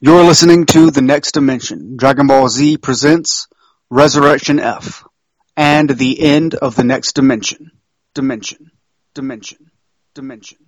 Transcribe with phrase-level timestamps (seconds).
[0.00, 1.96] You're listening to The Next Dimension.
[1.96, 3.48] Dragon Ball Z presents
[3.90, 5.02] Resurrection F
[5.56, 7.72] and the end of the next dimension.
[8.14, 8.70] Dimension.
[9.14, 9.72] Dimension.
[10.14, 10.58] Dimension.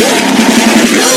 [0.00, 0.37] Yeah!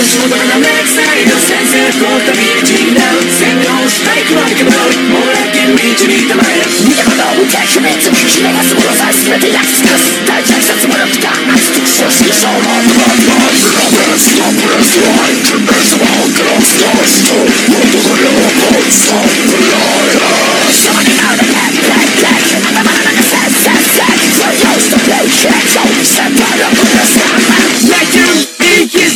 [0.09, 6.59] Sudan a megszállít a szenszert Kort a végigcsinál Szennyos, melyik van kiből Molekin mécsinítem el
[6.89, 11.07] Ugyanaz a utcás Mécem és üveg a szomor az ászmet Egy ászkasz Tárgyság szent a
[11.13, 13.17] kitán Áztuk soszi és a hatban
[15.99, 17.37] a hangrasz, lasztó
[17.71, 22.41] Mondok a lopot, szamlaj a pen, pen, pen
[22.75, 22.83] the
[24.41, 26.31] We're used to play tricks Don't the
[27.89, 29.15] Make you eat his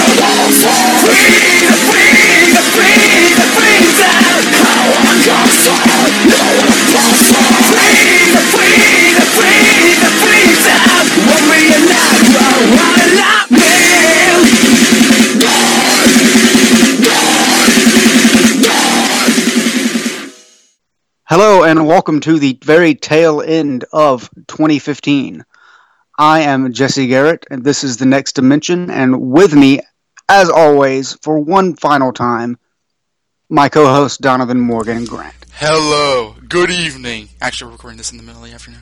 [21.31, 25.45] Hello and welcome to the very tail end of 2015.
[26.19, 29.79] I am Jesse Garrett and this is the next dimension and with me
[30.27, 32.57] as always for one final time
[33.47, 35.33] my co-host Donovan Morgan Grant.
[35.53, 37.29] Hello, good evening.
[37.39, 38.81] Actually, we're recording this in the middle of the afternoon.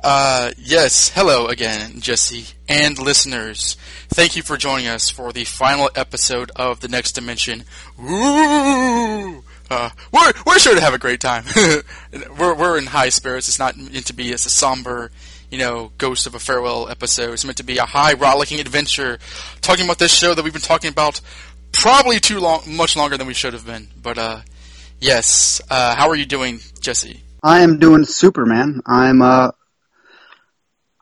[0.00, 3.76] Uh, yes, hello again, Jesse and listeners.
[4.08, 7.64] Thank you for joining us for the final episode of the Next Dimension.
[7.98, 9.42] Woo!
[9.70, 11.44] Uh, we're we're sure to have a great time.
[12.38, 13.48] we're we're in high spirits.
[13.48, 15.10] It's not meant to be as a somber,
[15.50, 17.32] you know, ghost of a farewell episode.
[17.32, 19.18] It's meant to be a high rollicking adventure,
[19.60, 21.20] talking about this show that we've been talking about
[21.72, 23.88] probably too long, much longer than we should have been.
[24.02, 24.40] But uh,
[25.00, 27.22] yes, uh, how are you doing, Jesse?
[27.42, 28.80] I am doing Superman.
[28.86, 29.50] I'm uh,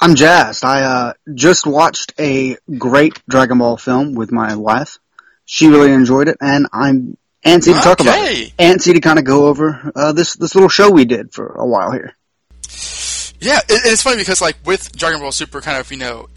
[0.00, 0.65] I'm jazzed.
[0.65, 4.98] I uh, just watched a great Dragon Ball film with my wife.
[5.44, 7.16] She really enjoyed it, and I'm
[7.47, 8.53] antsy to talk about it.
[8.59, 11.67] Antsy to kind of go over uh, this this little show we did for a
[11.67, 12.17] while here.
[13.39, 16.29] Yeah, it, it's funny because like with Dragon Ball Super, kind of you know,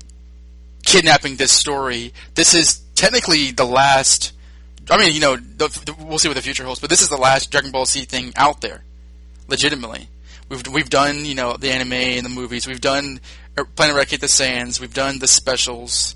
[0.86, 2.14] kidnapping this story.
[2.36, 4.34] This is technically the last.
[4.92, 7.10] I mean, you know, the, the, we'll see what the future holds, but this is
[7.10, 8.84] the last Dragon Ball Z thing out there,
[9.48, 10.08] legitimately.
[10.50, 12.68] We've we've done you know the anime and the movies.
[12.68, 13.20] We've done
[13.56, 14.80] Plan to Eradicate the Saiyans.
[14.80, 16.16] We've done the specials.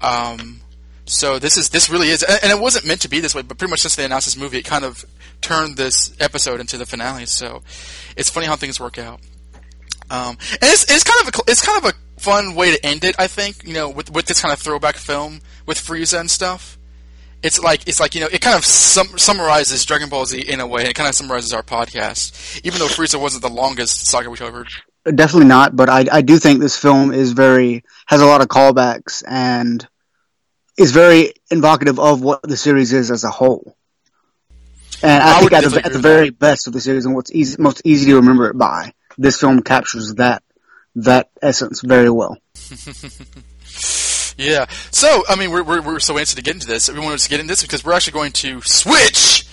[0.00, 0.60] Um,
[1.10, 3.42] so this is this really is, and it wasn't meant to be this way.
[3.42, 5.04] But pretty much since they announced this movie, it kind of
[5.40, 7.26] turned this episode into the finale.
[7.26, 7.62] So
[8.16, 9.20] it's funny how things work out.
[10.08, 13.02] Um, and it's it's kind of a, it's kind of a fun way to end
[13.02, 13.16] it.
[13.18, 16.78] I think you know with with this kind of throwback film with Frieza and stuff.
[17.42, 20.60] It's like it's like you know it kind of sum, summarizes Dragon Ball Z in
[20.60, 20.84] a way.
[20.84, 24.68] It kind of summarizes our podcast, even though Frieza wasn't the longest saga we covered.
[25.04, 28.48] Definitely not, but I I do think this film is very has a lot of
[28.48, 29.88] callbacks and
[30.80, 33.76] is very evocative of what the series is as a whole.
[35.02, 37.30] And I, I think at the, at the very best of the series and what's
[37.32, 40.42] easy, most easy to remember it by, this film captures that
[40.96, 42.38] that essence very well.
[44.38, 44.66] yeah.
[44.90, 46.90] So, I mean, we're, we're, we're so anxious to get into this.
[46.90, 49.46] We wanted to get into this because we're actually going to switch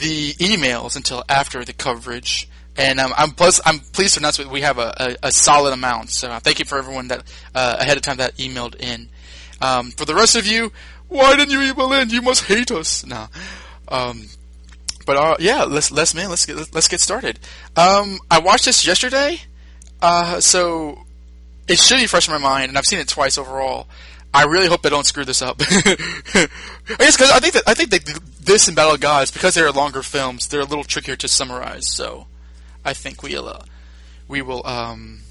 [0.00, 2.48] the emails until after the coverage.
[2.76, 5.72] And um, I'm plus I'm pleased to announce that we have a, a, a solid
[5.74, 6.10] amount.
[6.10, 7.22] So uh, thank you for everyone that
[7.54, 9.10] uh, ahead of time that emailed in.
[9.60, 10.72] Um, for the rest of you,
[11.08, 12.10] why didn't you email in?
[12.10, 13.04] You must hate us.
[13.04, 13.26] No.
[13.88, 14.28] Um,
[15.06, 17.38] but uh, yeah, let's let's man, let's get let's get started.
[17.76, 19.40] Um, I watched this yesterday,
[20.00, 21.04] uh, so
[21.66, 23.88] it should be fresh in my mind, and I've seen it twice overall.
[24.32, 25.60] I really hope they don't screw this up.
[25.60, 26.46] I
[26.98, 29.72] guess because I think that I think that this and Battle of Gods because they're
[29.72, 31.88] longer films, they're a little trickier to summarize.
[31.88, 32.28] So
[32.84, 33.64] I think we'll uh,
[34.28, 35.22] we will um,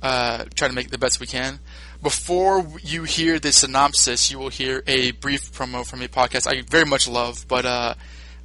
[0.00, 1.58] uh, try to make the best we can
[2.02, 6.62] before you hear the synopsis, you will hear a brief promo from a podcast I
[6.62, 7.46] very much love.
[7.48, 7.94] But uh,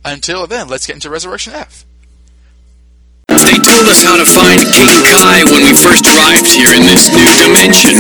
[0.06, 1.86] until then, let's get into Resurrection F.
[3.28, 7.10] They told us how to find King Kai when we first arrived here in this
[7.10, 7.94] new dimension.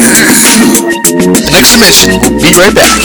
[1.36, 2.12] The next dimension.
[2.42, 3.02] Be right back.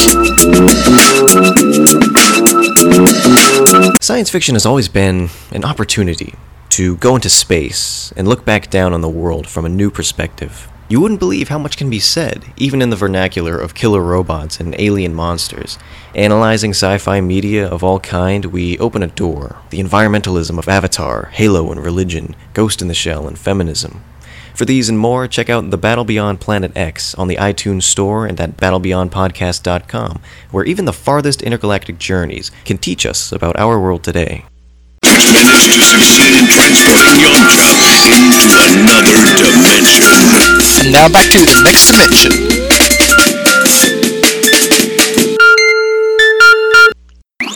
[4.01, 6.35] Science fiction has always been an opportunity
[6.71, 10.72] to go into space and look back down on the world from a new perspective.
[10.93, 14.61] You wouldn't believe how much can be said, even in the vernacular of killer robots
[14.61, 15.79] and alien monsters.
[16.15, 19.57] Analyzing sci fi media of all kind, we open a door.
[19.71, 24.05] The environmentalism of Avatar, Halo and religion, Ghost in the Shell, and feminism.
[24.55, 28.27] For these and more, check out The Battle Beyond Planet X on the iTunes Store
[28.27, 34.05] and at battlebeyondpodcast.com, where even the farthest intergalactic journeys can teach us about our world
[34.05, 34.45] today.
[35.03, 37.17] Succeed in transporting
[38.13, 40.62] into another dimension.
[40.83, 42.33] And now back to the next dimension.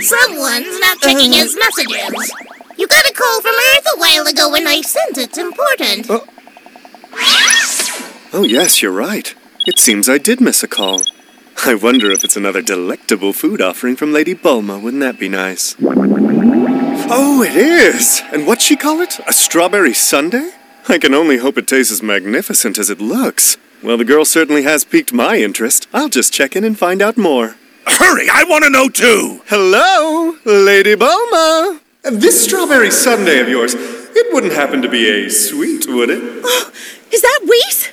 [0.00, 2.32] Someone's not checking his messages.
[2.78, 5.36] You got a call from Earth a while ago and I sent it.
[5.36, 6.06] Important.
[6.08, 6.24] Oh.
[8.32, 9.34] oh, yes, you're right.
[9.66, 11.02] It seems I did miss a call.
[11.64, 14.80] I wonder if it's another delectable food offering from Lady Bulma.
[14.80, 15.74] Wouldn't that be nice?
[17.08, 18.22] Oh, it is!
[18.32, 19.18] And what'd she call it?
[19.26, 20.52] A strawberry sundae?
[20.88, 23.56] I can only hope it tastes as magnificent as it looks.
[23.82, 25.88] Well, the girl certainly has piqued my interest.
[25.92, 27.56] I'll just check in and find out more.
[27.86, 29.42] Hurry, I want to know too!
[29.46, 31.80] Hello, Lady Bulma!
[32.02, 36.22] This strawberry sundae of yours, it wouldn't happen to be a sweet, would it?
[36.46, 36.72] Oh,
[37.12, 37.90] is that Whis?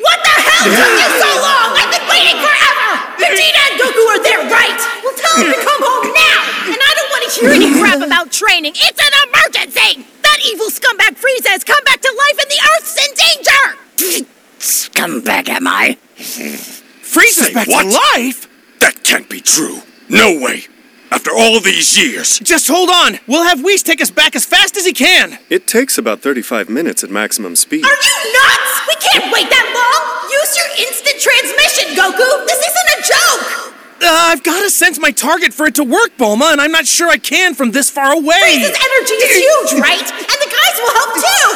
[0.00, 1.68] What the hell took you so long?
[1.76, 2.88] I've been waiting forever!
[3.20, 4.80] Vegeta and Goku are there, right?
[5.04, 6.38] Well, tell them to come home now!
[6.72, 6.93] And I don't want to
[7.34, 8.72] hear any crap about training.
[8.74, 10.06] It's an emergency!
[10.22, 14.34] That evil scumbag Frieza has come back to life and the Earth's in danger!
[14.58, 15.98] scumbag, am I?
[16.16, 17.82] Frieza's back what?
[17.82, 18.48] to life?
[18.80, 19.80] That can't be true.
[20.08, 20.64] No way.
[21.10, 22.38] After all these years.
[22.40, 23.20] Just hold on.
[23.26, 25.38] We'll have Whis take us back as fast as he can.
[25.48, 27.84] It takes about 35 minutes at maximum speed.
[27.84, 28.80] Are you nuts?
[28.88, 30.30] We can't wait that long!
[30.32, 32.46] Use your instant transmission, Goku!
[32.46, 33.73] This isn't a joke!
[34.04, 36.86] Uh, I've got to sense my target for it to work, Bulma, and I'm not
[36.86, 38.60] sure I can from this far away.
[38.60, 40.04] Frieza's energy is huge, right?
[40.04, 41.48] And the guys will help too!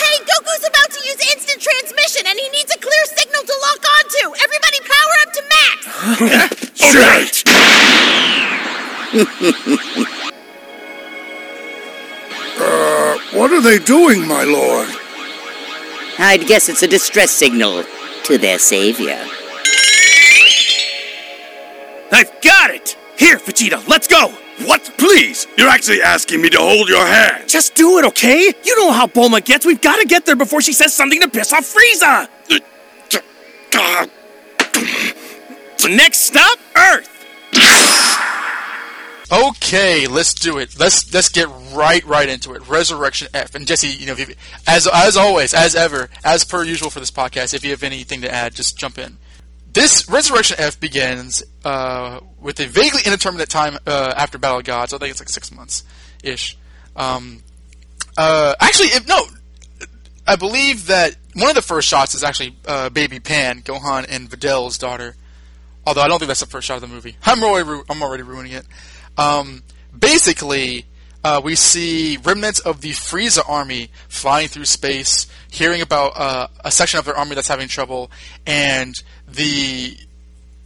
[0.00, 3.84] Hey, Goku's about to use instant transmission and he needs a clear signal to lock
[4.00, 4.32] onto!
[4.40, 5.76] Everybody power up to max!
[6.90, 7.42] Right.
[12.58, 14.88] uh, what are they doing, my lord?
[16.18, 17.84] I'd guess it's a distress signal
[18.24, 19.24] to their savior.
[22.12, 22.96] I've got it!
[23.16, 24.32] Here, Vegeta, let's go!
[24.66, 24.92] What?
[24.98, 25.46] Please!
[25.56, 27.48] You're actually asking me to hold your hand.
[27.48, 28.52] Just do it, okay?
[28.62, 29.64] You know how Bulma gets.
[29.64, 32.28] We've got to get there before she says something to piss off Frieza!
[35.76, 37.08] So next stop, Earth!
[39.32, 40.76] Okay, let's do it.
[40.78, 42.68] Let's let's get right right into it.
[42.68, 44.34] Resurrection F and Jesse, you know, if you,
[44.66, 48.22] as as always, as ever, as per usual for this podcast, if you have anything
[48.22, 49.18] to add, just jump in.
[49.72, 54.90] This Resurrection F begins uh, with a vaguely indeterminate time uh, after Battle of Gods.
[54.90, 55.84] So I think it's like six months
[56.24, 56.58] ish.
[56.96, 57.42] Um,
[58.16, 59.22] uh, actually, if, no,
[60.26, 64.28] I believe that one of the first shots is actually uh, Baby Pan, Gohan and
[64.28, 65.14] Videl's daughter.
[65.86, 67.16] Although I don't think that's the first shot of the movie.
[67.22, 68.66] I'm already, ru- I'm already ruining it.
[69.16, 69.62] Um,
[69.96, 70.86] basically,
[71.22, 76.70] uh, we see remnants of the Frieza army flying through space, hearing about uh, a
[76.70, 78.10] section of their army that's having trouble,
[78.46, 78.94] and
[79.32, 79.96] the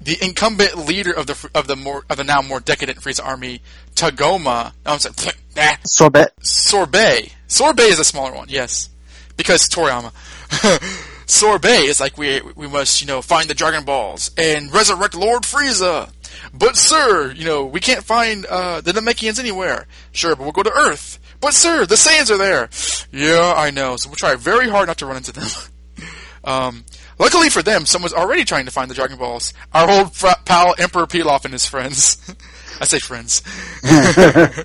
[0.00, 3.62] the incumbent leader of the of the more of the now more decadent Frieza army,
[3.94, 4.72] Tagoma.
[4.84, 6.32] No, I'm sorry, nah, Sorbet.
[6.42, 7.34] Sorbet.
[7.46, 8.90] Sorbet is a smaller one, yes,
[9.36, 10.12] because Toriyama.
[11.26, 15.42] Sorbet is like we we must you know find the Dragon Balls and resurrect Lord
[15.42, 16.10] Frieza.
[16.52, 19.86] But sir, you know we can't find uh, the Namekians anywhere.
[20.12, 21.18] Sure, but we'll go to Earth.
[21.40, 22.68] But sir, the Saiyans are there.
[23.10, 23.96] Yeah, I know.
[23.96, 25.48] So we'll try very hard not to run into them.
[26.44, 26.84] um,
[27.18, 29.52] luckily for them, someone's already trying to find the Dragon Balls.
[29.72, 32.18] Our old fr- pal Emperor Pilaf and his friends.
[32.80, 33.42] I say friends.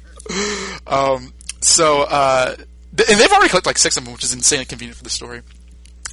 [0.88, 4.66] um, so, uh, th- and they've already collected like six of them, which is insanely
[4.66, 5.42] convenient for the story.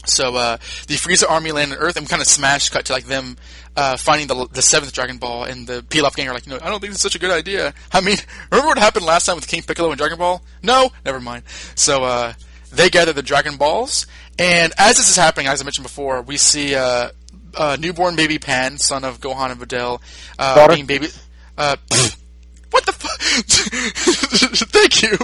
[0.06, 2.92] So uh, the Frieza army land on Earth, and we kind of smash cut to
[2.92, 3.36] like them
[3.76, 6.70] uh, finding the the seventh Dragon Ball, and the Pilaf gang are like, no, I
[6.70, 7.74] don't think it's such a good idea.
[7.92, 8.16] I mean,
[8.50, 10.42] remember what happened last time with King Piccolo and Dragon Ball?
[10.62, 11.42] No, never mind.
[11.74, 12.34] So uh,
[12.72, 14.06] they gather the Dragon Balls,
[14.38, 17.10] and as this is happening, as I mentioned before, we see uh,
[17.54, 20.00] uh, newborn baby Pan, son of Gohan and Videl,
[20.38, 21.08] uh, being baby.
[21.56, 21.76] Uh,
[22.70, 23.20] what the fuck?
[24.70, 25.18] Thank you.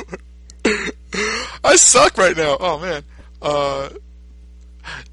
[1.65, 2.57] I suck right now.
[2.59, 3.03] Oh man.
[3.41, 3.91] Uh,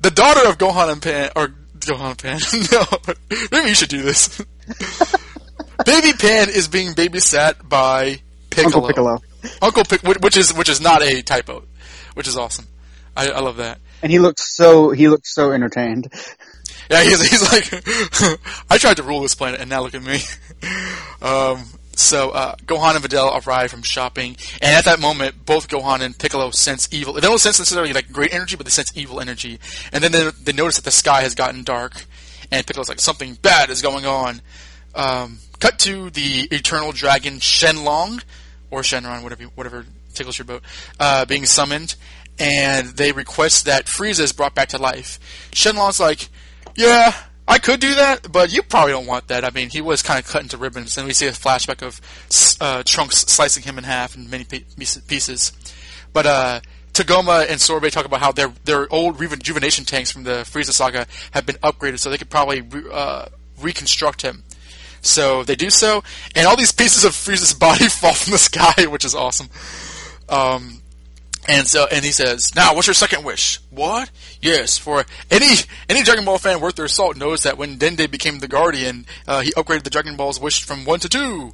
[0.01, 2.39] the daughter of Gohan and Pan, or Gohan and Pan.
[2.71, 4.37] no, maybe you should do this.
[5.85, 8.65] Baby Pan is being babysat by Piccolo.
[8.65, 9.21] Uncle Piccolo.
[9.61, 11.63] Uncle Pic, which which is which is not a typo.
[12.13, 12.67] which is awesome.
[13.15, 13.79] I, I love that.
[14.01, 16.13] And he looks so he looks so entertained.
[16.89, 18.39] Yeah, he's, he's like,
[18.71, 20.21] I tried to rule this planet, and now look at me.
[21.21, 21.63] um,
[21.99, 26.17] so uh, Gohan and Videl arrive from shopping, and at that moment, both Gohan and
[26.17, 27.13] Piccolo sense evil.
[27.13, 29.59] They don't sense necessarily like great energy, but they sense evil energy.
[29.91, 32.05] And then they, they notice that the sky has gotten dark,
[32.51, 34.41] and Piccolo's like, something bad is going on.
[34.95, 38.23] Um, cut to the Eternal Dragon Shenlong,
[38.71, 40.63] or Shenron, whatever whatever tickles your boat,
[40.99, 41.95] uh, being summoned,
[42.39, 45.19] and they request that Frieza is brought back to life.
[45.51, 46.29] Shenlong's like,
[46.75, 47.13] yeah,
[47.47, 49.43] I could do that, but you probably don't want that.
[49.43, 51.99] I mean, he was kind of cut into ribbons, and we see a flashback of
[52.61, 55.51] uh, Trunks slicing him in half in many pieces.
[56.13, 56.61] But uh,
[56.93, 61.07] Tagoma and Sorbet talk about how their their old rejuvenation tanks from the Frieza saga
[61.31, 63.25] have been upgraded, so they could probably re- uh,
[63.59, 64.43] reconstruct him.
[65.01, 66.03] So they do so,
[66.35, 69.49] and all these pieces of Frieza's body fall from the sky, which is awesome.
[70.27, 70.78] Um,
[71.49, 74.09] and so, and he says, "Now, what's your second wish?" What?
[74.41, 75.47] Yes, for any
[75.87, 79.41] any Dragon Ball fan worth their salt knows that when Dende became the Guardian, uh,
[79.41, 81.53] he upgraded the Dragon Ball's wish from one to two.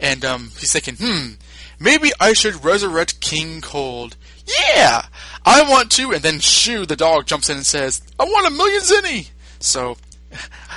[0.00, 1.32] And um, he's thinking, hmm,
[1.80, 4.16] maybe I should resurrect King Cold.
[4.46, 5.06] Yeah,
[5.44, 6.12] I want to.
[6.12, 9.30] And then Shu, the dog, jumps in and says, "I want a million zeni."
[9.60, 9.96] So,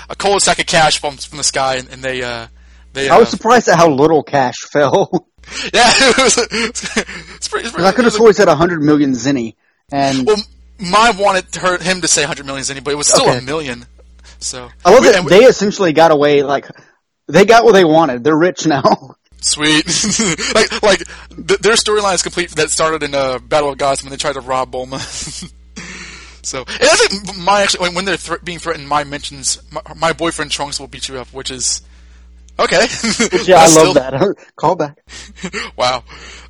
[0.09, 2.47] a cold sack of cash falls from the sky, and, and they uh,
[2.93, 3.09] they.
[3.09, 5.27] I was uh, surprised at how little cash fell.
[5.73, 6.81] Yeah, it was, it's
[7.47, 9.55] pretty, it's pretty, I could have sworn he said hundred million zeni,
[9.91, 10.37] and well,
[10.79, 13.39] mine wanted her, him to say hundred million zeni, but it was still Okay.
[13.39, 13.85] a million.
[14.39, 16.43] So I love we- that we- they essentially got away.
[16.43, 16.67] Like
[17.27, 18.23] they got what they wanted.
[18.23, 18.83] They're rich now.
[19.41, 19.85] Sweet,
[20.55, 20.99] like like
[21.35, 22.51] th- their storyline is complete.
[22.51, 24.99] That started in uh, Battle of Gods when they tried to rob Bulma.
[26.43, 30.13] so, and I think my actually when- they're thr being threatened, my mentions my, my
[30.13, 31.81] boyfriend Trunks will beat you up, which is
[32.63, 32.85] okay.
[33.45, 34.35] yeah, I love still- that.
[34.55, 34.97] Call back.
[35.77, 36.03] wow.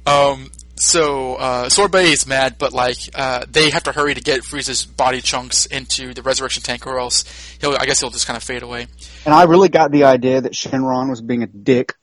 [0.05, 4.41] Um, so uh, Sorbet is mad, but like uh, they have to hurry to get
[4.41, 7.23] Frieza's body chunks into the resurrection tank, or else
[7.61, 7.75] he'll.
[7.75, 8.87] I guess he'll just kind of fade away.
[9.25, 11.93] And I really got the idea that Shenron was being a dick.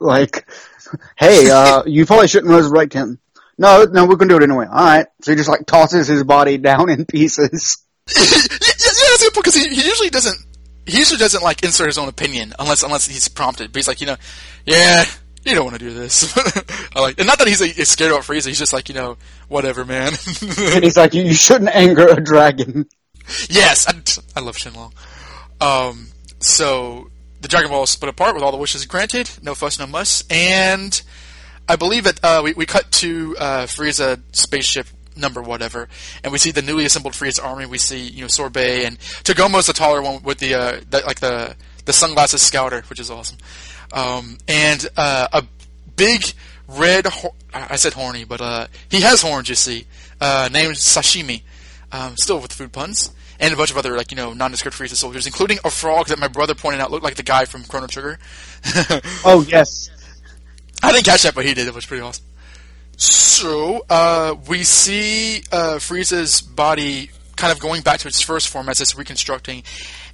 [0.00, 0.48] Like,
[1.16, 3.18] hey, uh, you probably shouldn't resurrect him.
[3.58, 4.66] No, no, we're gonna do it anyway.
[4.66, 5.06] Alright.
[5.22, 7.84] So he just like tosses his body down in pieces.
[8.16, 10.38] yeah, yeah, that's good because he, he usually doesn't.
[10.88, 13.72] He usually doesn't like insert his own opinion unless unless he's prompted.
[13.72, 14.16] But he's like, you know,
[14.64, 15.04] yeah,
[15.44, 16.36] you don't want to do this.
[16.96, 18.46] I like, and not that he's, like, he's scared about Frieza.
[18.46, 19.16] He's just like, you know,
[19.48, 20.12] whatever, man.
[20.58, 22.86] And he's like, you, you shouldn't anger a dragon.
[23.48, 24.92] yes, I, I love Shenlong.
[25.60, 26.08] Um,
[26.40, 29.30] so the Dragon Ball is split apart with all the wishes granted.
[29.42, 30.24] No fuss, no muss.
[30.30, 31.00] And
[31.68, 34.86] I believe that uh, we we cut to uh, Frieza spaceship
[35.18, 35.88] number whatever,
[36.22, 37.66] and we see the newly assembled Frieza army.
[37.66, 41.20] We see you know Sorbet and Tagoma's the taller one with the, uh, the like
[41.20, 43.38] the the sunglasses scouter, which is awesome.
[43.92, 45.44] Um, and uh, a
[45.96, 46.24] big
[46.66, 47.06] red.
[47.06, 49.48] Ho- I I said horny, but uh, he has horns.
[49.48, 49.86] You see,
[50.20, 51.42] uh, named Sashimi.
[51.90, 53.10] Um, still with food puns.
[53.40, 56.18] And a bunch of other, like, you know, nondescript Frieza soldiers, including a frog that
[56.18, 58.18] my brother pointed out looked like the guy from Chrono Trigger.
[59.24, 59.88] Oh yes.
[60.82, 61.68] I didn't catch that, but he did.
[61.68, 62.24] It was pretty awesome.
[62.98, 68.68] So, uh, we see uh, Frieza's body kind of going back to its first form
[68.68, 69.62] as it's reconstructing.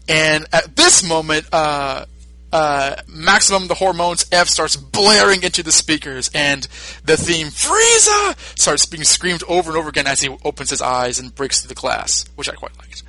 [0.07, 2.05] And at this moment, uh,
[2.53, 6.69] uh, Maximum the Hormones F starts blaring into the speakers, and
[7.05, 11.19] the theme Frieza starts being screamed over and over again as he opens his eyes
[11.19, 13.03] and breaks through the glass, which I quite liked.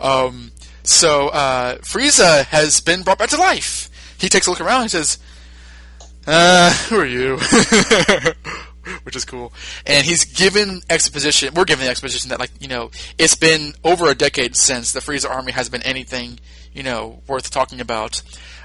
[0.00, 0.52] Um,
[0.84, 3.90] so uh, Frieza has been brought back to life.
[4.18, 5.18] He takes a look around and says,
[6.26, 7.38] uh, who are you?
[9.04, 9.52] Which is cool.
[9.86, 14.10] And he's given exposition, we're given the exposition that, like, you know, it's been over
[14.10, 16.38] a decade since the Frieza army has been anything,
[16.72, 18.22] you know, worth talking about.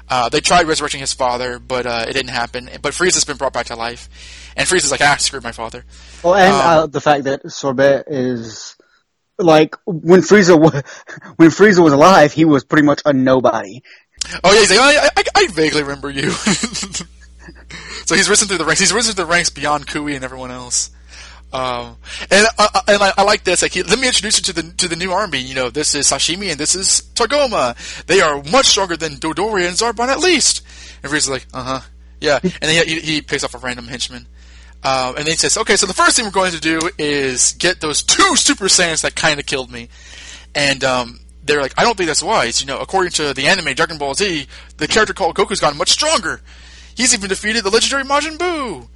[0.09, 2.69] Uh, they tried resurrecting his father, but uh, it didn't happen.
[2.81, 4.07] But Frieza's been brought back to life.
[4.55, 5.83] And Frieza's like, ah, screw my father.
[6.23, 8.75] Well, and Um, uh, the fact that Sorbet is
[9.37, 10.81] like when Frieza wa-
[11.35, 13.83] when Frieza was alive, he was pretty much a nobody.
[14.43, 16.31] Oh yeah, he's like, I, I, I vaguely remember you.
[18.05, 18.79] so he's risen through the ranks.
[18.79, 20.91] He's risen through the ranks beyond Cui and everyone else.
[21.53, 21.95] Um,
[22.29, 23.61] and uh, and I, I like this.
[23.61, 25.39] Like, he, let me introduce you to the to the new army.
[25.39, 27.75] You know, this is Sashimi and this is Tagoma.
[28.05, 30.61] They are much stronger than Dodori and Zarbon at least.
[31.03, 31.79] And Frieza's like, uh huh,
[32.19, 32.39] yeah.
[32.43, 34.27] And then he, he picks off a random henchman.
[34.83, 37.81] Um, and he says, okay, so the first thing we're going to do is get
[37.81, 39.89] those two Super Saiyans that kind of killed me.
[40.53, 42.61] And um, they're like, I don't think that's wise.
[42.61, 45.89] You know, according to the anime Dragon Ball Z, the character called Goku's gotten much
[45.89, 46.41] stronger.
[46.97, 48.87] He's even defeated the legendary Majin Buu.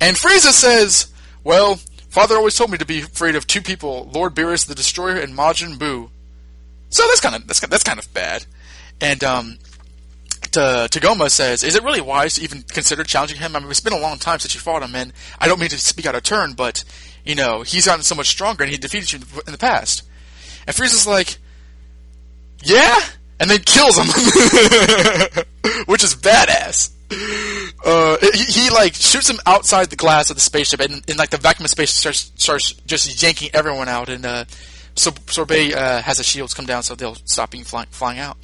[0.00, 1.12] And Frieza says,
[1.42, 1.74] well,
[2.08, 5.36] father always told me to be afraid of two people, Lord Beerus the Destroyer and
[5.36, 6.08] Majin Buu.
[6.90, 8.46] So that's kind of that's, that's kind of bad.
[9.00, 9.58] And um,
[10.40, 13.56] Tagoma says, "Is it really wise to even consider challenging him?
[13.56, 15.68] I mean, it's been a long time since you fought him, and I don't mean
[15.70, 16.84] to speak out of turn, but
[17.24, 20.04] you know, he's gotten so much stronger, and he defeated you in the past."
[20.66, 21.38] And Frieza's like,
[22.62, 22.98] "Yeah,"
[23.40, 24.06] and then kills him,
[25.86, 26.92] which is badass.
[27.10, 31.30] Uh, he, he like shoots him outside the glass of the spaceship, and, and like
[31.30, 34.44] the vacuum of space starts starts just yanking everyone out, and uh,
[34.94, 38.36] so Sorbet uh, has the shields come down so they'll stop being flying flying out.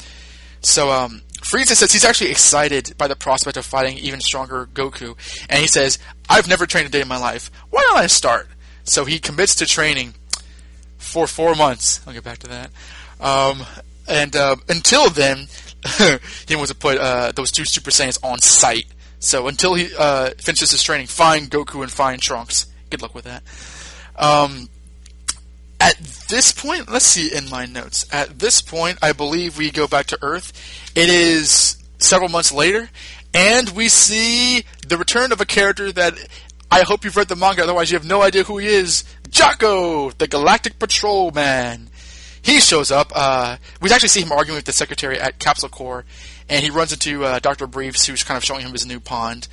[0.61, 5.16] So um, Frieza says he's actually excited by the prospect of fighting even stronger Goku,
[5.50, 7.50] and he says, "I've never trained a day in my life.
[7.71, 8.49] Why don't I start?"
[8.85, 10.14] So he commits to training
[10.97, 12.00] for four months.
[12.06, 12.71] I'll get back to that.
[13.21, 13.66] Um,
[14.09, 15.49] and uh, until then,
[16.48, 18.86] he wants to put uh, those two Super Saiyans on site.
[19.18, 22.66] So until he uh, finishes his training, find Goku and find Trunks.
[22.90, 23.42] Good luck with that.
[24.16, 24.68] Um,
[25.80, 25.98] at
[26.28, 28.06] this point, let's see in my notes.
[28.12, 30.52] At this point, I believe we go back to Earth.
[30.94, 32.88] It is several months later,
[33.32, 36.14] and we see the return of a character that
[36.70, 39.04] I hope you've read the manga, otherwise you have no idea who he is.
[39.28, 41.88] Jaco, the Galactic Patrolman.
[42.44, 43.10] He shows up.
[43.14, 46.04] Uh, we actually see him arguing with the secretary at Capsule Corp,
[46.46, 49.48] and he runs into uh, Doctor Briefs, who's kind of showing him his new pond.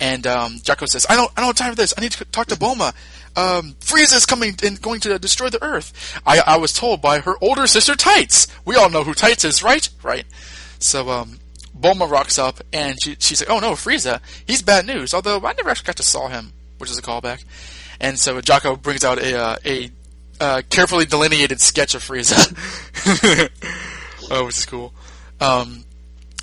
[0.00, 1.94] And um, Jaco says, "I don't, I don't have time for this.
[1.96, 2.94] I need to talk to Bulma.
[3.36, 6.20] Um, Frieza is coming and going to destroy the Earth.
[6.26, 8.48] I, I was told by her older sister Tights.
[8.64, 9.88] We all know who Tights is, right?
[10.02, 10.26] Right.
[10.80, 11.38] So um,
[11.80, 15.70] rocks up, and she, she's like, "Oh no, Frieza, he's bad news." Although I never
[15.70, 17.44] actually got to saw him, which is a callback.
[18.00, 19.92] And so Jaco brings out a uh, a
[20.42, 22.50] uh, carefully delineated sketch of Frieza,
[24.30, 24.92] oh, which is cool.
[25.40, 25.84] Um,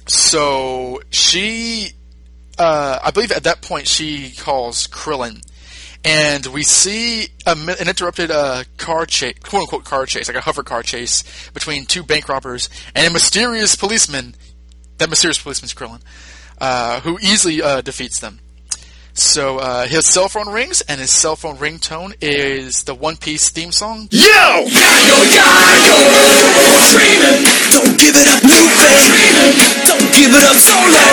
[0.08, 1.91] so she,
[2.58, 5.46] uh, I believe at that point she calls Krillin,
[6.06, 10.41] and we see a, an interrupted uh, car chase, quote unquote car chase, like a
[10.41, 14.34] hover car chase between two bank robbers and a mysterious policeman.
[15.00, 16.01] That mysterious policeman's Krillin,
[16.60, 18.39] uh, who easily uh, defeats them.
[19.20, 23.50] So uh, his cell phone rings, and his cell phone ringtone is the One Piece
[23.50, 24.08] theme song.
[24.12, 24.24] Yo!
[24.24, 24.70] Don't
[28.00, 29.60] give it up, Dreaming!
[29.84, 31.04] Don't give it up, solo!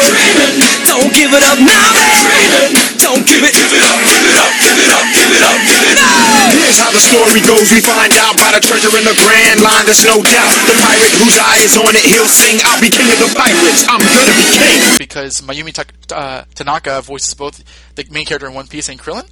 [0.86, 2.95] Don't give it up!
[3.06, 5.58] Don't give it, give it up, give it up, give it up, give it up,
[5.62, 6.50] give it up!
[6.58, 7.70] Here's how the story goes.
[7.70, 9.86] We find out about a treasure in the Grand Line.
[9.86, 10.58] There's no doubt.
[10.66, 12.58] The pirate whose eye is on it, he'll sing.
[12.66, 13.86] I'll be king of the pirates.
[13.86, 14.98] I'm gonna be king.
[14.98, 17.62] Because Mayumi Ta- uh, Tanaka voices both
[17.94, 19.30] the main character in One Piece and Krillin,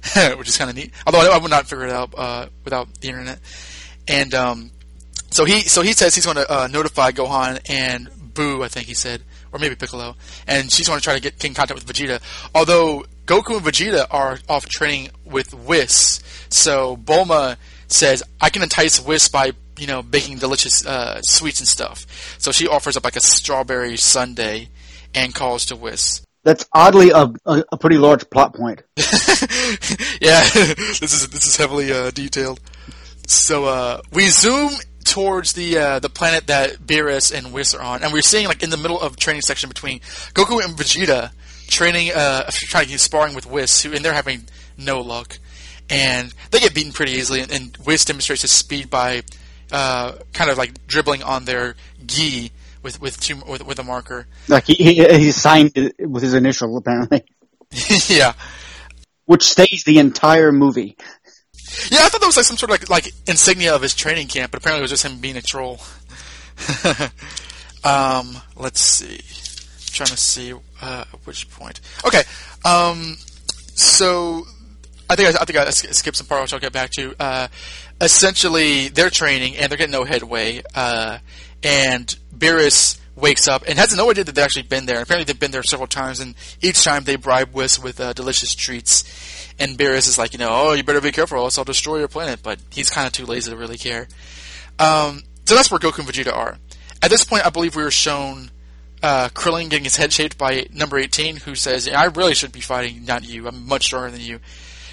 [0.38, 0.90] which is kind of neat.
[1.04, 3.38] Although I, I, would not figure it out uh, without the internet.
[4.08, 4.70] And um,
[5.28, 8.86] so he so he says he's going to uh, notify Gohan and Boo, I think
[8.86, 11.86] he said, or maybe Piccolo, and she's going to try to get in contact with
[11.86, 12.22] Vegeta.
[12.54, 17.56] Although Goku and Vegeta are off training with Whis, so Bulma
[17.88, 22.06] says I can entice Whis by you know baking delicious uh, sweets and stuff.
[22.38, 24.68] So she offers up like a strawberry sundae
[25.14, 26.24] and calls to Whis.
[26.42, 28.82] That's oddly a, a, a pretty large plot point.
[28.96, 32.60] yeah, this is this is heavily uh, detailed.
[33.26, 34.70] So uh, we zoom
[35.04, 38.62] towards the uh, the planet that Beerus and Whis are on, and we're seeing like
[38.62, 40.00] in the middle of training section between
[40.34, 41.32] Goku and Vegeta
[41.70, 44.44] training, uh, trying to sparring with Whis, who and they're having
[44.76, 45.38] no luck,
[45.88, 47.40] and they get beaten pretty easily.
[47.40, 49.22] And, and Whis demonstrates his speed by
[49.72, 52.52] uh, kind of like dribbling on their gi
[52.82, 54.26] with with two, with, with a marker.
[54.48, 57.24] Like he, he he signed it with his initial apparently.
[58.08, 58.34] yeah,
[59.26, 60.96] which stays the entire movie.
[61.88, 64.26] Yeah, I thought that was like some sort of like like insignia of his training
[64.26, 65.80] camp, but apparently it was just him being a troll.
[67.84, 69.20] um, let's see.
[70.00, 71.78] Trying to see uh, which point.
[72.06, 72.22] Okay,
[72.64, 73.18] um,
[73.74, 74.46] so
[75.10, 77.14] I think I, I think I skipped some part which I'll get back to.
[77.20, 77.48] Uh,
[78.00, 80.62] essentially, they're training and they're getting no headway.
[80.74, 81.18] Uh,
[81.62, 85.02] and Beerus wakes up and has no idea that they've actually been there.
[85.02, 88.54] Apparently, they've been there several times, and each time they bribe Whis with uh, delicious
[88.54, 89.52] treats.
[89.58, 92.08] And Beerus is like, you know, oh, you better be careful, else I'll destroy your
[92.08, 92.40] planet.
[92.42, 94.08] But he's kind of too lazy to really care.
[94.78, 96.56] Um, so that's where Goku and Vegeta are.
[97.02, 98.50] At this point, I believe we were shown
[99.02, 102.60] uh, Krillin getting his head shaped by number 18, who says, I really should be
[102.60, 103.46] fighting, not you.
[103.48, 104.40] I'm much stronger than you.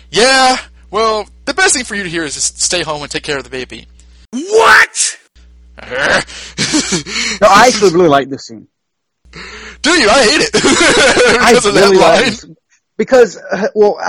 [0.09, 0.57] Yeah,
[0.89, 3.37] well, the best thing for you to hear is just stay home and take care
[3.37, 3.87] of the baby.
[4.31, 5.19] What?
[5.81, 8.67] no, I actually really like this scene.
[9.81, 10.09] Do you?
[10.09, 10.51] I hate it.
[11.39, 12.45] I really like this.
[12.97, 13.99] Because, uh, well,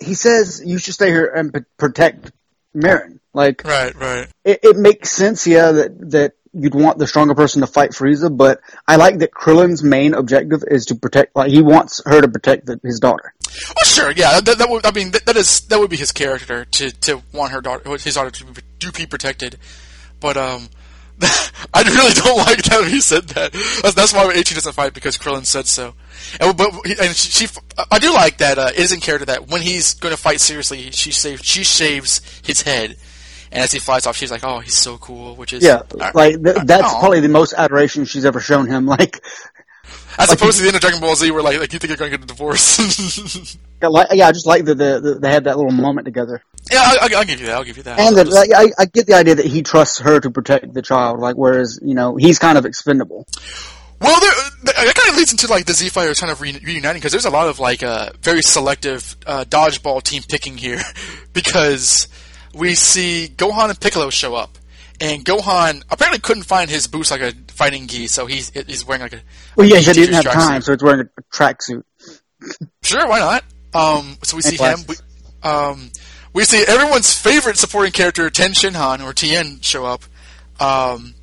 [0.00, 2.32] he says you should stay here and p- protect
[2.72, 3.20] Marron.
[3.32, 4.28] Like, right, right.
[4.44, 8.34] It, it makes sense, yeah, that that you'd want the stronger person to fight Frieza,
[8.34, 11.34] but I like that Krillin's main objective is to protect.
[11.36, 13.34] Like, he wants her to protect the, his daughter.
[13.40, 14.40] Well, sure, yeah.
[14.40, 17.22] That, that would, I mean, that, that is that would be his character to to
[17.32, 19.58] want her daughter, his daughter to be, to be protected.
[20.20, 20.68] But um,
[21.74, 23.52] I really don't like that he said that.
[23.52, 25.94] That's, that's why Ichi doesn't fight because Krillin said so.
[26.40, 29.48] And but and she, she I do like that uh, it is in character that
[29.48, 32.96] when he's going to fight seriously, she saves she shaves his head,
[33.54, 36.10] and as he flies off, she's like, "Oh, he's so cool," which is Yeah, uh,
[36.14, 37.00] like th- that's aw.
[37.00, 38.86] probably the most adoration she's ever shown him.
[38.94, 39.22] Like,
[40.18, 41.96] as opposed to the end of Dragon Ball Z, where like like you think you're
[41.96, 43.56] going to get a divorce.
[43.82, 46.42] Like- yeah, I just like that the, the, they had that little moment together.
[46.72, 47.56] yeah, I, I, I'll give you that.
[47.56, 47.98] I'll give you that.
[47.98, 50.72] And I'll just- like, I, I get the idea that he trusts her to protect
[50.72, 53.26] the child, like whereas you know he's kind of expendable.
[54.00, 54.32] Well, there,
[54.64, 57.26] that kind of leads into like the Z Fighters kind of re- reuniting because there's
[57.26, 60.80] a lot of like uh, very selective uh, dodgeball team picking here
[61.34, 62.08] because
[62.54, 64.58] we see Gohan and Piccolo show up,
[65.00, 69.02] and Gohan apparently couldn't find his boots like a fighting gi, so he's he's wearing
[69.02, 69.20] like a
[69.56, 71.84] Well, yeah, he didn't have time, so it's wearing a tracksuit.
[72.82, 73.44] Sure, why not?
[73.74, 74.78] Um, so we see him.
[74.88, 74.94] We,
[75.42, 75.90] um,
[76.32, 80.02] we see everyone's favorite supporting character, Ten Shinhan or Tien, show up,
[80.60, 81.14] um,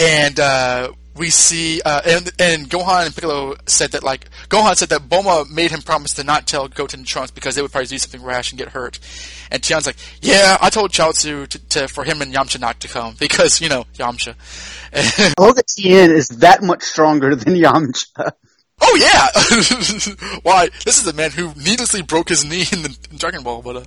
[0.00, 4.88] and uh, we see uh, and and Gohan and Piccolo said that like Gohan said
[4.88, 7.86] that Bulma made him promise to not tell Goten and Trunks because they would probably
[7.86, 8.98] do something rash and get hurt,
[9.50, 12.88] and Tien's like, yeah, I told Chaozu to, to for him and Yamcha not to
[12.88, 14.34] come because you know Yamcha.
[15.38, 18.32] Love that Tien is that much stronger than Yamcha.
[18.80, 20.38] Oh yeah!
[20.42, 20.68] Why?
[20.84, 23.76] This is the man who needlessly broke his knee in, the, in Dragon Ball, but,
[23.76, 23.84] uh,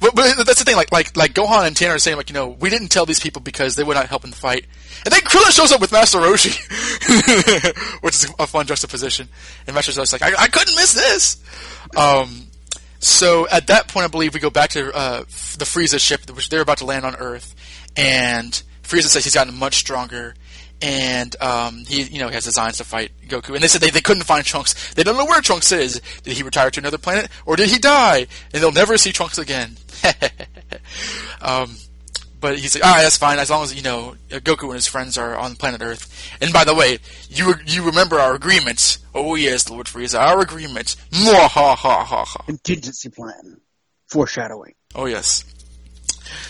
[0.00, 0.76] but but that's the thing.
[0.76, 3.20] Like like like Gohan and Tanner are saying like you know we didn't tell these
[3.20, 4.66] people because they would not help in the fight,
[5.04, 6.54] and then Krillin shows up with Master Roshi,
[8.02, 9.28] which is a fun juxtaposition.
[9.66, 11.42] And Master Roshi's like I, I couldn't miss this.
[11.96, 12.46] Um,
[12.98, 16.48] so at that point, I believe we go back to uh, the Frieza ship, which
[16.48, 17.54] they're about to land on Earth,
[17.96, 20.34] and Frieza says he's gotten much stronger,
[20.82, 23.54] and um, he, you know, he has designs to fight Goku.
[23.54, 24.94] And they said they, they couldn't find Trunks.
[24.94, 26.00] They don't know where Trunks is.
[26.22, 28.26] Did he retire to another planet, or did he die?
[28.52, 29.76] And they'll never see Trunks again.
[31.40, 31.76] um,
[32.44, 34.86] but he's like, all right, that's fine, as long as you know Goku and his
[34.86, 36.30] friends are on planet Earth.
[36.42, 36.98] And by the way,
[37.30, 38.98] you you remember our agreement?
[39.14, 40.96] Oh yes, Lord Frieza, our agreement.
[41.10, 42.42] Mwah, ha ha ha ha.
[42.44, 43.62] Contingency plan.
[44.08, 44.74] Foreshadowing.
[44.94, 45.44] Oh yes.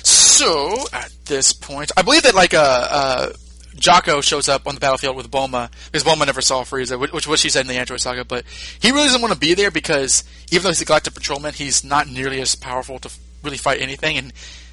[0.02, 3.32] So at this point, I believe that like uh, uh,
[3.76, 7.26] Jaco shows up on the battlefield with Bulma because Bulma never saw Frieza, which, which
[7.26, 8.24] was what she said in the Android Saga.
[8.24, 8.44] But
[8.80, 11.84] he really doesn't want to be there because even though he's a Galactic Patrolman, he's
[11.84, 13.10] not nearly as powerful to
[13.42, 14.32] really fight anything, and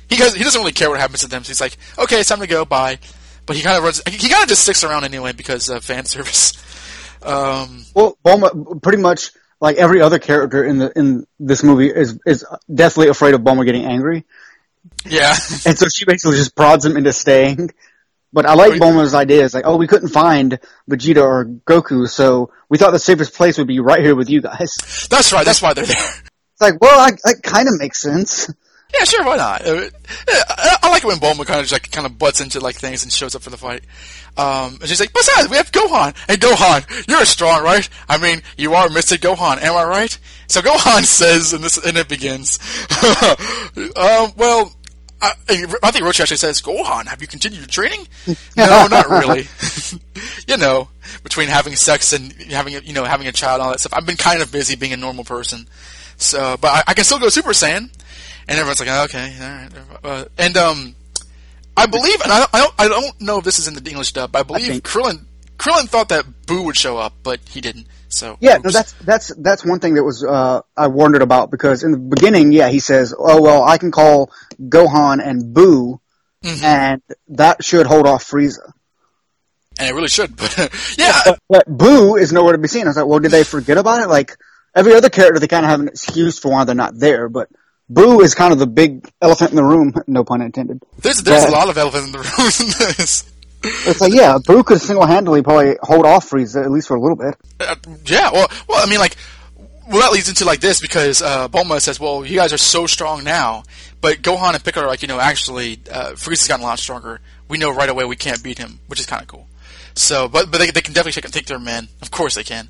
[0.10, 1.44] he does, he doesn't really care what happens to them.
[1.44, 3.00] So he's like, okay, it's time to go, bye.
[3.46, 4.02] But he kind of runs.
[4.08, 6.54] He kind of just sticks around anyway because of fan service.
[7.24, 12.20] Um, Well, Bulma, pretty much like every other character in the in this movie is
[12.26, 14.26] is deathly afraid of Bulma getting angry,
[15.06, 15.36] yeah.
[15.66, 17.72] and so she basically just prods him into staying.
[18.34, 19.44] But I like Bulma's idea.
[19.44, 20.58] It's like, oh, we couldn't find
[20.90, 24.42] Vegeta or Goku, so we thought the safest place would be right here with you
[24.42, 24.72] guys.
[25.10, 25.46] That's right.
[25.46, 25.96] That's why they're there.
[26.54, 28.48] It's like, well, I, that kind of makes sense.
[28.94, 29.62] Yeah, sure, why not?
[29.66, 29.90] I,
[30.84, 33.04] I like it when Bulma kind of just, like kind of butts into like things
[33.04, 33.84] and shows up for the fight.
[34.38, 36.16] Um, and she's like, besides, we have Gohan.
[36.28, 37.88] Hey, Gohan, you're strong, right?
[38.10, 39.18] I mean, you are Mr.
[39.18, 40.18] Gohan, am I right?
[40.48, 42.60] So Gohan says, and this and it begins.
[43.96, 44.74] um, well,
[45.22, 45.34] I,
[45.84, 48.08] I think Roshi actually says, Gohan, have you continued your training?
[48.58, 49.48] no, not really.
[50.48, 50.90] you know,
[51.24, 53.94] between having sex and having, a- you know, having a child and all that stuff,
[53.94, 55.68] I've been kind of busy being a normal person.
[56.18, 57.90] So, but I, I can still go Super Saiyan.
[58.48, 59.70] And everyone's like, "Oh, okay, all right.
[60.04, 60.96] Uh, and um,
[61.78, 63.90] I believe, and I don't, I don't, I don't know if this is in the
[63.90, 65.26] English dub, but I believe think- Krillin,
[65.62, 67.88] Krillin thought that Boo would show up, but he didn't.
[68.10, 71.84] So Yeah, no, that's that's that's one thing that was uh, I wondered about because
[71.84, 76.02] in the beginning, yeah, he says, "Oh well, I can call Gohan and Boo,
[76.44, 76.64] Mhm.
[76.64, 78.72] and that should hold off Frieza."
[79.80, 80.36] and it really should.
[80.42, 82.84] But yeah, But, but Boo is nowhere to be seen.
[82.84, 84.10] I was like, well, did they forget about it?
[84.10, 84.36] Like
[84.76, 87.48] every other character, they kind of have an excuse for why they're not there, but
[87.90, 89.94] Boo is kind of the big elephant in the room.
[90.08, 90.82] No pun intended.
[91.00, 92.52] there's there's a lot of elephants in the room
[92.90, 93.24] in this.
[93.64, 97.16] It's like, yeah, Boo could single-handedly probably hold off Frieza at least for a little
[97.16, 97.36] bit.
[97.60, 99.16] Uh, yeah, well, well, I mean, like,
[99.88, 102.88] well, that leads into like this because uh, Bulma says, "Well, you guys are so
[102.88, 103.64] strong now,"
[104.00, 107.20] but Gohan and Piccolo are like, you know, actually, uh, Frieza's gotten a lot stronger.
[107.50, 109.48] We know right away we can't beat him, which is kind of cool.
[109.94, 111.90] So, but but they, they can definitely take, take their men.
[112.02, 112.70] Of course they can.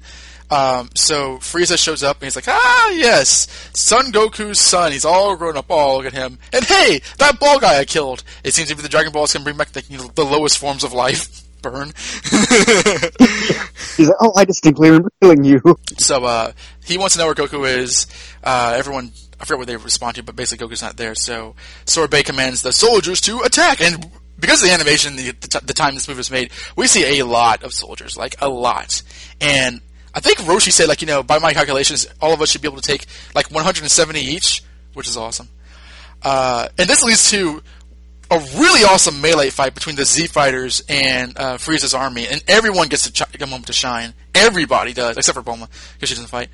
[0.52, 4.92] Um, so Frieza shows up and he's like, "Ah, yes, Son Goku's son.
[4.92, 5.68] He's all grown up.
[5.70, 6.38] Oh, look at him!
[6.52, 8.24] And hey, that ball guy I killed.
[8.44, 10.58] It seems to be the Dragon Balls can bring back the, you know, the lowest
[10.58, 11.92] forms of life." Burn.
[13.96, 15.62] He's like, oh, I distinctly remember killing you.
[15.98, 18.08] So uh, he wants to know where Goku is.
[18.44, 21.14] Uh, everyone, I forget what they respond to, but basically Goku's not there.
[21.14, 24.10] So Sorbet commands the soldiers to attack, and
[24.40, 27.20] because of the animation, the, the, t- the time this movie was made, we see
[27.20, 29.04] a lot of soldiers, like a lot.
[29.40, 29.82] And
[30.14, 32.68] I think Roshi said, like you know, by my calculations, all of us should be
[32.68, 35.48] able to take like 170 each, which is awesome.
[36.22, 37.64] Uh, and this leads to
[38.30, 42.88] a really awesome melee fight between the Z fighters and uh, Frieza's army, and everyone
[42.88, 44.14] gets a, ch- a moment to shine.
[44.34, 46.50] Everybody does, except for Bulma because she doesn't fight.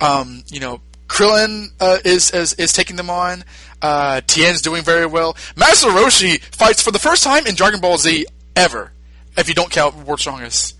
[0.00, 3.44] Um, you know, Krillin uh, is, is is taking them on.
[3.82, 5.36] Uh, Tien's doing very well.
[5.56, 8.92] Master Roshi fights for the first time in Dragon Ball Z ever,
[9.36, 10.76] if you don't count World's Strongest.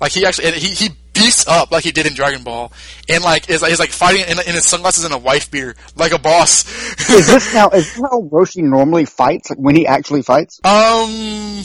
[0.00, 0.90] Like he actually, and he he
[1.20, 2.72] beats up like he did in Dragon Ball,
[3.08, 6.12] and like is he's like fighting in, in his sunglasses and a wife beater like
[6.12, 6.68] a boss.
[7.10, 7.68] is this now?
[7.70, 9.50] Is this how Roshi normally fights?
[9.50, 10.60] Like when he actually fights?
[10.64, 11.62] Um,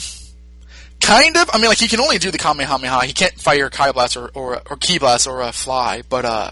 [1.00, 1.50] kind of.
[1.52, 3.06] I mean, like he can only do the Kamehameha.
[3.06, 6.50] He can't fire Kai Blast or or, or Ki Blast or uh, Fly, but uh.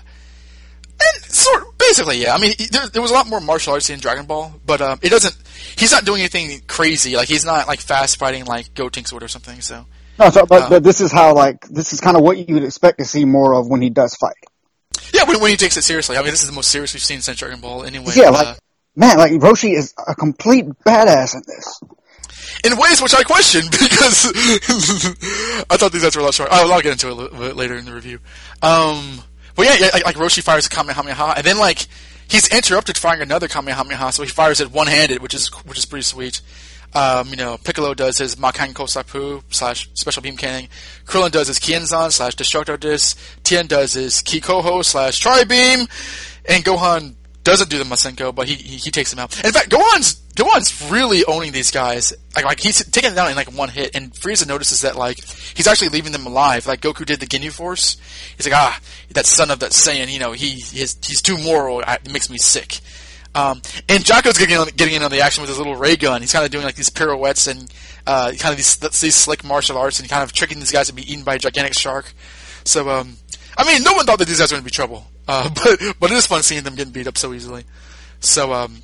[0.96, 2.34] And sort basically, yeah.
[2.34, 5.00] I mean, there, there was a lot more martial arts in Dragon Ball, but um,
[5.02, 5.36] it doesn't.
[5.76, 7.16] He's not doing anything crazy.
[7.16, 9.60] Like he's not like fast fighting like Gotenks or something.
[9.60, 9.86] So
[10.18, 12.54] No, so, but, Uh, but this is how like this is kind of what you
[12.54, 14.36] would expect to see more of when he does fight.
[15.12, 16.16] yeah, when, when he takes it seriously.
[16.16, 17.84] I mean, this is the most serious we've seen since Dragon Ball.
[17.84, 18.58] Anyway, yeah, uh, like
[18.96, 21.80] man, like Roshi is a complete badass in this.
[22.64, 24.26] in ways which I question because
[25.70, 26.50] I thought these guys were a lot short.
[26.52, 28.18] I'll, I'll get into it a little bit later in the review.
[28.62, 29.20] Um,
[29.56, 31.86] but yeah, yeah like, like Roshi fires a Kamehameha, and then like
[32.28, 35.84] he's interrupted firing another Kamehameha, so he fires it one handed, which is which is
[35.84, 36.40] pretty sweet.
[36.94, 40.68] Um, you know, Piccolo does his Makankosappo slash Special Beam Cannon.
[41.06, 43.18] Krillin does his Kienzan slash Destructo Disc.
[43.42, 45.88] Tien does his Kikoho slash Tri Beam.
[46.48, 49.44] And Gohan doesn't do the Masenko, but he, he, he takes him out.
[49.44, 52.12] In fact, Gohan's, Gohan's really owning these guys.
[52.34, 53.94] Like, like he's taking them down in like one hit.
[53.94, 55.22] And Frieza notices that like,
[55.54, 56.66] he's actually leaving them alive.
[56.66, 57.96] Like Goku did the Ginyu Force.
[58.36, 58.80] He's like, ah,
[59.10, 61.80] that son of that Saiyan, you know, he, his, he's too moral.
[61.80, 62.80] It makes me sick.
[63.34, 66.20] Um, and Jaco's getting on, getting in on the action with his little ray gun.
[66.20, 67.72] He's kind of doing like these pirouettes and
[68.06, 70.94] uh, kind of these, these slick martial arts and kind of tricking these guys to
[70.94, 72.12] be eaten by a gigantic shark.
[72.64, 73.16] So, um,
[73.58, 75.80] I mean, no one thought that these guys were going to be trouble, uh, but
[76.00, 77.64] but it is fun seeing them getting beat up so easily.
[78.20, 78.82] So, um,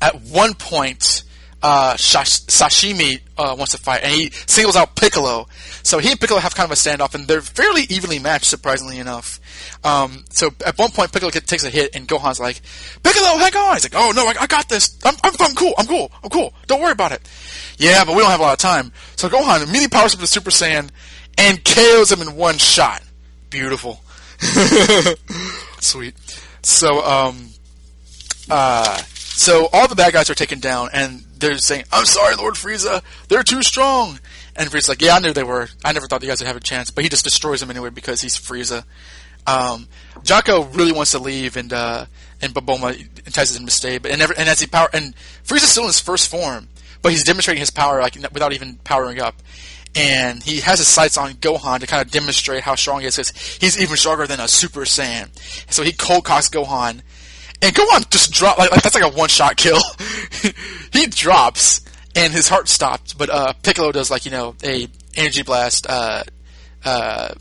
[0.00, 1.24] at one point,
[1.62, 5.48] uh, Shash- Sashimi uh, wants to fight, and he singles out Piccolo.
[5.82, 8.98] So he and Piccolo have kind of a standoff, and they're fairly evenly matched, surprisingly
[8.98, 9.40] enough.
[9.84, 12.60] Um, so at one point, Piccolo takes a hit, and Gohan's like,
[13.02, 14.98] "Piccolo, hang on!" He's like, "Oh no, I, I got this.
[15.04, 15.74] I'm, I'm, I'm cool.
[15.78, 16.12] I'm cool.
[16.22, 16.52] I'm cool.
[16.66, 17.28] Don't worry about it."
[17.78, 18.92] Yeah, but we don't have a lot of time.
[19.16, 20.90] So Gohan immediately powers up to Super Saiyan
[21.38, 23.02] and KOs him in one shot.
[23.50, 24.00] Beautiful.
[25.80, 26.14] Sweet.
[26.62, 27.48] So, um,
[28.50, 32.54] uh, so all the bad guys are taken down, and they're saying, "I'm sorry, Lord
[32.54, 34.20] Frieza, they're too strong."
[34.56, 35.68] And Frieza's like, "Yeah, I knew they were.
[35.84, 37.90] I never thought you guys would have a chance." But he just destroys them anyway
[37.90, 38.84] because he's Frieza.
[39.46, 39.88] Um,
[40.22, 42.06] Jaco really wants to leave, and uh,
[42.40, 43.98] and Baboma entices him to stay.
[43.98, 46.68] But and, ever, and as he power and Frieza's still in his first form,
[47.02, 49.36] but he's demonstrating his power like without even powering up.
[49.98, 53.16] And he has his sights on Gohan to kind of demonstrate how strong he is.
[53.16, 55.28] 'cause he's even stronger than a Super Saiyan.
[55.70, 57.00] So he cold cocks Gohan,
[57.60, 59.80] and Gohan just drop like, like that's like a one shot kill.
[60.92, 61.80] he drops,
[62.14, 63.18] and his heart stopped.
[63.18, 65.86] But uh, Piccolo does like you know a energy blast.
[65.88, 66.22] Uh,
[66.84, 67.34] uh,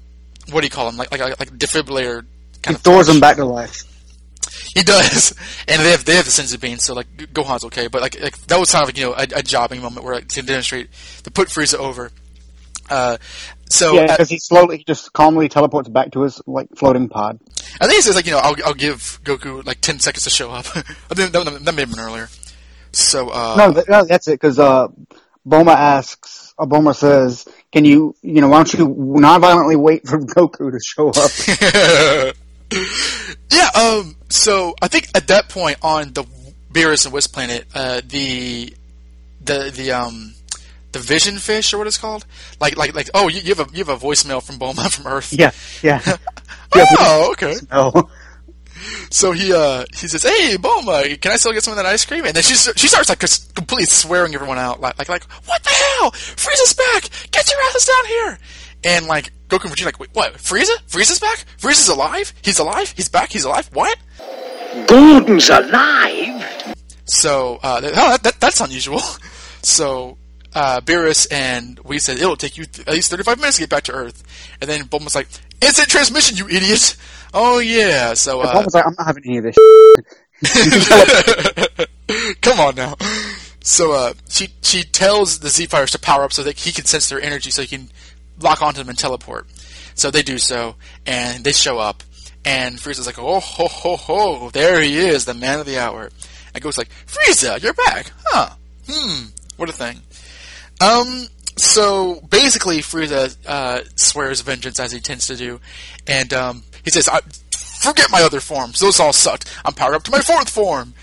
[0.52, 0.98] what do you call him?
[0.98, 2.26] Like like a, like defibrillator.
[2.68, 3.84] He of throws him back to life.
[4.74, 5.34] He does,
[5.68, 8.20] and they have they have the sense of being so like Gohan's okay, but like,
[8.20, 10.42] like that was kind of like, you know a, a jobbing moment where like, to
[10.42, 10.90] demonstrate
[11.24, 12.12] to put Frieza over.
[12.90, 13.18] Uh,
[13.70, 17.40] so yeah, because he slowly, he just calmly teleports back to his like floating pod.
[17.80, 20.30] I think he says like you know I'll I'll give Goku like ten seconds to
[20.30, 20.66] show up.
[20.76, 22.30] I think that, that may have been earlier.
[22.92, 24.34] So uh, no, no, that's it.
[24.34, 24.88] Because uh,
[25.48, 30.20] Bulma asks, uh, Bulma says, "Can you, you know, why don't you non-violently wait for
[30.22, 32.36] Goku to show up?"
[33.52, 33.70] yeah.
[33.76, 34.16] Um.
[34.30, 36.24] So I think at that point on the
[36.72, 38.74] Beerus and Whis planet, uh, the
[39.42, 40.34] the the um
[40.92, 42.26] the vision fish or what it's called,
[42.60, 45.08] like like like oh you, you have a you have a voicemail from Bulma from
[45.08, 45.34] Earth.
[45.34, 46.02] yeah, yeah.
[46.76, 47.56] Oh, okay.
[47.72, 48.10] No.
[49.10, 52.06] So he uh he says, "Hey, Bulma, can I still get some of that ice
[52.06, 55.24] cream?" And then she she starts like just completely swearing everyone out, like like like
[55.46, 56.12] what the hell?
[56.12, 57.10] Frieza's back!
[57.32, 58.40] Get your asses down here!
[58.84, 60.34] And like Goku and Vegeta like, wait, what?
[60.36, 60.76] Frieza?
[60.88, 61.46] Frieza's back?
[61.58, 62.34] Frieza's alive?
[62.42, 62.94] He's alive?
[62.96, 63.32] He's back?
[63.32, 63.70] He's alive?
[63.74, 63.98] What?
[64.88, 66.76] Gordon's alive?
[67.06, 69.02] So uh, oh, that, that that's unusual.
[69.64, 70.18] So
[70.58, 73.70] uh, Beerus and we said it'll take you th- at least 35 minutes to get
[73.70, 74.24] back to Earth,
[74.60, 75.28] and then Bulma's like,
[75.62, 76.96] "Instant transmission, you idiot!"
[77.34, 78.14] Oh yeah.
[78.14, 79.56] So uh, Bulma's like, "I'm not having any of this."
[82.42, 82.96] Come on now.
[83.62, 86.86] So uh, she she tells the Z fighters to power up so that he can
[86.86, 87.90] sense their energy, so he can
[88.40, 89.48] lock onto them and teleport.
[89.94, 92.02] So they do so, and they show up,
[92.46, 94.50] and Frieza's like, "Oh ho ho ho!
[94.52, 96.10] There he is, the man of the hour."
[96.56, 98.52] And goes like, "Frieza, you're back, huh?
[98.90, 99.26] Hmm,
[99.58, 100.00] what a thing."
[100.82, 101.28] Um.
[101.58, 105.60] So basically, Frieza uh, swears vengeance as he tends to do,
[106.06, 107.22] and um, he says, I,
[107.82, 109.52] "Forget my other forms; those all sucked.
[109.66, 110.94] I'm powered up to my fourth form."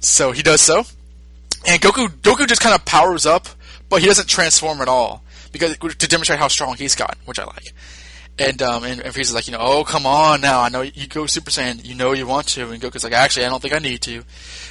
[0.00, 0.84] So he does so,
[1.66, 3.48] and Goku Goku just kind of powers up,
[3.88, 7.44] but he doesn't transform at all because to demonstrate how strong he's gotten, which I
[7.44, 7.72] like.
[8.38, 11.06] And um, and, and Frieza's like, you know, oh come on now, I know you
[11.06, 13.74] go Super Saiyan, you know you want to, and Goku's like, actually, I don't think
[13.74, 14.24] I need to.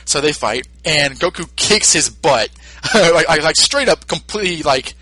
[0.06, 2.50] So they fight, and Goku kicks his butt,
[2.95, 4.95] like, like straight up, completely like,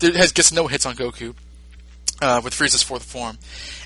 [0.00, 1.34] has gets no hits on Goku.
[2.22, 3.38] Uh, with Frieza's fourth form,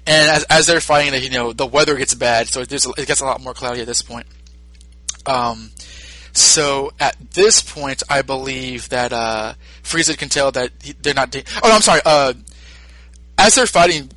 [0.09, 3.21] and as, as they're fighting, you know the weather gets bad, so there's, it gets
[3.21, 4.27] a lot more cloudy at this point.
[5.25, 5.71] Um,
[6.35, 11.35] so at this point, I believe that uh, Frieza can tell that he, they're not.
[11.35, 12.01] Oh, no, I'm sorry.
[12.05, 12.35] Uh,
[13.39, 14.11] as they're fighting,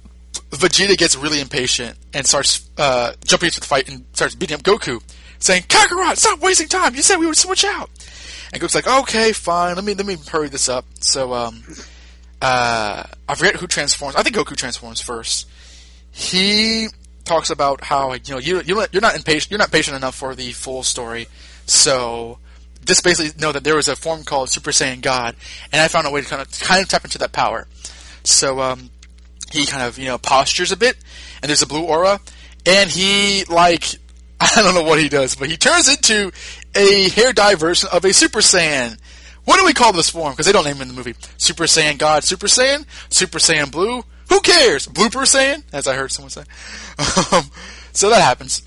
[0.52, 4.64] Vegeta gets really impatient and starts uh, jumping into the fight and starts beating up
[4.64, 5.02] Goku,
[5.40, 6.96] saying, "Kakarot, stop wasting time!
[6.96, 7.90] You said we would switch out."
[8.54, 9.76] And Goku's like, "Okay, fine.
[9.76, 11.64] Let me let me hurry this up." So, um,
[12.42, 14.16] uh, I forget who transforms.
[14.16, 15.50] I think Goku transforms first.
[16.12, 16.88] He
[17.26, 19.52] talks about how you know you you you're not impatient.
[19.52, 21.28] You're not patient enough for the full story.
[21.66, 22.40] So
[22.86, 25.36] just basically know that there was a form called Super Saiyan God,
[25.72, 27.68] and I found a way to kind of kind of tap into that power.
[28.24, 28.90] So um,
[29.52, 30.98] he kind of you know postures a bit,
[31.42, 32.20] and there's a blue aura,
[32.66, 33.96] and he like
[34.40, 36.32] I don't know what he does, but he turns into
[36.76, 38.98] a hair dye version of a Super Saiyan.
[39.46, 40.34] What do we call this form?
[40.34, 41.16] Because they don't name him in the movie.
[41.38, 44.04] Super Saiyan God, Super Saiyan, Super Saiyan Blue.
[44.30, 44.88] Who cares?
[44.88, 46.44] Blooper Saiyan, as I heard someone say.
[47.32, 47.50] Um,
[47.94, 48.62] so that happens.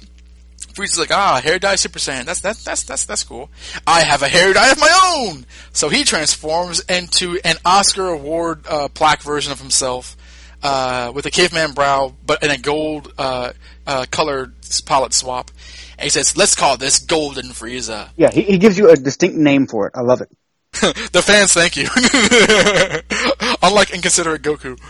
[0.75, 2.25] Frieza's like, ah, hair dye Super Saiyan.
[2.25, 3.51] That's that's that's that's that's cool.
[3.87, 5.47] I have a hair dye of my own.
[5.73, 10.17] So he transforms into an Oscar award uh, plaque version of himself,
[10.63, 13.53] uh, with a caveman brow, but in a gold uh,
[13.87, 14.55] uh, colored
[14.87, 15.51] palette swap.
[15.99, 19.37] And he says, "Let's call this Golden Frieza." Yeah, he, he gives you a distinct
[19.37, 19.93] name for it.
[19.95, 20.29] I love it.
[21.13, 21.89] the fans thank you.
[23.63, 24.81] Unlike inconsiderate Goku.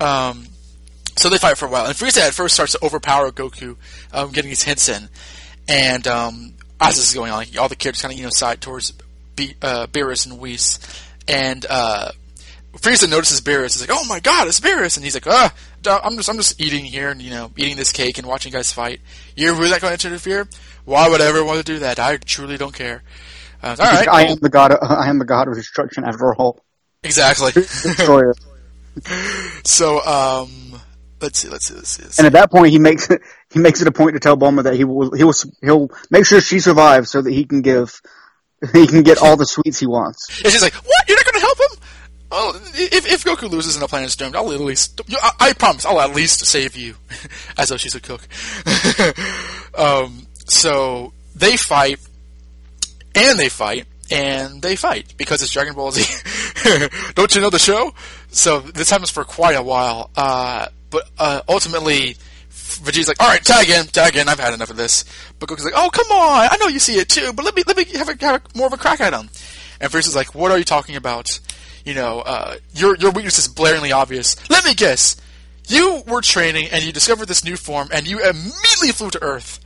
[0.00, 0.46] Um,
[1.16, 3.76] so they fight for a while, and Frieza at first starts to overpower Goku,
[4.12, 5.08] um, getting his hints in,
[5.68, 8.60] and um, as this is going on, all the characters kind of you know side
[8.60, 8.92] towards
[9.36, 10.78] Be- uh, Beerus and Whis,
[11.28, 12.12] and uh,
[12.78, 13.74] Frieza notices Beerus.
[13.74, 15.52] He's like, "Oh my God, it's Beerus!" And he's like, "Ah,
[15.86, 18.72] I'm just I'm just eating here and you know eating this cake and watching guys
[18.72, 19.00] fight.
[19.34, 20.48] You're really not going to interfere?
[20.84, 21.98] Why would I ever want to do that?
[21.98, 23.02] I truly don't care."
[23.62, 24.72] Uh, all right, I am the god.
[24.72, 26.04] Of, I am the god of destruction.
[26.04, 26.62] After all,
[27.02, 27.52] exactly.
[27.52, 28.34] Destroyer.
[29.64, 30.80] so, um,
[31.20, 32.02] let's see, let's see, let's see.
[32.02, 32.20] Let's see.
[32.20, 33.20] And at that point, he makes it,
[33.52, 36.24] he makes it a point to tell Bulma that he will he will he'll make
[36.24, 38.00] sure she survives so that he can give
[38.72, 40.28] he can get all the sweets he wants.
[40.42, 41.08] And she's like, "What?
[41.08, 41.88] You're not going to help him?"
[42.32, 45.84] Oh, if, if Goku loses in the planet's doomed, I'll at least, I, I promise,
[45.84, 46.94] I'll at least save you.
[47.58, 48.26] As though she's a cook.
[49.78, 51.98] um, so, they fight,
[53.14, 56.04] and they fight, and they fight, because it's Dragon Ball Z.
[57.14, 57.92] Don't you know the show?
[58.28, 62.16] So, this happens for quite a while, uh, but, uh, ultimately,
[62.50, 64.28] Vegeta's like, all right, tag in, tag in.
[64.28, 65.04] I've had enough of this.
[65.38, 67.62] But Goku's like, oh, come on, I know you see it too, but let me
[67.66, 69.28] let me have, a, have a, more of a crack at him.
[69.80, 71.40] And Frieza's like, what are you talking about?
[71.84, 74.36] You know, uh, your your weakness is blaringly obvious.
[74.50, 75.16] Let me guess.
[75.68, 79.60] You were training and you discovered this new form and you immediately flew to Earth.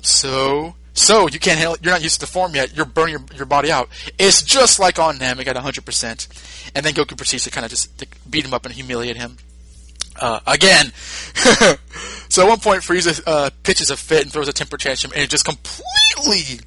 [0.00, 1.76] So, so you can't handle.
[1.82, 2.74] You're not used to the form yet.
[2.74, 3.90] You're burning your, your body out.
[4.18, 5.84] It's just like on Namek at 100.
[5.84, 6.26] percent
[6.74, 7.90] And then Goku proceeds to kind of just
[8.30, 9.36] beat him up and humiliate him
[10.20, 10.92] uh, again.
[12.28, 15.22] so at one point, Frieza uh, pitches a fit and throws a temper tantrum, and
[15.22, 16.60] it just completely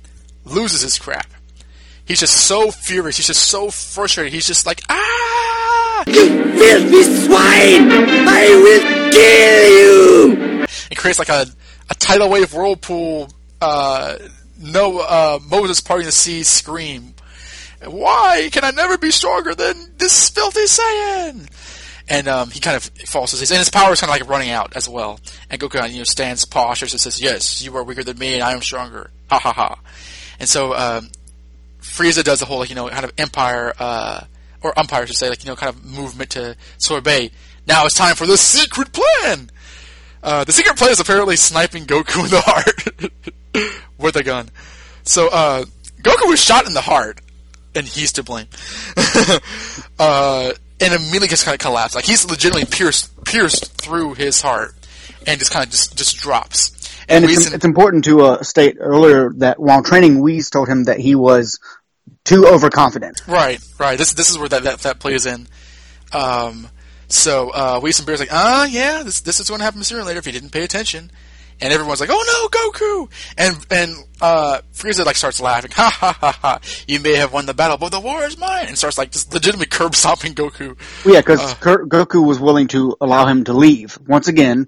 [0.45, 1.27] loses his crap.
[2.06, 3.18] He's just so furious.
[3.18, 4.34] He's just so frustrated.
[4.34, 6.04] He's just like, ah!
[6.08, 7.89] You filthy swine!
[8.28, 10.65] I will kill you!
[10.91, 11.48] It creates like a,
[11.89, 13.30] a tidal wave whirlpool,
[13.62, 14.18] uh,
[14.60, 17.15] no, uh, Moses parting the sea scream.
[17.84, 21.50] Why can I never be stronger than this filthy Saiyan?
[22.08, 24.52] and um, he kind of falls asleep, and his power is kind of like running
[24.52, 25.20] out as well.
[25.50, 28.44] And Goku, you know, stands, postures, and says, "Yes, you are weaker than me, and
[28.44, 29.80] I am stronger." Ha ha ha!
[30.39, 31.10] And so um,
[31.86, 34.26] Frieza does the whole, like, you know, kind of empire, uh,
[34.62, 37.32] or umpire should say, like, you know, kind of movement to sorbet.
[37.67, 39.50] Now it's time for the secret plan.
[40.21, 44.50] Uh, the secret plan is apparently sniping Goku in the heart with a gun.
[45.04, 45.65] So uh,
[46.02, 47.21] Goku was shot in the heart,
[47.76, 48.48] and he's to blame.
[50.00, 51.95] uh, and immediately just kind of collapsed.
[51.95, 54.76] Like he's legitimately pierced pierced through his heart,
[55.26, 56.75] and just kind of just just drops.
[57.08, 61.00] And, it's, it's, important to uh, state earlier that while training, Whis told him that
[61.00, 61.60] he was
[62.23, 63.21] too overconfident.
[63.27, 63.98] Right, right.
[63.98, 65.48] This this is where that that, that plays in.
[66.12, 66.67] Um,
[67.08, 69.84] so uh, Whis and Beer's like, ah, uh, yeah, this this is going to happen
[69.84, 71.12] sooner or later if he didn't pay attention.
[71.62, 76.17] And everyone's like, "Oh no, Goku!" And and uh, Frieza like starts laughing, "Ha ha
[76.19, 76.60] ha ha!
[76.86, 79.34] You may have won the battle, but the war is mine!" And starts like just
[79.34, 80.77] legitimately curb stomping Goku.
[81.06, 84.67] Yeah, because uh, Goku was willing to allow him to leave once again.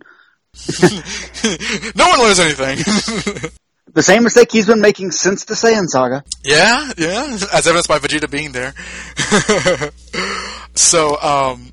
[1.96, 3.52] No one learns anything.
[3.94, 6.24] The same mistake he's been making since the Saiyan saga.
[6.44, 8.76] Yeah, yeah, as evidenced by Vegeta being there.
[10.76, 11.72] so, um,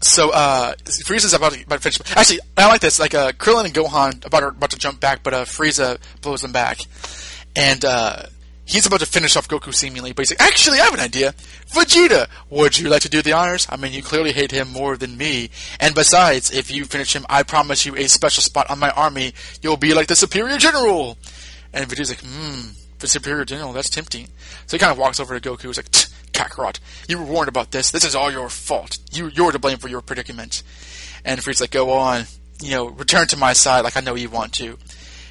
[0.00, 2.16] so uh, Frieza's about to, about to finish.
[2.16, 3.00] Actually, I like this.
[3.00, 6.42] Like uh, Krillin and Gohan about to, about to jump back, but uh, Frieza blows
[6.42, 6.78] them back,
[7.56, 8.26] and uh,
[8.66, 10.12] he's about to finish off Goku seemingly.
[10.12, 11.34] But he's like, "Actually, I have an idea.
[11.72, 13.66] Vegeta, would you like to do the honors?
[13.70, 15.50] I mean, you clearly hate him more than me,
[15.80, 19.32] and besides, if you finish him, I promise you a special spot on my army.
[19.62, 21.16] You'll be like the superior general."
[21.72, 24.28] And Vegeta's like, "Hmm." The superior general, that's tempting.
[24.66, 25.66] So he kind of walks over to Goku.
[25.66, 26.06] He's like, "Tch,
[26.36, 27.90] Kakarot, you were warned about this.
[27.90, 28.98] This is all your fault.
[29.10, 30.62] You, you're to blame for your predicament.
[31.24, 32.24] And Frieza's like, go on,
[32.60, 34.78] you know, return to my side like I know you want to.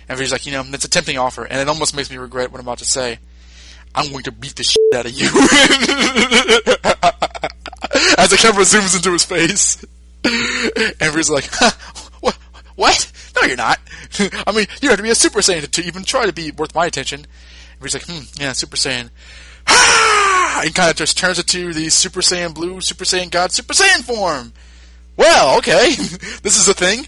[0.08, 2.52] And Frieza's like, you know, it's a tempting offer, and it almost makes me regret
[2.52, 3.20] what I'm about to say.
[3.94, 5.28] I'm going to beat the shit out of you.
[8.18, 9.84] As the camera zooms into his face.
[10.24, 11.72] Frieza's like, huh,
[12.20, 12.38] what?
[12.76, 13.12] What?
[13.36, 13.80] No, you're not.
[14.20, 16.76] I mean, you have to be a Super Saiyan to even try to be worth
[16.76, 17.26] my attention.
[17.80, 19.10] Frieza's like, hmm, yeah, Super Saiyan.
[19.68, 23.74] and kind of just turns it to the Super Saiyan Blue, Super Saiyan God, Super
[23.74, 24.54] Saiyan form.
[25.18, 25.96] Well, okay,
[26.44, 27.08] this is a thing,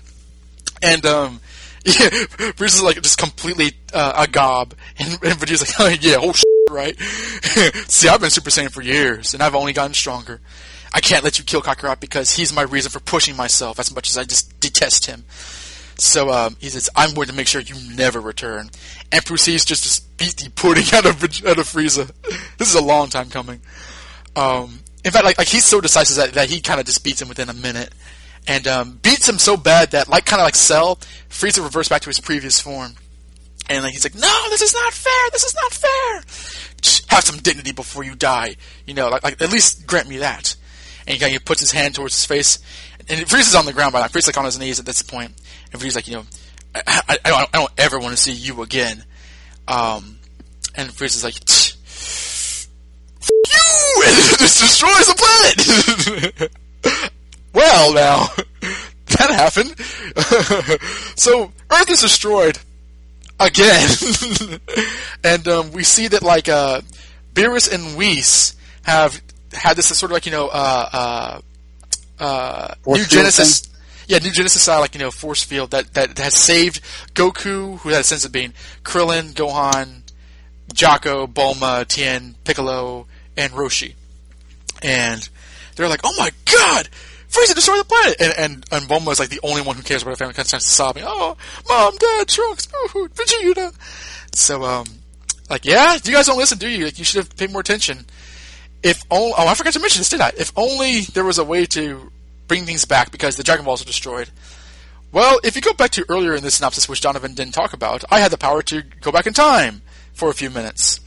[0.81, 1.41] and um,
[1.87, 6.17] yeah, Bruce is like just completely uh, a gob, and, and Vegeta's like, oh, yeah,
[6.19, 6.99] oh shit, right?
[7.87, 10.41] See, I've been Super Saiyan for years, and I've only gotten stronger.
[10.93, 14.09] I can't let you kill Kakarot because he's my reason for pushing myself as much
[14.09, 15.23] as I just detest him.
[15.95, 18.69] So um, he says, "I'm going to make sure you never return,"
[19.11, 22.11] and proceeds just to beat the pudding out of out of Frieza.
[22.57, 23.61] This is a long time coming.
[24.35, 27.21] Um, in fact, like like he's so decisive that, that he kind of just beats
[27.21, 27.93] him within a minute,
[28.47, 30.95] and um, beats him so bad that like kind of like Cell,
[31.29, 32.95] Frieza reverts back to his previous form,
[33.69, 35.29] and like he's like, "No, this is not fair.
[35.31, 36.15] This is not fair.
[37.09, 38.55] Have some dignity before you die.
[38.85, 40.55] You know, like, like at least grant me that."
[41.05, 42.59] And he of puts his hand towards his face,
[43.09, 44.07] and Frieza's on the ground by now.
[44.07, 45.31] Frieza's like on his knees at this point,
[45.71, 46.23] and Frieza's like, you know,
[46.75, 49.03] I, I, I, don't, I don't ever want to see you again.
[49.67, 50.19] Um,
[50.75, 51.35] and Frieza's like,
[53.29, 54.03] you!
[54.05, 55.15] And destroys the
[56.83, 57.11] planet!
[57.57, 58.27] well, now,
[59.17, 59.77] that happened.
[61.17, 62.59] so, Earth is destroyed.
[63.39, 63.89] Again.
[65.23, 66.81] and um, we see that, like, uh,
[67.33, 69.19] Beerus and Whis have
[69.51, 70.89] had this sort of, like, you know, uh,
[72.19, 73.67] uh, uh, New Genesis.
[74.07, 76.81] Yeah, New Genesis style, like, you know, force field that, that has saved
[77.13, 78.53] Goku, who had a sense of being
[78.83, 80.03] Krillin, Gohan,
[80.73, 83.95] Jaco, Bulma, Tien, Piccolo, and Roshi.
[84.81, 85.27] And
[85.75, 86.89] they're like, oh my god!
[87.29, 88.15] Frieza destroy the planet!
[88.19, 91.03] And, and, and Bulma's like the only one who cares about her family, starts sobbing,
[91.05, 91.35] oh,
[91.67, 93.73] mom, dad, Trunks, oh, Vegeta!
[94.33, 94.85] So, um,
[95.49, 96.85] like, yeah, you guys don't listen, do you?
[96.85, 98.05] Like, you should have paid more attention.
[98.83, 100.31] If only, oh, I forgot to mention this, did I?
[100.37, 102.11] If only there was a way to
[102.47, 104.29] bring things back because the Dragon Balls are destroyed.
[105.11, 108.03] Well, if you go back to earlier in the synopsis, which Donovan didn't talk about,
[108.11, 109.81] I had the power to go back in time
[110.13, 110.99] for a few minutes.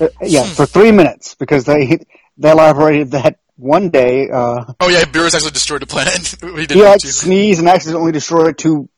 [0.00, 1.98] Uh, yeah, for three minutes because they
[2.38, 6.34] they elaborated that one day uh, Oh yeah, Beerus actually destroyed the planet.
[6.40, 8.88] he didn't he like sneezed and accidentally destroyed two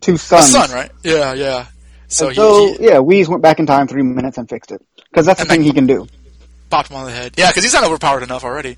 [0.00, 0.52] two A suns.
[0.52, 0.90] sun, right?
[1.02, 1.66] Yeah, yeah.
[2.08, 4.70] So, And so he, he yeah, Whis went back in time three minutes and fixed
[4.72, 4.80] it
[5.10, 6.06] because that's the thing he can do.
[6.70, 7.34] popped him on the head.
[7.36, 8.76] Yeah, because he's not overpowered enough already.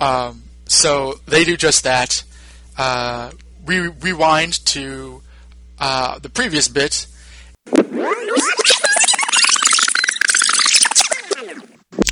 [0.00, 2.22] Um, so they do just that.
[2.76, 3.30] Uh,
[3.66, 5.22] we rewind to
[5.78, 7.06] uh, the previous bit.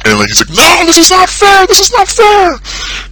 [0.04, 1.66] And like he's like, no, this is not fair.
[1.66, 2.56] This is not fair.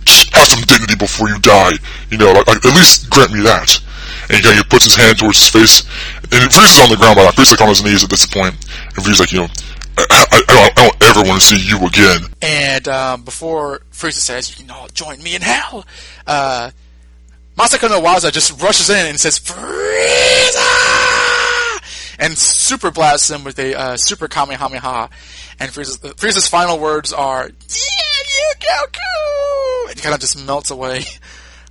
[0.05, 1.73] Just have some dignity before you die.
[2.11, 3.81] You know, like, like at least grant me that.
[4.29, 5.83] And he, kind of puts his hand towards his face,
[6.33, 7.31] and Frieza's on the ground by now.
[7.37, 8.55] Like on his knees at this point,
[8.95, 9.49] and Frieza's like, you know,
[9.99, 12.29] I, I, I, don't, ever want to see you again.
[12.43, 15.85] And um, before Frieza says, "You can all join me in hell,"
[16.27, 16.71] uh,
[17.57, 20.96] Masako no Waza just rushes in and says, "Frieza!"
[22.19, 25.11] And super blasts him with a uh, super Kamehameha.
[25.59, 30.71] And Frieza's, Frieza's final words are, Yeah, you, Goku!" And he kind of just melts
[30.71, 31.05] away.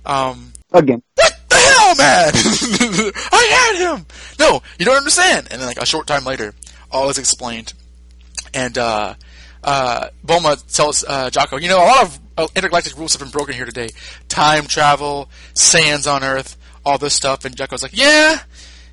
[0.06, 2.30] Um, Again, what the hell, man?
[3.32, 4.06] I had him.
[4.38, 5.48] No, you don't understand.
[5.50, 6.54] And then, like a short time later,
[6.92, 7.72] all is explained.
[8.54, 9.14] And uh,
[9.64, 13.30] uh, Bulma tells uh, Jaco, you know, a lot of uh, intergalactic rules have been
[13.30, 13.88] broken here today.
[14.28, 17.44] Time travel, sands on Earth, all this stuff.
[17.44, 18.38] And Jaco's like, yeah,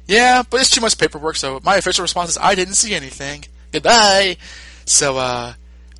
[0.07, 1.35] yeah, but it's too much paperwork.
[1.35, 3.45] So my official response is, I didn't see anything.
[3.71, 4.37] Goodbye.
[4.85, 5.53] So uh,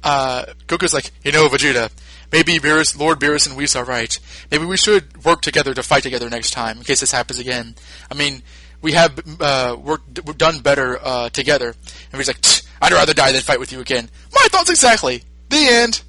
[0.03, 1.91] uh, Goku's like, you know, Vegeta,
[2.31, 4.17] maybe Beerus, Lord Beerus and Whis are right.
[4.51, 7.75] Maybe we should work together to fight together next time in case this happens again.
[8.11, 8.43] I mean,
[8.81, 11.73] we have uh, worked, we've done better uh, together.
[12.11, 12.43] And he's like,
[12.81, 14.09] I'd rather die than fight with you again.
[14.33, 15.23] My thoughts exactly.
[15.49, 16.01] The end.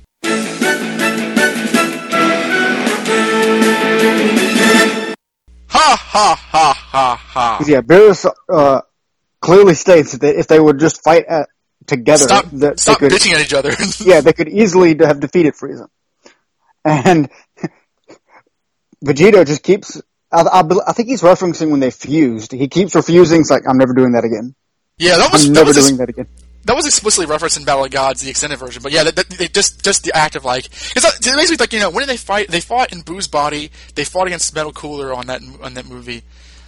[5.75, 7.65] Ha ha ha ha ha.
[7.67, 8.81] yeah, Beerus uh,
[9.41, 11.49] clearly states that if they would just fight at,
[11.87, 13.73] together, Stop, that stop they could, bitching at each other.
[14.05, 15.89] yeah, they could easily have defeated Frieza.
[16.85, 17.29] And
[19.05, 20.01] Vegeta just keeps.
[20.31, 22.53] I, I, I think he's referencing when they fused.
[22.53, 23.41] He keeps refusing.
[23.41, 24.55] It's like I'm never doing that again.
[24.97, 26.29] yeah, that was I'm never was, doing ex- that again.
[26.65, 28.83] That was explicitly referenced in Battle of Gods, the extended version.
[28.83, 31.73] But yeah, they just just the act of like, because it makes me think.
[31.73, 32.49] You know, when did they fight?
[32.49, 33.71] They fought in Buu's body.
[33.95, 36.23] They fought against Metal Cooler on that on that movie.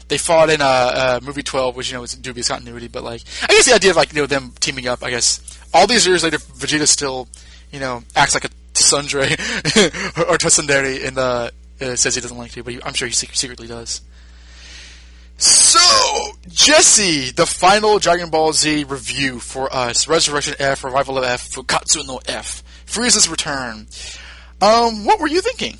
[0.08, 2.88] They fought in uh, uh, movie twelve, which you know is dubious continuity.
[2.88, 5.02] But like, I guess the idea of like you know them teaming up.
[5.02, 5.40] I guess
[5.72, 7.28] all these years later, Vegeta still
[7.72, 9.32] you know acts like a Tsundere
[10.30, 11.50] or Tsundere and uh,
[11.96, 14.02] says he doesn't like to, but I'm sure he secretly does.
[15.38, 21.50] So, Jesse, the final Dragon Ball Z review for us: Resurrection F, Revival of F,
[21.50, 23.86] Fukkatsu no F, Frieza's Return.
[24.62, 25.76] Um, what were you thinking?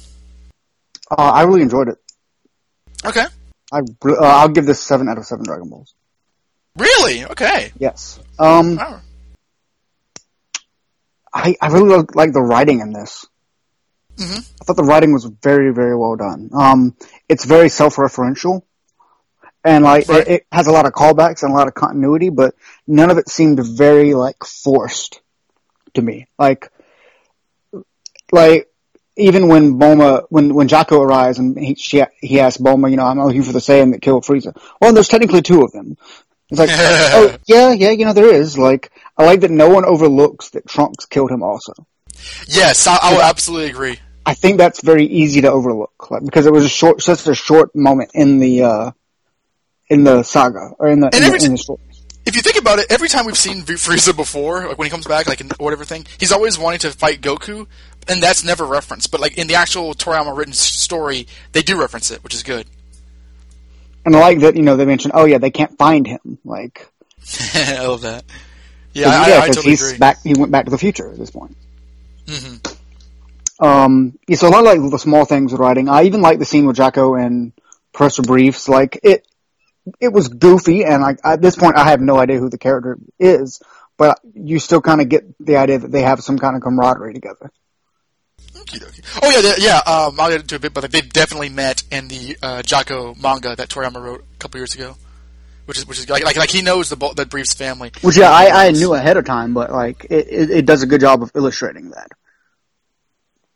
[1.11, 1.97] Uh, I really enjoyed it.
[3.05, 3.25] Okay,
[3.73, 5.95] I, uh, I'll give this seven out of seven Dragon Balls.
[6.77, 7.25] really?
[7.25, 7.73] Okay.
[7.79, 8.21] Yes.
[8.39, 8.79] Um.
[11.33, 13.27] I I really like, the writing in this.
[14.17, 14.39] Mhm.
[14.61, 16.51] I thought the writing was very very well done.
[16.55, 16.97] Um,
[17.29, 18.63] it's very self-referential,
[19.67, 20.27] and like Right.
[20.27, 22.55] it, it has a lot of callbacks and a lot of continuity, but
[22.87, 25.21] none of it seemed very like forced
[25.95, 26.29] to me.
[26.39, 26.71] Like,
[28.31, 28.69] like
[29.17, 33.05] even when Bulma, when when Jaco arrives and he she, he asks Bulma, you know,
[33.05, 34.57] I'm looking for the Saiyan that killed Frieza.
[34.81, 35.97] Well, there's technically two of them.
[36.49, 38.57] It's like, oh yeah, yeah, you know, there is.
[38.57, 41.73] Like, I like that no one overlooks that Trunks killed him also.
[42.47, 43.99] Yes, I, I would absolutely agree.
[44.25, 47.35] I think that's very easy to overlook, like, because it was a short, such a
[47.35, 48.91] short moment in the uh,
[49.89, 51.81] in the saga or in the, in, every the, in the story.
[52.25, 55.07] If you think about it, every time we've seen Frieza before, like when he comes
[55.07, 57.67] back, like in whatever thing, he's always wanting to fight Goku,
[58.09, 59.13] and that's never referenced.
[59.13, 62.67] But like in the actual Toriyama written story, they do reference it, which is good.
[64.05, 66.39] And I like that you know they mentioned, oh yeah, they can't find him.
[66.45, 66.89] Like,
[67.55, 68.25] I love that.
[68.93, 69.99] Yeah, I, I, I 'cause totally he's agree.
[69.99, 70.23] back.
[70.23, 71.57] He went back to the future at this point.
[72.29, 72.57] hmm
[73.65, 75.89] Um, yeah, so a lot of like the small things with writing.
[75.89, 77.53] I even like the scene with Jaco and
[77.93, 78.69] Professor Briefs.
[78.69, 79.27] Like it,
[80.01, 82.99] it was goofy, and like at this point, I have no idea who the character
[83.19, 83.61] is,
[83.97, 87.15] but you still kind of get the idea that they have some kind of camaraderie
[87.15, 87.51] together.
[89.23, 89.77] Oh yeah, they- yeah.
[89.87, 93.21] Um, I'll get into a bit, but like, they definitely met in the uh, Jaco
[93.21, 94.97] manga that Toriyama wrote a couple years ago,
[95.67, 97.93] which is which is like like, like he knows the the Briefs family.
[98.03, 100.87] Which yeah, I, I knew ahead of time, but like it, it, it does a
[100.87, 102.09] good job of illustrating that.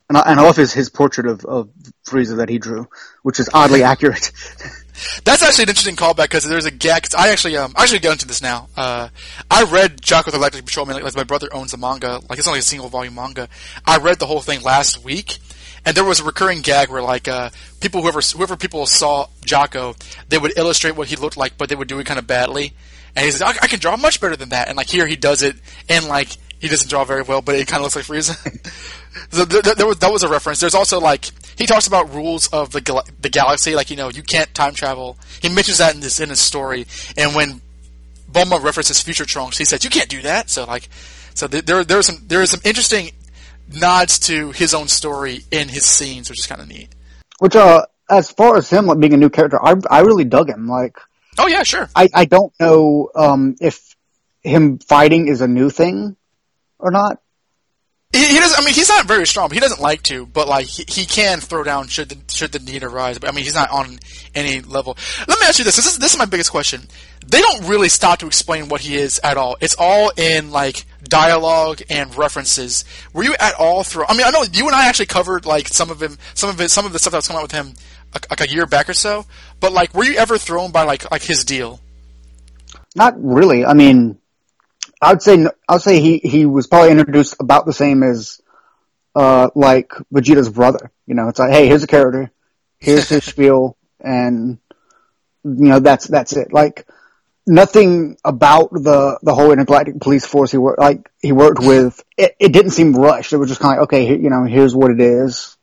[0.09, 1.71] And I, and I love his, his portrait of, of
[2.05, 2.89] Frieza that he drew,
[3.23, 4.33] which is oddly accurate.
[5.25, 7.07] That's actually an interesting callback because there's a gag.
[7.17, 8.69] I actually um I actually get into this now.
[8.77, 9.09] Uh,
[9.51, 12.21] I read Jaco the Galactic Patrolman like, like my brother owns the manga.
[12.29, 13.49] Like it's only a single volume manga.
[13.87, 15.39] I read the whole thing last week,
[15.85, 19.97] and there was a recurring gag where like uh people whoever whoever people saw Jaco,
[20.29, 22.73] they would illustrate what he looked like, but they would do it kind of badly.
[23.17, 24.69] And he's like, I, I can draw much better than that.
[24.69, 25.57] And like here he does it,
[25.89, 26.29] and like
[26.61, 28.37] he doesn't draw very well, but it kind of looks like Frieza.
[29.31, 30.61] so th- was, that was a reference.
[30.61, 34.11] There's also like he talks about rules of the gal- the galaxy, like you know
[34.11, 35.17] you can't time travel.
[35.41, 36.87] He mentions that in this in his story,
[37.17, 37.61] and when
[38.31, 40.51] Bulma references future Trunks, he says you can't do that.
[40.51, 40.89] So like,
[41.35, 43.11] so th- there there are some there are some interesting
[43.73, 46.89] nods to his own story in his scenes, which is kind of neat.
[47.39, 50.51] Which, uh, as far as him like being a new character, I I really dug
[50.51, 50.69] him.
[50.69, 50.99] Like,
[51.39, 51.89] Oh yeah, sure.
[51.97, 53.97] I I don't know um if
[54.43, 56.17] him fighting is a new thing
[56.81, 57.21] or not.
[58.13, 58.61] He, he doesn't.
[58.61, 59.49] I mean, he's not very strong.
[59.49, 60.27] But he doesn't like to.
[60.27, 63.19] But like, he, he can throw down should the should the need arise.
[63.19, 64.01] But I mean, he's not on
[64.35, 64.97] any level.
[65.29, 65.77] Let me ask you this.
[65.77, 66.83] This is this is my biggest question.
[67.25, 69.57] They don't really stop to explain what he is at all.
[69.61, 72.85] It's all in like dialogue and references.
[73.13, 74.07] Were you at all through?
[74.09, 76.61] I mean, I know you and I actually covered like some of him, some of
[76.61, 77.75] it, some of the stuff that was coming out with him
[78.13, 79.25] like a year back or so.
[79.61, 81.81] But like, were you ever thrown by like like his deal?
[82.97, 83.65] Not really.
[83.65, 84.19] I mean,
[85.01, 88.41] I would say I would say he he was probably introduced about the same as
[89.15, 90.91] uh like Vegeta's brother.
[91.07, 92.31] You know, it's like, hey, here's a character,
[92.79, 94.59] here's his spiel, and
[95.45, 96.53] you know that's that's it.
[96.53, 96.87] Like
[97.47, 102.03] nothing about the the whole intergalactic police force he worked like he worked with.
[102.17, 103.33] It, it didn't seem rushed.
[103.33, 105.57] It was just kind of like, okay, here, you know, here's what it is.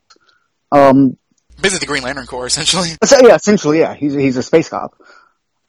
[0.71, 1.17] Um,
[1.59, 2.89] Basically, the Green Lantern Corps, essentially.
[3.03, 5.01] so, yeah, essentially, yeah, he's he's a space cop.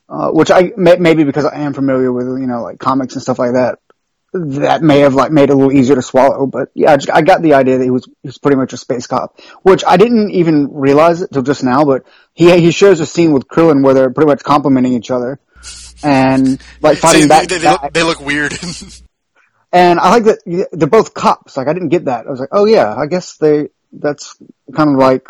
[0.09, 3.23] Uh, which I may, maybe because I am familiar with you know like comics and
[3.23, 3.79] stuff like that,
[4.33, 6.47] that may have like made it a little easier to swallow.
[6.47, 8.73] But yeah, I, just, I got the idea that he was he was pretty much
[8.73, 11.85] a space cop, which I didn't even realize it till just now.
[11.85, 15.41] But he he shares a scene with Krillin where they're pretty much complimenting each other
[16.03, 17.49] and like fighting See, back.
[17.49, 18.55] they, they, look, they look weird.
[19.71, 21.57] And I like that they're both cops.
[21.57, 22.27] Like I didn't get that.
[22.27, 24.37] I was like, oh yeah, I guess they that's
[24.75, 25.29] kind of like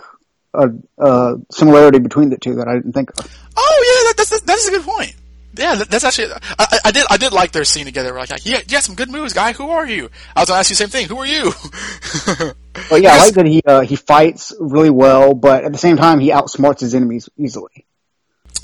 [0.58, 3.26] a, a similarity between the two that I didn't think of.
[3.56, 5.14] Oh yeah, that, that's that is a good point.
[5.56, 6.32] yeah, that- that's actually.
[6.58, 7.06] I, I- did.
[7.10, 8.12] I did like their scene together.
[8.12, 9.52] We're like, yeah, had some good moves, guy.
[9.52, 10.10] Who are you?
[10.36, 11.06] I was gonna ask you the same thing.
[11.08, 11.52] Who are you?
[12.90, 15.96] But yeah, I like that he uh, he fights really well, but at the same
[15.96, 17.84] time, he outsmarts his enemies easily.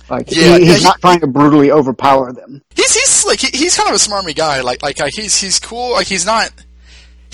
[0.09, 2.63] Like Yeah, he, yeah, he's he- not trying to brutally overpower them.
[2.77, 4.61] he's he's like he, he's kind of a smarmy guy.
[4.61, 5.93] Like like uh, he's he's cool.
[5.93, 6.51] Like he's not.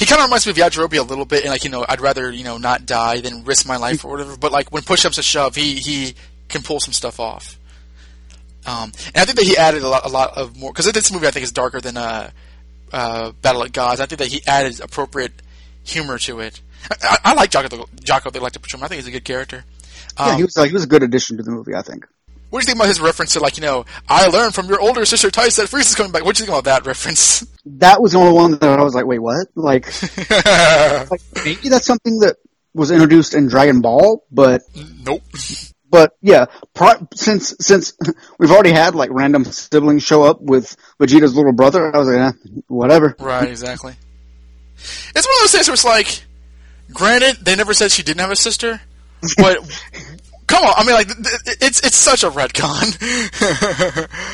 [0.01, 2.01] He kind of reminds me of Yajirobe a little bit, and like you know, I'd
[2.01, 4.34] rather you know not die than risk my life or whatever.
[4.38, 6.14] But like when push ups a shove, he he
[6.48, 7.59] can pull some stuff off.
[8.64, 11.12] Um, and I think that he added a lot a lot of more because this
[11.12, 12.30] movie I think is darker than uh,
[12.90, 14.01] uh, Battle of Gods.
[14.01, 15.32] I think that he added appropriate
[15.84, 16.62] humor to it.
[17.03, 18.86] I, I, like Jaco the, Jaco the Galactic Patrolman.
[18.86, 19.64] I think he's a good character.
[20.18, 21.74] yeah, Um, he was like he was a good addition to the movie.
[21.74, 22.07] I think.
[22.51, 24.80] What do you think about his reference to like you know I learned from your
[24.80, 26.24] older sister Tights that Frieza is coming back?
[26.24, 27.46] What do you think about that reference?
[27.64, 29.46] That was the only one that I was like, wait, what?
[29.55, 29.86] Like,
[31.11, 32.36] like maybe that's something that
[32.74, 34.62] was introduced in Dragon Ball, but
[35.05, 35.22] nope.
[35.90, 37.94] But yeah, pro- since since
[38.38, 42.34] we've already had like random siblings show up with Vegeta's little brother, I was like,
[42.34, 43.16] eh, whatever.
[43.18, 43.94] Right, exactly.
[44.76, 46.24] It's one of those things where it's like,
[46.92, 48.80] granted, they never said she didn't have a sister,
[49.36, 49.59] but
[50.51, 51.09] come on, I mean, like,
[51.62, 52.98] it's it's such a retcon.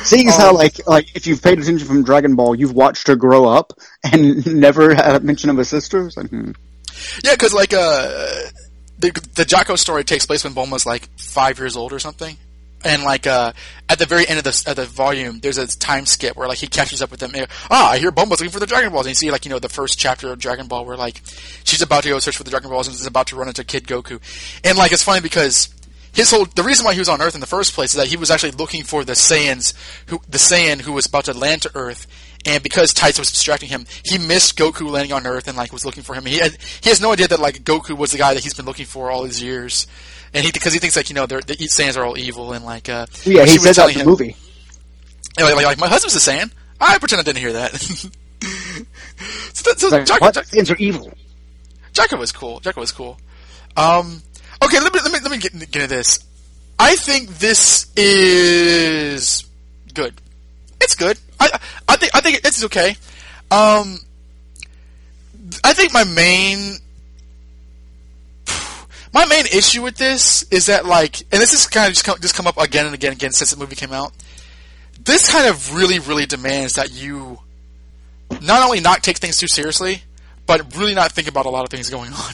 [0.05, 3.07] Seeing as how Um, like like if you've paid attention from Dragon Ball, you've watched
[3.07, 6.09] her grow up and never had a mention of a sister.
[6.17, 6.51] Like, hmm.
[7.23, 8.17] yeah, because like uh,
[8.97, 12.35] the the Jaco story takes place when Bulma's like five years old or something.
[12.85, 13.53] And like uh,
[13.89, 16.59] at the very end of the of the volume, there's a time skip where like
[16.59, 17.31] he catches up with them.
[17.33, 19.49] And, ah, I hear Bulma's looking for the Dragon Balls, and you see like you
[19.49, 21.21] know the first chapter of Dragon Ball where like
[21.63, 23.63] she's about to go search for the Dragon Balls and is about to run into
[23.63, 24.21] Kid Goku,
[24.63, 25.69] and like it's funny because
[26.13, 28.07] his whole the reason why he was on Earth in the first place is that
[28.07, 29.73] he was actually looking for the Saiyans
[30.07, 32.07] who the Saiyan who was about to land to Earth,
[32.45, 35.85] and because Tights was distracting him, he missed Goku landing on Earth and like was
[35.85, 36.25] looking for him.
[36.25, 38.65] He had, he has no idea that like Goku was the guy that he's been
[38.65, 39.85] looking for all these years,
[40.33, 42.89] and he because he thinks like you know the Saiyans are all evil and like
[42.89, 44.35] uh yeah, he said that in the him- movie.
[45.39, 46.51] like, like, like, my husband's a Saiyan.
[46.79, 47.73] I pretend I didn't hear that.
[49.53, 50.35] so, that- so Like, Jaco, what?
[50.35, 51.11] Jaco- Saiyans are evil.
[51.93, 52.59] Jaco was cool.
[52.61, 53.17] Jaco was cool.
[53.75, 54.21] Um,
[54.63, 56.19] okay, let me let me let me get, get into this.
[56.79, 59.45] I think this is
[59.93, 60.13] good.
[60.79, 61.17] It's good.
[61.39, 61.49] I
[61.87, 62.95] I think I think it's okay.
[63.49, 63.99] Um,
[65.63, 66.77] I think my main
[69.13, 72.19] my main issue with this is that like, and this is kind of just come,
[72.19, 74.13] just come up again and again and again since the movie came out.
[75.03, 77.39] This kind of really really demands that you
[78.41, 80.03] not only not take things too seriously,
[80.45, 82.33] but really not think about a lot of things going on.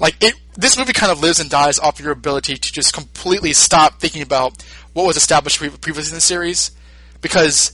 [0.00, 3.52] Like it, this movie kind of lives and dies off your ability to just completely
[3.52, 6.72] stop thinking about what was established pre- previously in the series,
[7.20, 7.72] because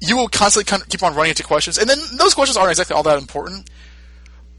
[0.00, 3.02] you will constantly keep on running into questions, and then those questions aren't exactly all
[3.04, 3.70] that important.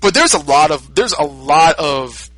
[0.02, 2.30] But there's a lot of there's a lot of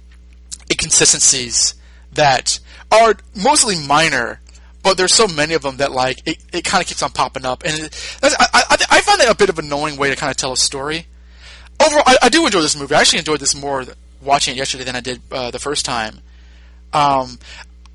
[0.71, 1.75] inconsistencies
[2.13, 2.59] that
[2.91, 4.41] are mostly minor,
[4.83, 7.45] but there's so many of them that like it, it kind of keeps on popping
[7.45, 10.15] up, and it, I, I, I find that a bit of an annoying way to
[10.15, 11.07] kind of tell a story.
[11.79, 12.95] Overall, I, I do enjoy this movie.
[12.95, 13.85] I actually enjoyed this more
[14.21, 16.19] watching it yesterday than I did uh, the first time.
[16.93, 17.39] Um,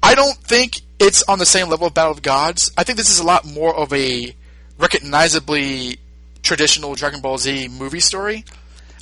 [0.03, 2.73] I don't think it's on the same level of Battle of Gods.
[2.77, 4.35] I think this is a lot more of a
[4.79, 5.99] recognizably
[6.43, 8.45] traditional Dragon Ball Z movie story.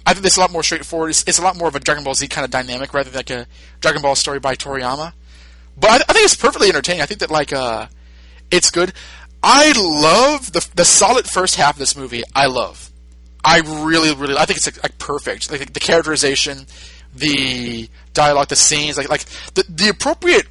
[0.06, 1.10] I think it's a lot more straightforward.
[1.10, 3.18] It's, it's a lot more of a Dragon Ball Z kind of dynamic rather than
[3.18, 3.46] like a
[3.80, 5.12] Dragon Ball story by Toriyama.
[5.78, 7.02] But I, I think it's perfectly entertaining.
[7.02, 7.86] I think that like uh,
[8.50, 8.92] it's good.
[9.42, 12.22] I love the the solid first half of this movie.
[12.34, 12.90] I love.
[13.42, 15.50] I really, really, I think it's like, like perfect.
[15.50, 16.66] Like the characterization,
[17.14, 20.46] the dialogue, the scenes, like like the the appropriate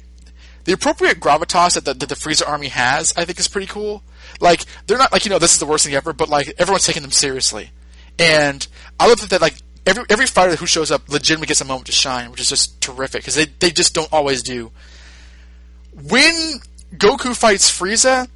[0.64, 4.02] the appropriate gravitas that the, that the Frieza army has, I think is pretty cool.
[4.40, 6.86] Like they're not like you know this is the worst thing ever, but like everyone's
[6.86, 7.70] taking them seriously,
[8.18, 8.66] and
[8.98, 9.54] I love that, that like
[9.86, 12.80] every every fighter who shows up legitimately gets a moment to shine, which is just
[12.80, 14.70] terrific because they they just don't always do.
[16.08, 16.60] When
[16.94, 18.28] Goku fights Frieza,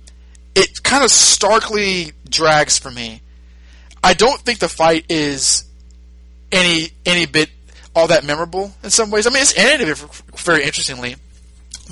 [0.55, 3.23] it kind of starkly drags for me.
[4.03, 5.65] I don't think the fight is
[6.53, 7.51] any any bit
[7.95, 9.27] all that memorable in some ways.
[9.27, 9.97] I mean, it's ended
[10.37, 11.17] very interestingly,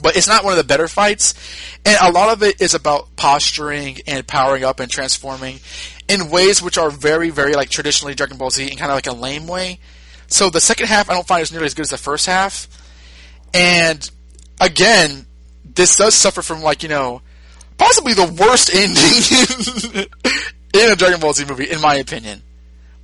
[0.01, 1.35] but it's not one of the better fights.
[1.85, 5.61] And a lot of it is about posturing and powering up and transforming
[6.09, 9.07] in ways which are very, very like traditionally Dragon Ball Z in kind of like
[9.07, 9.79] a lame way.
[10.27, 12.69] So the second half I don't find as nearly as good as the first half.
[13.55, 14.11] And
[14.61, 15.27] again,
[15.65, 17.23] this does suffer from like you know
[17.79, 20.07] possibly the worst ending
[20.75, 22.43] in a Dragon Ball Z movie, in my opinion,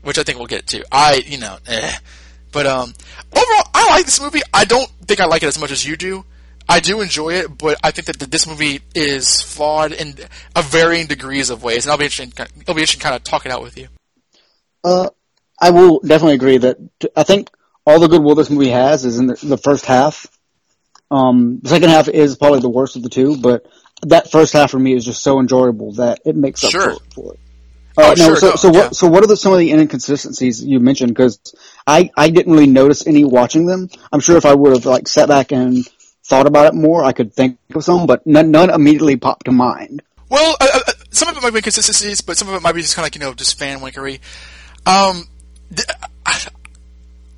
[0.03, 0.85] which I think we'll get to.
[0.91, 1.93] I, you know, eh.
[2.53, 2.93] But um,
[3.33, 4.41] overall, I like this movie.
[4.53, 6.25] I don't think I like it as much as you do.
[6.69, 10.15] I do enjoy it, but I think that this movie is flawed in
[10.55, 12.39] a varying degrees of ways, and I'll be interested.
[12.39, 13.89] In, it'll be interesting, to kind of talk it out with you.
[14.85, 15.09] Uh,
[15.61, 16.77] I will definitely agree that
[17.17, 17.51] I think
[17.87, 20.27] all the goodwill this movie has is in the, the first half.
[21.11, 23.67] Um, the second half is probably the worst of the two, but
[24.03, 26.93] that first half for me is just so enjoyable that it makes up Sure.
[26.93, 27.41] for, for it.
[27.99, 28.81] Uh, Oh, no, sure, so, no, so yeah.
[28.81, 28.97] what?
[28.97, 31.11] So what are the, some of the inconsistencies you mentioned?
[31.11, 31.41] Because
[31.87, 33.89] I I didn't really notice any watching them.
[34.13, 35.85] I'm sure if I would have like sat back and
[36.25, 39.53] thought about it more, I could think of some, but none, none immediately popped to
[39.53, 40.03] mind.
[40.29, 42.83] Well, uh, uh, some of it might be inconsistencies, but some of it might be
[42.83, 44.21] just kind of like you know just fan winkery.
[44.87, 45.27] Um,
[45.75, 45.89] th-
[46.25, 46.47] I,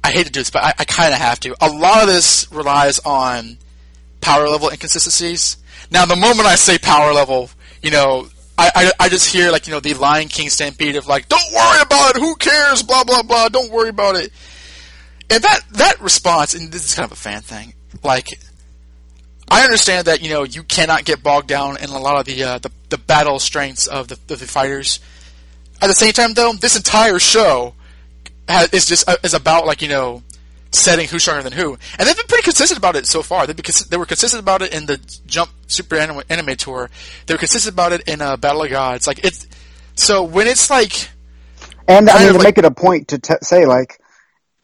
[0.04, 1.54] I hate to do this, but I, I kind of have to.
[1.60, 3.58] A lot of this relies on
[4.20, 5.56] power level inconsistencies.
[5.90, 7.48] Now, the moment I say power level,
[7.82, 8.28] you know,
[8.60, 11.52] I, I, I just hear like you know the Lion King stampede of like, don't
[11.54, 14.32] worry about it, who cares, blah blah blah, don't worry about it.
[15.30, 17.72] And that that response, and this is kind of a fan thing,
[18.04, 18.38] like
[19.50, 22.44] I understand that you know you cannot get bogged down in a lot of the
[22.44, 25.00] uh, the, the battle strengths of the, of the fighters.
[25.80, 27.74] At the same time, though, this entire show
[28.46, 30.22] has, is just uh, is about like you know
[30.72, 33.46] setting who's stronger than who, and they've been pretty consistent about it so far.
[33.46, 36.90] They've been, they were consistent about it in the Jump Super Anime, Anime Tour.
[37.26, 39.06] They were consistent about it in uh, Battle of Gods.
[39.06, 39.46] Like it's
[39.94, 41.10] so when it's like
[41.88, 43.98] And I mean, to like- make it a point to t- say, like,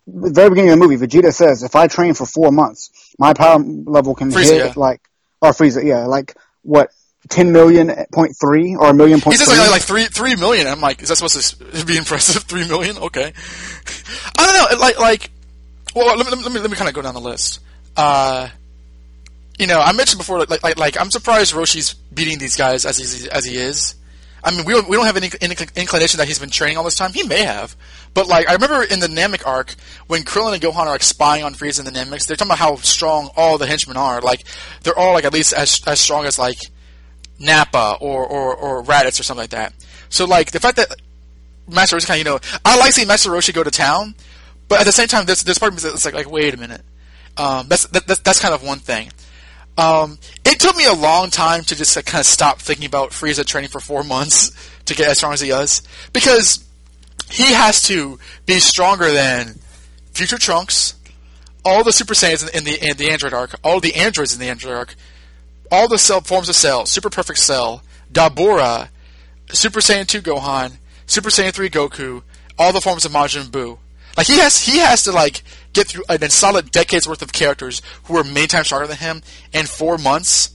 [0.07, 3.32] the very beginning of the movie, Vegeta says, if I train for four months, my
[3.34, 4.72] power level can Frieza, hit, yeah.
[4.76, 5.00] like,
[5.42, 6.90] or Frieza, yeah, like, what,
[7.28, 9.34] 10 million point three, or a million point.
[9.36, 10.68] he says like, like three three million.
[10.68, 12.44] I'm like, is that supposed to be impressive?
[12.44, 12.96] Three million?
[12.98, 13.32] Okay.
[14.38, 14.78] I don't know.
[14.80, 15.30] Like like
[15.97, 17.61] well, let me let me let me kind of go down the list.
[17.97, 18.51] Uh,
[19.59, 22.99] you know, I mentioned before, like, like, like I'm surprised Roshi's beating these guys as
[22.99, 23.94] he as he is.
[24.44, 25.30] I mean, we don't, we don't have any,
[25.74, 27.12] inclination that he's been training all this time.
[27.12, 27.74] He may have,
[28.14, 29.74] but like I remember in the Namek arc
[30.07, 32.59] when Krillin and Gohan are like spying on Frieza and the Nameks, they're talking about
[32.59, 34.20] how strong all the henchmen are.
[34.20, 34.44] Like
[34.82, 36.59] they're all like at least as as strong as like
[37.40, 39.72] Nappa or or or Raditz or something like that.
[40.11, 40.94] So like the fact that
[41.66, 44.14] Master Roshi kind of you know I like seeing Master Roshi go to town,
[44.68, 46.56] but at the same time there's there's part of me that's like like wait a
[46.56, 46.82] minute.
[47.36, 49.10] Um, that's that, that's that's kind of one thing.
[49.78, 53.10] Um, it took me a long time to just like, kind of stop thinking about
[53.10, 54.50] Frieza training for four months
[54.86, 55.82] to get as strong as he is
[56.14, 56.64] because
[57.30, 59.58] he has to be stronger than
[60.12, 60.94] Future Trunks,
[61.64, 64.48] all the Super Saiyans in the in the Android arc, all the androids in the
[64.48, 64.94] Android arc,
[65.70, 68.88] all the cell forms of Cell, Super Perfect Cell, Dabura,
[69.50, 72.22] Super Saiyan 2 Gohan, Super Saiyan 3 Goku,
[72.58, 73.78] all the forms of Majin Buu.
[74.16, 75.42] Like he has he has to like
[75.72, 79.22] get through an solid decade's worth of characters who are many times stronger than him
[79.52, 80.54] in four months.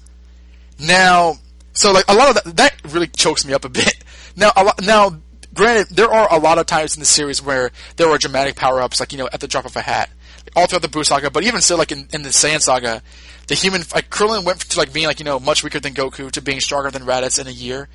[0.80, 1.36] Now,
[1.74, 3.96] so like a lot of that that really chokes me up a bit.
[4.34, 5.18] Now, a lot, now,
[5.54, 8.80] granted, there are a lot of times in the series where there are dramatic power
[8.80, 10.10] ups, like you know, at the drop of a hat,
[10.56, 11.30] all throughout the Buu saga.
[11.30, 13.02] But even still, like in, in the Saiyan saga,
[13.48, 16.32] the human like Krillin went to like being like you know much weaker than Goku
[16.32, 17.90] to being stronger than Raditz in a year.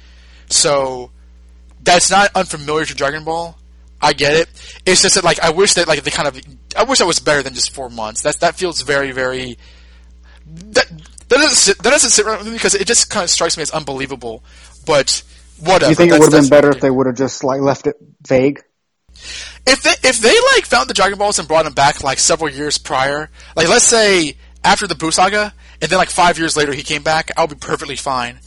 [0.50, 1.10] So
[1.82, 3.56] that's not unfamiliar to Dragon Ball.
[4.00, 4.48] I get it.
[4.84, 6.40] It's just that like I wish that like the kind of
[6.76, 8.22] I wish that was better than just four months.
[8.22, 9.58] That that feels very very
[10.46, 10.88] that
[11.28, 13.56] that doesn't sit, that doesn't sit right with me because it just kind of strikes
[13.56, 14.44] me as unbelievable.
[14.84, 15.22] But
[15.58, 15.90] whatever.
[15.90, 17.96] you think it would have been better if they would have just, like, left it
[18.26, 18.62] vague?
[19.66, 22.50] if they if they like found the Dragon Balls and brought them back like several
[22.50, 26.72] years prior, like let's say after the Buu saga, and then like five years later
[26.72, 28.38] he came back, I'll be perfectly fine.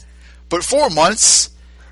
[0.48, 1.50] But four months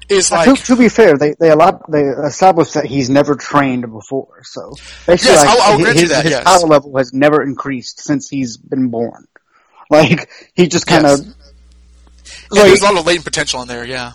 [0.09, 3.91] is like to, to be fair, they they allowed, they established that he's never trained
[3.91, 4.73] before, so
[5.07, 6.45] basically, Yes, like, I'll- I'll his, that, his yes.
[6.45, 9.27] power level has never increased since he's been born.
[9.91, 11.35] Like he just kind of, Yes.
[12.53, 13.87] yeah, there's a lot of latent potential in there.
[13.87, 14.13] Yeah,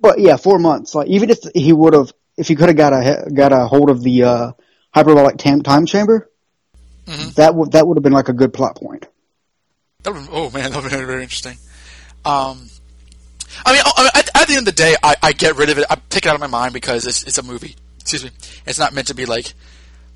[0.00, 0.94] but yeah, four months.
[0.94, 3.88] Like even if he would have, if he could have got a got a hold
[3.90, 4.52] of the uh,
[4.92, 6.28] hyperbolic time, time chamber,
[7.06, 7.30] Mm-hmm.
[7.36, 9.06] that would that would have been like a good plot point.
[10.04, 11.58] that would, oh man, that would be very interesting.
[12.24, 12.68] Um,
[13.64, 15.70] I mean, I mean, at, at the end of the day, I, I get rid
[15.70, 15.86] of it.
[15.90, 17.76] I take it out of my mind because it's it's a movie.
[18.00, 18.30] Excuse me,
[18.66, 19.52] it's not meant to be like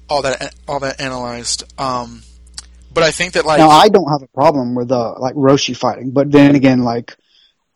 [0.09, 1.65] all that all that analyzed.
[1.81, 2.23] Um,
[2.93, 5.77] but I think that like now I don't have a problem with uh, like Roshi
[5.77, 7.17] fighting, but then again, like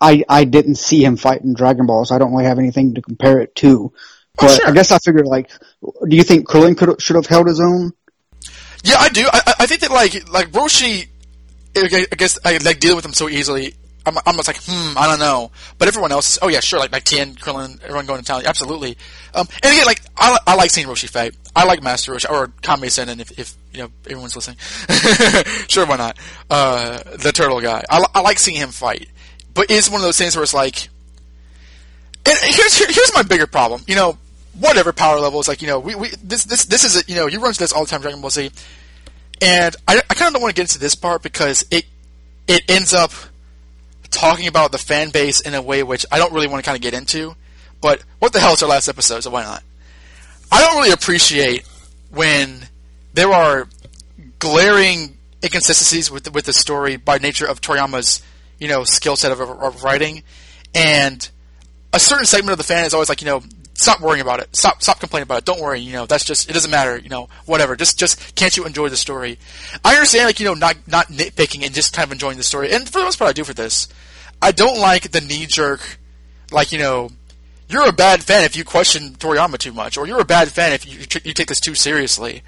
[0.00, 2.94] I I didn't see him fight in Dragon Ball, so I don't really have anything
[2.94, 3.92] to compare it to.
[4.38, 5.50] But I guess I figured like,
[5.82, 7.92] do you think Krillin could should have held his own?
[8.82, 9.28] Yeah, I do.
[9.32, 11.06] I, I- think that like like Roshi,
[11.76, 13.74] I I guess I like dealing with him so easily.
[14.04, 15.50] I'm, I'm just like, hmm, I don't know.
[15.78, 18.96] But everyone else, oh yeah, sure, like like Tien, Krillin, everyone going to town, absolutely.
[19.34, 21.34] Um, and again, like I, I like seeing Roshi fight.
[21.54, 24.56] I like Master Roshi or Kame Sennin if, if you know everyone's listening.
[25.68, 26.18] sure, why not?
[26.50, 27.84] Uh, the turtle guy.
[27.88, 29.08] I, I like seeing him fight.
[29.54, 30.88] But it's one of those things where it's like,
[32.24, 33.82] and here's here, here's my bigger problem.
[33.86, 34.18] You know,
[34.58, 37.26] whatever power levels, like you know, we, we this this this is a, you know
[37.26, 38.50] you run into this all the time, Dragon Ball Z,
[39.40, 41.84] and I, I kind of don't want to get into this part because it
[42.48, 43.12] it ends up
[44.12, 46.76] talking about the fan base in a way which I don't really want to kind
[46.76, 47.34] of get into.
[47.80, 48.52] But what the hell?
[48.52, 49.62] It's our last episode, so why not?
[50.52, 51.66] I don't really appreciate
[52.10, 52.68] when
[53.14, 53.66] there are
[54.38, 58.22] glaring inconsistencies with the, with the story by nature of Toriyama's
[58.62, 60.22] you know, skill set of, of writing,
[60.72, 61.28] and
[61.92, 63.42] a certain segment of the fan is always like, you know,
[63.82, 64.54] stop worrying about it.
[64.54, 65.44] Stop, stop complaining about it.
[65.44, 65.80] Don't worry.
[65.80, 66.98] You know, that's just it doesn't matter.
[66.98, 67.76] You know, whatever.
[67.76, 69.38] Just, just can't you enjoy the story?
[69.84, 72.72] I understand, like you know, not not nitpicking and just kind of enjoying the story.
[72.72, 73.88] And for the most part, I do for this.
[74.40, 75.98] I don't like the knee jerk,
[76.50, 77.10] like you know,
[77.68, 80.72] you're a bad fan if you question Toriyama too much, or you're a bad fan
[80.72, 82.42] if you you take this too seriously.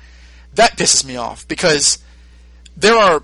[0.55, 1.99] That pisses me off because
[2.76, 3.22] there are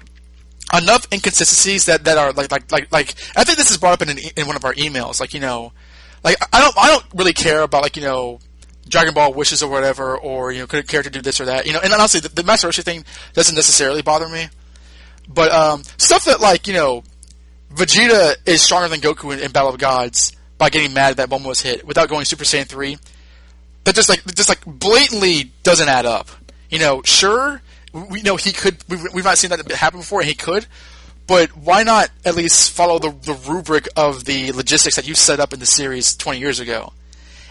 [0.72, 4.02] enough inconsistencies that, that are like like like like I think this is brought up
[4.02, 5.20] in an, in one of our emails.
[5.20, 5.72] Like you know,
[6.24, 8.40] like I don't I don't really care about like you know
[8.88, 11.66] Dragon Ball wishes or whatever, or you know could a character do this or that.
[11.66, 13.04] You know, and honestly, the, the Master Roshi thing
[13.34, 14.48] doesn't necessarily bother me,
[15.28, 17.04] but um, stuff that like you know
[17.72, 21.46] Vegeta is stronger than Goku in, in Battle of Gods by getting mad that Bulma
[21.46, 22.98] was hit without going Super Saiyan three.
[23.84, 26.28] That just like just like blatantly doesn't add up.
[26.68, 27.62] You know, sure
[27.92, 28.76] we know he could.
[28.88, 30.66] We've, we've not seen that happen before, and he could.
[31.30, 35.38] But why not at least follow the, the rubric of the logistics that you set
[35.38, 36.92] up in the series 20 years ago?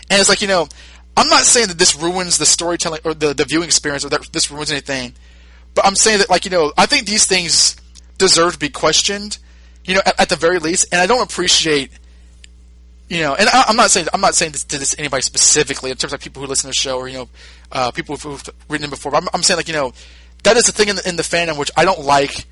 [0.09, 0.67] And it's like, you know,
[1.15, 4.34] I'm not saying that this ruins the storytelling or the, the viewing experience or that
[4.34, 5.13] this ruins anything,
[5.75, 7.77] but I'm saying that, like, you know, I think these things
[8.17, 9.38] deserve to be questioned,
[9.86, 10.88] you know, at, at the very least.
[10.91, 11.89] And I don't appreciate,
[13.07, 15.89] you know, and I, am not saying I'm not saying this to this anybody specifically
[15.89, 17.30] in terms of people who listen to the show or you know,
[17.71, 19.13] uh, people who've written in before.
[19.13, 19.93] But I'm, I'm saying like, you know,
[20.43, 22.45] that is the thing in the, in the fandom which I don't like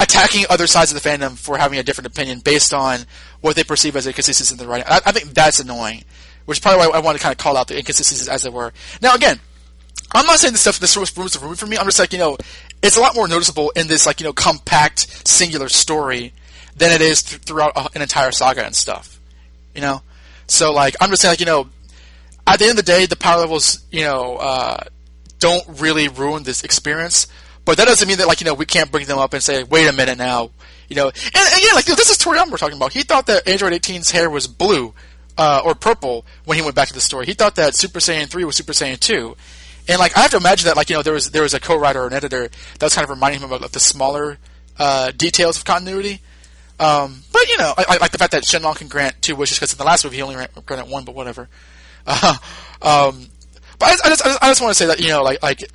[0.00, 3.00] attacking other sides of the fandom for having a different opinion based on
[3.40, 4.86] what they perceive as inconsistencies in the writing.
[4.88, 6.04] I, I think that's annoying,
[6.44, 8.52] which is probably why I want to kind of call out the inconsistencies as it
[8.52, 8.72] were.
[9.00, 9.40] Now, again,
[10.12, 11.76] I'm not saying this stuff this ruins the movie for me.
[11.76, 12.36] I'm just like you know,
[12.82, 16.32] it's a lot more noticeable in this like you know compact singular story
[16.76, 19.20] than it is th- throughout an entire saga and stuff.
[19.74, 20.02] You know,
[20.46, 21.68] so like I'm just saying like you know,
[22.46, 24.84] at the end of the day, the power levels you know uh,
[25.38, 27.26] don't really ruin this experience.
[27.64, 29.64] But that doesn't mean that like you know we can't bring them up and say,
[29.64, 30.50] wait a minute now,
[30.88, 31.06] you know.
[31.06, 32.92] And, and again, like this is Toriyama we're talking about.
[32.92, 34.94] He thought that Android 18's hair was blue
[35.38, 37.26] uh, or purple when he went back to the story.
[37.26, 39.36] He thought that Super Saiyan 3 was Super Saiyan 2.
[39.88, 41.60] And like I have to imagine that like you know there was there was a
[41.60, 44.38] co-writer or an editor that was kind of reminding him of like, the smaller
[44.78, 46.20] uh, details of continuity.
[46.80, 49.58] Um, but you know, I, I, like the fact that Shenlong can grant two wishes
[49.58, 51.48] because in the last movie he only granted one, but whatever.
[52.06, 52.36] Uh,
[52.82, 53.28] um,
[53.78, 55.42] but I, I, just, I just, I just want to say that you know, like,
[55.42, 55.70] like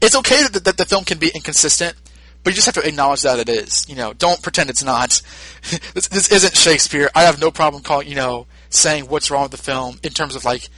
[0.00, 1.94] it's okay that, that the film can be inconsistent,
[2.42, 3.86] but you just have to acknowledge that it is.
[3.88, 5.20] You know, don't pretend it's not.
[5.94, 7.10] this, this isn't Shakespeare.
[7.14, 10.36] I have no problem calling, you know, saying what's wrong with the film in terms
[10.36, 10.68] of like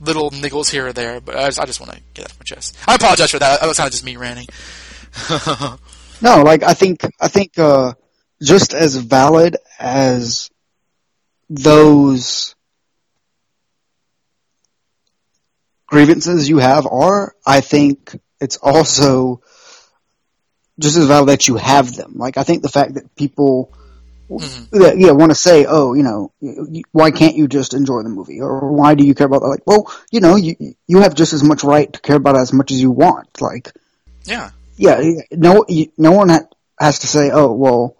[0.00, 1.20] little niggles here or there.
[1.20, 2.76] But I just, just want to get that off my chest.
[2.86, 3.60] I apologize for that.
[3.60, 4.46] That was of just me ranting.
[6.22, 7.94] no, like I think I think uh,
[8.42, 10.50] just as valid as
[11.48, 12.54] those
[15.86, 19.42] grievances you have are, I think it's also
[20.78, 22.14] just as valid that you have them.
[22.16, 23.72] Like I think the fact that people
[24.30, 24.78] mm-hmm.
[24.78, 26.32] that, yeah want to say, oh, you know,
[26.92, 29.48] why can't you just enjoy the movie, or why do you care about that?
[29.48, 32.40] Like, well, you know, you you have just as much right to care about it
[32.40, 33.40] as much as you want.
[33.40, 33.72] Like,
[34.24, 35.00] yeah, yeah,
[35.32, 35.66] no,
[35.98, 36.30] no one
[36.80, 37.96] has to say, oh, well,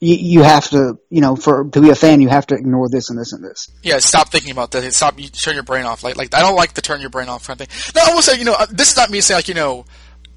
[0.00, 2.88] you, you have to, you know, for to be a fan, you have to ignore
[2.88, 3.68] this and this and this.
[3.82, 4.92] Yeah, stop thinking about that.
[4.92, 5.18] Stop.
[5.18, 6.04] You turn your brain off.
[6.04, 7.92] Like, like I don't like the turn your brain off kind of thing.
[7.94, 9.84] No, I will say, you know, uh, this is not me saying like, you know,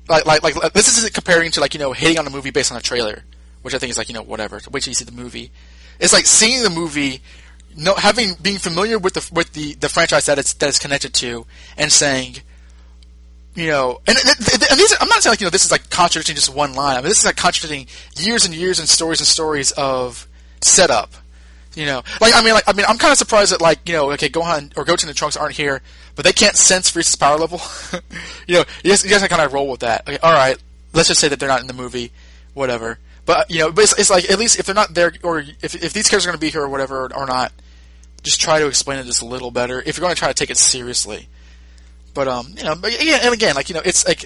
[0.10, 2.72] like, like, like this isn't comparing to like, you know, hating on a movie based
[2.72, 3.24] on a trailer,
[3.62, 4.60] which I think is like, you know, whatever.
[4.72, 5.52] Wait till you see the movie.
[6.00, 7.22] It's like seeing the movie,
[7.78, 11.14] no, having being familiar with the with the the franchise that it's that it's connected
[11.16, 11.46] to,
[11.78, 12.38] and saying,
[13.56, 16.36] you know, and, and, these, I'm not saying like you know this is like contradicting
[16.36, 16.98] just one line.
[16.98, 20.28] I mean, this is like contradicting years and years and stories and stories of
[20.62, 21.12] setup.
[21.76, 23.94] You know, like I mean, like I mean, I'm kind of surprised that like you
[23.94, 25.82] know, okay, Gohan or Goten and Trunks aren't here,
[26.16, 27.62] but they can't sense Frieza's power level.
[28.48, 30.08] you know, you guys, you just kind of roll with that.
[30.08, 30.58] Okay, all right,
[30.94, 32.12] let's just say that they're not in the movie,
[32.54, 33.00] whatever.
[33.26, 35.76] But you know, but it's, it's like at least if they're not there, or if
[35.76, 37.52] if these characters are going to be here or whatever or, or not,
[38.24, 39.82] just try to explain it just a little better.
[39.82, 41.28] If you're going to try to take it seriously.
[42.14, 44.26] But um, you know, yeah, and again, like you know, it's like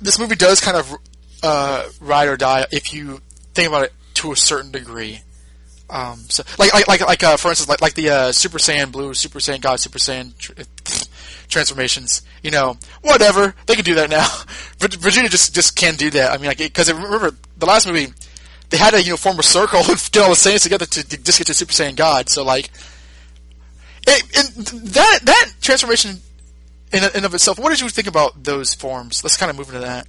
[0.00, 0.94] this movie does kind of
[1.42, 3.20] uh, ride or die if you
[3.54, 5.22] think about it to a certain degree.
[5.88, 8.92] Um, so like like like, like uh, for instance, like like the uh, Super Saiyan
[8.92, 10.52] Blue, Super Saiyan God, Super Saiyan tr-
[11.48, 12.22] transformations.
[12.42, 14.24] You know, whatever they can do that now.
[14.78, 16.32] Vegeta just just can't do that.
[16.32, 18.12] I mean, like because remember the last movie,
[18.70, 21.08] they had to you know form a circle and get all the Saiyans together to,
[21.08, 22.28] to just get to Super Saiyan God.
[22.28, 22.70] So like,
[24.06, 26.20] it, and that that transformation
[26.92, 27.58] in and of itself.
[27.58, 29.22] What did you think about those forms?
[29.22, 30.06] Let's kind of move into that.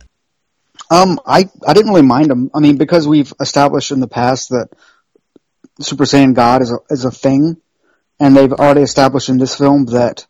[0.89, 2.51] Um, I I didn't really mind them.
[2.53, 4.69] I mean, because we've established in the past that
[5.79, 7.57] Super Saiyan God is a is a thing,
[8.19, 10.25] and they've already established in this film that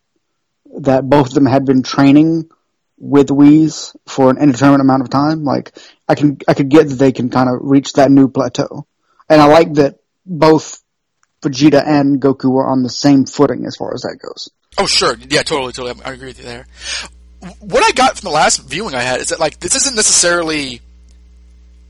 [0.79, 2.49] that both of them had been training
[2.97, 5.43] with Whis for an indeterminate amount of time.
[5.43, 5.77] Like
[6.07, 8.85] I can I could get that they can kind of reach that new plateau,
[9.29, 10.81] and I like that both
[11.41, 14.49] Vegeta and Goku are on the same footing as far as that goes.
[14.78, 15.15] Oh, sure.
[15.30, 16.01] Yeah, totally, totally.
[16.03, 16.65] I agree with you there.
[17.59, 20.82] What I got from the last viewing I had is that, like, this isn't necessarily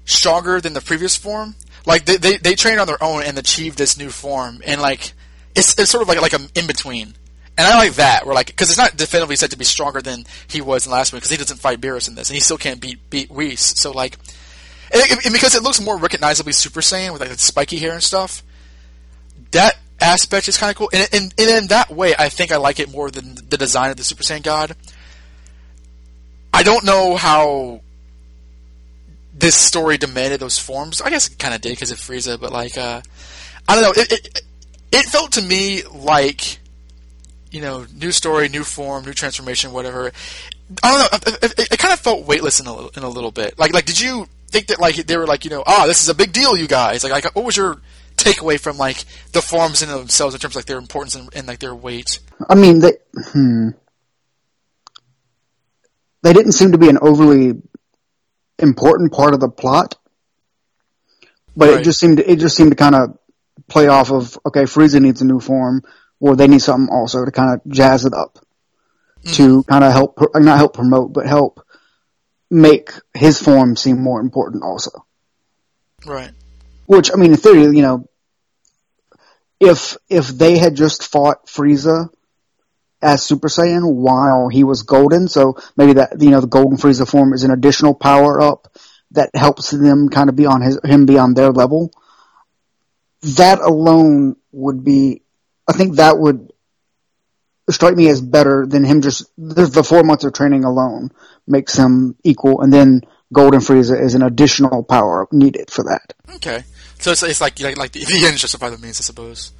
[0.05, 1.55] stronger than the previous form.
[1.85, 5.13] Like, they, they, they trained on their own and achieved this new form, and, like,
[5.55, 7.15] it's, it's sort of like, like an in-between.
[7.57, 10.25] And I like that, We're like, because it's not definitively said to be stronger than
[10.47, 12.57] he was in last one, because he doesn't fight Beerus in this, and he still
[12.57, 13.59] can't beat beat Whis.
[13.59, 14.17] So like,
[14.91, 18.01] and, and because it looks more recognizably Super Saiyan with like the spiky hair and
[18.01, 18.41] stuff,
[19.51, 20.89] that aspect is kind of cool.
[20.93, 23.91] And, and, and in that way, I think I like it more than the design
[23.91, 24.75] of the Super Saiyan God.
[26.53, 27.81] I don't know how
[29.33, 31.01] this story demanded those forms.
[31.01, 33.01] I guess it kind of did because of Frieza, but like, uh,
[33.67, 34.01] I don't know.
[34.01, 34.41] It, it
[34.91, 36.59] it felt to me like
[37.51, 40.11] you know, new story, new form, new transformation, whatever.
[40.81, 41.33] I don't know.
[41.41, 43.59] It, it, it kind of felt weightless in a, in a little bit.
[43.59, 46.09] Like, like, did you think that like they were like, you know, ah, this is
[46.09, 47.03] a big deal, you guys?
[47.03, 47.81] Like, like what was your
[48.15, 49.03] takeaway from like
[49.33, 52.19] the forms in themselves in terms of like their importance and, and like their weight?
[52.49, 53.69] I mean, they hmm,
[56.21, 57.61] they didn't seem to be an overly
[58.59, 59.95] important part of the plot,
[61.55, 61.79] but Right.
[61.79, 63.17] it just seemed to, it just seemed to kind of
[63.67, 65.83] play off of okay, Frieza needs a new form,
[66.19, 68.37] or they need something also to kind of jazz it up
[69.23, 71.63] to kind of help not help promote, but help
[72.49, 75.05] make his form seem more important also.
[76.05, 76.31] Right.
[76.91, 78.09] Which I mean, in theory, you know,
[79.61, 82.09] if if they had just fought Frieza
[83.01, 87.09] as Super Saiyan while he was Golden, so maybe that you know the Golden Frieza
[87.09, 88.75] form is an additional power up
[89.11, 91.93] that helps them kind of be on his him be on their level.
[93.21, 95.21] That alone would be,
[95.69, 96.51] I think that would
[97.69, 101.11] strike me as better than him just the, four months of training alone
[101.47, 106.13] makes him equal, and then Golden Frieza is an additional power up needed for that.
[106.35, 106.65] Okay.
[107.01, 109.51] So it's, it's like like, like the, the ends justify the means, I suppose,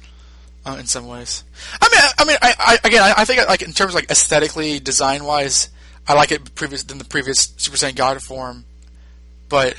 [0.64, 1.44] uh, in some ways.
[1.80, 3.96] I mean, I, I mean, I, I again, I, I think like in terms of
[3.96, 5.68] like aesthetically, design wise,
[6.06, 8.64] I like it previous than the previous Super Saiyan God form,
[9.48, 9.76] but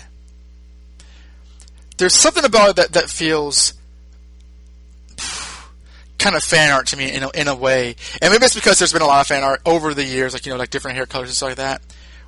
[1.98, 3.74] there's something about it that that feels
[6.18, 8.80] kind of fan art to me in a, in a way, and maybe it's because
[8.80, 10.98] there's been a lot of fan art over the years, like you know, like different
[10.98, 11.82] hair colors and stuff like that.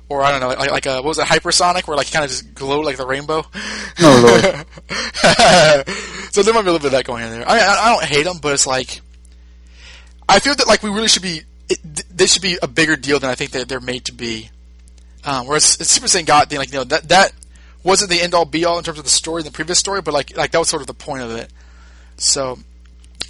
[0.08, 2.30] Or I don't know, like, like uh, what was it, Hypersonic, where like kind of
[2.30, 3.44] just glowed like the rainbow.
[3.98, 4.66] Oh, Lord.
[6.32, 7.48] so there might be a little bit of that going in there.
[7.48, 9.00] I, I, I don't hate them, but it's like
[10.28, 11.42] I feel that like we really should be.
[11.68, 14.12] It, th- they should be a bigger deal than I think that they're made to
[14.12, 14.50] be.
[15.24, 17.32] Um, whereas it's Super Saiyan God thing, like you know that that
[17.82, 20.02] wasn't the end all be all in terms of the story in the previous story,
[20.02, 21.50] but like like that was sort of the point of it.
[22.16, 22.58] So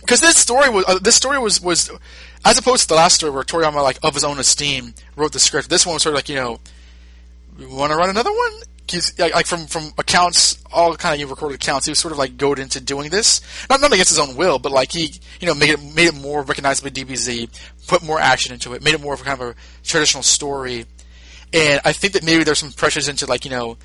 [0.01, 1.91] because this story was uh, this story was was
[2.45, 5.39] as opposed to the last story where Toriyama like of his own esteem wrote the
[5.39, 5.69] script.
[5.69, 6.61] This one was sort of like you know,
[7.59, 8.53] want to run another one.
[9.19, 11.87] Like, like from from accounts, all kind of recorded accounts.
[11.87, 14.61] He was sort of like goaded into doing this, not not against his own will,
[14.61, 17.49] but like he you know made it made it more recognizable DBZ,
[17.89, 20.87] put more action into it, made it more of a kind of a traditional story.
[21.53, 23.77] And I think that maybe there's some pressures into like you know,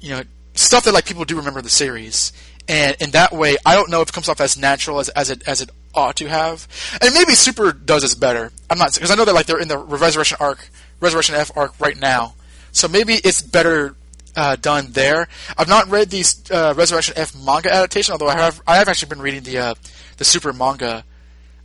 [0.00, 0.22] you know
[0.54, 2.32] stuff that like people do remember the series,
[2.68, 5.30] and in that way, I don't know if it comes off as natural as as
[5.30, 6.68] it as it ought to have.
[7.00, 8.52] And maybe Super does this better.
[8.70, 10.68] I'm not because I know that like they're in the Resurrection arc,
[11.00, 12.34] Resurrection F arc right now,
[12.72, 13.96] so maybe it's better
[14.36, 15.28] uh, done there.
[15.56, 19.08] I've not read the uh, Resurrection F manga adaptation, although I have I have actually
[19.08, 19.74] been reading the uh,
[20.18, 21.04] the Super manga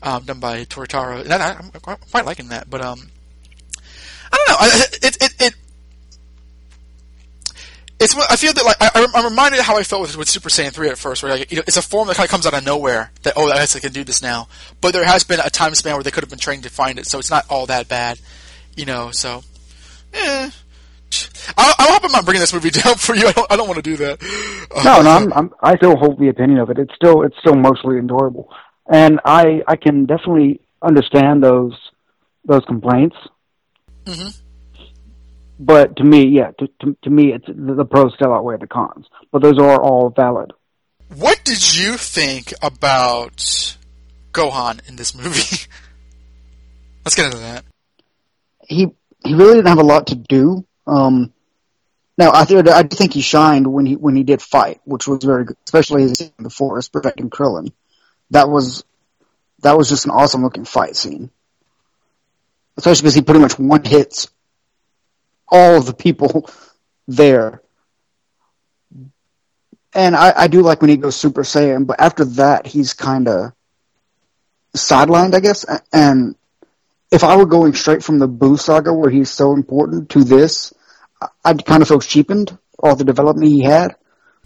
[0.01, 2.69] um, done by Toyotarou, and I, I'm quite quite liking that.
[2.69, 3.11] But um,
[4.31, 4.55] I don't know.
[4.59, 5.33] I, it it.
[5.39, 5.53] it
[8.01, 10.49] it's I feel that like I, I'm reminded of how I felt with, with Super
[10.49, 12.47] Saiyan 3 at first, where like, you know, it's a form that kind of comes
[12.47, 13.11] out of nowhere.
[13.23, 14.47] That oh, I guess I can do this now.
[14.81, 16.97] But there has been a time span where they could have been trained to find
[16.97, 18.19] it, so it's not all that bad,
[18.75, 19.11] you know.
[19.11, 19.43] So,
[20.13, 20.49] eh.
[21.57, 23.27] I, I hope I'm not bringing this movie down for you.
[23.27, 24.21] I don't, I don't want to do that.
[24.83, 26.79] No, no, I'm, I'm, I still hold the opinion of it.
[26.79, 28.49] It's still, it's still mostly enjoyable,
[28.91, 31.77] and I, I can definitely understand those,
[32.45, 33.15] those complaints.
[34.07, 34.29] hmm
[35.63, 38.65] But to me, yeah, to, to, to me, it's the, the pros still outweigh the
[38.65, 39.05] cons.
[39.31, 40.53] But those are all valid.
[41.15, 43.77] What did you think about
[44.33, 45.67] Gohan in this movie?
[47.05, 47.63] Let's get into that.
[48.67, 48.87] He,
[49.23, 50.65] he really didn't have a lot to do.
[50.87, 51.31] Um,
[52.17, 55.23] now I think I think he shined when he when he did fight, which was
[55.23, 57.71] very good, especially his scene in the forest protecting Krillin.
[58.31, 58.83] That was
[59.59, 61.29] that was just an awesome looking fight scene,
[62.77, 64.29] especially because he pretty much one hits
[65.51, 66.49] all of the people
[67.07, 67.61] there.
[69.93, 73.27] And I, I do like when he goes Super Saiyan, but after that he's kind
[73.27, 73.51] of
[74.75, 75.65] sidelined, I guess.
[75.91, 76.35] And
[77.11, 80.73] if I were going straight from the Buu saga, where he's so important, to this,
[81.43, 83.95] I'd kind of feel cheapened all the development he had.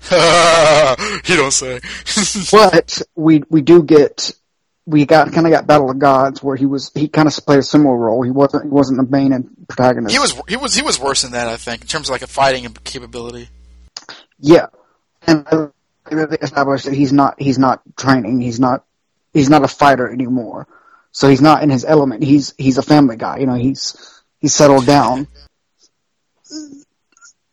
[0.12, 1.80] you don't say.
[2.52, 4.32] but we we do get
[4.86, 7.60] we got kind of got Battle of Gods where he was he kind of played
[7.60, 8.22] a similar role.
[8.22, 10.14] He wasn't he wasn't the main and protagonist.
[10.14, 12.22] he was he was he was worse than that, I think, in terms of like
[12.22, 13.50] a fighting capability.
[14.40, 14.68] Yeah,
[15.26, 15.70] and I-
[16.10, 18.40] they established that he's not he's not training.
[18.42, 18.86] He's not
[19.34, 20.68] he's not a fighter anymore.
[21.12, 22.24] So he's not in his element.
[22.24, 23.38] He's he's a family guy.
[23.38, 25.28] You know, he's he's settled down.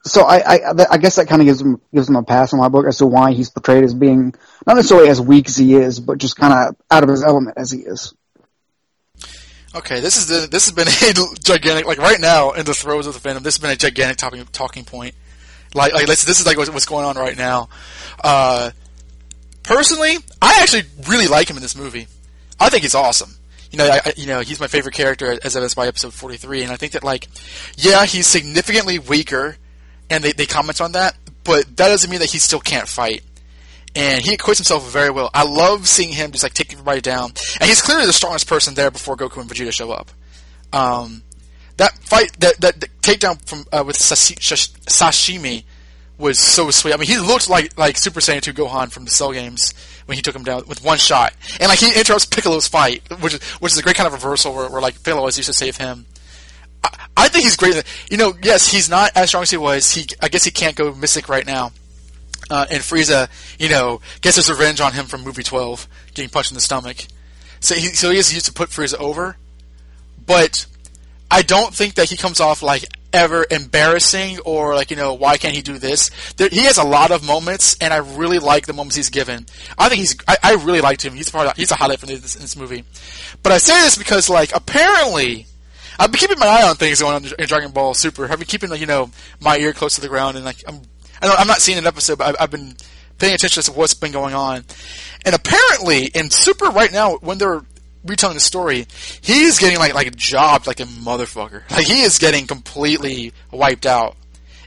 [0.05, 2.59] So I I, I guess that kind of gives him gives him a pass in
[2.59, 4.35] my book as to why he's portrayed as being
[4.67, 7.57] not necessarily as weak as he is, but just kind of out of his element
[7.57, 8.13] as he is.
[9.75, 13.07] Okay, this is the, this has been a gigantic like right now in the throes
[13.07, 13.43] of the fandom.
[13.43, 15.15] This has been a gigantic talking talking point.
[15.75, 17.71] Like like this, is like what's, going on right now.
[18.23, 18.73] Uh,
[19.63, 22.09] personally, I actually really like him in this movie.
[22.61, 23.35] I think he's awesome.
[23.71, 26.63] You know, I- you know, he's my favorite character as evidenced by episode forty three,
[26.63, 27.29] and I think that like,
[27.77, 29.57] yeah, he's significantly weaker,
[30.13, 33.23] and they they comment on that, but that doesn't mean that he still can't fight.
[33.95, 35.31] And he equips himself very well.
[35.35, 38.75] I love seeing him just like take everybody down, and he's clearly the strongest person
[38.75, 40.11] there before Goku and Vegeta show up.
[40.73, 41.23] Um,
[41.79, 45.65] that fight, that that, that takedown from uh, with Shisami
[46.19, 46.95] was so sweet.
[46.95, 49.75] I mean, he looked like like Super Saiyan 2 Gohan from the Cell games
[50.07, 53.35] when he took him down with one shot, and like he interrupts Piccolo's fight, which
[53.35, 55.55] is which is a great kind of reversal where, where like Piccolo is used to
[55.55, 56.07] save him.
[56.85, 57.83] I, I think he's great.
[58.11, 59.93] You know, yes, he's not as strong as he was.
[59.93, 61.73] He, I guess, he can't go Mystic right now.
[62.51, 63.29] Uh, and Frieza,
[63.59, 67.07] you know, gets his revenge on him from movie 12, getting punched in the stomach.
[67.61, 69.37] So he, so he is used to put Frieza over,
[70.27, 70.67] but
[71.31, 75.37] I don't think that he comes off like ever embarrassing or like you know why
[75.37, 76.11] can't he do this?
[76.37, 79.47] There, he has a lot of moments, and I really like the moments he's given.
[79.79, 81.15] I think he's I, I really liked him.
[81.15, 82.85] He's probably he's a highlight from this, this movie.
[83.43, 85.47] But I say this because like apparently.
[85.99, 88.25] I've been keeping my eye on things going on in Dragon Ball Super.
[88.25, 90.81] I've been keeping, you know, my ear close to the ground, and like I'm,
[91.21, 92.77] I don't, I'm not seeing an episode, but I've, I've been
[93.19, 94.65] paying attention to what's been going on.
[95.25, 97.63] And apparently, in Super right now, when they're
[98.05, 98.87] retelling the story,
[99.21, 101.69] he's getting like like jobbed like a motherfucker.
[101.71, 104.17] Like he is getting completely wiped out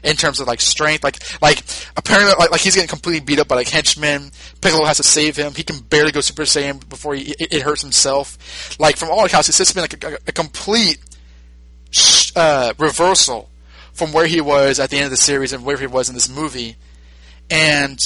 [0.02, 1.04] in terms of like strength.
[1.04, 1.62] Like like
[1.96, 4.30] apparently like, like he's getting completely beat up by like henchmen.
[4.60, 5.54] Piccolo has to save him.
[5.54, 8.78] He can barely go Super Saiyan before he it, it hurts himself.
[8.80, 10.98] Like from all accounts, it's just been like a, a complete
[12.36, 13.48] uh, reversal
[13.92, 16.14] from where he was at the end of the series and where he was in
[16.14, 16.76] this movie.
[17.50, 17.98] And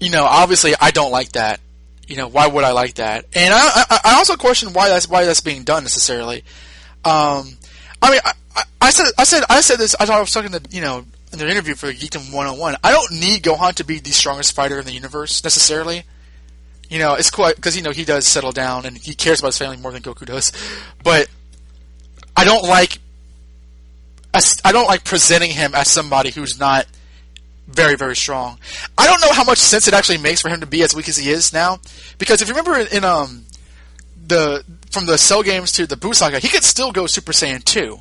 [0.00, 1.60] you know, obviously, I don't like that.
[2.06, 3.24] You know, why would I like that?
[3.34, 6.44] And I, I, I also question why that's why that's being done necessarily.
[7.04, 7.56] Um,
[8.02, 9.96] I mean, I, I, said, I said, I said this.
[9.98, 12.76] I thought I was talking to you know in an interview for Geekdom 101.
[12.84, 16.04] I don't need Gohan to be the strongest fighter in the universe necessarily.
[16.88, 19.48] You know, it's cool because you know he does settle down and he cares about
[19.48, 20.52] his family more than Goku does.
[21.02, 21.28] But
[22.36, 22.98] I don't like,
[24.64, 26.86] I don't like presenting him as somebody who's not
[27.66, 28.58] very, very strong.
[28.98, 31.08] I don't know how much sense it actually makes for him to be as weak
[31.08, 31.78] as he is now,
[32.18, 33.46] because if you remember in, um
[34.26, 37.62] the from the Cell games to the Buu Saga, he could still go Super Saiyan
[37.64, 38.00] two.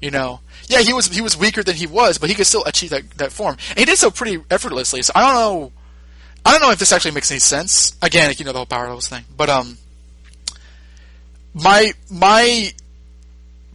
[0.00, 2.64] You know, yeah, he was he was weaker than he was, but he could still
[2.64, 5.02] achieve that that form, and he did so pretty effortlessly.
[5.02, 5.72] So I don't know,
[6.44, 7.96] I don't know if this actually makes any sense.
[8.02, 9.76] Again, if you know the whole power levels thing, but um,
[11.54, 12.72] my my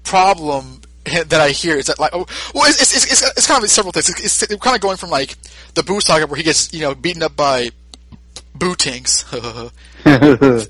[0.06, 3.70] problem that I hear is that like oh well it's it's it's, it's kind of
[3.70, 4.10] several things.
[4.10, 5.36] It's, it's kind of going from like
[5.74, 7.70] the Buu saga where he gets you know beaten up by
[8.58, 9.26] Buutenks.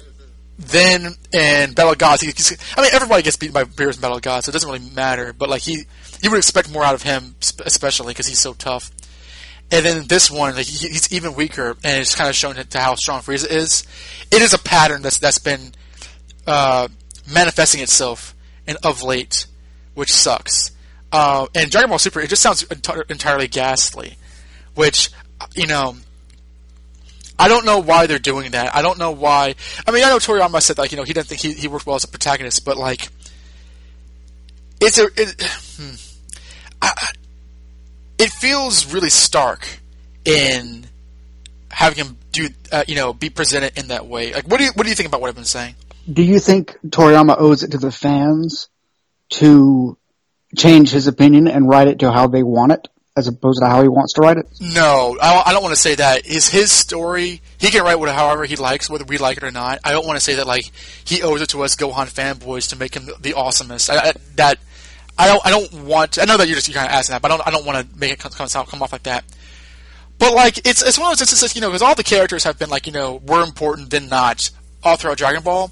[0.58, 4.18] then in Battle of Gods, he, I mean everybody gets beaten by Beerus in Battle
[4.18, 5.34] of Gods, so it doesn't really matter.
[5.34, 5.84] But like he,
[6.22, 8.92] you would expect more out of him, especially because he's so tough.
[9.72, 12.80] And then this one, like he, he's even weaker, and it's kind of shown to
[12.80, 13.86] how strong Frieza is.
[14.32, 15.74] It is a pattern that's that's been
[16.46, 16.88] uh,
[17.32, 18.35] manifesting itself
[18.68, 19.46] in, of late,
[19.94, 20.72] which sucks.
[21.12, 24.18] Uh, and Dragon Ball Super, it just sounds enti- entirely ghastly,
[24.76, 25.10] which
[25.56, 25.96] you know.
[27.38, 28.74] I don't know why they're doing that.
[28.74, 29.56] I don't know why.
[29.86, 31.86] I mean, I know Toriyama said like you know he didn't think he, he worked
[31.86, 33.10] well as a protagonist, but like
[34.80, 35.42] it's a it,
[35.78, 35.96] hmm.
[36.82, 37.10] I-
[38.18, 39.68] it feels really stark
[40.24, 40.88] in
[41.70, 44.34] having him do uh, you know be presented in that way.
[44.34, 45.76] Like, what do you what do you think about what I've been saying?
[46.12, 48.70] Do you think Toriyama owes it to the fans
[49.32, 49.98] to
[50.56, 52.88] change his opinion and write it to how they want it,
[53.18, 54.46] as opposed to how he wants to write it?
[54.60, 56.28] No, I, don't want to say that.
[56.28, 57.42] Is his story?
[57.58, 59.80] He can write whatever however he likes, whether we like it or not.
[59.84, 60.72] I don't want to say that like
[61.04, 63.90] he owes it to us Gohan fanboys to make him the, awesomest.
[63.90, 64.60] I, I, that
[65.18, 65.46] I don't.
[65.46, 66.14] I don't want.
[66.14, 67.48] To, I know that you're just kind of asking that, but I don't.
[67.48, 69.24] I don't want to make it come, come, come off like that.
[70.18, 72.60] But like it's it's one of those instances, you know, because all the characters have
[72.60, 74.50] been like you know were important then not
[74.84, 75.72] all throughout Dragon Ball.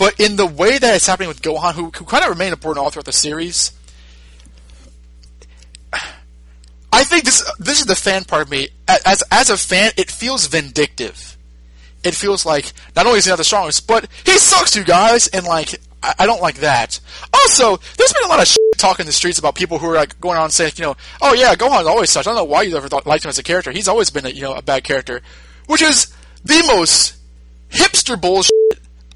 [0.00, 2.82] But in the way that it's happening with Gohan, who, who kind of remained important
[2.82, 3.70] all throughout the series,
[6.90, 8.70] I think this this is the fan part of me.
[8.88, 11.36] As as a fan, it feels vindictive.
[12.02, 15.28] It feels like not only is he not the strongest, but he sucks, you guys,
[15.28, 16.98] and like I, I don't like that.
[17.34, 20.18] Also, there's been a lot of talk in the streets about people who are like
[20.18, 22.26] going on and saying, you know, oh yeah, Gohan's always such.
[22.26, 23.70] I don't know why you ever thought, liked him as a character.
[23.70, 25.20] He's always been a you know a bad character,
[25.66, 26.06] which is
[26.42, 27.16] the most
[27.70, 28.49] hipster bullshit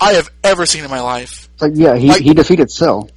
[0.05, 1.49] I have ever seen in my life.
[1.61, 3.11] Like, yeah, he, Like- he defeated Cell.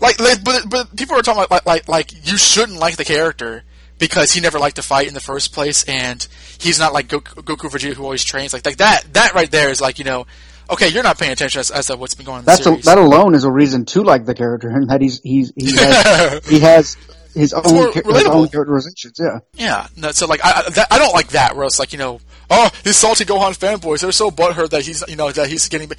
[0.00, 3.04] Like, like but, but people are talking about like, like like you shouldn't like the
[3.04, 3.64] character
[3.98, 6.26] because he never liked to fight in the first place, and
[6.58, 8.52] he's not like Goku, Goku Vegeta who always trains.
[8.52, 10.26] Like like that that right there is like you know,
[10.68, 12.98] okay, you're not paying attention as, as to what's been going on That's a, that
[12.98, 16.60] alone is a reason to like the character, and that he's he's he has he
[16.60, 16.96] has
[17.36, 19.18] his own more char- his own characterizations.
[19.18, 21.92] Yeah, Yeah, no, so like I I, that, I don't like that where it's like
[21.92, 25.48] you know oh these salty Gohan fanboys they're so butthurt that he's you know that
[25.48, 25.90] he's getting.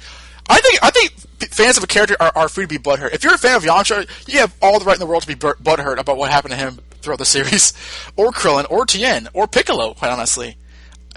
[0.50, 1.12] I think I think
[1.52, 3.14] fans of a character are, are free to be butthurt.
[3.14, 5.28] If you're a fan of Yamcha, you have all the right in the world to
[5.28, 7.72] be butthurt about what happened to him throughout the series,
[8.16, 9.94] or Krillin, or Tien, or Piccolo.
[9.94, 10.56] Quite honestly,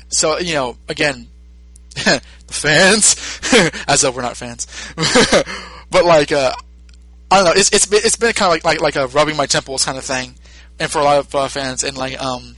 [0.09, 1.27] so you know again,
[1.95, 3.15] the fans,
[3.87, 4.67] as though we're not fans,
[5.89, 6.53] but like uh,
[7.31, 9.37] I don't know, it's it's been, it's been kind of like like like a rubbing
[9.37, 10.35] my temples kind of thing,
[10.79, 12.57] and for a lot of uh, fans, and like um,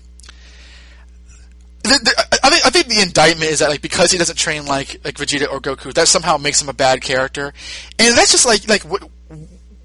[1.83, 4.65] the, the, I think I think the indictment is that like because he doesn't train
[4.65, 7.53] like like Vegeta or Goku, that somehow makes him a bad character,
[7.99, 9.03] and that's just like like what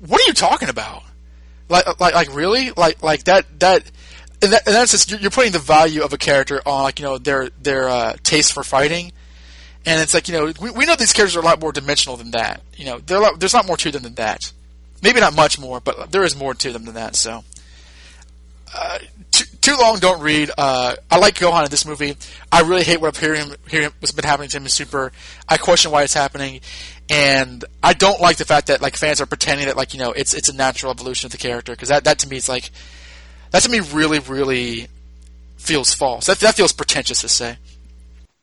[0.06, 1.02] what are you talking about?
[1.68, 3.90] Like like like really like like that that.
[4.40, 7.04] In that, in that sense, you're, putting the value of a character on, like you
[7.04, 9.10] know, their their uh, taste for fighting,
[9.84, 12.16] and it's like you know, we, we know these characters are a lot more dimensional
[12.16, 12.62] than that.
[12.76, 14.52] You know, there there's not more to them than that.
[15.02, 17.14] Maybe not much more, but there is more to them than that.
[17.14, 17.44] So,
[18.74, 18.98] uh,
[19.32, 20.50] too, too long, don't read.
[20.56, 22.16] Uh, I like Gohan in this movie.
[22.50, 25.12] I really hate what hearing, hearing what's been happening to him in Super.
[25.48, 26.60] I question why it's happening,
[27.08, 30.12] and I don't like the fact that like fans are pretending that like you know
[30.12, 32.70] it's it's a natural evolution of the character because that that to me is like
[33.50, 34.88] that to me really really
[35.56, 36.26] feels false.
[36.26, 37.58] That that feels pretentious to say.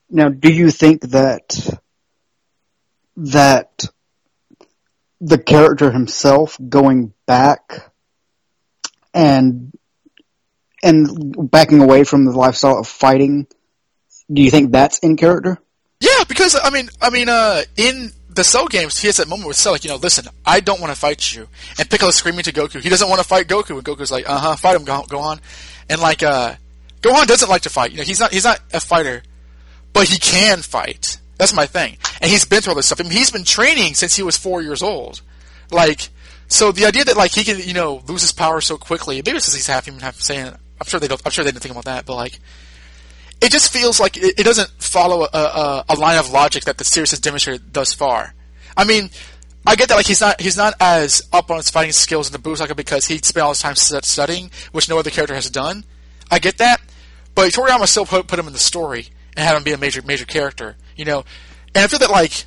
[0.09, 1.79] Now, do you think that
[3.17, 3.85] that
[5.25, 7.91] the character himself going back
[9.11, 9.73] and
[10.83, 13.47] and backing away from the lifestyle of fighting,
[14.31, 15.57] do you think that's in character?
[15.99, 19.47] Yeah, because I mean, I mean, uh, in the Cell games, he has that moment
[19.47, 21.47] with Cell, like, you know, listen, I don't want to fight you,
[21.79, 24.37] and Piccolo's screaming to Goku, he doesn't want to fight Goku, and Goku's like, uh
[24.37, 25.39] huh, fight him, go, go on,
[25.89, 26.53] and like, uh,
[27.01, 29.23] Gohan doesn't like to fight, you know, he's not, he's not a fighter,
[29.91, 31.17] but he can fight.
[31.37, 33.01] That's my thing, and he's been through all this stuff.
[33.01, 35.21] I mean, he's been training since he was four years old,
[35.71, 36.09] like,
[36.47, 39.31] so the idea that like he can, you know, lose his power so quickly, maybe
[39.31, 40.57] it's because he's half human, half Saiyan.
[40.79, 41.21] I'm sure they don't.
[41.25, 42.39] I'm sure they didn't think about that, but like,
[43.41, 46.83] it just feels like it, doesn't follow a, a, a line of logic that the
[46.83, 48.33] series has demonstrated thus far.
[48.77, 49.09] I mean,
[49.65, 52.33] I get that like he's not he's not as up on his fighting skills in
[52.33, 55.49] the Buu Saga because he spent all his time studying, which no other character has
[55.49, 55.85] done.
[56.29, 56.81] I get that,
[57.33, 60.01] but Toriyama still put, put him in the story and have him be a major
[60.01, 61.23] major character, you know.
[61.73, 62.45] And I feel that like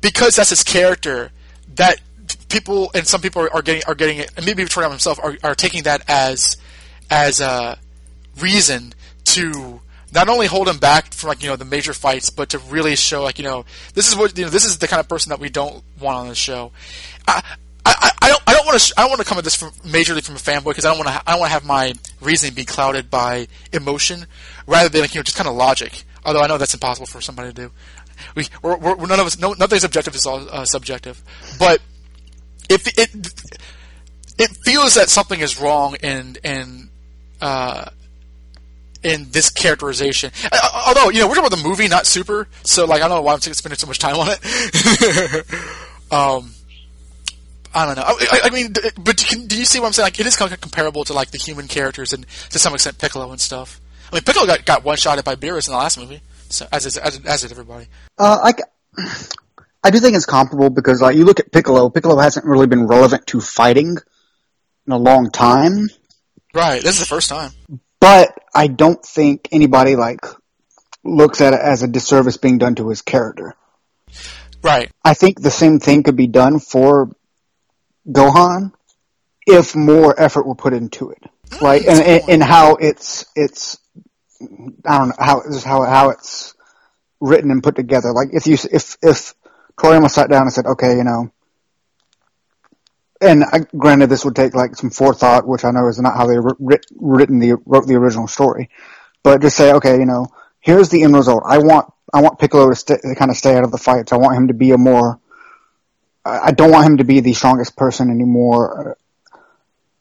[0.00, 1.30] because that's his character,
[1.76, 2.00] that
[2.48, 5.54] people and some people are, getting are getting it, and maybe Toriyama himself are, are
[5.54, 6.56] taking that as
[7.10, 7.78] as a
[8.38, 8.94] reason
[9.24, 9.80] to
[10.12, 12.96] not only hold him back from like you know the major fights, but to really
[12.96, 13.64] show like you know
[13.94, 16.16] this is what you know this is the kind of person that we don't want
[16.16, 16.70] on the show.
[17.26, 17.42] I
[17.86, 19.56] I, I don't I don't want to sh- I don't want to come at this
[19.56, 21.54] from majorly from a fanboy because I don't want to ha- I don't want to
[21.54, 24.26] have my reasoning be clouded by emotion
[24.66, 26.04] rather than like you know just kind of logic.
[26.24, 27.70] Although I know that's impossible for somebody to do.
[28.34, 31.20] We we're, we're, none of us no nothing's objective is all uh, subjective,
[31.58, 31.80] but
[32.68, 33.10] if it
[34.38, 36.90] it feels that something is wrong in in
[37.40, 37.86] uh,
[39.02, 40.32] in this characterization.
[40.86, 43.22] Although you know we're talking about the movie, not Super, so like I don't know
[43.22, 45.44] why I'm spending so much time on it.
[46.10, 46.54] um,
[47.74, 48.04] I don't know.
[48.06, 50.06] I, I, mean, but do you, do you see what I'm saying?
[50.06, 52.98] Like it is kind of comparable to like the human characters and to some extent
[52.98, 53.80] Piccolo and stuff.
[54.14, 56.86] I mean, Piccolo got got one shotted by Beerus in the last movie, so as
[56.86, 57.88] is, as, as did everybody.
[58.16, 59.02] Uh, I,
[59.82, 61.90] I do think it's comparable because, like, you look at Piccolo.
[61.90, 63.96] Piccolo hasn't really been relevant to fighting
[64.86, 65.88] in a long time,
[66.54, 66.80] Right.
[66.80, 67.50] This is the first time.
[67.98, 70.24] but I don't think anybody like
[71.02, 73.56] looks at it as a disservice being done to his character.
[74.62, 74.92] Right.
[75.04, 77.10] I think the same thing could be done for
[78.08, 78.72] Gohan
[79.46, 81.22] if more effort were put into it,
[81.60, 81.84] right?
[81.84, 83.78] And, and and how it's it's
[84.86, 86.54] I don't know how just how how it's
[87.20, 88.12] written and put together.
[88.12, 89.34] Like if you if if
[89.76, 91.32] Toriyama sat down and said, okay, you know,
[93.20, 96.26] and I, granted this would take like some forethought, which I know is not how
[96.26, 98.70] they writ, written the wrote the original story,
[99.22, 100.28] but just say, okay, you know,
[100.60, 101.42] here's the end result.
[101.46, 104.12] I want I want Piccolo to, st- to kind of stay out of the fights.
[104.12, 105.18] I want him to be a more
[106.24, 108.96] I I don't want him to be the strongest person anymore.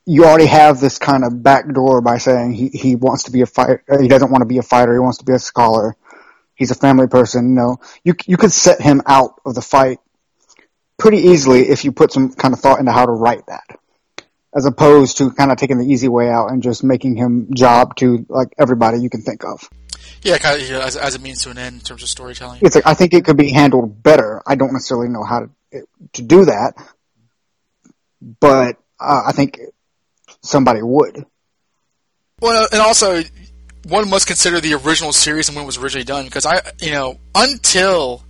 [0.05, 3.45] You already have this kind of backdoor by saying he, he wants to be a
[3.45, 3.83] fighter.
[4.01, 4.93] He doesn't want to be a fighter.
[4.93, 5.95] He wants to be a scholar.
[6.55, 7.49] He's a family person.
[7.49, 9.99] You know, you you could set him out of the fight
[10.97, 13.63] pretty easily if you put some kind of thought into how to write that,
[14.55, 17.95] as opposed to kind of taking the easy way out and just making him job
[17.95, 19.69] to like everybody you can think of.
[20.21, 22.59] Yeah, kind of, as, as a means to an end in terms of storytelling.
[22.61, 24.41] It's like I think it could be handled better.
[24.45, 26.75] I don't necessarily know how to to do that,
[28.21, 29.59] but uh, I think
[30.43, 31.25] somebody would.
[32.39, 33.23] Well, and also
[33.85, 36.91] one must consider the original series and when it was originally done because I, you
[36.91, 38.23] know, until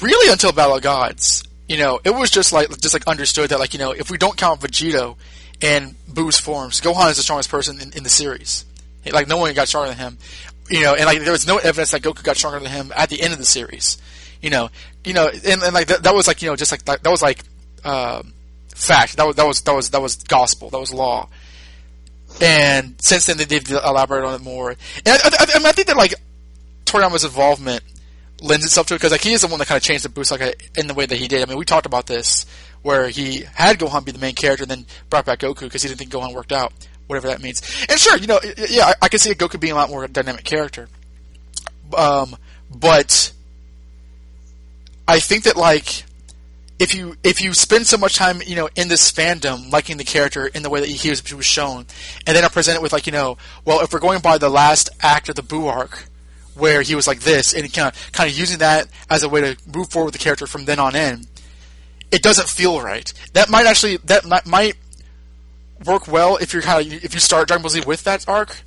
[0.00, 3.58] really until Battle of Gods, you know, it was just like just like understood that
[3.58, 5.16] like you know if we don't count Vegito
[5.60, 8.64] and Buu's forms, Gohan is the strongest person in, in the series.
[9.10, 10.18] Like no one got stronger than him,
[10.70, 13.08] you know, and like there was no evidence that Goku got stronger than him at
[13.08, 13.98] the end of the series,
[14.40, 14.70] you know,
[15.04, 17.10] you know, and, and like that, that was like you know just like that, that
[17.10, 17.42] was like
[17.84, 18.22] uh,
[18.74, 20.70] fact that was that was that was that was gospel.
[20.70, 21.28] That was law,
[22.40, 25.88] and since then they've elaborated on it more, and I, I, I, mean, I think
[25.88, 26.14] that like
[26.84, 27.82] Toriyama's involvement
[28.40, 30.08] lends itself to it because like he is the one that kind of changed the
[30.08, 31.42] boost like in the way that he did.
[31.42, 32.46] I mean, we talked about this
[32.82, 35.88] where he had Gohan be the main character, and then brought back Goku because he
[35.88, 36.72] didn't think Gohan worked out,
[37.06, 37.62] whatever that means.
[37.88, 40.44] And sure, you know, yeah, I, I can see Goku being a lot more dynamic
[40.44, 40.88] character,
[41.96, 42.36] um,
[42.74, 43.32] but
[45.06, 46.04] I think that like
[46.78, 50.04] if you if you spend so much time you know in this fandom liking the
[50.04, 51.86] character in the way that he was, he was shown,
[52.26, 54.48] and then I present it with like you know, well, if we're going by the
[54.48, 56.08] last act of the Buu arc
[56.54, 59.40] where he was like this, and kind of kind of using that as a way
[59.40, 61.26] to move forward with the character from then on in.
[62.10, 63.12] It doesn't feel right.
[63.32, 64.76] That might actually that might, might
[65.86, 68.62] work well if you're kind of if you start Dragon Ball Z with that arc,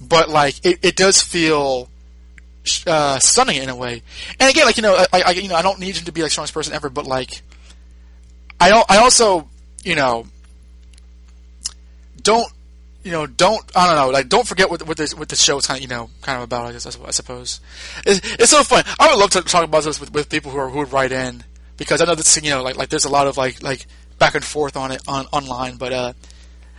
[0.00, 1.88] but like it, it does feel
[2.86, 4.02] uh, stunning in a way.
[4.38, 6.22] And again, like you know, I, I you know I don't need him to be
[6.22, 7.42] like strongest person ever, but like
[8.60, 9.48] I I also
[9.84, 10.26] you know
[12.22, 12.52] don't
[13.02, 15.56] you know, don't I don't know, like don't forget what what this what the show
[15.56, 16.66] is kind of you know kind of about.
[16.66, 17.60] I guess I suppose
[18.04, 18.84] it's, it's so fun.
[18.98, 21.12] I would love to talk about this with, with people who are who would write
[21.12, 21.44] in
[21.76, 23.86] because I know this you know like like there's a lot of like like
[24.18, 26.12] back and forth on it on online, but uh,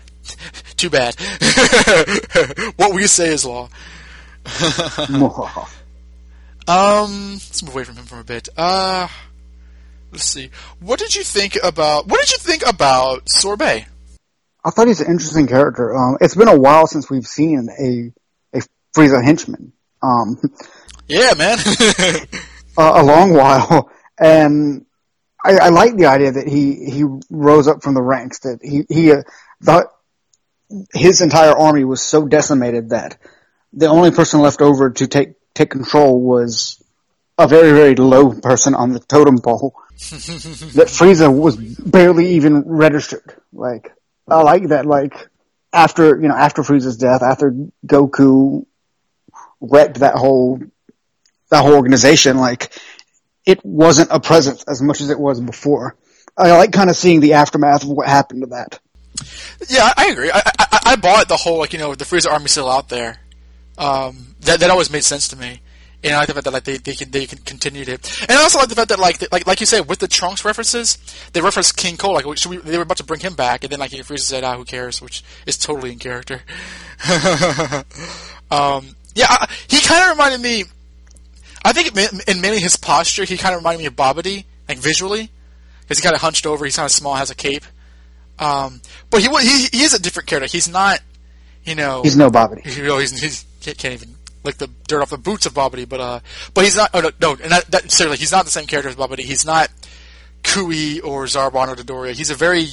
[0.77, 1.15] too bad.
[2.75, 3.69] what we say is law.
[6.67, 8.47] um, let's move away from him for a bit.
[8.55, 9.07] Uh,
[10.11, 10.49] let's see.
[10.79, 12.07] What did you think about?
[12.07, 13.85] What did you think about Sorbet?
[14.63, 15.95] I thought he's an interesting character.
[15.95, 18.61] Um, it's been a while since we've seen a a
[18.95, 19.73] Frieza henchman.
[20.03, 20.37] Um,
[21.07, 21.57] yeah, man,
[22.77, 24.85] a, a, long while, and
[25.43, 28.39] I, I, like the idea that he he rose up from the ranks.
[28.39, 29.23] That he he uh,
[29.63, 29.85] thought
[30.93, 33.17] his entire army was so decimated that
[33.73, 36.81] the only person left over to take take control was
[37.37, 39.75] a very very low person on the totem pole.
[40.09, 43.35] that Frieza was barely even registered.
[43.53, 43.93] Like
[44.27, 44.85] I like that.
[44.85, 45.27] Like
[45.71, 47.55] after you know after Frieza's death, after
[47.85, 48.65] Goku
[49.59, 50.59] wrecked that whole
[51.49, 52.73] that whole organization, like
[53.45, 55.95] it wasn't a presence as much as it was before.
[56.37, 58.79] I like kind of seeing the aftermath of what happened to that.
[59.69, 60.31] Yeah, I agree.
[60.31, 63.19] I, I, I bought the whole like you know the Frieza army still out there.
[63.77, 65.61] Um, that that always made sense to me.
[66.03, 68.31] And I like the fact that like they, they can they can continue to, and
[68.31, 70.97] I also like the fact that like like like you said with the Trunks references,
[71.33, 73.79] they reference King Cold like we, they were about to bring him back, and then
[73.79, 76.41] like he Frieza said, "Ah, who cares?" Which is totally in character.
[78.49, 80.63] um, yeah, I, he kind of reminded me.
[81.63, 81.95] I think
[82.27, 85.29] in mainly his posture, he kind of reminded me of Babidi, like visually,
[85.81, 86.65] because he kind of hunched over.
[86.65, 87.65] He's kind of small, has a cape.
[88.39, 90.47] Um, but he he he is a different character.
[90.47, 90.99] He's not,
[91.63, 92.01] you know.
[92.01, 92.75] He's no Babidi.
[92.75, 95.99] You know, he's, he's can't even like the dirt off the boots of Babidi, but
[95.99, 96.19] uh,
[96.53, 96.89] but he's not.
[96.93, 99.19] Oh no, no, and that, that seriously, he's not the same character as Babidi.
[99.19, 99.69] He's not
[100.43, 102.13] Cui or Zarbon or Dodoria.
[102.13, 102.67] He's a very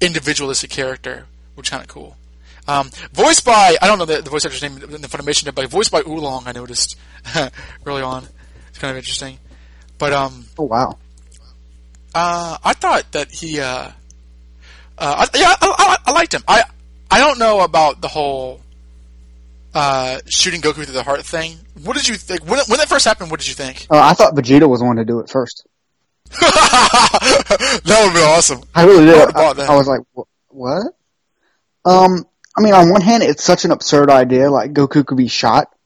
[0.00, 2.16] individualistic character, which is kind of cool.
[2.68, 5.68] Um, voiced by I don't know the, the voice actor's name in the Funimation, but
[5.68, 6.44] voiced by Oolong.
[6.46, 6.96] I noticed
[7.86, 8.26] early on.
[8.68, 9.38] It's kind of interesting,
[9.98, 10.46] but um.
[10.58, 10.98] Oh wow.
[12.14, 13.60] Uh, I thought that he.
[13.60, 13.90] Uh,
[14.98, 16.42] uh, I, yeah, I, I, I liked him.
[16.48, 16.64] I
[17.10, 18.60] I don't know about the whole
[19.76, 21.58] uh, shooting Goku through the heart thing.
[21.84, 23.30] What did you think when, when that first happened?
[23.30, 23.86] What did you think?
[23.90, 25.66] Uh, I thought Vegeta was the one to do it first.
[26.40, 28.62] that would be awesome.
[28.74, 29.36] I really did.
[29.36, 30.00] I, I, I was like,
[30.48, 30.94] what?
[31.84, 32.24] Um,
[32.56, 34.50] I mean, on one hand, it's such an absurd idea.
[34.50, 35.70] Like Goku could be shot.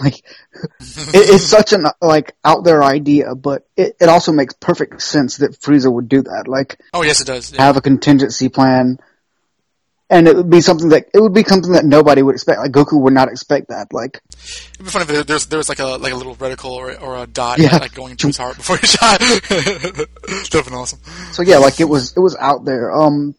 [0.00, 0.14] Like
[0.80, 5.38] it, it's such an like out there idea, but it, it also makes perfect sense
[5.38, 6.44] that Frieza would do that.
[6.48, 7.52] Like, oh yes, it does.
[7.52, 7.62] Yeah.
[7.62, 9.00] Have a contingency plan
[10.12, 12.60] and it would be something that it would be something that nobody would expect.
[12.60, 13.92] Like Goku would not expect that.
[13.92, 14.20] Like
[14.74, 17.26] it'd be funny if there's there's like a like a little reticle or, or a
[17.26, 17.78] dot yeah.
[17.78, 19.18] like going into his heart before he shot.
[19.20, 21.00] Definitely awesome.
[21.32, 22.92] So yeah, like it was it was out there.
[22.92, 23.34] Um,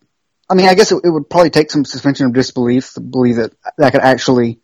[0.49, 3.35] I mean, I guess it, it would probably take some suspension of disbelief to believe
[3.35, 4.59] that that could actually,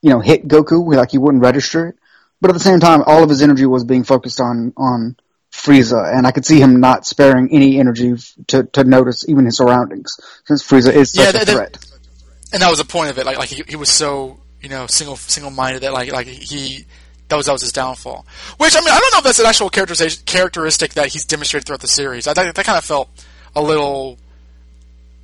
[0.00, 0.94] you know, hit Goku.
[0.94, 1.96] Like he wouldn't register it.
[2.40, 5.16] But at the same time, all of his energy was being focused on on
[5.54, 8.14] Frieza, and I could see him not sparing any energy
[8.48, 10.10] to to notice even his surroundings,
[10.46, 11.78] since Frieza is such Yeah, a that- that- threat.
[12.52, 13.24] and that was the point of it.
[13.26, 16.84] Like, like he, he was so you know single single minded that like like he
[17.28, 18.26] that was that was his downfall.
[18.58, 21.66] Which I mean, I don't know if that's an actual characterization characteristic that he's demonstrated
[21.66, 22.26] throughout the series.
[22.26, 23.08] I that, that kind of felt
[23.54, 24.18] a little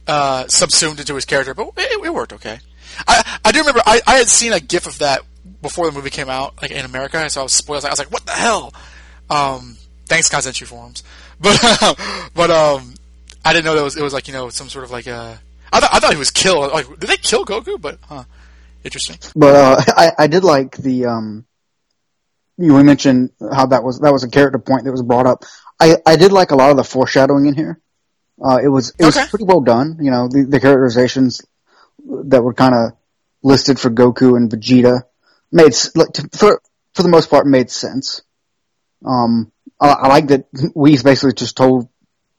[0.07, 2.59] uh, subsumed into his character, but it, it worked okay.
[3.07, 5.23] I I do remember I, I had seen a GIF of that
[5.63, 7.85] before the movie came out, like in America, so I was spoiled.
[7.85, 8.73] I was like, what the hell?
[9.29, 9.77] Um,
[10.11, 11.03] thanks, Kanzenshuu forums,
[11.41, 11.57] but
[12.35, 12.93] but um,
[13.45, 15.35] I didn't know that was it was like you know some sort of like uh
[15.73, 16.73] I thought I thought he was killed.
[16.73, 17.81] Like, did they kill Goku?
[17.81, 18.25] But huh,
[18.85, 19.17] interesting.
[19.35, 21.47] But uh, I I did like the um,
[22.59, 25.45] you mentioned how that was that was a character point that was brought up.
[25.81, 27.81] I I did like a lot of the foreshadowing in here.
[28.43, 29.27] Uh, it was it was Okay.
[29.29, 29.99] pretty well done.
[30.01, 31.41] You know, the, the characterizations
[32.25, 32.93] that were kind of
[33.43, 35.03] listed for Goku and Vegeta
[35.53, 36.61] made like to, for
[36.95, 38.23] for the most part made sense.
[39.07, 41.89] Um, I, I like that Whis basically just told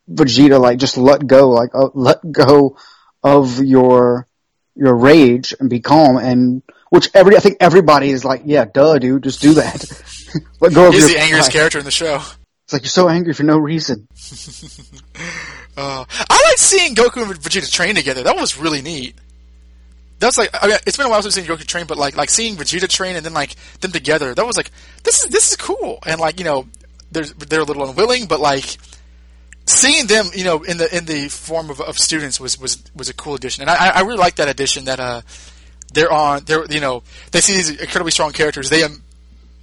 [0.10, 2.78] Vegeta like just let go, like uh, let go
[3.24, 4.28] of your
[4.76, 6.18] your rage and be calm.
[6.18, 9.86] And which every I think everybody is like, yeah, duh, dude, just do that.
[10.60, 12.22] let go of He's your the angriest character in the show.
[12.64, 14.08] It's like you're so angry for no reason.
[15.78, 18.24] Uh, I like seeing Goku and Vegeta train together.
[18.24, 19.16] That was really neat.
[20.20, 22.16] That's like I mean, it's been a while since I've seen Goku train, but like
[22.16, 24.36] like seeing Vegeta train and then like them together.
[24.36, 24.70] That was like
[25.04, 26.00] this is this is cool.
[26.06, 26.68] And like you know,
[27.12, 28.78] they're they're a little unwilling, but like
[29.66, 33.10] seeing them, you know, in the in the form of, of students was was was
[33.10, 33.62] a cool addition.
[33.62, 35.22] And I I really like that addition that uh
[35.94, 38.70] they're on they're you know they see these incredibly strong characters.
[38.70, 39.04] They um,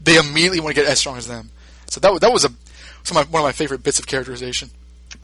[0.02, 1.50] they immediately want to get as strong as them.
[1.88, 2.50] So that that was a
[3.02, 4.70] some of my, one of my favorite bits of characterization.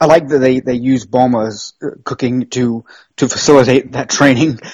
[0.00, 2.84] I like that they they use Bulma's uh, cooking to
[3.16, 4.58] to facilitate that training.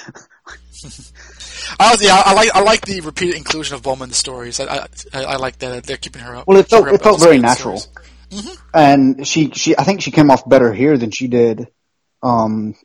[1.79, 4.59] I was, yeah, I like I like the repeated inclusion of Bulma in the stories.
[4.59, 6.47] I I, I like that they're keeping her up.
[6.47, 7.83] Well, it felt it felt very speed in the natural,
[8.73, 11.67] and she she I think she came off better here than she did
[12.23, 12.75] um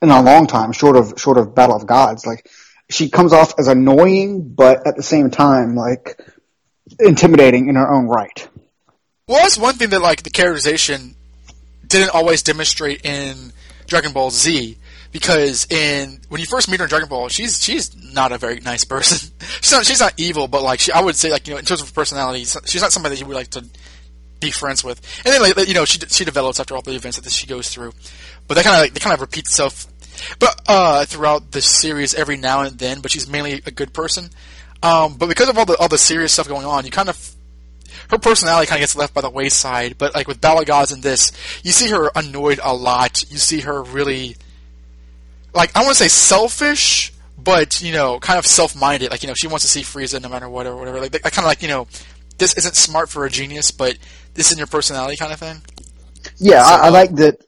[0.00, 2.26] in a long time, short of short of Battle of Gods.
[2.26, 2.48] Like
[2.90, 6.20] she comes off as annoying, but at the same time like
[6.98, 8.48] intimidating in her own right.
[9.26, 11.14] Well, that's one thing that like the characterization
[11.86, 13.52] didn't always demonstrate in
[13.86, 14.78] Dragon Ball Z.
[15.10, 18.60] Because in when you first meet her in Dragon Ball, she's she's not a very
[18.60, 19.30] nice person.
[19.60, 21.64] she's not she's not evil, but like she, I would say like you know in
[21.64, 23.64] terms of personality, she's not somebody that you would like to
[24.40, 25.00] be friends with.
[25.24, 27.70] And then like you know she she develops after all the events that she goes
[27.70, 27.92] through,
[28.46, 29.86] but that kind of like, kind of repeats itself.
[30.38, 34.30] But uh, throughout the series, every now and then, but she's mainly a good person.
[34.82, 37.34] Um, but because of all the all the serious stuff going on, you kind of
[38.10, 39.98] her personality kind of gets left by the wayside.
[39.98, 41.32] But like with of and this,
[41.62, 43.22] you see her annoyed a lot.
[43.30, 44.36] You see her really,
[45.58, 49.10] like I want to say selfish, but you know, kind of self-minded.
[49.10, 51.00] Like you know, she wants to see Frieza no matter what or whatever.
[51.00, 51.88] Like I kind of like you know,
[52.38, 53.98] this isn't smart for a genius, but
[54.34, 55.60] this is your personality kind of thing.
[56.38, 57.44] Yeah, I, I uh, like that.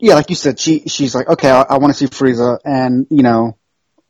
[0.00, 3.06] Yeah, like you said, she she's like, okay, I, I want to see Frieza, and
[3.10, 3.58] you know,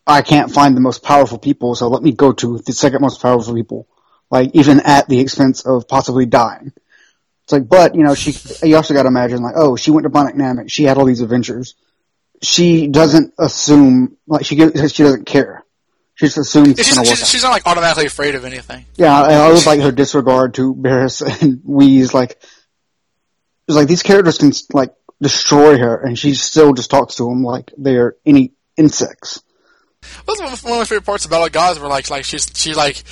[0.07, 3.21] I can't find the most powerful people, so let me go to the second most
[3.21, 3.89] powerful people,
[4.31, 6.73] like even at the expense of possibly dying.
[7.43, 8.33] It's like, but you know, she
[8.67, 11.05] you also got to imagine like, oh, she went to Bionic Namek, she had all
[11.05, 11.75] these adventures.
[12.43, 15.65] She doesn't assume like she gives, she doesn't care.
[16.15, 18.87] She just assumes she's, she's, she's not like automatically afraid of anything.
[18.97, 22.15] Yeah, I, was like her disregard to Beerus and Whis.
[22.15, 22.39] Like, it
[23.69, 27.43] was like these characters can like destroy her, and she still just talks to them
[27.43, 29.43] like they're any insects.
[30.27, 33.03] That's one of my favorite parts about Gods, where like like she's she like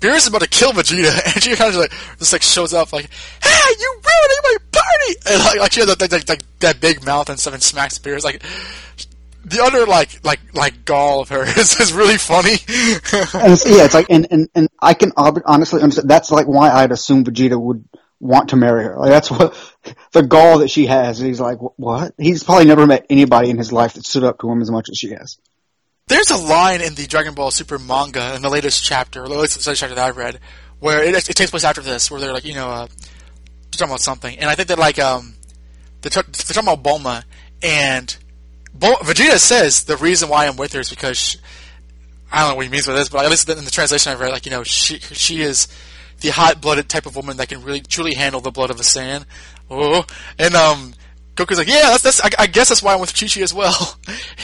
[0.00, 2.92] Beerus is about to kill Vegeta, and she kind of like just like shows up
[2.92, 3.08] like,
[3.42, 7.04] "Hey, you ruining my party!" And like, like she has that like, like, that big
[7.04, 8.24] mouth and stuff, and smacks Beerus.
[8.24, 8.42] Like
[9.44, 12.56] the other like like like gall of her is, is really funny.
[13.32, 16.08] And it's, yeah, it's like, and and and I can honestly understand.
[16.08, 17.84] That's like why I'd assume Vegeta would
[18.20, 18.96] want to marry her.
[18.96, 19.56] Like that's what
[20.12, 21.20] the gall that she has.
[21.20, 22.14] And He's like, what?
[22.18, 24.88] He's probably never met anybody in his life that stood up to him as much
[24.90, 25.38] as she has.
[26.10, 29.64] There's a line in the Dragon Ball Super manga in the latest chapter, the latest
[29.64, 30.40] chapter that I've read,
[30.80, 32.88] where it, it takes place after this, where they're like, you know, uh,
[33.70, 35.34] talking about something, and I think that like um,
[36.00, 37.22] they're, they're talking about Bulma,
[37.62, 38.16] and
[38.74, 41.38] Bul- Vegeta says the reason why I'm with her is because she,
[42.32, 44.18] I don't know what he means by this, but at least in the translation I've
[44.18, 45.68] read, like you know, she she is
[46.22, 49.26] the hot-blooded type of woman that can really truly handle the blood of a Saiyan.
[49.70, 50.04] Oh,
[50.40, 50.94] and um.
[51.40, 53.54] Goku's like, yeah, that's, that's I, I guess that's why I'm with Chi Chi as
[53.54, 53.96] well.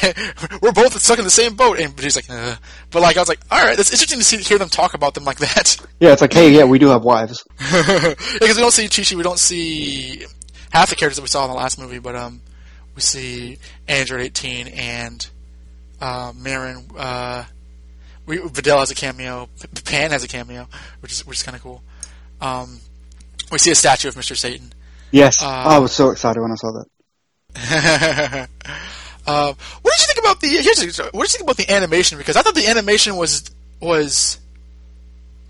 [0.63, 2.57] We're both stuck in the same boat, and Vegeta's like, uh.
[2.91, 5.15] but like I was like, all right, it's interesting to see hear them talk about
[5.15, 5.77] them like that.
[5.99, 7.43] Yeah, it's like, hey, yeah, we do have wives.
[7.59, 10.27] because we don't see Chi Chi, we don't see
[10.71, 12.43] half the characters that we saw in the last movie, but um,
[12.95, 13.59] we see
[13.89, 15.27] Android 18 and
[16.01, 16.85] uh, Marron.
[16.95, 17.45] Uh,
[18.27, 19.49] we, Videl has a cameo.
[19.59, 20.69] P- Pan has a cameo,
[21.01, 21.83] which is which is kind of cool.
[22.43, 22.81] Um,
[23.51, 24.37] we see a statue of Mr.
[24.37, 24.73] Satan.
[25.11, 28.49] Yes, Uh, I was so excited when I saw that.
[29.27, 30.49] um, what did you think about the?
[30.49, 32.19] Here's what did you think about the animation?
[32.19, 33.51] Because I thought the animation was
[33.81, 34.39] was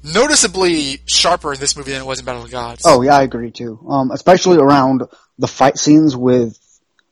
[0.03, 2.83] noticeably sharper in this movie than it was in Battle of the Gods.
[2.85, 3.79] Oh yeah, I agree too.
[3.89, 5.03] Um, especially around
[5.39, 6.59] the fight scenes with.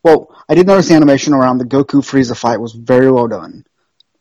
[0.02, 3.64] Well, I did notice the animation around the Goku Frieza fight was very well done.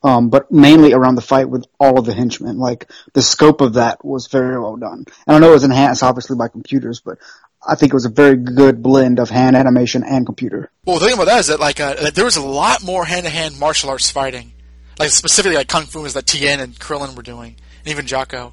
[0.02, 2.58] Um, but mainly around the fight with all of the henchmen.
[2.58, 5.04] Like the scope of that was very well done.
[5.26, 7.18] And I know it was enhanced obviously by computers, but
[7.66, 10.70] I think it was a very good blend of hand animation and computer.
[10.84, 13.58] Well, the thing about that is that like uh, there was a lot more hand-to-hand
[13.58, 14.52] martial arts fighting,
[14.98, 18.52] like specifically like kung fu is that Tien and Krillin were doing, and even Jaco.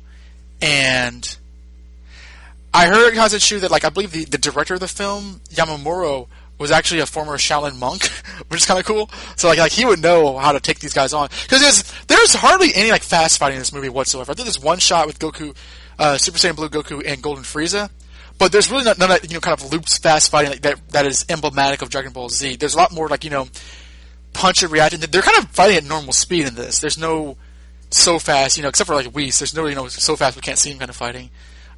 [0.62, 1.38] And
[2.74, 6.28] I heard Kazetsu that like I believe the, the director of the film Yamamuro
[6.58, 8.06] was actually a former Shaolin monk,
[8.48, 9.10] which is kind of cool.
[9.36, 12.34] So like like he would know how to take these guys on because there's there's
[12.36, 14.32] hardly any like fast fighting in this movie whatsoever.
[14.32, 15.56] I think there's one shot with Goku,
[16.00, 17.90] uh, Super Saiyan Blue Goku and Golden Frieza.
[18.42, 20.62] But there's really not none of that, you know kind of loops fast fighting like
[20.64, 22.56] that that is emblematic of Dragon Ball Z.
[22.56, 23.48] There's a lot more like you know
[24.34, 25.00] punch and react.
[25.00, 26.80] They're kind of fighting at normal speed in this.
[26.80, 27.38] There's no
[27.92, 29.38] so fast, you know, except for like Whis.
[29.38, 31.30] There's no you know so fast we can't see him kind of fighting,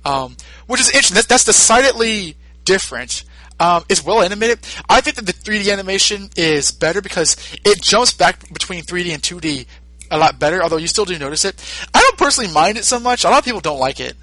[0.06, 0.38] um,
[0.68, 1.16] which is interesting.
[1.16, 3.26] That's, that's decidedly different.
[3.60, 4.60] Um, it's well animated.
[4.88, 7.36] I think that the 3D animation is better because
[7.66, 9.66] it jumps back between 3D and 2D
[10.12, 10.64] a lot better.
[10.64, 11.62] Although you still do notice it.
[11.94, 13.26] I don't personally mind it so much.
[13.26, 14.16] A lot of people don't like it.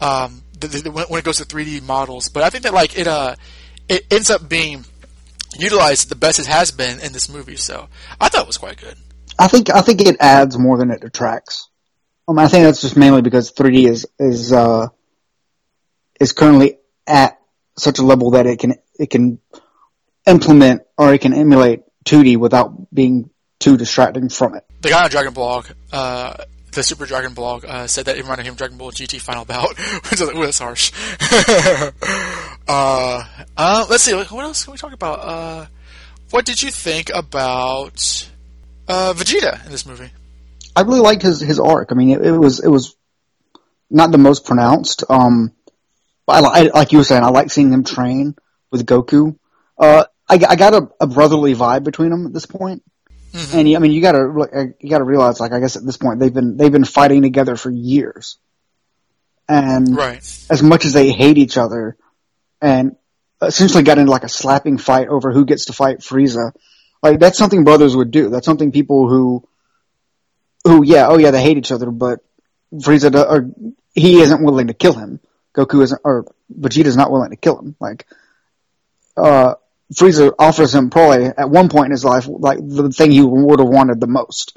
[0.00, 3.06] Um, the, the, when it goes to 3D models, but I think that like it
[3.06, 3.34] uh
[3.88, 4.84] it ends up being
[5.58, 7.56] utilized the best it has been in this movie.
[7.56, 7.88] So
[8.20, 8.96] I thought it was quite good.
[9.38, 11.68] I think I think it adds more than it detracts.
[12.26, 14.88] Um, I think that's just mainly because 3D is is uh,
[16.20, 17.38] is currently at
[17.76, 19.38] such a level that it can it can
[20.26, 24.64] implement or it can emulate 2D without being too distracting from it.
[24.80, 26.44] The guy on Dragon Blog, uh,
[26.78, 29.44] the Super Dragon Blog, uh, said that it reminded him of Dragon Ball GT Final
[29.44, 29.76] Bout,
[30.10, 30.92] which is ooh, that's harsh.
[32.68, 33.24] uh,
[33.56, 35.18] uh, let's see, what else can we talk about?
[35.18, 35.66] Uh,
[36.30, 38.30] what did you think about
[38.86, 40.10] uh, Vegeta in this movie?
[40.76, 41.88] I really liked his his arc.
[41.90, 42.94] I mean, it, it was it was
[43.90, 45.02] not the most pronounced.
[45.08, 45.52] Um,
[46.26, 48.36] but I, I, like you were saying, I like seeing him train
[48.70, 49.36] with Goku.
[49.76, 52.84] Uh, I, I got a, a brotherly vibe between them at this point.
[53.32, 53.58] Mm-hmm.
[53.58, 56.32] And I mean, you gotta you gotta realize, like I guess at this point they've
[56.32, 58.38] been they've been fighting together for years,
[59.48, 60.22] and Right.
[60.50, 61.96] as much as they hate each other,
[62.60, 62.96] and
[63.42, 66.52] essentially got into like a slapping fight over who gets to fight Frieza,
[67.02, 68.30] like that's something brothers would do.
[68.30, 69.46] That's something people who,
[70.64, 72.20] who yeah, oh yeah, they hate each other, but
[72.74, 73.50] Frieza do, or
[73.94, 75.20] he isn't willing to kill him.
[75.54, 77.76] Goku isn't, or Vegeta's not willing to kill him.
[77.80, 78.06] Like,
[79.16, 79.54] uh,
[79.94, 83.58] Frieza offers him probably at one point in his life like the thing he would
[83.58, 84.56] have wanted the most.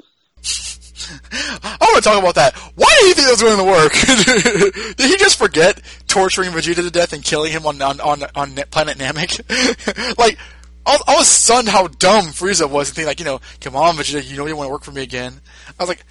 [1.32, 2.54] I want to talk about that.
[2.74, 4.96] Why do you think that was going to work?
[4.96, 8.54] Did he just forget torturing Vegeta to death and killing him on on on, on
[8.70, 10.18] planet Namek?
[10.18, 10.38] like,
[10.86, 13.76] I was, I was stunned how dumb Frieza was and thinking like, you know, come
[13.76, 15.40] on Vegeta, you know you want to work for me again.
[15.78, 16.04] I was like,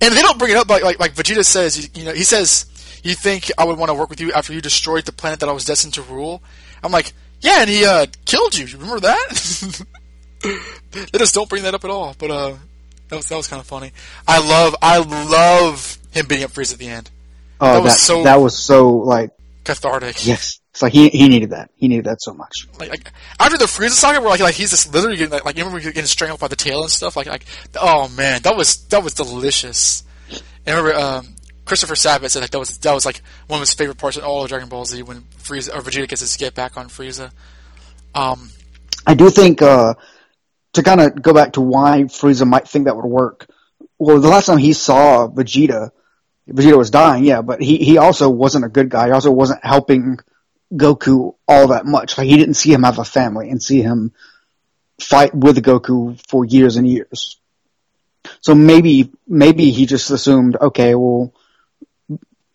[0.00, 2.24] and they don't bring it up like like, like Vegeta says, you, you know, he
[2.24, 2.66] says,
[3.02, 5.48] you think I would want to work with you after you destroyed the planet that
[5.48, 6.42] I was destined to rule?
[6.82, 7.12] I'm like,
[7.46, 8.66] yeah, and he uh, killed you.
[8.66, 9.84] You Remember that?
[10.90, 12.14] they just don't bring that up at all.
[12.18, 12.56] But uh,
[13.08, 13.92] that was that was kind of funny.
[14.26, 17.10] I love I love him beating up Frieza at the end.
[17.60, 19.30] Oh, that was so that was so like
[19.64, 20.26] cathartic.
[20.26, 21.70] yes, it's like he he needed that.
[21.76, 22.66] He needed that so much.
[22.80, 25.56] Like, like after the Frieza saga, where like like he's just literally getting like, like
[25.56, 27.16] you remember getting strangled by the tail and stuff.
[27.16, 27.46] Like like
[27.80, 30.02] oh man, that was that was delicious.
[30.66, 31.35] And I remember um,
[31.66, 34.22] Christopher Sabat said like that was that was like one of his favorite parts in
[34.22, 37.32] all of Dragon Ball Z when Frieza or Vegeta gets his get back on Frieza.
[38.14, 38.50] Um,
[39.06, 39.94] I do think uh,
[40.74, 43.48] to kind of go back to why Frieza might think that would work.
[43.98, 45.90] Well, the last time he saw Vegeta,
[46.48, 49.06] Vegeta was dying, yeah, but he he also wasn't a good guy.
[49.06, 50.18] He also wasn't helping
[50.72, 52.16] Goku all that much.
[52.16, 54.12] Like he didn't see him have a family and see him
[55.00, 57.40] fight with Goku for years and years.
[58.40, 61.32] So maybe maybe he just assumed, okay, well,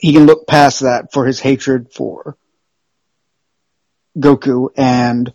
[0.02, 2.36] he can look past that for his hatred for
[4.18, 5.32] Goku and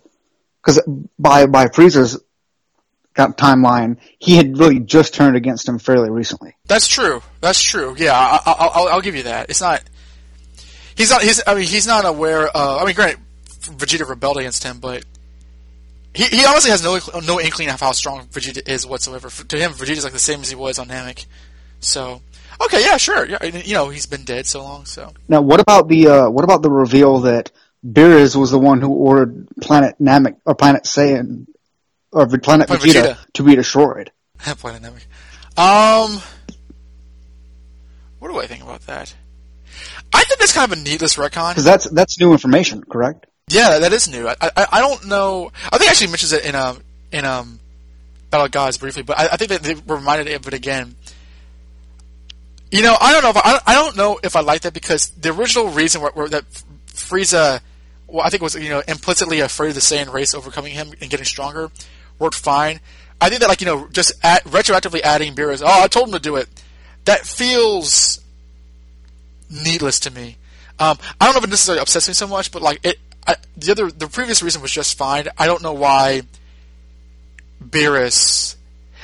[0.61, 0.83] because
[1.19, 2.21] by by Frieza's
[3.15, 6.57] timeline, he had really just turned against him fairly recently.
[6.67, 7.23] That's true.
[7.41, 7.95] That's true.
[7.97, 9.49] Yeah, I, I, I'll, I'll give you that.
[9.49, 9.83] It's not.
[10.97, 11.23] He's not.
[11.23, 11.41] He's.
[11.47, 12.49] I mean, he's not aware.
[12.49, 13.21] Of, I mean, granted,
[13.61, 15.05] Vegeta rebelled against him, but
[16.13, 19.29] he, he honestly has no no inkling of how strong Vegeta is whatsoever.
[19.31, 21.27] To him, Vegeta's like the same as he was on Namek.
[21.87, 22.21] So,
[22.61, 23.27] okay, yeah, sure.
[23.27, 24.85] Yeah, you know, he's been dead so long.
[24.85, 27.53] So Now, what about the uh, what about the reveal that
[27.87, 31.47] Beerus was the one who ordered Planet Namek or Planet Saiyan
[32.13, 33.33] or Planet, Planet Vegeta, Vegeta.
[33.35, 34.11] to be destroyed.
[34.39, 35.07] Planet Namek.
[35.59, 36.21] Um,
[38.19, 39.15] what do I think about that?
[40.13, 41.51] I think that's kind of a needless retcon.
[41.51, 43.27] Because that's that's new information, correct?
[43.49, 44.27] Yeah, that is new.
[44.27, 45.53] I, I I don't know.
[45.73, 46.81] I think actually mentions it in um
[47.13, 47.61] in um
[48.31, 50.97] Battle of Gods briefly, but I, I think that they reminded of it again.
[52.71, 55.11] You know, I don't know if I, I don't know if I like that because
[55.11, 56.45] the original reason where, where that
[56.89, 57.61] Frieza,
[58.07, 60.93] well, I think it was you know implicitly afraid of the Saiyan race overcoming him
[61.01, 61.71] and getting stronger,
[62.19, 62.81] worked fine.
[63.21, 66.15] I think that like you know just at, retroactively adding Beerus, oh I told him
[66.15, 66.49] to do it,
[67.05, 68.21] that feels
[69.49, 70.37] needless to me.
[70.79, 73.37] Um, I don't know if it necessarily upsets me so much, but like it, I,
[73.57, 75.29] the other, the previous reason was just fine.
[75.39, 76.23] I don't know why
[77.65, 78.56] Beerus.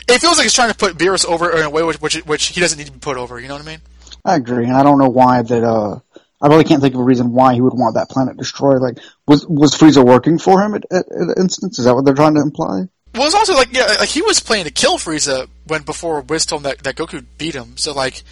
[0.09, 2.49] It feels like he's trying to put Beerus over in a way which, which which
[2.49, 3.39] he doesn't need to be put over.
[3.41, 3.81] You know what I mean?
[4.25, 5.65] I agree, and I don't know why that.
[5.65, 6.01] uh
[6.43, 8.83] I really can't think of a reason why he would want that planet destroyed.
[8.83, 8.99] Like,
[9.29, 11.79] was was Frieza working for him at, at, at instance?
[11.79, 12.89] Is that what they're trying to imply?
[13.15, 16.47] Well, it's also like yeah, like he was planning to kill Frieza when before Whis
[16.47, 17.77] told him that, that Goku beat him.
[17.77, 18.23] So like,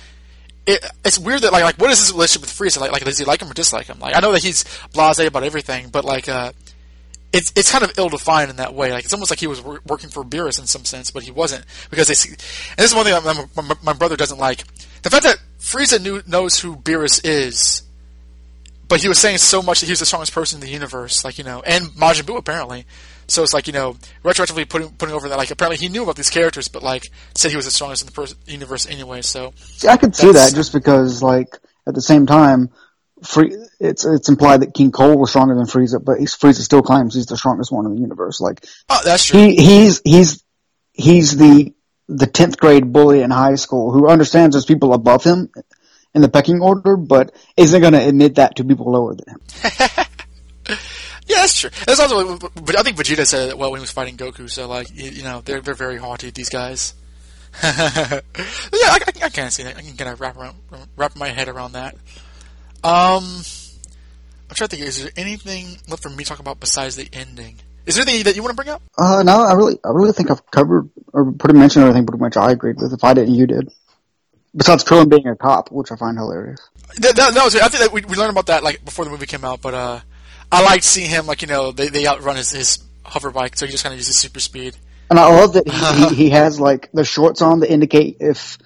[0.66, 2.80] it, it's weird that like like what is his relationship with Frieza?
[2.80, 4.00] Like like does he like him or dislike him?
[4.00, 6.52] Like I know that he's blasé about everything, but like uh,
[7.32, 8.92] it's it's kind of ill defined in that way.
[8.92, 11.30] Like it's almost like he was wor- working for Beerus in some sense, but he
[11.30, 12.30] wasn't because they see.
[12.30, 14.64] And this is one thing that my, my, my brother doesn't like:
[15.02, 17.82] the fact that Frieza knew knows who Beerus is.
[18.88, 21.24] But he was saying so much that he was the strongest person in the universe,
[21.24, 22.86] like you know, and Majin Buu apparently.
[23.28, 26.16] So it's like you know, retroactively putting putting over that like apparently he knew about
[26.16, 29.22] these characters, but like said he was the strongest in the pers- universe anyway.
[29.22, 32.70] So See, I could see that just because, like, at the same time,
[33.22, 36.82] Free, it's it's implied that King Cold was stronger than Frieza, but he's, Frieza still
[36.82, 38.40] claims he's the strongest one in the universe.
[38.40, 39.40] Like, oh, that's true.
[39.40, 40.44] he he's he's
[40.92, 41.74] he's the
[42.06, 45.50] the tenth grade bully in high school who understands there's people above him
[46.14, 50.06] in the pecking order, but isn't going to admit that to people lower than him.
[51.30, 51.70] Yeah, that's true.
[51.86, 54.50] That's also, but I think Vegeta said it well when he was fighting Goku.
[54.50, 56.30] So like, you, you know, they're they're very haughty.
[56.30, 56.92] These guys.
[57.62, 59.76] yeah, I, I, I can't see that.
[59.76, 60.56] I can kind of wrap around,
[60.96, 61.94] wrap my head around that.
[62.82, 63.42] Um,
[64.50, 64.88] I'm trying to think.
[64.88, 67.60] Is there anything left for me to talk about besides the ending?
[67.86, 68.82] Is there anything that you want to bring up?
[68.98, 72.36] Uh, no, I really, I really think I've covered or pretty mentioned everything pretty much
[72.36, 72.92] I agreed with.
[72.92, 73.70] If I didn't, you did.
[74.54, 76.60] Besides Krillin being a cop, which I find hilarious.
[76.96, 79.10] That, that, that was, I think that we, we learned about that like before the
[79.12, 80.00] movie came out, but uh,
[80.50, 83.66] I liked seeing him like you know they they outrun his, his hover bike, so
[83.66, 84.76] he just kind of uses super speed.
[85.08, 88.58] And I love that he, he, he has like the shorts on that indicate if,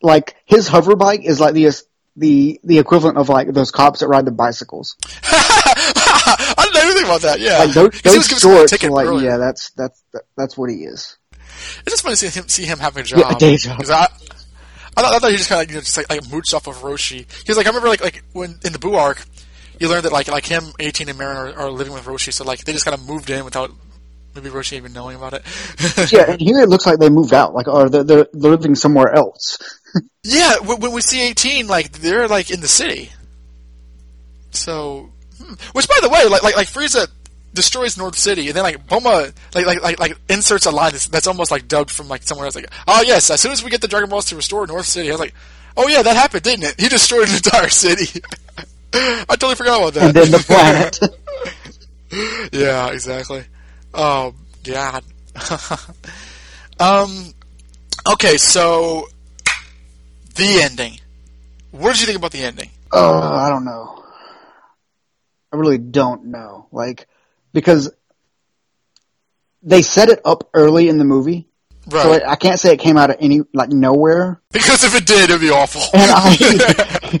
[0.00, 1.66] like, his hover bike is like the
[2.16, 4.96] the the equivalent of like those cops that ride the bicycles.
[5.24, 7.40] I didn't know anything about that.
[7.40, 9.30] Yeah, Like those, 'Cause he was those giving someone a shorts, like earlier.
[9.30, 11.16] yeah, that's that's that, that's what he is.
[11.86, 13.32] It's just funny to see him see him having a Yeah, job.
[13.32, 13.80] a day job.
[13.88, 14.08] I,
[14.94, 16.66] I thought, I thought he just kind of you know, just like, like mooched off
[16.66, 17.26] of Roshi.
[17.40, 19.24] Because like I remember like like when in the Buu arc,
[19.78, 22.32] you learned that like like him, 18, and Marron are, are living with Roshi.
[22.32, 23.70] So like they just kind of moved in without
[24.34, 25.42] maybe Roshi even knowing about it.
[26.12, 29.12] yeah, and here it looks like they moved out, like or they're, they're living somewhere
[29.14, 29.58] else.
[30.24, 33.10] Yeah, when, when we see 18, like they're like in the city.
[34.52, 35.54] So, hmm.
[35.72, 37.08] which by the way, like like like Frieza
[37.54, 41.06] destroys North City, and then like Bulma like like like, like inserts a line that's,
[41.08, 42.54] that's almost like dubbed from like somewhere else.
[42.54, 45.08] Like, oh yes, as soon as we get the Dragon Balls to restore North City,
[45.08, 45.34] I was like,
[45.76, 46.80] oh yeah, that happened, didn't it?
[46.80, 48.22] He destroyed an entire city.
[48.94, 50.04] I totally forgot about that.
[50.04, 50.98] And then the planet.
[52.52, 53.44] yeah, exactly.
[53.92, 55.04] Oh God.
[56.80, 57.34] um.
[58.04, 59.06] Okay, so
[60.34, 60.98] the ending.
[61.70, 62.70] What did you think about the ending?
[62.92, 64.04] Uh, I don't know.
[65.52, 66.66] I really don't know.
[66.72, 67.06] Like,
[67.52, 67.90] because
[69.62, 71.48] they set it up early in the movie.
[71.86, 72.02] Right.
[72.02, 74.40] So I, I can't say it came out of any, like, nowhere.
[74.52, 75.82] Because if it did, it'd be awful.
[75.92, 77.18] And I,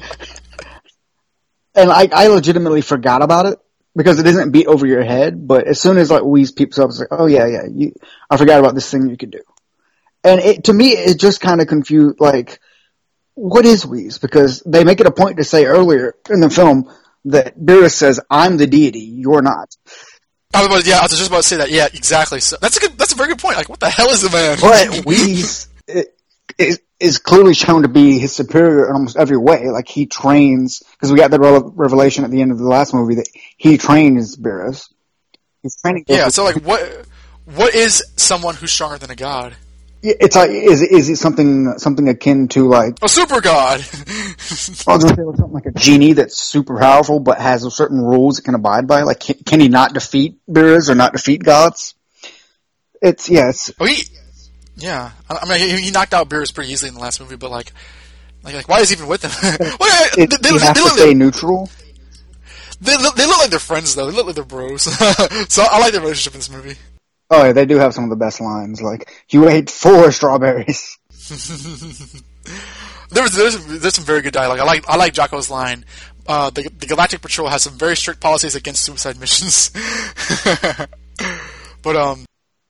[1.74, 3.58] and I, I legitimately forgot about it
[3.94, 5.46] because it isn't beat over your head.
[5.46, 7.94] But as soon as like Whis peeps up, it's like, oh yeah, yeah, you,
[8.30, 9.42] I forgot about this thing you could do.
[10.24, 12.60] And it, to me, it just kind of confused, like,
[13.34, 14.18] what is Whis?
[14.18, 16.90] Because they make it a point to say earlier in the film
[17.26, 19.74] that Beerus says, I'm the deity, you're not.
[20.54, 21.70] I was about, yeah, I was just about to say that.
[21.70, 22.40] Yeah, exactly.
[22.40, 22.98] So that's a good.
[22.98, 23.56] That's a very good point.
[23.56, 24.58] Like, what the hell is the man?
[24.60, 26.04] But Whis i-
[26.58, 29.70] is, is clearly shown to be his superior in almost every way.
[29.70, 31.40] Like he trains, because we got that
[31.74, 34.92] revelation at the end of the last movie that he trains Beerus.
[35.62, 36.04] He's training.
[36.08, 36.28] yeah.
[36.28, 37.06] So like, what?
[37.46, 39.56] What is someone who's stronger than a god?
[40.02, 43.80] It's like is is it something something akin to like A super god.
[43.80, 48.38] I was gonna say something like a genie that's super powerful but has certain rules
[48.38, 49.02] it can abide by.
[49.02, 51.94] Like can, can he not defeat Beerus or not defeat gods?
[53.00, 54.04] It's yeah, it's Oh, he,
[54.76, 55.12] yeah.
[55.30, 57.72] I mean, he, he knocked out Beerus pretty easily in the last movie, but like,
[58.42, 59.30] like, like why is he even with him?
[59.80, 61.70] well, it, they, they, you they, have to stay like, neutral.
[62.80, 64.10] they, look, they look like they're friends though.
[64.10, 64.82] They look like they're bros.
[65.48, 66.76] so I like their relationship in this movie.
[67.34, 68.82] Oh, yeah, they do have some of the best lines.
[68.82, 70.98] Like, you ate four strawberries.
[73.12, 74.58] There was there's, there's some very good dialogue.
[74.58, 75.84] I like I like Jaco's line.
[76.26, 79.68] Uh, the, the Galactic Patrol has some very strict policies against suicide missions.
[81.82, 82.24] but um,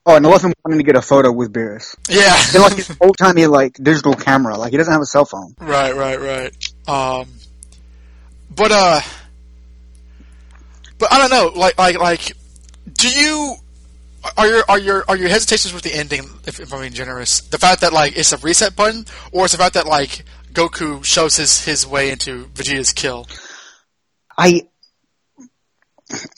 [0.04, 1.94] Oh, and I love him wanting to get a photo with Beerus.
[2.08, 4.56] yeah, And like his old timey like digital camera.
[4.58, 5.54] Like he doesn't have a cell phone.
[5.60, 6.88] right, right, right.
[6.88, 7.28] Um,
[8.50, 9.00] but uh,
[10.98, 11.52] but I don't know.
[11.56, 12.32] Like like like,
[12.98, 13.54] do you?
[14.36, 16.24] Are your are your are your hesitations with the ending?
[16.46, 19.52] If, if I'm being generous, the fact that like it's a reset button, or it's
[19.52, 23.26] the fact that like Goku shows his his way into Vegeta's kill.
[24.38, 24.68] I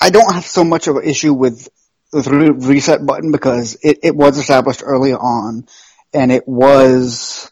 [0.01, 1.69] I don't have so much of an issue with
[2.13, 5.67] the re- reset button because it, it was established early on,
[6.13, 7.51] and it was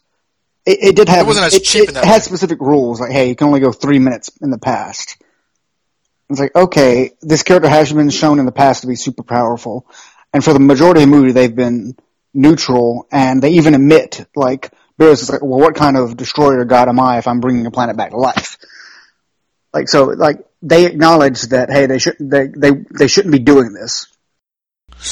[0.65, 2.21] it, it did have It wasn't as it, cheap it that had way.
[2.21, 5.21] specific rules like hey you can only go three minutes in the past.
[6.31, 9.87] It's like okay this character has been shown in the past to be super powerful,
[10.33, 11.97] and for the majority of the movie they've been
[12.35, 16.89] neutral and they even admit like Beerus is like well what kind of destroyer god
[16.89, 18.59] am I if I'm bringing a planet back to life.
[19.73, 23.73] Like so, like they acknowledge that hey, they should they they they shouldn't be doing
[23.73, 24.07] this.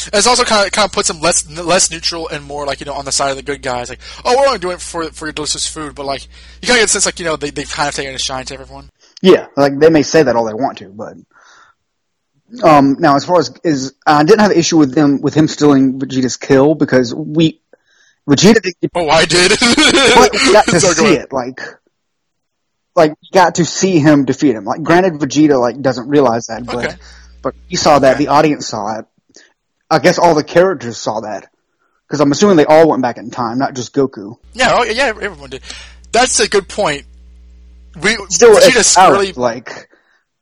[0.07, 2.81] And it's also kind of kind of puts them less less neutral and more like
[2.81, 3.89] you know on the side of the good guys.
[3.89, 6.25] Like, oh, we're only doing it for for your delicious food, but like
[6.61, 8.19] you kind of get the sense like you know they they've kind of taken a
[8.19, 8.91] shine to everyone.
[9.23, 11.15] Yeah, like they may say that all they want to, but
[12.63, 15.49] um, now as far as is, I didn't have an issue with them with him
[15.49, 17.61] stealing Vegeta's kill because we
[18.29, 19.51] Vegeta didn't get, Oh, I did.
[19.61, 21.61] but we got to Sorry, see it like.
[22.97, 24.65] Like we got to see him defeat him.
[24.65, 26.97] Like, granted, Vegeta like doesn't realize that, but Okay.
[27.41, 28.19] but he saw that.
[28.19, 29.07] The audience saw it.
[29.89, 31.51] I guess all the characters saw that
[32.07, 34.37] because I'm assuming they all went back in time, not just Goku.
[34.53, 35.63] Yeah, oh, yeah, everyone did.
[36.13, 37.05] That's a good point.
[38.03, 39.89] We still Vegeta's out, really like,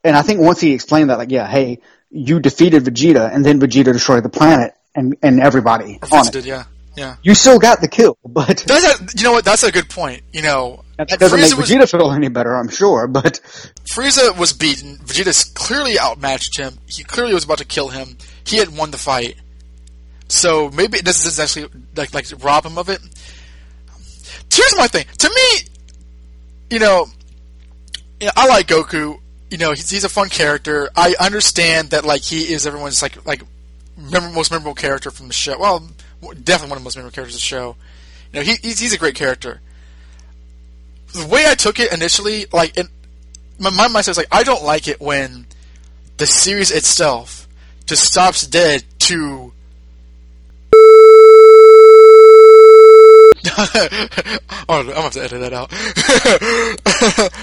[0.03, 1.81] and I think once he explained that, like, yeah, hey,
[2.11, 6.33] you defeated Vegeta, and then Vegeta destroyed the planet and and everybody on it.
[6.33, 6.65] did, yeah,
[6.97, 7.17] yeah.
[7.23, 9.45] You still got the kill, but That's a, you know what?
[9.45, 10.23] That's a good point.
[10.33, 13.07] You know, that doesn't Frieza make was- Vegeta feel any better, I'm sure.
[13.07, 13.41] But
[13.85, 14.97] Frieza was beaten.
[14.99, 16.79] Vegeta's clearly outmatched him.
[16.87, 18.17] He clearly was about to kill him.
[18.45, 19.37] He had won the fight.
[20.29, 23.01] So maybe it doesn't actually like like rob him of it.
[24.53, 25.07] Here's my thing.
[25.19, 25.69] To me,
[26.71, 27.07] you know,
[28.21, 29.21] you know, I like Goku.
[29.51, 30.91] You know, he's, he's a fun character.
[30.95, 33.43] I understand that like he is everyone's like like
[33.97, 35.59] most memorable character from the show.
[35.59, 35.89] Well,
[36.21, 37.77] definitely one of the most memorable characters of the show.
[38.33, 39.61] You know, he, he's he's a great character.
[41.13, 42.89] The way I took it initially, like, in,
[43.59, 45.47] my my mindset was like, I don't like it when
[46.19, 47.49] the series itself
[47.87, 49.53] just stops dead to.
[53.57, 55.73] oh, I'm gonna have to edit that out.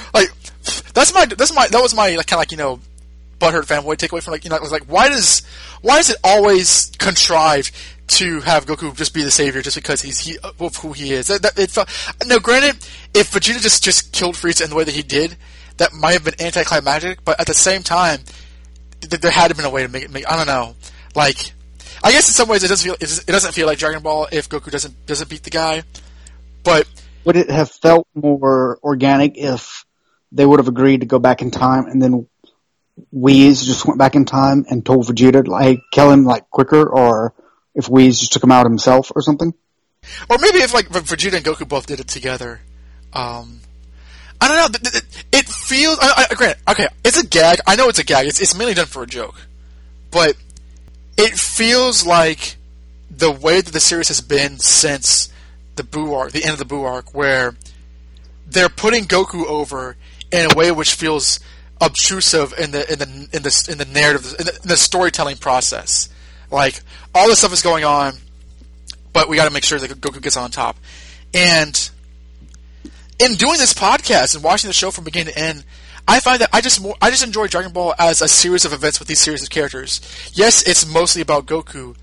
[0.13, 0.29] like,
[0.95, 2.79] that's my that's my that was my like, kind of like you know,
[3.37, 5.43] butthurt fanboy takeaway from like you know, it was like why does
[5.81, 7.71] why is it always contrived
[8.07, 11.27] to have Goku just be the savior just because he's he of who he is?
[11.27, 11.89] That, that, it felt,
[12.25, 12.75] no, granted,
[13.13, 15.35] if Vegeta just just killed Frieza in the way that he did,
[15.77, 17.23] that might have been anticlimactic.
[17.25, 18.21] But at the same time,
[19.01, 20.11] th- there had to been a way to make it.
[20.11, 20.75] Make, I don't know,
[21.15, 21.37] like.
[22.03, 24.47] I guess in some ways it doesn't feel it doesn't feel like Dragon Ball if
[24.47, 25.81] Goku doesn't doesn't beat the guy,
[26.63, 26.87] but
[27.23, 29.84] would it have felt more organic if
[30.31, 32.27] they would have agreed to go back in time and then
[33.11, 37.33] Whis just went back in time and told Vegeta like kill him like quicker, or
[37.73, 39.53] if Whis just took him out himself or something?
[40.29, 42.61] or maybe if like Vegeta and Goku both did it together.
[43.13, 43.59] Um,
[44.39, 44.99] I don't know.
[45.31, 45.97] It feels.
[46.01, 47.59] I, I, granted, okay, it's a gag.
[47.65, 48.27] I know it's a gag.
[48.27, 49.35] It's it's mainly done for a joke,
[50.11, 50.35] but
[51.17, 52.57] it feels like
[53.09, 55.31] the way that the series has been since
[55.75, 57.55] the Buu arc, the end of the Buu arc, where
[58.47, 59.95] they're putting Goku over
[60.35, 61.39] in a way which feels
[61.81, 65.37] obtrusive in the in the in the in the narrative in the, in the storytelling
[65.37, 66.09] process.
[66.51, 66.79] Like
[67.13, 68.13] all this stuff is going on,
[69.13, 70.77] but we got to make sure that Goku gets on top.
[71.33, 71.89] And
[73.19, 75.65] in doing this podcast and watching the show from beginning to end,
[76.07, 78.73] I find that I just more I just enjoy Dragon Ball as a series of
[78.73, 80.01] events with these series of characters.
[80.33, 81.95] Yes, it's mostly about Goku,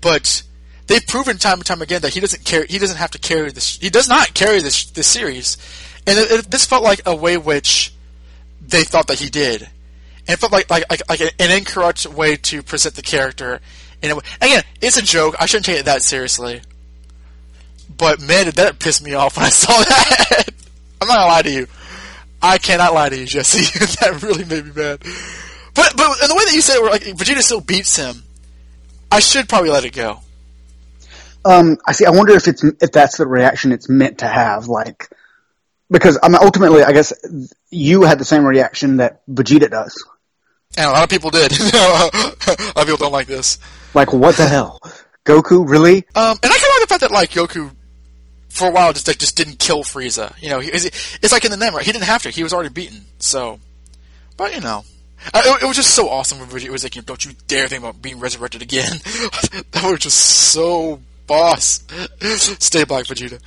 [0.00, 0.42] but
[0.86, 3.50] they've proven time and time again that he doesn't carry he doesn't have to carry
[3.50, 5.56] this he does not carry this this series,
[6.08, 7.92] and it, it, this felt like a way which
[8.66, 12.36] they thought that he did, and it felt like like like, like an incorrect way
[12.36, 13.60] to present the character.
[14.00, 14.22] In a way.
[14.40, 15.34] Again, it's a joke.
[15.40, 16.62] I shouldn't take it that seriously.
[17.96, 20.44] But man, did that piss me off when I saw that.
[21.00, 21.66] I'm not gonna lie to you.
[22.40, 23.78] I cannot lie to you, Jesse.
[24.00, 25.00] that really made me mad.
[25.74, 28.22] But but in the way that you said it, where like Vegeta still beats him,
[29.12, 30.20] I should probably let it go.
[31.44, 32.06] Um, I see.
[32.06, 35.08] I wonder if it's if that's the reaction it's meant to have, like
[35.90, 37.12] because I mean, ultimately, I guess
[37.70, 39.94] you had the same reaction that Vegeta does.
[40.76, 41.52] And a lot of people did.
[41.74, 43.58] a lot of people don't like this.
[43.94, 44.80] Like, what the hell?
[45.24, 45.96] Goku, really?
[46.14, 47.70] Um, and I kind of like the fact that like Goku,
[48.48, 50.34] for a while, just like just didn't kill Frieza.
[50.40, 51.84] You know, he, it's, it's like in the name, right?
[51.84, 52.30] He didn't have to.
[52.30, 53.04] He was already beaten.
[53.18, 53.60] So,
[54.36, 54.84] but you know,
[55.34, 56.38] uh, it, it was just so awesome.
[56.38, 58.90] When Vegeta was like, "Don't you dare think about being resurrected again."
[59.72, 61.84] that was just so boss.
[62.20, 63.40] Stay black, Vegeta.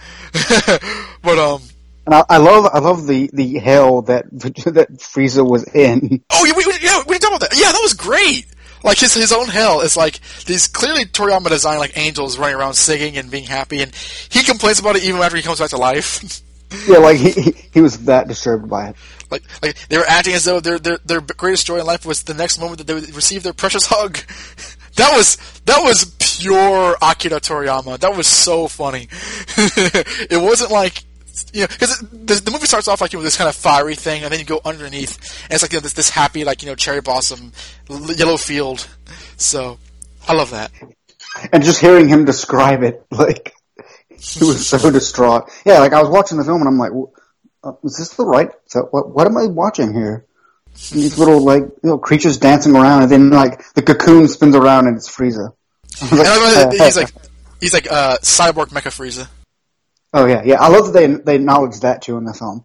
[1.23, 1.61] but um,
[2.05, 6.23] And I, I love, I love the, the hell that that Frieza was in.
[6.31, 7.53] Oh yeah, we, we, yeah, we didn't about that.
[7.55, 8.47] Yeah, that was great.
[8.83, 12.73] Like his his own hell is like these clearly Toriyama designed like angels running around
[12.73, 13.93] singing and being happy, and
[14.29, 16.41] he complains about it even after he comes back to life.
[16.87, 18.95] Yeah, like he he, he was that disturbed by it.
[19.29, 22.23] like like they were acting as though their their their greatest joy in life was
[22.23, 24.17] the next moment that they would receive their precious hug.
[24.95, 27.99] That was that was pure Akira Toriyama.
[27.99, 29.07] That was so funny.
[29.57, 31.03] it wasn't like
[31.53, 33.95] you know because the, the movie starts off like you know this kind of fiery
[33.95, 36.61] thing, and then you go underneath, and it's like you know, this this happy like
[36.61, 37.51] you know cherry blossom
[37.89, 38.87] l- yellow field.
[39.37, 39.77] So
[40.27, 40.71] I love that.
[41.51, 43.53] And just hearing him describe it, like
[44.09, 45.49] he was so distraught.
[45.65, 47.11] Yeah, like I was watching the film and I'm like, "W-
[47.63, 48.49] uh, is this the right?
[48.67, 49.09] So what?
[49.09, 50.25] What am I watching here?
[50.91, 54.87] And these little like know creatures dancing around, and then like the cocoon spins around
[54.87, 55.53] and it's Frieza.
[56.01, 57.13] Was And like, that he's like
[57.59, 59.27] he's like uh, cyborg Mecha Frieza,
[60.13, 60.61] oh yeah, yeah.
[60.61, 62.63] I love that they they acknowledge that too in the film.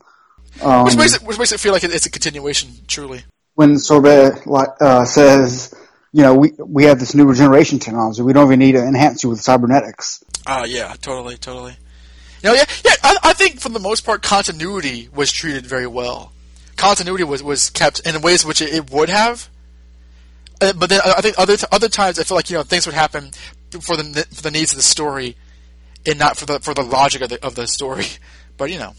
[0.63, 2.71] Um, which makes it which makes it feel like it's a continuation.
[2.87, 3.25] Truly.
[3.55, 4.43] when Sorbet
[4.81, 5.75] uh, says,
[6.13, 8.23] you know, we we have this new regeneration technology.
[8.23, 10.23] We don't even need to enhance you with cybernetics.
[10.47, 11.77] Ah, yeah, totally, totally.
[12.43, 12.93] You know, yeah, yeah.
[13.03, 16.33] I, I think for the most part, continuity was treated very well.
[16.77, 19.49] Continuity was, was kept in ways which it, it would have.
[20.61, 22.63] Uh, but then I I think other t- other times I feel like you know
[22.63, 23.31] things would happen
[23.81, 25.37] for the for the needs of the story,
[26.07, 28.07] and not for the for the logic of the of the story.
[28.59, 28.95] But you know,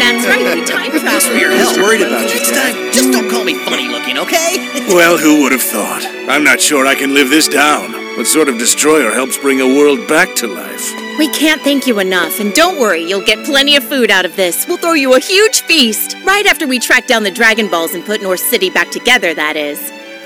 [0.00, 1.20] That's right, we time travel.
[1.20, 1.76] for your health.
[1.76, 2.34] worried about you.
[2.40, 4.56] Next time, just don't call me funny looking, okay?
[4.94, 6.02] Well, who would have thought?
[6.28, 7.92] I'm not sure I can live this down.
[8.16, 10.94] What sort of destroyer helps bring a world back to life?
[11.18, 14.34] We can't thank you enough, and don't worry, you'll get plenty of food out of
[14.36, 14.66] this.
[14.66, 16.16] We'll throw you a huge feast.
[16.24, 19.56] Right after we track down the Dragon Balls and put North City back together, that
[19.56, 19.78] is.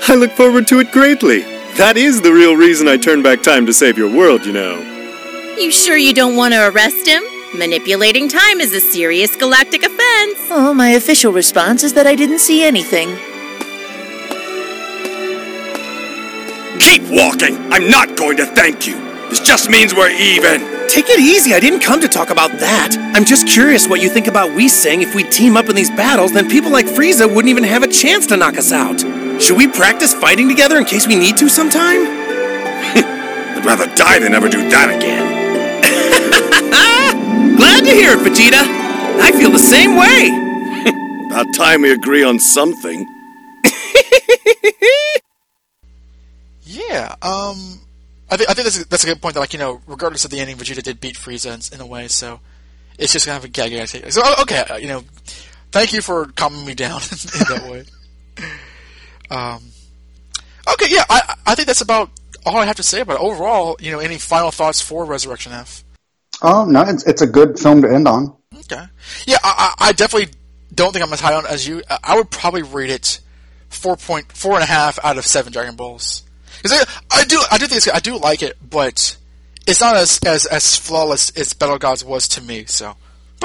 [0.07, 1.41] I look forward to it greatly.
[1.77, 4.77] That is the real reason I turned back time to save your world, you know.
[5.57, 7.23] You sure you don't want to arrest him?
[7.57, 10.37] Manipulating time is a serious galactic offense.
[10.51, 13.07] Oh, my official response is that I didn't see anything.
[16.79, 17.55] Keep walking!
[17.73, 18.95] I'm not going to thank you!
[19.29, 20.61] This just means we're even!
[20.87, 21.55] Take it easy.
[21.55, 22.95] I didn't come to talk about that.
[23.15, 25.89] I'm just curious what you think about we saying if we team up in these
[25.89, 29.03] battles, then people like Frieza wouldn't even have a chance to knock us out.
[29.39, 31.99] Should we practice fighting together in case we need to sometime?
[33.55, 35.25] I'd rather die than ever do that again.
[37.57, 38.63] Glad to hear it, Vegeta.
[39.21, 40.29] I feel the same way.
[41.27, 43.05] About time we agree on something.
[46.63, 47.15] yeah.
[47.21, 47.81] Um,
[48.29, 49.33] I think I think that's a, that's a good point.
[49.35, 51.85] That like you know, regardless of the ending, Vegeta did beat Frieza in, in a
[51.85, 52.07] way.
[52.07, 52.39] So
[52.97, 53.73] it's just kind of a gag.
[53.73, 54.11] I take.
[54.11, 55.03] So okay, uh, you know,
[55.71, 57.17] thank you for calming me down in
[57.49, 57.85] that way.
[59.31, 59.63] Um,
[60.73, 62.09] okay, yeah, I I think that's about
[62.45, 63.21] all I have to say about it.
[63.21, 65.83] Overall, you know, any final thoughts for Resurrection F?
[66.41, 68.35] Oh no, it's it's a good film to end on.
[68.59, 68.83] Okay,
[69.25, 70.33] yeah, I, I definitely
[70.73, 71.81] don't think I'm as high on it as you.
[71.89, 73.19] I- I would probably rate it
[73.69, 76.23] four point four and a half out of seven Dragon Balls
[76.61, 76.71] because
[77.11, 79.17] I, I do I do think it's, I do like it, but
[79.67, 82.65] it's not as as as flawless as Battle Gods was to me.
[82.65, 82.95] So,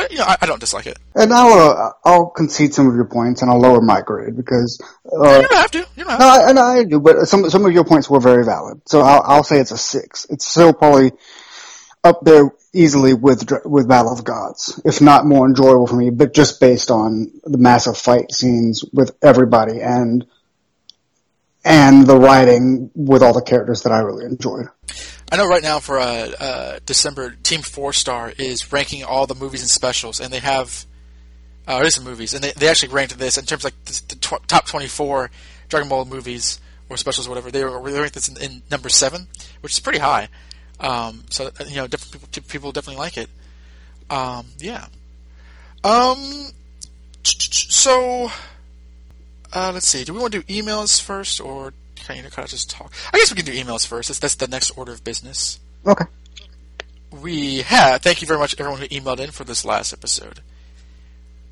[0.01, 0.99] but you know, I, I don't dislike it.
[1.15, 4.81] And I'll uh, I'll concede some of your points and I'll lower my grade because
[5.07, 5.79] uh, you don't have to.
[5.79, 8.21] You don't have no, I, and I do, but some some of your points were
[8.21, 8.83] very valid.
[8.87, 10.27] So I'll, I'll say it's a six.
[10.31, 11.13] It's still probably
[12.03, 16.11] up there easily with with Battle of Gods, if not more enjoyable for me.
[16.11, 20.27] But just based on the massive fight scenes with everybody and
[21.65, 24.69] and the writing with all the characters that I really enjoyed.
[25.31, 29.35] I know right now for uh, uh, December, Team Four Star is ranking all the
[29.35, 30.87] movies and specials, and they have
[31.69, 34.17] uh, some movies, and they, they actually ranked this in terms of like the, the
[34.17, 35.31] tw- top twenty four
[35.69, 37.51] Dragon Ball movies or specials, or whatever.
[37.51, 39.29] They were they ranked this in, in number seven,
[39.61, 40.29] which is pretty high.
[40.81, 43.31] Um, so uh, you know, different people people definitely like it.
[44.09, 44.87] Um, yeah.
[45.85, 46.53] Um.
[47.23, 48.31] So,
[49.53, 50.05] uh, let's see.
[50.05, 51.73] Do we want to do emails first, or
[52.15, 52.93] can you kind of just talk?
[53.13, 54.09] I guess we can do emails first.
[54.09, 55.61] That's, that's the next order of business.
[55.87, 56.05] Okay.
[57.11, 58.03] We have.
[58.03, 60.41] Thank you very much, everyone who emailed in for this last episode.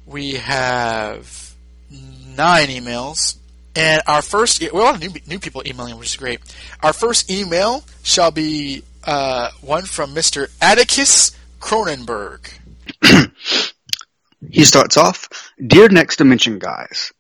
[0.07, 1.55] We have
[1.91, 3.37] nine emails,
[3.75, 4.61] and our first.
[4.61, 6.41] We have new new people emailing, which is great.
[6.83, 12.53] Our first email shall be uh, one from Mister Atticus Cronenberg.
[14.51, 15.29] He starts off,
[15.67, 17.13] Dear Next Dimension guys,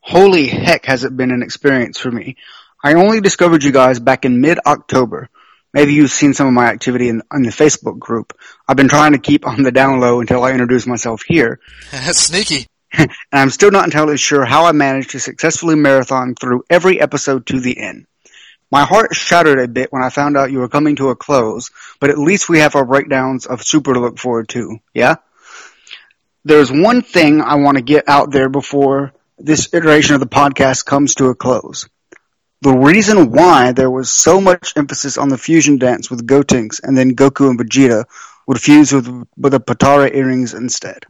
[0.00, 2.36] Holy heck has it been an experience for me.
[2.84, 5.30] I only discovered you guys back in mid-October.
[5.72, 8.38] Maybe you've seen some of my activity in, in the Facebook group.
[8.68, 11.60] I've been trying to keep on the down low until I introduce myself here.
[11.90, 12.66] That's sneaky.
[12.92, 17.46] and I'm still not entirely sure how I managed to successfully marathon through every episode
[17.46, 18.06] to the end.
[18.70, 21.70] My heart shattered a bit when I found out you were coming to a close,
[22.00, 25.16] but at least we have our breakdowns of Super to look forward to, yeah?
[26.44, 30.84] There's one thing I want to get out there before this iteration of the podcast
[30.84, 31.88] comes to a close.
[32.64, 36.96] The reason why there was so much emphasis on the fusion dance with Gotenks and
[36.96, 38.06] then Goku and Vegeta
[38.46, 41.04] would fuse with, with the Potara earrings instead.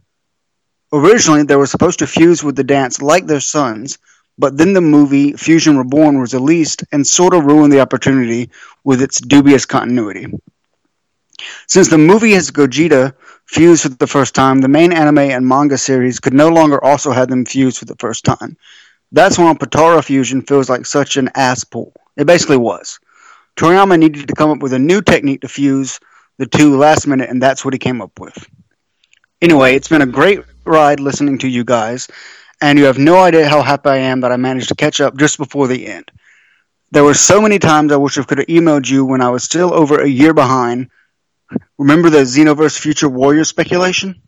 [0.91, 3.99] Originally, they were supposed to fuse with the dance like their sons,
[4.37, 8.49] but then the movie Fusion Reborn was released and sort of ruined the opportunity
[8.83, 10.27] with its dubious continuity.
[11.67, 13.13] Since the movie has Gogeta
[13.45, 17.11] fused for the first time, the main anime and manga series could no longer also
[17.13, 18.57] have them fused for the first time.
[19.11, 21.93] That's why Potara fusion feels like such an ass pull.
[22.17, 22.99] It basically was.
[23.55, 25.99] Toriyama needed to come up with a new technique to fuse
[26.37, 28.45] the two last minute, and that's what he came up with.
[29.41, 32.07] Anyway, it's been a great ride listening to you guys,
[32.61, 35.15] and you have no idea how happy I am that I managed to catch up
[35.17, 36.11] just before the end.
[36.91, 39.43] There were so many times I wish I could have emailed you when I was
[39.43, 40.89] still over a year behind.
[41.77, 44.21] Remember the Xenoverse Future Warrior speculation?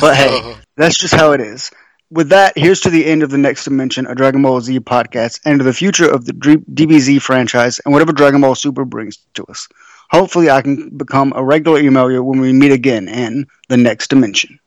[0.00, 1.70] But hey, that's just how it is.
[2.10, 5.40] With that, here's to the end of the next dimension, a Dragon Ball Z podcast,
[5.44, 9.44] and to the future of the DBZ franchise and whatever Dragon Ball Super brings to
[9.46, 9.68] us.
[10.10, 14.60] Hopefully, I can become a regular emailer when we meet again in the next dimension.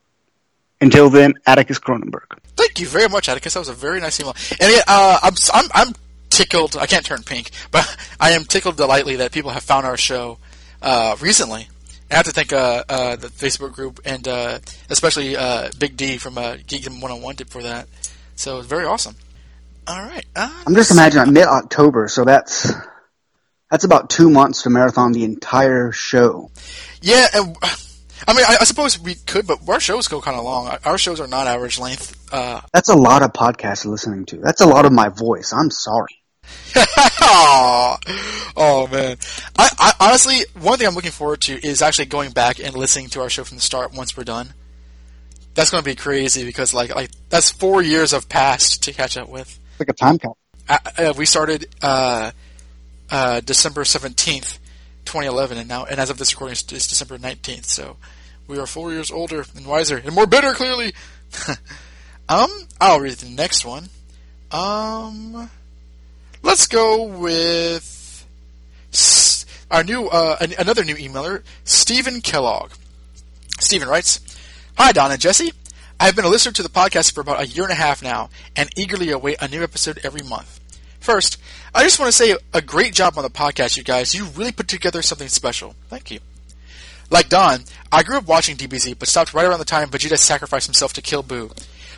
[0.81, 2.39] Until then, Atticus Cronenberg.
[2.57, 3.53] Thank you very much, Atticus.
[3.53, 4.35] That was a very nice email.
[4.59, 5.93] And yeah, uh, I'm, I'm, I'm
[6.29, 6.75] tickled.
[6.77, 10.39] I can't turn pink, but I am tickled delightly that people have found our show
[10.81, 11.67] uh, recently.
[12.11, 14.59] I have to thank uh, uh, the Facebook group and uh,
[14.89, 17.87] especially uh, Big D from uh, Geekdom 101 for that.
[18.35, 19.15] So it's very awesome.
[19.87, 20.25] All right.
[20.35, 22.71] Uh, I'm just imagining mid October, so that's
[23.71, 26.51] that's about two months to marathon the entire show.
[27.01, 27.55] Yeah, and,
[28.27, 30.77] I mean, I, I, suppose we could, but our shows go kind of long.
[30.85, 32.15] Our shows are not average length.
[32.31, 34.37] Uh, that's a lot of podcasts listening to.
[34.37, 35.53] That's a lot of my voice.
[35.53, 36.18] I'm sorry.
[38.55, 39.17] oh, man!
[39.57, 43.09] I, I, honestly, one thing I'm looking forward to is actually going back and listening
[43.09, 44.53] to our show from the start once we're done.
[45.55, 49.17] That's going to be crazy because like like that's four years of past to catch
[49.17, 49.59] up with.
[49.79, 50.33] Like a time cap.
[50.69, 52.31] Uh, we started uh,
[53.09, 54.59] uh, December seventeenth,
[55.05, 57.65] 2011, and now and as of this recording, it's, it's December 19th.
[57.65, 57.97] So
[58.47, 60.53] we are four years older and wiser and more bitter.
[60.53, 60.93] Clearly.
[62.29, 62.49] um,
[62.79, 63.89] I'll read the next one.
[64.51, 65.49] Um.
[66.41, 68.25] Let's go with
[69.69, 72.71] our new, uh, another new emailer, Stephen Kellogg.
[73.59, 74.19] Stephen writes,
[74.77, 75.51] Hi, Don and Jesse.
[75.99, 78.29] I've been a listener to the podcast for about a year and a half now,
[78.55, 80.59] and eagerly await a new episode every month.
[80.99, 81.37] First,
[81.75, 84.15] I just want to say a great job on the podcast, you guys.
[84.15, 85.75] You really put together something special.
[85.89, 86.19] Thank you.
[87.09, 90.67] Like Don, I grew up watching DBZ, but stopped right around the time Vegeta sacrificed
[90.67, 91.51] himself to kill Buu.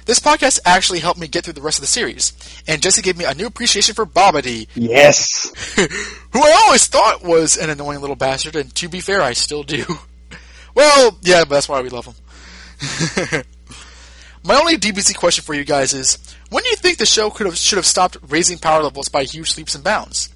[0.05, 2.33] This podcast actually helped me get through the rest of the series,
[2.67, 4.67] and Jesse gave me a new appreciation for Babidi.
[4.73, 5.51] Yes.
[5.75, 9.63] who I always thought was an annoying little bastard, and to be fair, I still
[9.63, 9.85] do.
[10.75, 13.43] well, yeah, but that's why we love him.
[14.43, 16.17] My only DBZ question for you guys is,
[16.49, 19.23] when do you think the show could have should have stopped raising power levels by
[19.23, 20.29] huge leaps and bounds?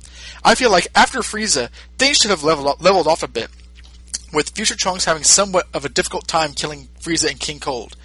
[0.43, 3.49] I feel like after Frieza, things should have leveled, leveled off a bit,
[4.31, 7.95] with Future Trunks having somewhat of a difficult time killing Frieza and King Cold.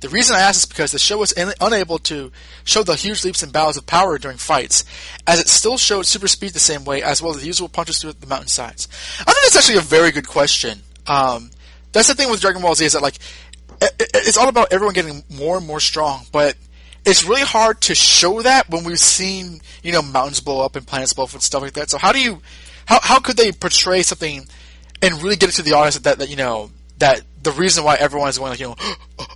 [0.00, 2.32] The reason I ask is because the show was in- unable to
[2.64, 4.84] show the huge leaps and bounds of power during fights,
[5.26, 8.00] as it still showed super speed the same way, as well as the usual punches
[8.00, 8.88] through the mountainsides.
[9.20, 10.80] I think that's actually a very good question.
[11.06, 11.50] Um,
[11.92, 13.16] that's the thing with Dragon Ball Z is that like
[13.80, 16.56] it, it's all about everyone getting more and more strong, but
[17.04, 20.86] it's really hard to show that when we've seen you know mountains blow up and
[20.86, 21.90] planets blow up and stuff like that.
[21.90, 22.40] So how do you
[22.86, 24.46] how how could they portray something
[25.02, 27.96] and really get it to the audience that, that you know that the reason why
[27.96, 28.76] everyone is going like you know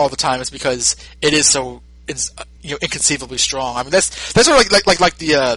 [0.00, 2.30] all the time is because it is so it's
[2.62, 3.76] you know inconceivably strong.
[3.76, 5.56] I mean that's that's sort of like like like, like the uh,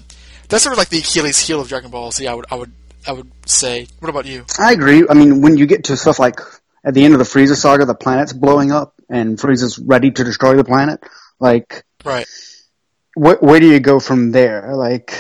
[0.50, 2.28] that's sort of like the Achilles heel of Dragon Ball Z.
[2.28, 2.72] I would I would
[3.08, 3.88] I would say.
[4.00, 4.46] What about you?
[4.60, 5.06] I agree.
[5.10, 6.40] I mean, when you get to stuff like
[6.84, 10.24] at the end of the Frieza saga, the planet's blowing up and Frieza's ready to
[10.24, 11.02] destroy the planet.
[11.40, 12.28] Like, right?
[13.16, 14.76] Where, where do you go from there?
[14.76, 15.12] Like,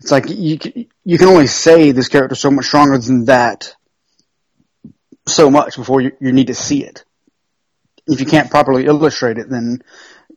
[0.00, 0.58] it's like you
[1.04, 3.74] you can only say this character's so much stronger than that
[5.26, 7.03] so much before you, you need to see it.
[8.06, 9.82] If you can't properly illustrate it, then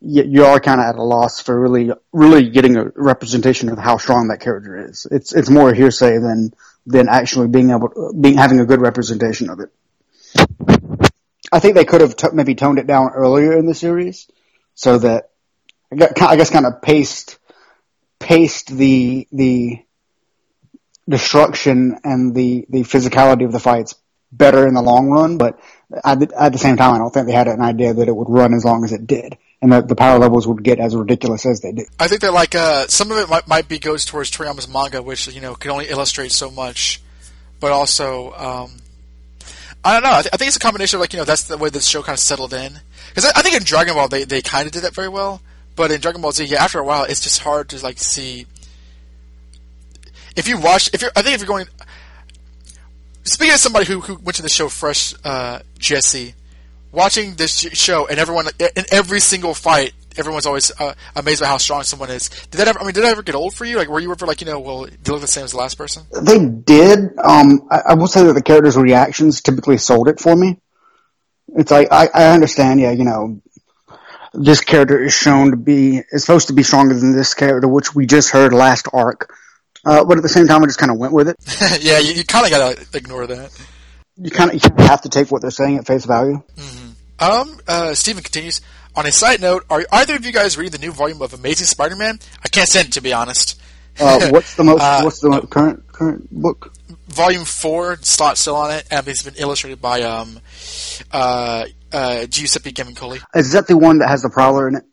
[0.00, 3.78] you, you are kind of at a loss for really, really getting a representation of
[3.78, 5.06] how strong that character is.
[5.10, 6.54] It's it's more hearsay than
[6.86, 9.70] than actually being able to, being having a good representation of it.
[11.50, 14.28] I think they could have t- maybe toned it down earlier in the series
[14.74, 15.30] so that
[15.90, 17.38] I guess kind of paced
[18.18, 19.80] paced the the
[21.08, 23.94] destruction and the the physicality of the fights
[24.30, 25.38] better in the long run.
[25.38, 25.58] But
[26.04, 28.14] at the, at the same time, I don't think they had an idea that it
[28.14, 30.94] would run as long as it did, and that the power levels would get as
[30.94, 31.86] ridiculous as they did.
[31.98, 35.02] I think that like uh, some of it might, might be goes towards Toriyama's manga,
[35.02, 37.00] which you know can only illustrate so much,
[37.58, 38.72] but also um,
[39.84, 40.12] I don't know.
[40.12, 41.80] I, th- I think it's a combination of like you know that's the way the
[41.80, 42.80] show kind of settled in.
[43.08, 45.40] Because I, I think in Dragon Ball they, they kind of did that very well,
[45.74, 48.46] but in Dragon Ball Z, yeah, after a while it's just hard to like see.
[50.36, 51.66] If you watch, if you're, I think if you're going.
[53.28, 56.34] Speaking of somebody who, who went to the show fresh, uh, Jesse,
[56.92, 61.58] watching this show and everyone in every single fight, everyone's always uh, amazed by how
[61.58, 62.30] strong someone is.
[62.30, 62.80] Did that ever?
[62.80, 63.76] I mean, did that ever get old for you?
[63.76, 65.76] Like, were you ever like, you know, well, they look the same as the last
[65.76, 66.04] person?
[66.10, 67.18] They did.
[67.18, 70.58] Um, I, I will say that the characters' reactions typically sold it for me.
[71.54, 73.42] It's like I, I understand, yeah, you know,
[74.32, 77.94] this character is shown to be is supposed to be stronger than this character, which
[77.94, 79.34] we just heard last arc.
[79.84, 81.36] Uh, but at the same time, I just kind of went with it.
[81.80, 83.50] yeah, you, you kind of gotta ignore that.
[84.16, 86.42] You kind of you have to take what they're saying at face value.
[87.20, 88.60] Um, uh, Steven continues.
[88.96, 91.66] On a side note, are either of you guys reading the new volume of Amazing
[91.66, 92.18] Spider-Man?
[92.44, 93.60] I can't send it to be honest.
[94.00, 94.80] Uh, what's the most?
[94.80, 96.72] Uh, what's the current current book?
[97.06, 100.40] Volume four, Slott still on it, and it's been illustrated by um,
[101.12, 103.20] uh, uh, Giuseppe Camuncoli.
[103.34, 104.84] Is that the one that has the Prowler in it?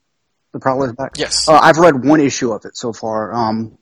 [0.54, 1.18] The Prowler's back.
[1.18, 1.48] Yes.
[1.48, 3.34] Uh, I've read one issue of it so far.
[3.34, 3.78] Um,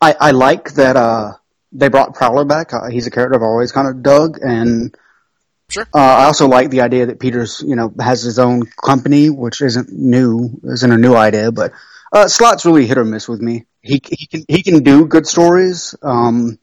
[0.00, 1.32] I I like that uh
[1.72, 2.72] they brought Prowler back.
[2.72, 4.94] Uh, he's a character I've always kind of dug, and
[5.70, 5.86] Sure.
[5.94, 9.60] uh, I also like the idea that Peters you know has his own company, which
[9.60, 11.72] isn't new, isn't a new idea, but
[12.10, 13.66] uh, Slott's really hit or miss with me.
[13.82, 15.94] He he can he can do good stories.
[16.02, 16.58] Um,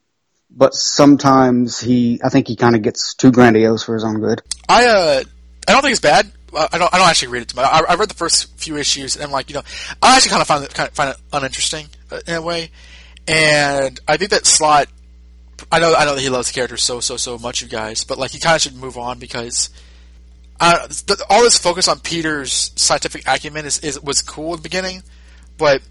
[0.50, 4.42] but sometimes he, I think he kind of gets too grandiose for his own good.
[4.70, 5.24] I uh,
[5.68, 6.32] I don't think it's bad.
[6.56, 6.94] Uh, I don't.
[6.94, 7.70] I don't actually read it too much.
[7.70, 9.64] I, I read the first few issues, and I'm like, you know,
[10.02, 12.72] I actually kind of find it kind of find it uninteresting uh, in a way.
[13.28, 14.88] And I think that Slott.
[15.72, 15.94] I know.
[15.96, 18.04] I know that he loves the character so so so much, you guys.
[18.04, 19.70] But like, he kind of should move on because.
[20.58, 24.64] Uh, th- all this focus on Peter's scientific acumen is, is was cool at the
[24.64, 25.04] beginning,
[25.58, 25.82] but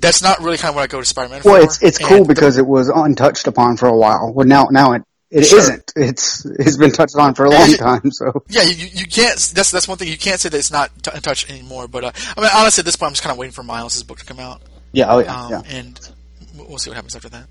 [0.00, 1.52] that's not really kind of what I go to Spider-Man for.
[1.52, 4.32] Well, it's it's And cool the- because it was untouched upon for a while.
[4.34, 5.70] Well, now now it it Sure.
[5.70, 8.10] not It's it's been touched on for a long time.
[8.10, 9.36] So Yeah, you, you you can't.
[9.54, 11.86] That's that's one thing you can't say that it's not t- untouched anymore.
[11.86, 14.02] But uh, I mean, honestly, at this point, I'm just kind of waiting for Miles'
[14.02, 14.62] book to come out.
[14.90, 15.62] Yeah, oh yeah, um, yeah.
[15.68, 16.13] And we'll
[16.54, 17.46] we'll see what happens after that.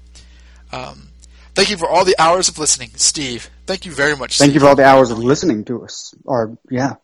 [0.71, 1.09] Um,
[1.53, 3.49] thank you for all the hours of listening, Steve.
[3.65, 4.37] Thank you very much.
[4.37, 4.55] thank Steve.
[4.55, 6.13] you for all the hours of listening to us.
[6.25, 6.95] Or yeah,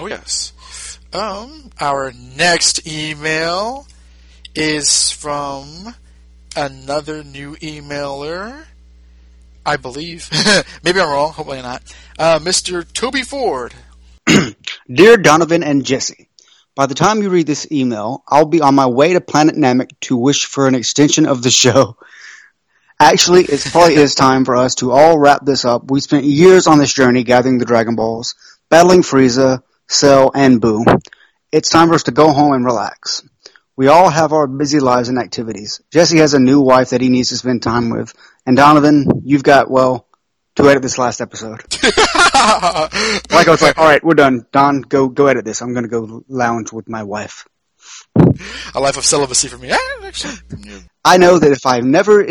[0.00, 0.52] Oh yes.
[1.12, 3.86] Um, our next email
[4.54, 5.94] is from
[6.56, 8.64] another new emailer.
[9.66, 10.30] I believe.
[10.84, 11.32] Maybe I'm wrong.
[11.32, 11.82] Hopefully not.
[12.18, 12.90] Uh, Mr.
[12.90, 13.74] Toby Ford.
[14.92, 16.27] dear Donovan and Jesse.
[16.78, 19.98] By the time you read this email, I'll be on my way to Planet Namek
[20.02, 21.96] to wish for an extension of the show.
[23.00, 25.90] Actually, it's probably is time for us to all wrap this up.
[25.90, 28.36] We spent years on this journey gathering the Dragon Balls,
[28.68, 30.84] battling Frieza, Cell, and Buu.
[31.50, 33.24] It's time for us to go home and relax.
[33.74, 35.80] We all have our busy lives and activities.
[35.90, 38.14] Jesse has a new wife that he needs to spend time with.
[38.46, 40.06] And Donovan, you've got, well,
[40.58, 41.62] to edit this last episode.
[41.82, 44.46] like I was like, all right, we're done.
[44.52, 45.62] Don, go go edit this.
[45.62, 47.46] I'm gonna go lounge with my wife.
[48.74, 49.70] A life of celibacy for me.
[51.04, 52.24] I know that if I never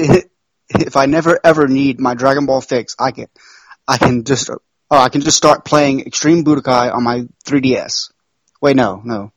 [0.69, 3.27] if I never ever need my Dragon Ball fix, I can
[3.87, 4.59] I can just oh,
[4.91, 8.11] I can just start playing Extreme Budokai on my 3DS.
[8.61, 9.31] Wait, no, no.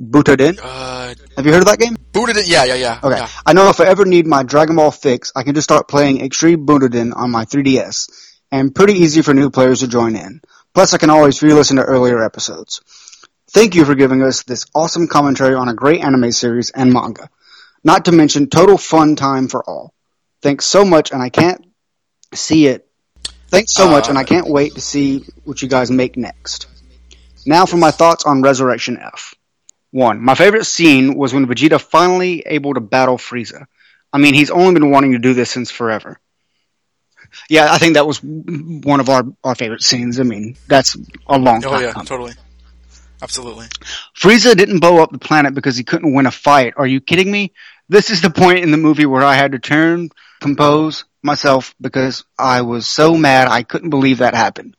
[0.00, 0.58] Butoden?
[0.62, 1.96] Uh, Have you heard of that game?
[2.14, 2.48] it.
[2.48, 3.00] Yeah, yeah, yeah.
[3.02, 3.16] Okay.
[3.16, 3.28] yeah.
[3.46, 6.20] I know if I ever need my Dragon Ball fix, I can just start playing
[6.20, 8.10] Extreme Butoden on my 3DS.
[8.50, 10.40] And pretty easy for new players to join in.
[10.74, 12.80] Plus I can always re-listen to earlier episodes.
[13.50, 17.28] Thank you for giving us this awesome commentary on a great anime series and manga.
[17.84, 19.94] Not to mention total fun time for all.
[20.42, 21.64] Thanks so much and I can't
[22.32, 22.88] see it.
[23.48, 26.66] Thanks so much and I can't wait to see what you guys make next.
[27.46, 29.33] Now for my thoughts on Resurrection F.
[29.94, 33.66] One, my favorite scene was when Vegeta finally able to battle Frieza.
[34.12, 36.18] I mean, he's only been wanting to do this since forever.
[37.48, 40.18] Yeah, I think that was one of our, our favorite scenes.
[40.18, 40.96] I mean, that's
[41.28, 41.74] a long time.
[41.74, 42.06] Oh yeah, coming.
[42.06, 42.32] totally.
[43.22, 43.66] Absolutely.
[44.18, 46.74] Frieza didn't blow up the planet because he couldn't win a fight.
[46.76, 47.52] Are you kidding me?
[47.88, 50.08] This is the point in the movie where I had to turn,
[50.40, 54.76] compose myself because I was so mad I couldn't believe that happened.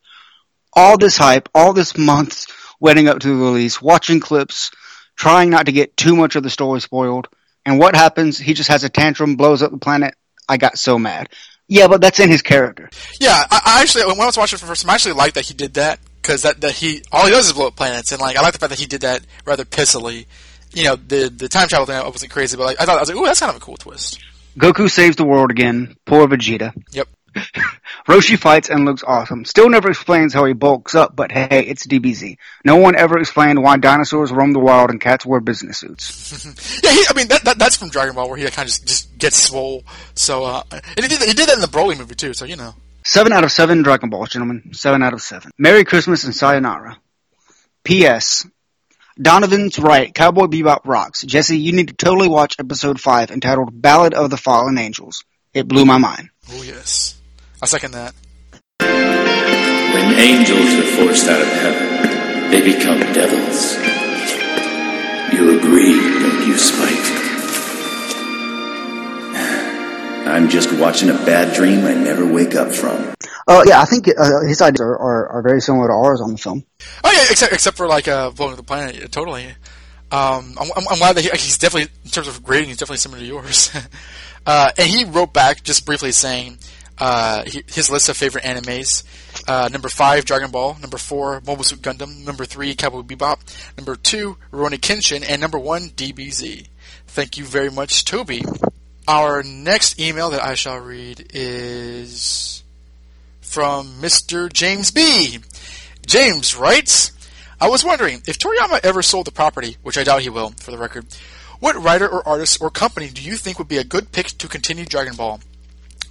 [0.74, 2.48] All this hype, all this months
[2.82, 4.72] leading up to the release, watching clips,
[5.16, 7.28] trying not to get too much of the story spoiled.
[7.64, 8.38] And what happens?
[8.38, 10.14] He just has a tantrum, blows up the planet.
[10.48, 11.28] I got so mad.
[11.68, 12.88] Yeah, but that's in his character.
[13.20, 15.14] Yeah, I, I actually when I was watching it for the first time, I actually
[15.14, 17.76] liked that he did that because that, that he all he does is blow up
[17.76, 20.26] planets, and like I like the fact that he did that rather pissily.
[20.72, 23.08] You know, the the time travel thing wasn't crazy, but like I thought I was
[23.08, 24.20] like, ooh, that's kind of a cool twist.
[24.56, 25.96] Goku saves the world again.
[26.04, 26.72] Poor Vegeta.
[26.92, 27.08] Yep.
[28.08, 29.44] Roshi fights and looks awesome.
[29.44, 32.36] Still never explains how he bulks up, but hey, it's DBZ.
[32.64, 36.80] No one ever explained why dinosaurs roam the wild and cats wear business suits.
[36.82, 38.86] yeah, he, I mean that, that that's from Dragon Ball where he kind of just,
[38.86, 39.84] just gets swole.
[40.14, 42.34] So uh, and he did, he did that in the Broly movie too.
[42.34, 42.74] So you know.
[43.04, 44.70] Seven out of seven Dragon Balls, gentlemen.
[44.72, 45.52] Seven out of seven.
[45.58, 46.98] Merry Christmas and Sayonara.
[47.84, 48.44] P.S.
[49.20, 50.12] Donovan's right.
[50.12, 51.22] Cowboy Bebop rocks.
[51.22, 55.24] Jesse, you need to totally watch episode five entitled Ballad of the Fallen Angels.
[55.54, 56.30] It blew my mind.
[56.50, 57.15] Oh yes.
[57.62, 58.14] I second that.
[58.80, 63.76] When angels are forced out of heaven, they become devils.
[65.32, 66.90] You agree, don't you, Spike?
[70.26, 73.14] I'm just watching a bad dream I never wake up from.
[73.48, 76.32] Uh, yeah, I think uh, his ideas are, are, are, very similar to ours on
[76.32, 76.66] the film.
[77.04, 79.46] Oh yeah, except except for like uh, blowing up the planet, yeah, totally.
[80.10, 83.20] Um, I'm, I'm, glad that he, he's definitely in terms of grading, he's definitely similar
[83.20, 83.70] to yours.
[84.46, 86.58] uh, and he wrote back just briefly saying
[86.98, 89.04] uh, his list of favorite animes.
[89.48, 90.76] Uh, number five, Dragon Ball.
[90.80, 92.24] Number four, Mobile Suit Gundam.
[92.24, 93.38] Number three, Cowboy Bebop.
[93.76, 95.24] Number two, Rurouni Kenshin.
[95.28, 96.68] And number one, DBZ.
[97.06, 98.44] Thank you very much, Toby.
[99.08, 102.64] Our next email that I shall read is
[103.40, 104.52] from Mr.
[104.52, 105.38] James B.
[106.06, 107.12] James writes,
[107.60, 110.70] I was wondering if Toriyama ever sold the property, which I doubt he will, for
[110.70, 111.06] the record.
[111.58, 114.48] What writer or artist or company do you think would be a good pick to
[114.48, 115.40] continue Dragon Ball?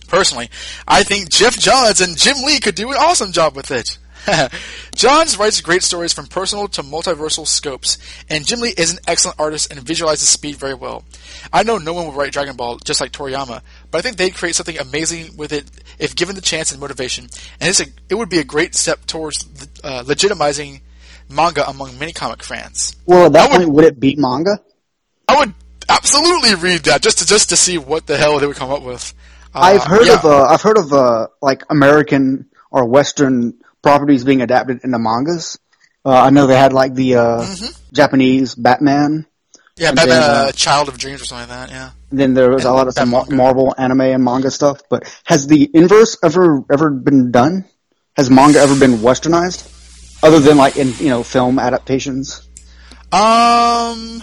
[0.08, 0.50] Personally,
[0.88, 3.98] I think Geoff Johns and Jim Lee could do an awesome job with it.
[4.96, 7.98] Johns writes great stories from personal to multiversal scopes,
[8.30, 11.04] and Jim Lee is an excellent artist and visualizes speed very well.
[11.54, 13.62] I know no one will write Dragon Ball just like Toriyama,
[13.92, 15.66] but I think they'd create something amazing with it
[16.00, 17.28] if given the chance and motivation,
[17.60, 19.46] and a, it would be a great step towards
[19.84, 20.82] uh, legitimizing
[21.30, 22.96] manga among many comic fans.
[23.06, 24.60] Well, at that would, point, would it beat manga?
[25.28, 25.54] I would
[25.90, 28.84] absolutely read that just to just to see what the hell they would come up
[28.84, 29.14] with.
[29.56, 30.16] Uh, I've heard yeah.
[30.16, 35.58] of uh, I've heard of uh, like American or Western properties being adapted into mangas.
[36.04, 37.94] Uh, I know they had like the uh, mm-hmm.
[37.94, 39.26] Japanese Batman.
[39.78, 41.74] Yeah, Batman, then, uh, Child of Dreams or something like that.
[41.74, 41.92] Yeah.
[42.12, 44.82] Then there was and a lot of some Marvel anime and manga stuff.
[44.90, 47.66] But has the inverse ever ever been done?
[48.18, 49.72] Has manga ever been westernized,
[50.22, 52.46] other than like in you know film adaptations?
[53.14, 54.22] Um,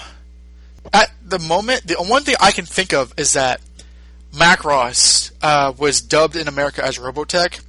[0.93, 3.63] at the moment, the one thing I can think of is that
[4.33, 7.61] Macross uh, was dubbed in America as Robotech,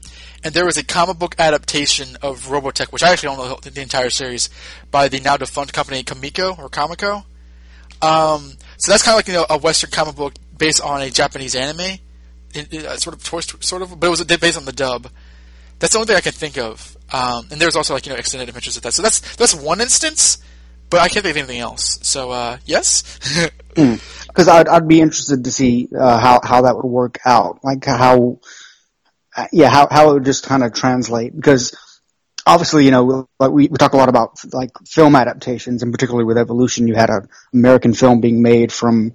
[0.43, 3.69] and there was a comic book adaptation of Robotech, which I actually don't know the,
[3.69, 4.49] the entire series,
[4.89, 7.25] by the now defunct company Comico or Comico.
[8.01, 11.09] Um, so that's kind of like you know a Western comic book based on a
[11.09, 11.99] Japanese anime,
[12.53, 15.09] it, it, uh, sort of sort of, but it was based on the dub.
[15.79, 16.97] That's the only thing I can think of.
[17.11, 18.93] Um, and there's also like you know extended adventures of that.
[18.93, 20.37] So that's that's one instance,
[20.93, 21.99] but I can't think of anything else.
[22.03, 23.03] So uh, yes.
[23.73, 24.49] Because mm.
[24.49, 28.39] I'd I'd be interested to see uh, how how that would work out, like how
[29.35, 31.75] uh, yeah, how how it would just kind of translate because
[32.45, 36.25] obviously, you know, like we, we talk a lot about like film adaptations, and particularly
[36.25, 39.13] with Evolution, you had an American film being made from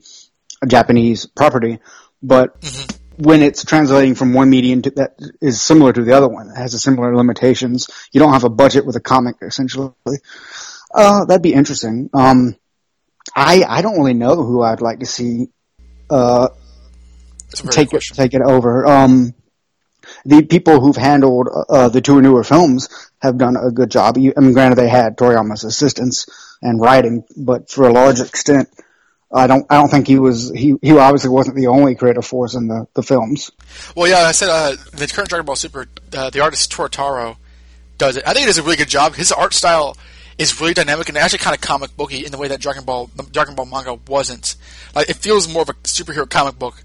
[0.60, 1.78] a Japanese property,
[2.20, 3.22] but mm-hmm.
[3.22, 6.56] when it's translating from one medium to, that is similar to the other one, it
[6.56, 7.88] has a similar limitations.
[8.10, 9.92] You don't have a budget with a comic, essentially.
[10.92, 12.10] Uh, that'd be interesting.
[12.14, 12.56] Um,
[13.34, 15.48] I I don't really know who I'd like to see
[16.10, 16.48] uh,
[17.70, 18.86] take it take it over.
[18.86, 19.34] Um,
[20.24, 22.88] the people who've handled uh, the two newer films
[23.20, 24.16] have done a good job.
[24.16, 26.26] I mean, granted, they had Toriyama's assistance
[26.62, 28.68] and writing, but for a large extent,
[29.32, 29.66] I don't.
[29.68, 30.50] I don't think he was.
[30.50, 33.50] He he obviously wasn't the only creative force in the, the films.
[33.94, 35.86] Well, yeah, I said uh, the current Dragon Ball Super,
[36.16, 37.36] uh, the artist Toyotarou
[37.98, 38.24] does it.
[38.26, 39.14] I think he does a really good job.
[39.14, 39.96] His art style
[40.38, 43.10] is really dynamic and actually kind of comic booky in the way that Dragon Ball
[43.32, 44.56] Dragon Ball manga wasn't.
[44.94, 46.84] Like it feels more of a superhero comic book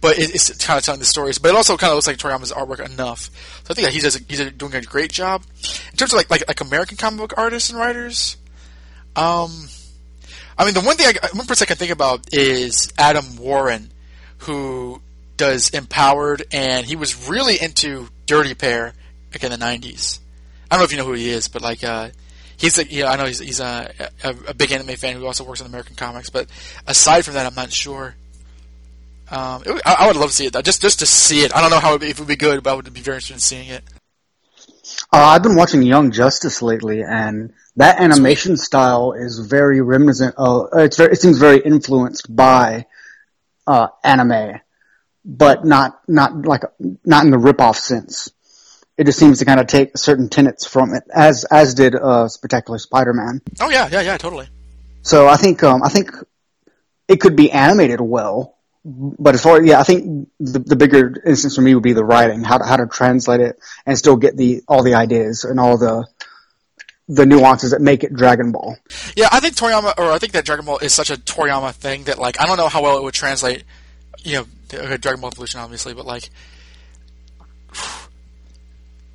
[0.00, 1.38] but it's kind of telling the stories.
[1.38, 3.30] But it also kind of looks like Toriyama's artwork enough.
[3.64, 5.42] So I think that he's he's doing a great job
[5.90, 8.36] in terms of like like like American comic book artists and writers.
[9.16, 9.68] Um,
[10.58, 13.90] I mean, the one thing I, one person I can think about is Adam Warren,
[14.38, 15.02] who
[15.36, 18.94] does Empowered, and he was really into Dirty Pair
[19.32, 20.20] back in the '90s.
[20.70, 21.84] I don't know if you know who he is, but like.
[21.84, 22.10] Uh,
[22.60, 23.92] he's a, yeah, I know he's he's a,
[24.22, 26.46] a, a big anime fan who also works on American comics, but
[26.86, 28.14] aside from that, I'm not sure.
[29.30, 30.64] Um, it, I, I, would love to see it.
[30.64, 31.54] Just just to see it.
[31.56, 33.16] I don't know how it, if it would be good, but I would be very
[33.16, 33.82] interested in seeing it.
[35.12, 38.64] Uh, I've been watching Young Justice lately, and that animation Sweet.
[38.64, 40.34] style is very reminiscent.
[40.36, 42.86] Of, it's very, it seems very influenced by
[43.66, 44.60] uh, anime,
[45.24, 46.62] but not not like
[47.04, 48.30] not in the rip off sense.
[49.00, 52.28] It just seems to kind of take certain tenets from it, as as did uh,
[52.28, 53.40] Spectacular Spider-Man.
[53.58, 54.46] Oh yeah, yeah, yeah, totally.
[55.00, 56.10] So I think um, I think
[57.08, 61.56] it could be animated well, but as far yeah, I think the, the bigger instance
[61.56, 64.36] for me would be the writing, how to, how to translate it and still get
[64.36, 66.06] the all the ideas and all the
[67.08, 68.76] the nuances that make it Dragon Ball.
[69.16, 72.04] Yeah, I think Toriyama, or I think that Dragon Ball is such a Toriyama thing
[72.04, 73.64] that like I don't know how well it would translate.
[74.18, 76.28] You know, Dragon Ball Evolution, obviously, but like.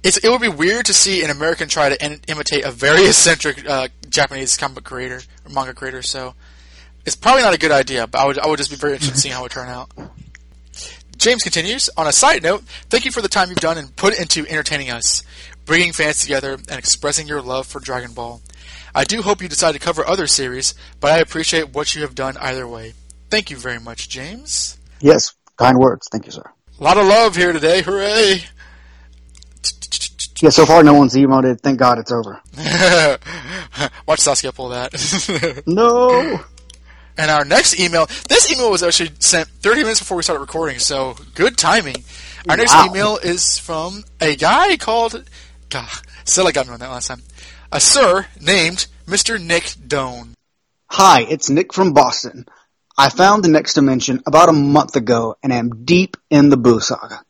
[0.06, 3.06] It's, it would be weird to see an American try to in, imitate a very
[3.07, 6.03] eccentric uh, Japanese comic creator or manga creator.
[6.03, 6.36] So
[7.07, 8.06] it's probably not a good idea.
[8.06, 9.68] But I would I would just be very interested in seeing how it would turn
[9.68, 9.90] out.
[11.18, 11.90] James continues.
[11.98, 14.91] On a side note, thank you for the time you've done and put into entertaining
[14.91, 15.23] us,
[15.65, 18.41] bringing fans together, and expressing your love for Dragon Ball.
[18.94, 22.14] I do hope you decide to cover other series, but I appreciate what you have
[22.14, 22.94] done either way.
[23.32, 24.77] Thank you very much, James.
[24.99, 26.07] Yes, kind words.
[26.11, 26.44] Thank you, sir.
[26.80, 27.82] A lot of love here today.
[27.82, 28.44] Hooray!
[30.45, 31.59] Yeah, so far no one's emoted.
[31.59, 32.39] Thank God it's over.
[34.07, 35.63] Watch Saskia pull that.
[35.65, 36.39] no.
[37.17, 40.77] And our next email, this email was actually sent 30 minutes before we started recording,
[40.77, 41.95] so good timing.
[42.47, 42.85] Our next Wow.
[42.85, 45.27] email is from a guy called,
[45.69, 45.89] God,
[46.26, 47.23] Silla got me on that last time,
[47.72, 49.43] a sir named Mr.
[49.43, 50.35] Nick Doan.
[50.91, 52.45] Hi, it's Nick from Boston.
[52.95, 56.84] I found the next dimension about a month ago and am deep in the Buu
[56.84, 57.23] Saga.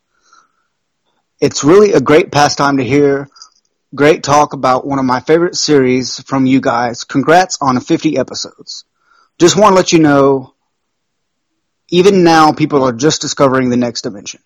[1.41, 3.27] It's really a great pastime to hear
[3.93, 7.03] great talk about one of my favorite series from you guys.
[7.03, 8.85] Congrats on 50 episodes.
[9.37, 10.53] Just want to let you know,
[11.89, 14.41] even now people are just discovering the next dimension.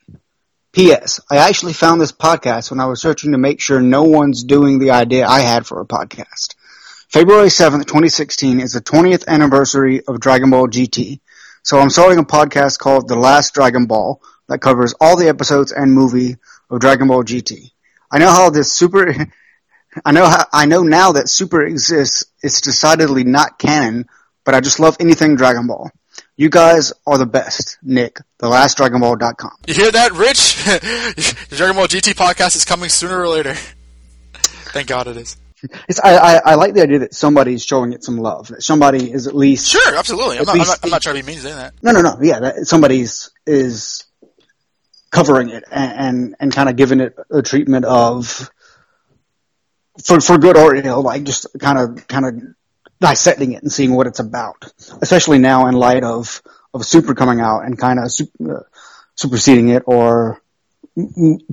[0.71, 1.19] P.S.
[1.31, 4.79] I actually found this podcast when I was searching to make sure no one's doing
[4.79, 6.55] the idea I had for a podcast.
[7.07, 11.19] February 7th, 2016 is the 20th anniversary of Dragon Ball GT.
[11.63, 15.71] So I'm starting a podcast called The Last Dragon Ball that covers all the episodes
[15.71, 16.37] and movie
[16.69, 17.71] of Dragon Ball GT.
[18.11, 19.13] I know how this super,
[20.05, 22.25] I know how, I know now that super exists.
[22.41, 24.07] It's decidedly not canon,
[24.45, 25.91] but I just love anything Dragon Ball.
[26.35, 27.77] You guys are the best.
[27.83, 29.51] Nick, thelastdragonball.com.
[29.67, 30.63] You hear that, Rich?
[30.65, 33.53] the Dragon Ball GT podcast is coming sooner or later.
[34.33, 35.37] Thank God it is.
[35.89, 38.47] It's, I, I, I like the idea that somebody's showing it some love.
[38.47, 40.37] That somebody is at least Sure, absolutely.
[40.37, 41.73] I'm not, I'm, not, I'm not trying to be mean to say that.
[41.83, 42.17] No, no, no.
[42.21, 44.05] Yeah, that somebody's is
[45.11, 48.49] covering it and and, and kind of giving it a treatment of
[50.03, 52.33] for for good or ill, like just kind of kind of
[52.99, 54.71] dissecting it and seeing what it's about.
[55.01, 56.41] Especially now in light of
[56.73, 58.63] of Super coming out and kind of super, uh,
[59.15, 60.41] superseding it or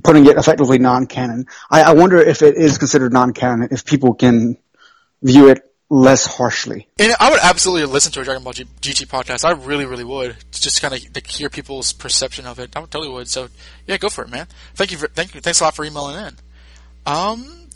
[0.03, 1.45] putting it effectively non-canon.
[1.69, 4.57] I, I wonder if it is considered non-canon if people can
[5.21, 6.87] view it less harshly.
[6.99, 9.45] And I would absolutely listen to a Dragon Ball G- GT podcast.
[9.45, 10.35] I really, really would.
[10.51, 12.75] Just kind of to hear people's perception of it.
[12.75, 13.27] I would totally would.
[13.27, 13.49] So
[13.85, 14.47] yeah, go for it, man.
[14.75, 14.97] Thank you.
[14.97, 15.41] For, thank you.
[15.41, 16.35] Thanks a lot for emailing in.
[17.05, 17.67] Um,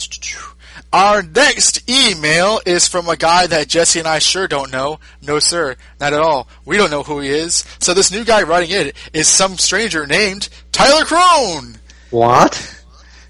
[0.91, 4.99] our next email is from a guy that Jesse and I sure don't know.
[5.21, 6.47] No, sir, not at all.
[6.65, 7.65] We don't know who he is.
[7.79, 11.77] So this new guy writing it is some stranger named Tyler Crone.
[12.09, 12.83] What?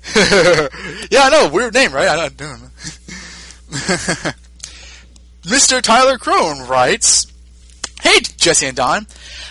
[0.16, 1.50] yeah, I know.
[1.54, 2.08] Weird name, right?
[2.08, 4.32] I don't know.
[5.44, 5.82] Mr.
[5.82, 7.26] Tyler Crone writes,
[8.02, 9.08] Hey, Jesse and Don.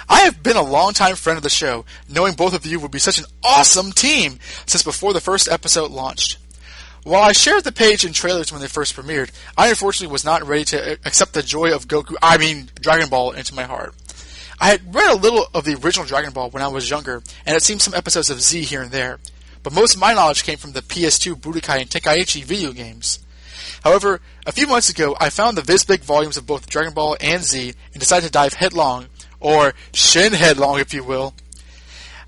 [0.09, 3.01] I have been a longtime friend of the show, knowing both of you would be
[3.01, 6.39] such an awesome team since before the first episode launched.
[7.03, 10.47] While I shared the page and trailers when they first premiered, I unfortunately was not
[10.47, 13.95] ready to accept the joy of Goku, I mean Dragon Ball, into my heart.
[14.61, 17.57] I had read a little of the original Dragon Ball when I was younger, and
[17.57, 19.19] it seen some episodes of Z here and there,
[19.65, 23.19] but most of my knowledge came from the PS2 Budokai and Tenkaichi video games.
[23.83, 24.21] However,
[24.51, 27.73] a few months ago, I found the Vizbig volumes of both Dragon Ball and Z
[27.93, 29.07] and decided to dive headlong,
[29.39, 31.35] or shin headlong if you will.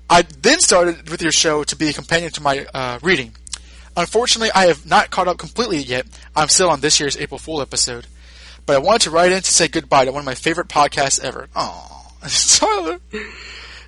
[0.09, 3.35] I then started with your show to be a companion to my uh, reading.
[3.97, 6.05] Unfortunately, I have not caught up completely yet.
[6.33, 8.07] I'm still on this year's April Fool episode.
[8.65, 11.21] But I wanted to write in to say goodbye to one of my favorite podcasts
[11.21, 11.49] ever.
[11.53, 13.01] Aww, Tyler.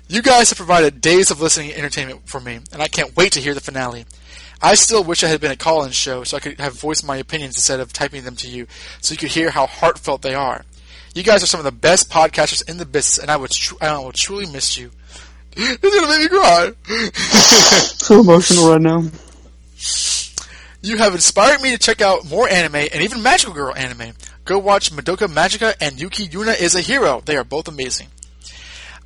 [0.08, 3.40] You guys have provided days of listening entertainment for me, and I can't wait to
[3.40, 4.04] hear the finale.
[4.62, 7.16] I still wish I had been a call-in show so I could have voiced my
[7.16, 8.66] opinions instead of typing them to you,
[9.00, 10.64] so you could hear how heartfelt they are.
[11.14, 13.76] You guys are some of the best podcasters in the business, and I would tr-
[13.80, 14.90] I will truly miss you.
[15.58, 16.72] It's gonna make me cry.
[18.06, 19.02] So emotional right now.
[20.82, 24.12] You have inspired me to check out more anime and even Magical Girl anime.
[24.44, 27.20] Go watch Madoka Magica and Yuki Yuna is a Hero.
[27.24, 28.08] They are both amazing.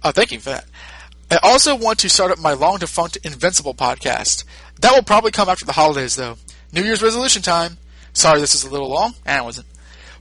[0.03, 0.67] Uh, thank you for that.
[1.31, 4.45] I also want to start up my long defunct Invincible podcast.
[4.81, 6.37] That will probably come after the holidays, though.
[6.73, 7.77] New Year's resolution time.
[8.13, 9.15] Sorry, this is a little long.
[9.25, 9.67] And it wasn't.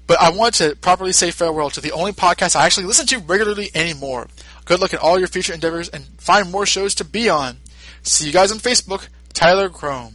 [0.08, 3.20] But I want to properly say farewell to the only podcast I actually listen to
[3.20, 4.28] regularly anymore.
[4.66, 7.58] Good luck in all your future endeavors and find more shows to be on.
[8.04, 10.14] See you guys on Facebook, Tyler Crone.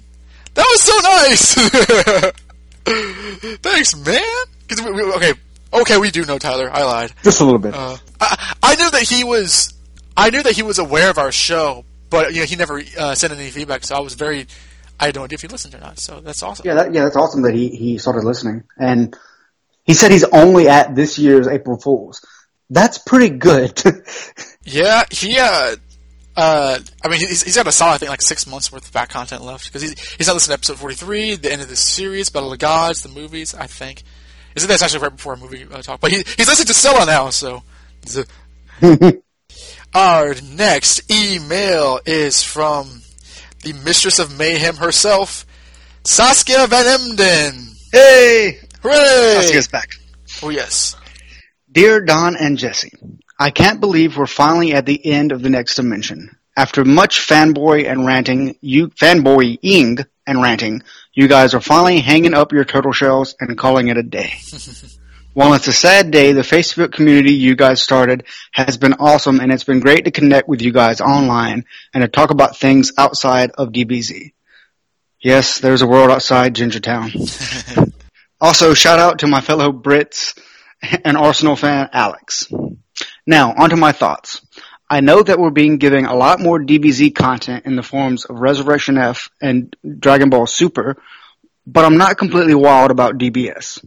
[0.54, 1.54] That was so nice.
[3.62, 4.84] Thanks, man.
[4.84, 5.32] we, we, okay,
[5.72, 6.70] okay, we do know Tyler.
[6.72, 7.12] I lied.
[7.22, 7.74] Just a little bit.
[7.74, 9.72] Uh, I, I knew that he was.
[10.16, 11.84] I knew that he was aware of our show,
[12.14, 13.84] but you know he never uh, sent any feedback.
[13.84, 14.46] So I was very.
[15.00, 15.98] I had no idea if he listened or not.
[15.98, 16.64] So that's awesome.
[16.64, 18.62] Yeah, that, yeah, that's awesome that he, he started listening.
[18.78, 19.16] And
[19.82, 22.24] he said he's only at this year's April Fools.
[22.70, 23.82] That's pretty good.
[24.66, 25.38] Yeah, he.
[25.38, 25.76] Uh,
[26.36, 28.92] uh, I mean, he's, he's got a solid, I think, like six months worth of
[28.94, 31.68] back content left because he's he's not listening to episode forty three, the end of
[31.68, 33.54] the series, Battle of the Gods, the movies.
[33.54, 34.04] I think.
[34.56, 36.00] Isn't that's actually right before a movie uh, talk?
[36.00, 37.62] But he he's listening to Stella now, so.
[39.94, 43.02] Our next email is from
[43.62, 45.46] the mistress of mayhem herself,
[46.02, 47.68] Saskia Van Emden.
[47.92, 48.58] Hey!
[48.82, 49.40] Hooray!
[49.40, 49.90] Saskia's back.
[50.42, 50.96] Oh yes.
[51.70, 52.90] Dear Don and Jesse,
[53.38, 56.36] I can't believe we're finally at the end of the next dimension.
[56.56, 62.52] After much fanboy and ranting, you fanboying and ranting, you guys are finally hanging up
[62.52, 64.32] your turtle shells and calling it a day.
[65.34, 69.50] While it's a sad day, the Facebook community you guys started has been awesome and
[69.50, 73.50] it's been great to connect with you guys online and to talk about things outside
[73.50, 74.32] of DBZ.
[75.20, 77.10] Yes, there's a world outside Gingertown.
[78.40, 80.38] also, shout out to my fellow Brits
[81.04, 82.46] and Arsenal fan Alex.
[83.26, 84.40] Now, onto my thoughts.
[84.88, 88.38] I know that we're being given a lot more DBZ content in the forms of
[88.38, 90.96] Resurrection F and Dragon Ball Super,
[91.66, 93.84] but I'm not completely wild about DBS.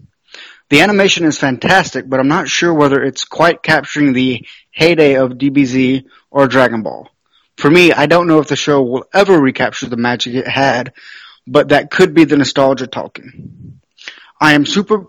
[0.69, 5.31] The animation is fantastic, but I'm not sure whether it's quite capturing the heyday of
[5.31, 7.09] DBZ or Dragon Ball.
[7.55, 10.93] For me, I don't know if the show will ever recapture the magic it had,
[11.47, 13.79] but that could be the nostalgia talking.
[14.39, 15.05] I am super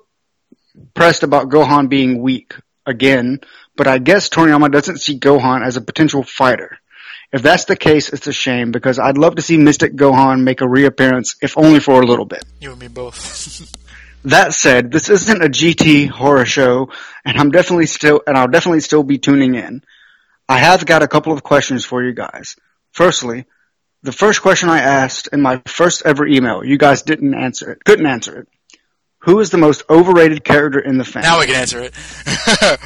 [0.94, 2.54] pressed about Gohan being weak
[2.86, 3.40] again,
[3.76, 6.78] but I guess Toriyama doesn't see Gohan as a potential fighter.
[7.32, 10.62] If that's the case, it's a shame because I'd love to see Mystic Gohan make
[10.62, 12.44] a reappearance, if only for a little bit.
[12.60, 13.74] You and me both.
[14.28, 16.90] That said, this isn't a GT horror show,
[17.24, 19.82] and I'm definitely still, and I'll definitely still be tuning in.
[20.46, 22.56] I have got a couple of questions for you guys.
[22.92, 23.46] Firstly,
[24.02, 27.82] the first question I asked in my first ever email, you guys didn't answer it,
[27.84, 28.48] couldn't answer it.
[29.20, 31.22] Who is the most overrated character in the fandom?
[31.22, 31.94] now we can answer it.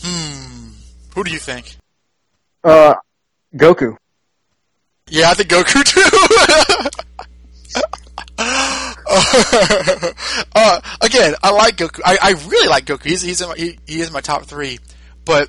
[0.00, 0.70] hmm.
[1.14, 1.76] Who do you think?
[2.64, 2.94] Uh,
[3.54, 3.98] Goku.
[5.08, 7.82] Yeah, I think Goku too.
[8.38, 10.12] uh,
[11.00, 12.00] again, I like Goku.
[12.04, 13.04] I, I really like Goku.
[13.04, 14.78] He's he's my, he, he is my top three,
[15.24, 15.48] but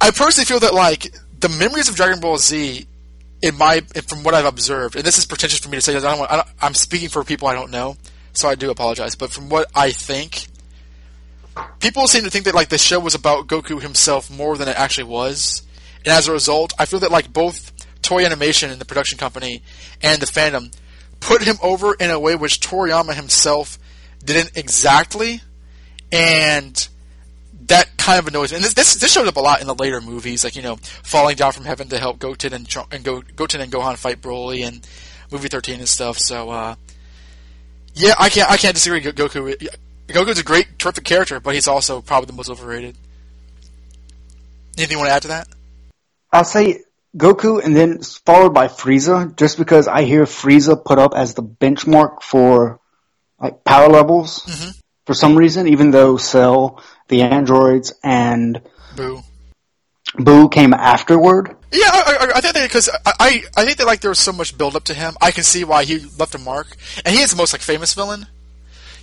[0.00, 2.86] I personally feel that like the memories of Dragon Ball Z,
[3.42, 6.00] in my from what I've observed, and this is pretentious for me to say, I
[6.00, 7.96] don't want, I I'm speaking for people I don't know,
[8.32, 9.16] so I do apologize.
[9.16, 10.46] But from what I think,
[11.80, 14.78] people seem to think that like the show was about Goku himself more than it
[14.78, 15.62] actually was,
[16.04, 17.72] and as a result, I feel that like both
[18.02, 19.62] Toei Animation and the production company
[20.02, 20.72] and the fandom
[21.22, 23.78] put him over in a way which Toriyama himself
[24.24, 25.40] didn't exactly,
[26.10, 26.88] and
[27.66, 28.56] that kind of annoys me.
[28.56, 30.76] And this, this this showed up a lot in the later movies, like you know,
[30.76, 34.66] falling down from heaven to help Goten and and Go, Goten and Gohan fight Broly
[34.66, 34.86] and
[35.30, 36.18] movie thirteen and stuff.
[36.18, 36.74] So uh,
[37.94, 39.00] yeah, I can't I can't disagree.
[39.00, 39.56] Go- Goku
[40.08, 42.96] Goku's a great, terrific character, but he's also probably the most overrated.
[44.76, 45.48] Anything you want to add to that?
[46.32, 46.80] I'll say
[47.16, 51.42] Goku and then followed by Frieza, just because I hear Frieza put up as the
[51.42, 52.80] benchmark for
[53.40, 54.70] like power levels Mm-hmm.
[55.06, 58.62] for some reason, even though Cell, the androids, and
[58.94, 59.22] Buu.
[60.16, 61.56] Buu came afterward.
[61.72, 64.32] Yeah, I, I, I think because I, I I think that like there was so
[64.32, 67.22] much build up to him, I can see why he left a mark, and he
[67.22, 68.26] is the most like famous villain.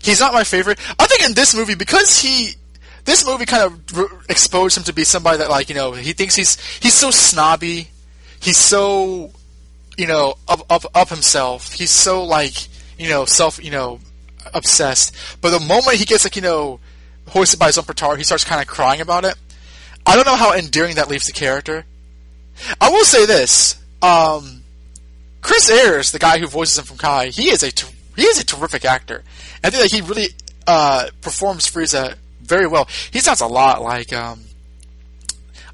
[0.01, 0.79] He's not my favorite.
[0.99, 2.53] I think in this movie because he
[3.05, 6.13] this movie kind of r- exposed him to be somebody that like you know he
[6.13, 7.89] thinks he's he's so snobby,
[8.39, 9.31] he's so
[9.97, 11.71] you know up up up himself.
[11.71, 12.67] He's so like
[12.97, 13.99] you know self you know
[14.53, 15.15] obsessed.
[15.41, 16.79] But the moment he gets like you know
[17.27, 19.35] hoisted by his own petard, he starts kind of crying about it.
[20.05, 21.85] I don't know how endearing that leaves the character.
[22.79, 24.63] I will say this: um,
[25.41, 28.39] Chris Ayers, the guy who voices him from Kai, he is a ter- he is
[28.39, 29.23] a terrific actor.
[29.63, 30.29] I think that he really
[30.67, 32.87] uh, performs Frieza very well.
[33.11, 34.41] He sounds a lot like um,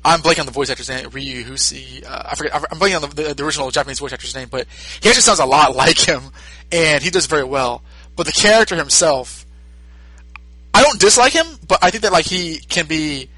[0.05, 2.05] I'm blanking on the voice actor's name, Ryusei.
[2.05, 2.53] Uh, I forget.
[2.53, 4.67] I'm blanking on the, the, the original Japanese voice actor's name, but
[5.01, 6.21] he actually sounds a lot like him,
[6.71, 7.81] and he does very well.
[8.15, 9.47] But the character himself,
[10.75, 13.29] I don't dislike him, but I think that like he can be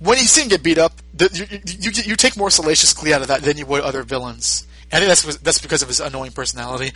[0.00, 3.22] when he's seen get beat up, the, you, you you take more salacious glee out
[3.22, 4.66] of that than you would other villains.
[4.90, 6.92] And I think that's that's because of his annoying personality.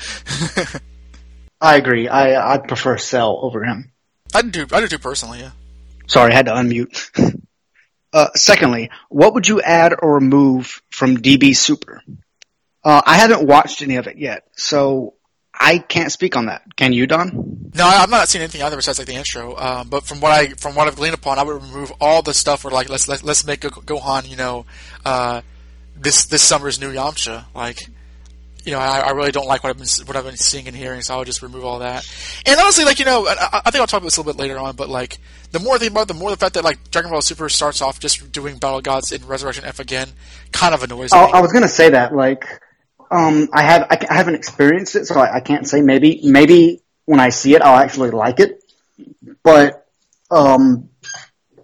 [1.60, 2.08] I agree.
[2.08, 3.92] I I prefer Cell over him.
[4.34, 5.38] I do I do too personally.
[5.38, 5.52] Yeah.
[6.08, 7.40] Sorry, I had to unmute.
[8.14, 12.00] uh, secondly, what would you add or remove from DB Super?
[12.84, 15.14] Uh, I haven't watched any of it yet, so
[15.52, 16.62] I can't speak on that.
[16.76, 17.70] Can you, Don?
[17.74, 19.56] No, I've not seen anything either besides like the intro.
[19.56, 22.34] Um, but from what I from what I've gleaned upon, I would remove all the
[22.34, 24.64] stuff where like let's let's, let's make Go- Gohan, you know,
[25.04, 25.40] uh,
[25.96, 27.46] this this summer's new Yamcha.
[27.52, 27.88] Like,
[28.64, 30.76] you know, I, I really don't like what I've been what I've been seeing and
[30.76, 32.08] hearing, so I'll just remove all that.
[32.46, 34.40] And honestly, like you know, I, I think I'll talk about this a little bit
[34.40, 34.74] later on.
[34.74, 35.18] But like,
[35.52, 37.48] the more I think about it, the more the fact that like Dragon Ball Super
[37.48, 40.08] starts off just doing Battle Gods in Resurrection F again,
[40.52, 41.32] kind of annoys I, me.
[41.32, 42.14] I was gonna say that.
[42.14, 42.44] Like,
[43.10, 45.82] um, I have I, I haven't experienced it, so I, I can't say.
[45.82, 48.62] Maybe maybe when I see it, I'll actually like it.
[49.42, 49.86] But
[50.30, 50.88] um,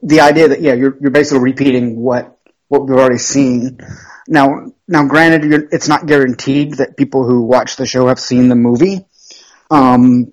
[0.02, 2.36] the idea that yeah, you're you're basically repeating what
[2.68, 3.78] what we've already seen.
[4.30, 8.54] Now, now, granted, it's not guaranteed that people who watch the show have seen the
[8.54, 9.04] movie.
[9.72, 10.32] Um,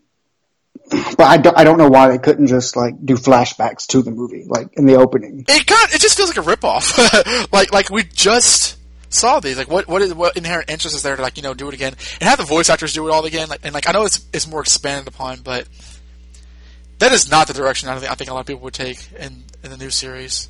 [0.90, 4.11] but I don't, I don't know why they couldn't just like do flashbacks to the
[4.11, 5.45] movie, like in the opening.
[5.48, 7.52] It kind it just feels like a ripoff.
[7.52, 8.78] like like we just
[9.10, 9.57] saw these.
[9.57, 11.74] Like what what is what inherent interest is there to like you know do it
[11.74, 13.49] again and have the voice actors do it all again?
[13.49, 15.68] Like, and like I know it's it's more expanded upon, but
[16.99, 18.99] that is not the direction I think I think a lot of people would take
[19.19, 20.49] in in the new series.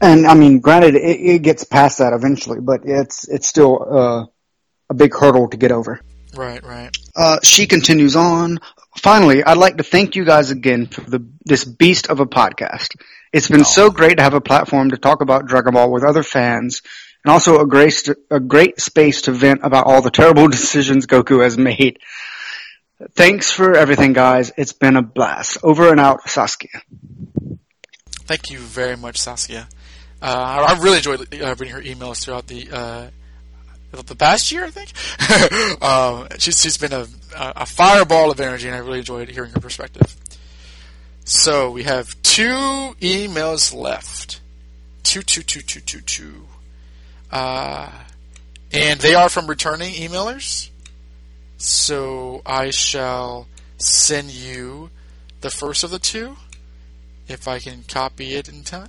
[0.00, 4.26] And I mean, granted, it, it gets past that eventually, but it's it's still uh,
[4.90, 6.00] a big hurdle to get over.
[6.34, 6.96] Right, right.
[7.14, 8.58] Uh, she continues on.
[8.98, 12.96] Finally, I'd like to thank you guys again for the this beast of a podcast.
[13.32, 16.22] It's been so great to have a platform to talk about Dragon Ball with other
[16.22, 16.82] fans,
[17.24, 21.06] and also a great st- a great space to vent about all the terrible decisions
[21.06, 21.98] Goku has made.
[23.14, 24.52] Thanks for everything, guys.
[24.56, 25.58] It's been a blast.
[25.62, 26.80] Over and out, Saskia.
[28.26, 29.68] Thank you very much, Saskia.
[30.20, 33.10] Uh, I, really enjoyed uh, reading her emails throughout the uh,
[33.92, 34.64] the past year.
[34.64, 39.28] I think um, she's she's been a a fireball of energy, and I really enjoyed
[39.28, 40.16] hearing her perspective.
[41.24, 44.40] So we have two emails left.
[45.02, 46.46] Two, two, two, two, two, two.
[47.30, 47.90] Uh,
[48.72, 50.70] and they are from returning emailers.
[51.58, 53.48] So I shall
[53.78, 54.90] send you
[55.40, 56.36] the first of the two,
[57.28, 58.88] if I can copy it in time.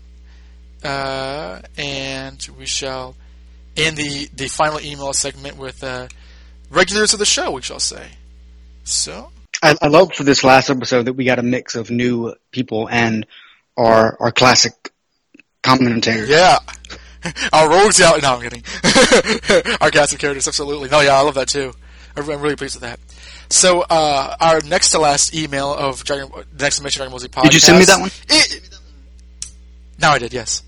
[0.84, 3.16] Uh, and we shall
[3.76, 6.08] end the, the final email segment with uh,
[6.70, 8.10] regulars of the show, we shall say.
[8.84, 9.32] So,
[9.62, 12.88] I, I love for this last episode that we got a mix of new people
[12.90, 13.26] and
[13.76, 14.74] our our classic
[15.64, 16.30] commentators.
[16.30, 16.60] yeah.
[17.52, 18.22] Our rogues out.
[18.22, 18.64] No, I'm kidding.
[19.82, 20.88] our cast of characters, absolutely.
[20.88, 21.74] No, yeah, I love that too.
[22.16, 23.00] I'm I'm really pleased with that.
[23.50, 26.30] So, uh, our next to last email of Dragon,
[26.60, 27.44] next mention Dragon Ball Z podcast.
[27.44, 28.12] Did you send me that one?
[28.30, 28.70] It,
[30.00, 30.64] now I did, yes.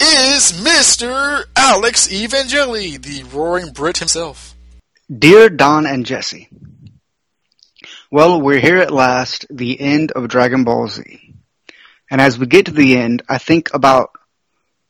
[0.00, 1.44] Is Mr.
[1.56, 4.54] Alex Evangeli, the roaring Brit himself.
[5.12, 6.48] Dear Don and Jesse,
[8.10, 11.34] well, we're here at last, the end of Dragon Ball Z.
[12.10, 14.10] And as we get to the end, I think about,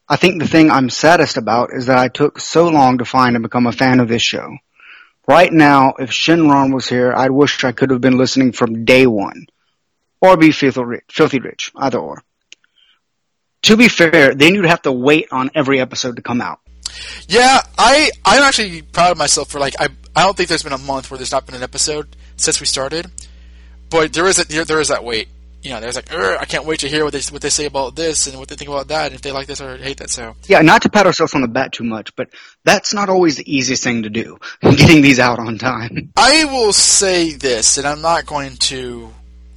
[0.09, 3.35] I think the thing I'm saddest about is that I took so long to find
[3.35, 4.57] and become a fan of this show.
[5.29, 9.07] Right now, if Shenron was here, I'd wish I could have been listening from day
[9.07, 9.47] one.
[10.23, 12.25] Or be filthy rich, filthy rich, either or.
[13.63, 16.61] To be fair, then you'd have to wait on every episode to come out.
[17.29, 20.73] Yeah, I I'm actually proud of myself for like I I don't think there's been
[20.73, 23.07] a month where there's not been an episode since we started,
[23.91, 25.29] but there is a, there, there is that wait.
[25.63, 27.97] You know, there's like I can't wait to hear what they what they say about
[27.97, 30.11] this and what they think about that, and if they like this or hate that.
[30.11, 32.31] So Yeah, not to pat ourselves on the back too much, but
[32.65, 36.13] that's not always the easiest thing to do, getting these out on time.
[36.17, 39.13] I will say this, and I'm not going to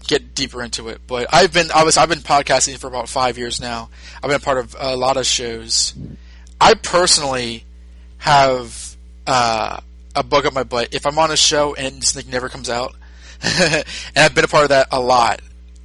[0.07, 3.37] get deeper into it, but I've been I was I've been podcasting for about five
[3.37, 3.89] years now.
[4.17, 5.93] I've been a part of a lot of shows.
[6.59, 7.63] I personally
[8.17, 8.95] have
[9.27, 9.79] uh,
[10.15, 12.95] a bug up my butt if I'm on a show and something never comes out,
[13.43, 15.41] and I've been a part of that a lot.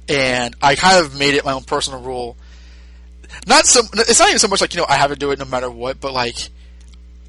[0.09, 2.37] And I kind of made it my own personal rule.
[3.45, 3.81] Not so.
[3.93, 5.69] It's not even so much like you know I have to do it no matter
[5.69, 6.35] what, but like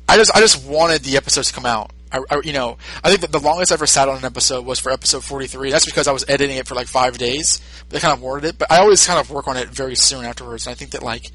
[0.08, 1.90] I just I just wanted the episodes to come out.
[2.10, 4.64] I, I, you know, I think that the longest I ever sat on an episode
[4.64, 5.70] was for episode 43.
[5.70, 7.60] That's because I was editing it for like five days.
[7.90, 10.24] They kind of wanted it, but I always kind of work on it very soon
[10.24, 10.66] afterwards.
[10.66, 11.30] And I think that like,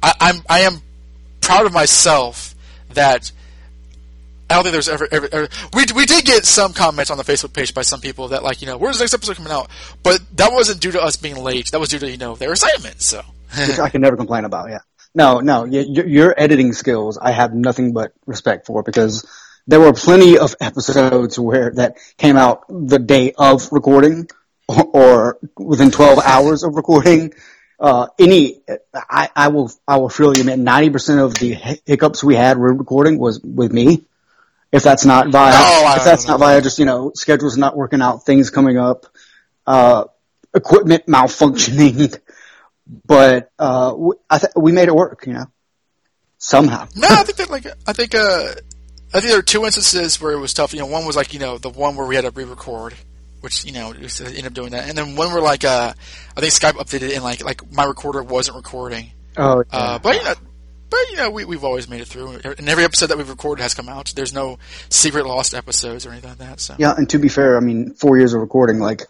[0.00, 0.80] I, I'm, I am
[1.40, 2.54] proud of myself
[2.90, 3.32] that
[4.52, 7.24] I don't think there's ever, ever, ever, we, we did get some comments on the
[7.24, 9.70] Facebook page by some people that like, you know, where's the next episode coming out?
[10.02, 11.70] But that wasn't due to us being late.
[11.70, 13.00] That was due to, you know, their assignment.
[13.00, 13.22] So.
[13.56, 14.80] Which I can never complain about, yeah.
[15.14, 19.26] No, no, y- y- your editing skills I have nothing but respect for because
[19.66, 24.28] there were plenty of episodes where that came out the day of recording
[24.68, 27.34] or, or within 12 hours of recording.
[27.78, 28.62] Uh, any,
[28.94, 31.54] I, I will, I will freely admit 90% of the
[31.84, 34.06] hiccups we had recording was with me.
[34.72, 38.00] If that's not via, Oh, if that's don't via just, you know, schedules not working
[38.00, 39.06] out, things coming up,
[39.66, 40.04] uh,
[40.54, 42.18] equipment malfunctioning,
[43.06, 45.46] but, uh, we, I th- we made it work, you know,
[46.38, 46.88] somehow.
[46.96, 48.54] No, I think that like I think uh,
[49.14, 50.72] I think there were two instances where it was tough.
[50.72, 52.94] You know, one was like you know the one where we had to re-record,
[53.40, 55.92] which you know ended up doing that, and then one where like uh,
[56.36, 59.12] I think Skype updated and like like my recorder wasn't recording.
[59.36, 60.34] Oh, Uh, but you know,
[60.92, 63.62] but you know, we we've always made it through, and every episode that we've recorded
[63.62, 64.12] has come out.
[64.14, 64.58] There's no
[64.90, 66.60] secret lost episodes or anything like that.
[66.60, 69.00] So Yeah, and to be fair, I mean, four years of recording, like,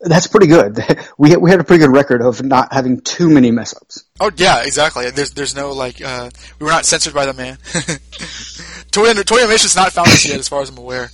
[0.00, 0.78] that's pretty good.
[1.18, 4.04] We we had a pretty good record of not having too many mess ups.
[4.20, 5.10] Oh yeah, exactly.
[5.10, 7.56] There's there's no like uh, we were not censored by the man.
[8.92, 11.10] Toei Toei Animation's not found us yet, as far as I'm aware.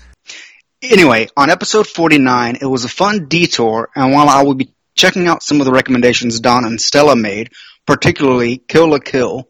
[0.83, 5.27] Anyway, on episode 49, it was a fun detour, and while I will be checking
[5.27, 7.51] out some of the recommendations Don and Stella made,
[7.87, 9.49] particularly Kill la Kill,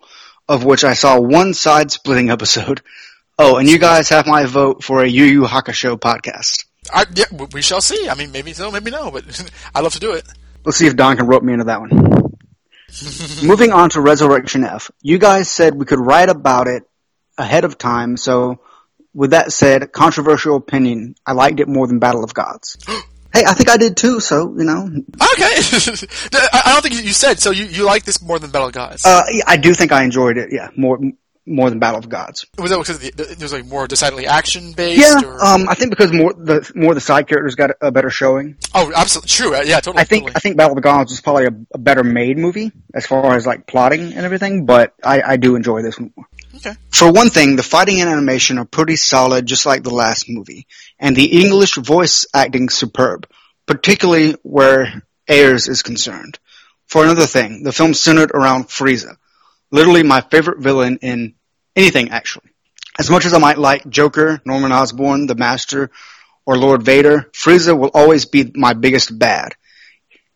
[0.49, 2.83] of which I saw one side splitting episode.
[3.39, 6.67] Oh, and you guys have my vote for a Yu Yu Hakusho podcast.
[6.93, 8.09] I, yeah, we- we shall see.
[8.09, 9.25] I mean, maybe so, maybe no, but
[9.75, 10.25] I'd love to do it.
[10.65, 11.91] Let's see if Don can rope me into that one.
[13.47, 14.91] Moving on to Resurrection F.
[15.03, 16.85] You guys said we could write about it
[17.37, 18.61] ahead of time, so
[19.13, 22.77] with that said, controversial opinion, I liked it more than Battle of Gods.
[23.35, 24.85] hey, I think I did too, so, you know.
[24.85, 24.97] Okay,
[26.53, 27.51] I don't think you said so.
[27.51, 29.05] You you like this more than Battle of Gods?
[29.05, 30.99] Uh, yeah, I do think I enjoyed it, yeah, more
[31.47, 32.47] more than Battle of Gods.
[32.59, 35.01] was that because the, the, it was like more decidedly action based?
[35.01, 35.45] Yeah, Or?
[35.45, 38.57] um, I think because more the more the side characters got a, a better showing.
[38.75, 39.55] oh, absolutely true.
[39.65, 40.01] Yeah, totally.
[40.01, 42.73] I think I think Battle of the Gods was probably a, a better made movie
[42.95, 46.27] as far as like plotting and everything, but I, I do enjoy this one more.
[46.57, 46.73] Okay.
[46.91, 50.67] For one thing, the fighting and animation are pretty solid, just like the last movie,
[51.05, 53.29] and the English voice acting superb,
[53.67, 56.39] particularly where Ayers is concerned.
[56.87, 59.19] For another thing, the film centered around Frieza,
[59.71, 61.35] literally my favorite villain in
[61.77, 62.49] anything actually.
[62.99, 65.91] As much as I might like Joker, Norman Osborn, the Master,
[66.47, 69.57] or Lord Vader, Frieza will always be my biggest bad.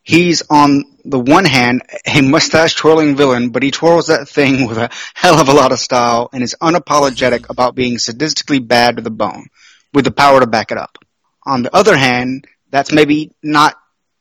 [0.02, 4.76] He's on the one hand a mustache twirling villain, but he twirls that thing with
[4.76, 9.02] a hell of a lot of style and is unapologetic about being sadistically bad to
[9.02, 9.46] the bone,
[9.92, 10.98] with the power to back it up.
[11.44, 13.74] On the other hand, that's maybe not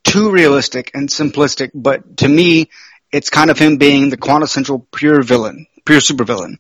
[0.04, 2.70] too realistic and simplistic, but to me,
[3.12, 6.58] it's kind of him being the quintessential pure villain, pure supervillain.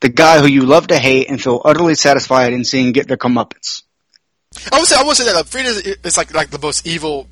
[0.00, 3.16] The guy who you love to hate and feel utterly satisfied in seeing get their
[3.16, 3.82] comeuppance.
[4.70, 7.28] I would say I would say that uh, Frieza is like like the most evil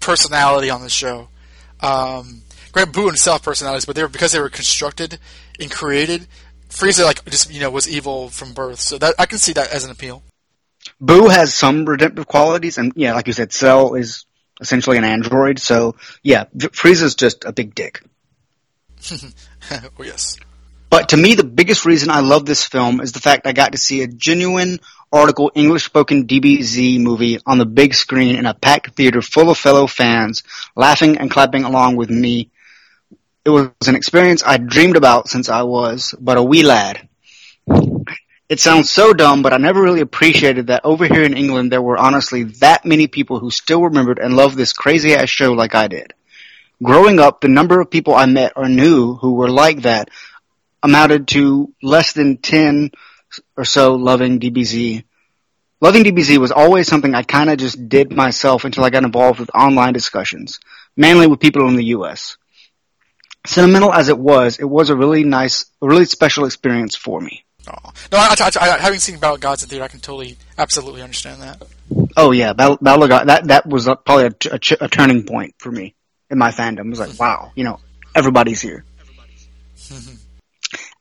[0.00, 1.28] personality on the show.
[1.80, 5.18] Um, Grant Buu self personalities, but they were because they were constructed
[5.60, 6.26] and created.
[6.70, 9.70] Frieza like just you know was evil from birth, so that I can see that
[9.70, 10.22] as an appeal.
[11.02, 14.24] Buu has some redemptive qualities, and yeah, like you said, Cell is
[14.60, 18.02] essentially an android, so yeah, Frieza's just a big dick.
[19.10, 20.36] oh yes.
[20.90, 23.72] But to me, the biggest reason I love this film is the fact I got
[23.72, 24.78] to see a genuine
[25.10, 29.58] article English spoken DBZ movie on the big screen in a packed theater full of
[29.58, 30.42] fellow fans
[30.76, 32.50] laughing and clapping along with me.
[33.44, 37.08] It was an experience I dreamed about since I was but a wee lad.
[38.52, 41.80] It sounds so dumb, but I never really appreciated that over here in England there
[41.80, 45.74] were honestly that many people who still remembered and loved this crazy ass show like
[45.74, 46.12] I did.
[46.82, 50.10] Growing up, the number of people I met or knew who were like that
[50.82, 52.90] amounted to less than 10
[53.56, 55.04] or so loving DBZ.
[55.80, 59.40] Loving DBZ was always something I kind of just did myself until I got involved
[59.40, 60.60] with online discussions,
[60.94, 62.36] mainly with people in the US.
[63.46, 67.46] Sentimental as it was, it was a really nice, a really special experience for me.
[67.66, 71.42] No, I, I, I, having seen Battle Gods in theater, I can totally, absolutely understand
[71.42, 71.62] that.
[72.16, 75.24] Oh yeah, Battle, Battle of God, that, that was a, probably a, a, a turning
[75.24, 75.94] point for me
[76.30, 76.86] in my fandom.
[76.86, 77.78] It was like, wow, you know,
[78.14, 78.84] everybody's here.
[79.76, 80.16] Mm-hmm.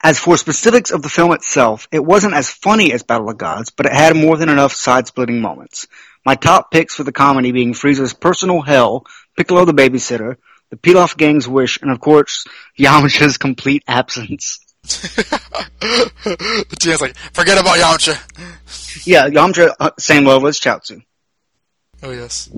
[0.03, 3.69] As for specifics of the film itself, it wasn't as funny as Battle of Gods,
[3.69, 5.87] but it had more than enough side-splitting moments.
[6.25, 9.05] My top picks for the comedy being Frieza's personal hell,
[9.37, 10.37] Piccolo the babysitter,
[10.71, 12.45] the Pilaf gang's wish, and of course,
[12.79, 14.60] Yamcha's complete absence.
[14.83, 19.05] the like, forget about Yamcha.
[19.05, 21.03] Yeah, Yamcha, uh, same level as Chaozu.
[22.03, 22.49] Oh yes.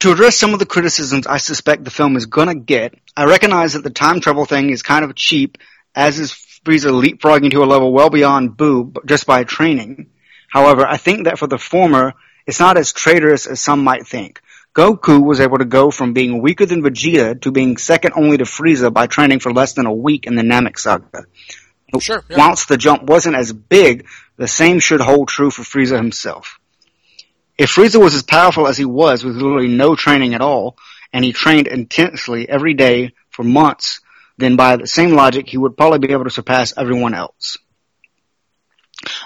[0.00, 3.74] To address some of the criticisms I suspect the film is gonna get, I recognize
[3.74, 5.58] that the time travel thing is kind of cheap,
[5.94, 6.32] as is
[6.64, 10.10] Frieza leapfrogging to a level well beyond Buu just by training.
[10.48, 12.14] However, I think that for the former,
[12.46, 14.40] it's not as traitorous as some might think.
[14.74, 18.44] Goku was able to go from being weaker than Vegeta to being second only to
[18.44, 21.26] Frieza by training for less than a week in the Namek saga.
[21.98, 22.22] Sure.
[22.28, 22.38] yeah.
[22.38, 26.60] Whilst the jump wasn't as big, the same should hold true for Frieza himself.
[27.58, 30.76] If Frieza was as powerful as he was with literally no training at all,
[31.12, 34.00] and he trained intensely every day for months,
[34.38, 37.58] then by the same logic, he would probably be able to surpass everyone else.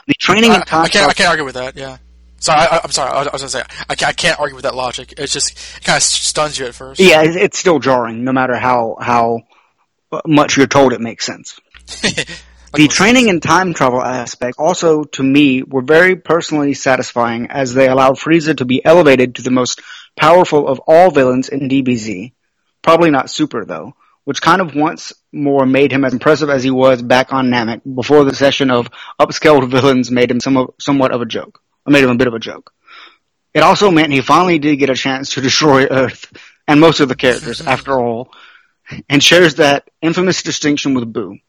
[0.07, 1.77] The training I, and time I can't, I can't argue with that.
[1.77, 1.99] Yeah.
[2.45, 3.11] Sorry, I, I'm sorry.
[3.11, 5.15] I was, I was gonna say I can't, I can't argue with that logic.
[5.17, 7.01] It's just it kind of stuns you at first.
[7.01, 9.41] Yeah, it's still jarring, no matter how how
[10.27, 11.59] much you're told it makes sense.
[12.75, 17.89] The training and time travel aspect also, to me, were very personally satisfying as they
[17.89, 19.81] allowed Frieza to be elevated to the most
[20.17, 22.33] powerful of all villains in DBZ.
[22.83, 26.73] Probably not Super, though, which kind of once more made him as impressive as he
[26.73, 28.91] was back on Namek before the session of
[29.21, 32.35] upscaled villains made him some, somewhat of a joke, or made him a bit of
[32.35, 32.73] a joke.
[33.53, 36.33] It also meant he finally did get a chance to destroy Earth
[36.67, 38.33] and most of the characters, after all,
[39.09, 41.41] and shares that infamous distinction with Buu.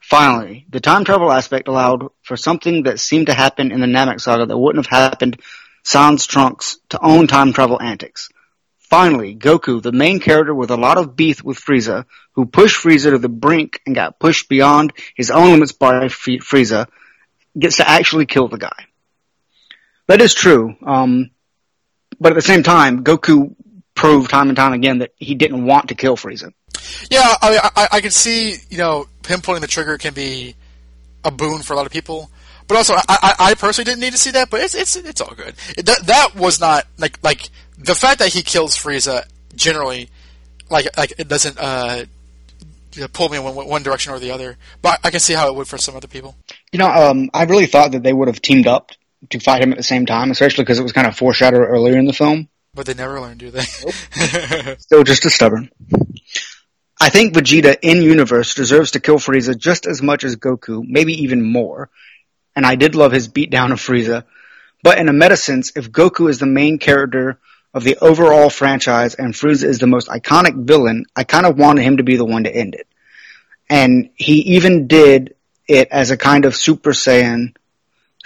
[0.00, 4.20] Finally, the time travel aspect allowed for something that seemed to happen in the Namek
[4.20, 5.40] saga that wouldn't have happened
[5.82, 8.28] sans Trunks to own time travel antics.
[8.78, 13.10] Finally, Goku, the main character with a lot of beef with Frieza, who pushed Frieza
[13.10, 16.86] to the brink and got pushed beyond his own limits by Frieza,
[17.58, 18.85] gets to actually kill the guy.
[20.06, 21.30] That is true, um,
[22.20, 23.54] but at the same time, Goku
[23.94, 26.52] proved time and time again that he didn't want to kill Frieza.
[27.10, 30.54] Yeah, I, mean, I, I can see, you know, him pulling the trigger can be
[31.24, 32.30] a boon for a lot of people.
[32.68, 35.20] But also, I, I, I personally didn't need to see that, but it's it's it's
[35.20, 35.54] all good.
[35.76, 40.08] That that was not like like the fact that he kills Frieza generally,
[40.68, 42.04] like like it doesn't uh,
[43.12, 44.56] pull me in one, one direction or the other.
[44.82, 46.34] But I can see how it would for some other people.
[46.72, 48.90] You know, um, I really thought that they would have teamed up
[49.30, 51.98] to fight him at the same time, especially because it was kind of foreshadowed earlier
[51.98, 52.48] in the film.
[52.74, 53.62] But they never learn, do they?
[54.78, 55.70] Still just as stubborn.
[57.00, 61.24] I think Vegeta in universe deserves to kill Frieza just as much as Goku, maybe
[61.24, 61.90] even more.
[62.54, 64.24] And I did love his beatdown of Frieza.
[64.82, 67.38] But in a meta sense, if Goku is the main character
[67.74, 71.82] of the overall franchise and Frieza is the most iconic villain, I kind of wanted
[71.82, 72.86] him to be the one to end it.
[73.68, 75.34] And he even did
[75.68, 77.54] it as a kind of Super Saiyan.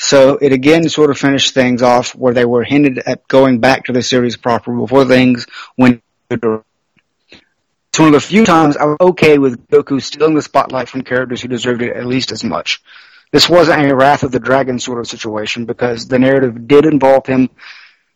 [0.03, 3.85] So it again sort of finished things off where they were hinted at going back
[3.85, 5.47] to the series proper before things
[5.77, 10.89] went it's one of the few times I was okay with Goku stealing the spotlight
[10.89, 12.83] from characters who deserved it at least as much.
[13.31, 17.27] This wasn't a Wrath of the Dragon sort of situation because the narrative did involve
[17.27, 17.51] him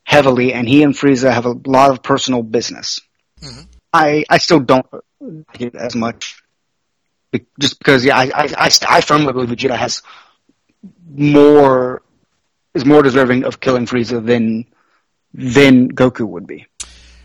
[0.04, 3.02] heavily, and he and Frieza have a lot of personal business.
[3.42, 3.62] Mm-hmm.
[3.92, 4.86] I I still don't
[5.20, 6.42] like it as much,
[7.60, 10.02] just because yeah, I I, I, I firmly believe Vegeta has
[11.08, 12.02] more
[12.74, 14.66] is more deserving of killing Frieza than
[15.32, 16.66] than Goku would be.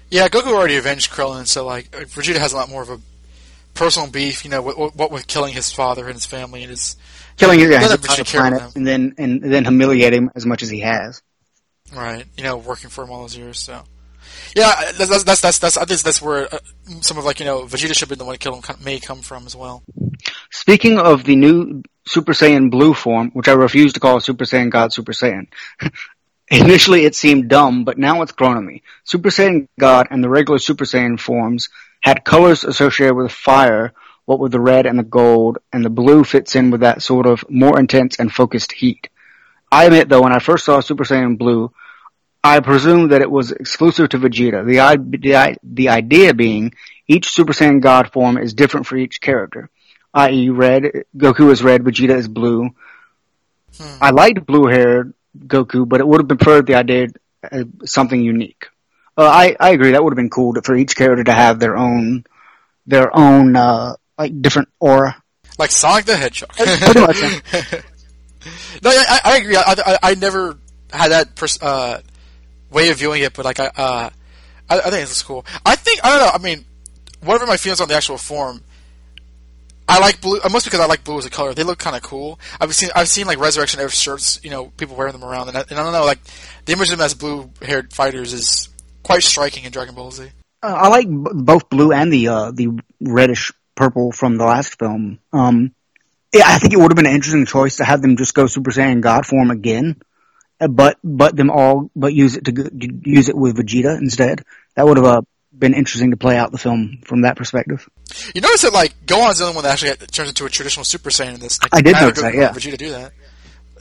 [0.09, 2.99] Yeah, Goku already avenged Krillin, so like Vegeta has a lot more of a
[3.74, 4.43] personal beef.
[4.43, 6.98] You know, what, what with killing his father and his family and his
[7.40, 10.61] Killing his, None his of entire planet and then and then humiliate him as much
[10.61, 11.22] as he has.
[11.95, 12.25] Right.
[12.38, 13.59] You know, working for him all those years.
[13.59, 13.82] So,
[14.56, 16.59] yeah, that's that's that's, that's, that's I think that's where uh,
[16.99, 19.22] some of like you know Vegeta should been the one to kill him may come
[19.22, 19.83] from as well.
[20.51, 24.69] Speaking of the new Super Saiyan Blue form, which I refuse to call Super Saiyan
[24.69, 25.48] God Super Saiyan.
[26.52, 28.82] Initially it seemed dumb, but now it's grown on me.
[29.03, 31.69] Super Saiyan God and the regular Super Saiyan forms
[32.02, 33.94] had colors associated with fire,
[34.26, 37.28] what with the red and the gold, and the blue fits in with that sort
[37.28, 39.10] of more intense and focused heat.
[39.72, 41.72] I admit though, when I first saw Super Saiyan Blue,
[42.44, 44.66] I presumed that it was exclusive to Vegeta.
[44.66, 46.74] The, the, the idea being
[47.08, 49.69] each Super Saiyan God form is different for each character.
[50.14, 50.50] I.e.
[50.50, 52.70] red, Goku is red, Vegeta is blue.
[54.02, 57.08] I liked blue haired Goku, but it would have been preferred the idea
[57.44, 58.68] as something unique.
[59.18, 61.60] Uh, I, I agree, that would have been cool to, for each character to have
[61.60, 62.26] their own,
[62.88, 65.22] their own, uh, like different aura.
[65.58, 66.50] Like Sonic the Hedgehog.
[66.56, 67.22] Pretty much,
[68.82, 69.58] no, I, I agree.
[69.58, 70.58] I, I, I never
[70.92, 72.02] had that pers- uh,
[72.72, 74.10] way of viewing it, but like I, uh,
[74.70, 75.46] I, I think it's cool.
[75.66, 76.32] I think I don't know.
[76.34, 76.66] I mean,
[77.22, 78.62] whatever my feelings on the actual form,
[79.90, 80.40] I like blue.
[80.40, 81.53] uh, Mostly because I like blue as a color.
[81.53, 82.40] They look kind of cool.
[82.61, 84.40] I've seen I've seen like Resurrection F shirts.
[84.43, 86.06] You know, people wearing them around, and I, and I don't know.
[86.06, 86.19] Like
[86.66, 88.69] the image of them as blue-haired fighters is
[89.03, 90.30] quite striking in Dragon Ball Z.
[90.61, 94.77] Uh, I like b- both blue and the uh, the reddish purple from the last
[94.77, 95.19] film.
[95.34, 95.74] Um,
[96.34, 98.45] yeah, I think it would have been an interesting choice to have them just go
[98.45, 99.95] Super Saiyan God form again,
[100.59, 102.69] uh, but but them all but use it to
[103.03, 104.43] use it with Vegeta instead.
[104.76, 105.22] That would have uh,
[105.58, 107.88] been interesting to play out the film from that perspective.
[108.36, 111.10] You notice that like Gohan's the only one that actually turns into a traditional Super
[111.10, 111.61] Saiyan in this.
[111.61, 112.52] Like, I did notice that, yeah.
[112.53, 113.11] Vegeta do that.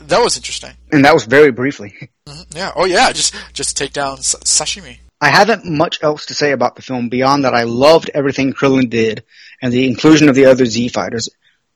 [0.00, 0.70] That was interesting.
[0.92, 1.94] And that was very briefly.
[2.26, 2.72] Mhm, Yeah.
[2.74, 3.12] Oh yeah.
[3.12, 4.98] Just just take down s- Shisami.
[5.20, 8.88] I haven't much else to say about the film beyond that I loved everything Krillin
[8.88, 9.24] did
[9.60, 11.28] and the inclusion of the other Z fighters,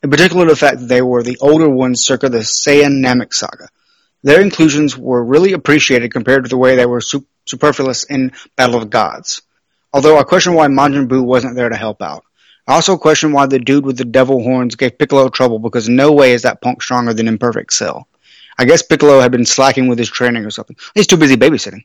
[0.02, 3.68] in particular the fact that they were the older ones circa the Saiyan Namek saga.
[4.22, 8.76] Their inclusions were really appreciated compared to the way they were su- superfluous in Battle
[8.80, 9.42] of Gods.
[9.92, 12.24] Although I question why Majin Buu wasn't there to help out.
[12.66, 16.12] I also question why the dude with the devil horns gave Piccolo trouble because no
[16.12, 18.06] way is that punk stronger than Imperfect Cell.
[18.58, 20.76] I guess Piccolo had been slacking with his training or something.
[20.94, 21.84] He's too busy babysitting.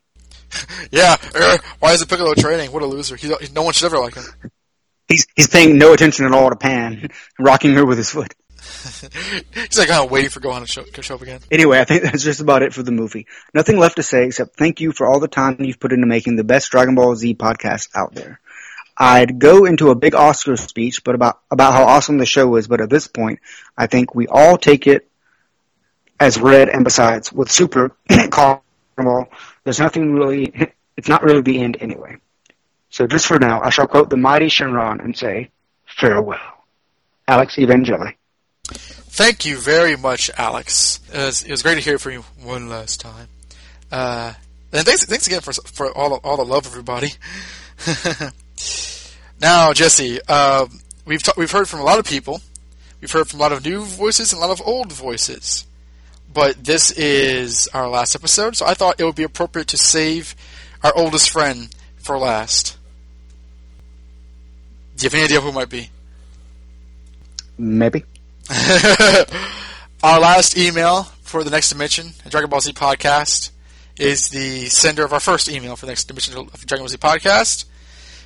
[0.92, 1.18] Yeah.
[1.36, 2.72] er, why is it Piccolo training?
[2.72, 3.18] What a loser.
[3.18, 4.24] He, no one should ever like him.
[5.10, 8.34] He's he's paying no attention at all to Pan, rocking her with his foot.
[9.54, 11.40] He's like oh, kind of waiting for Gohan to show, show up again.
[11.52, 13.28] Anyway, I think that's just about it for the movie.
[13.54, 16.36] Nothing left to say except thank you for all the time you've put into making
[16.36, 18.40] the best Dragon Ball Z podcast out there.
[18.98, 22.68] I'd go into a big Oscar speech, but about about how awesome the show is.
[22.68, 23.40] But at this point,
[23.78, 25.08] I think we all take it
[26.20, 26.70] as read.
[26.70, 27.96] And besides, with Super
[28.32, 29.28] Carnival,
[29.64, 30.74] there's nothing really.
[30.98, 32.18] It's not really the end anyway.
[32.90, 35.52] So just for now, I shall quote the mighty Shenron and say,
[35.86, 36.66] farewell.
[37.28, 38.16] Alex Evangeli.
[38.68, 41.00] Thank you very much, Alex.
[41.12, 43.28] It was, it was great to hear from you one last time.
[43.92, 44.34] Uh,
[44.72, 47.14] and thanks, thanks again for for all the, all the love, everybody.
[49.42, 50.68] now, Jesse, uh,
[51.06, 52.42] we've ta- we've heard from a lot of people.
[53.00, 55.66] We've heard from a lot of new voices and a lot of old voices.
[56.34, 60.36] But this is our last episode, so I thought it would be appropriate to save
[60.84, 62.78] our oldest friend for last.
[64.98, 65.90] Do you have any idea who it might be?
[67.58, 68.04] Maybe.
[70.04, 73.52] our last email for the Next Dimension, Dragon Ball Z podcast,
[74.00, 76.98] is the sender of our first email for the Next Dimension of Dragon Ball Z
[76.98, 77.66] podcast.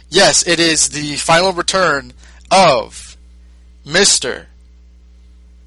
[0.10, 2.14] Yes, it is the final return
[2.52, 3.18] of
[3.84, 4.48] Mister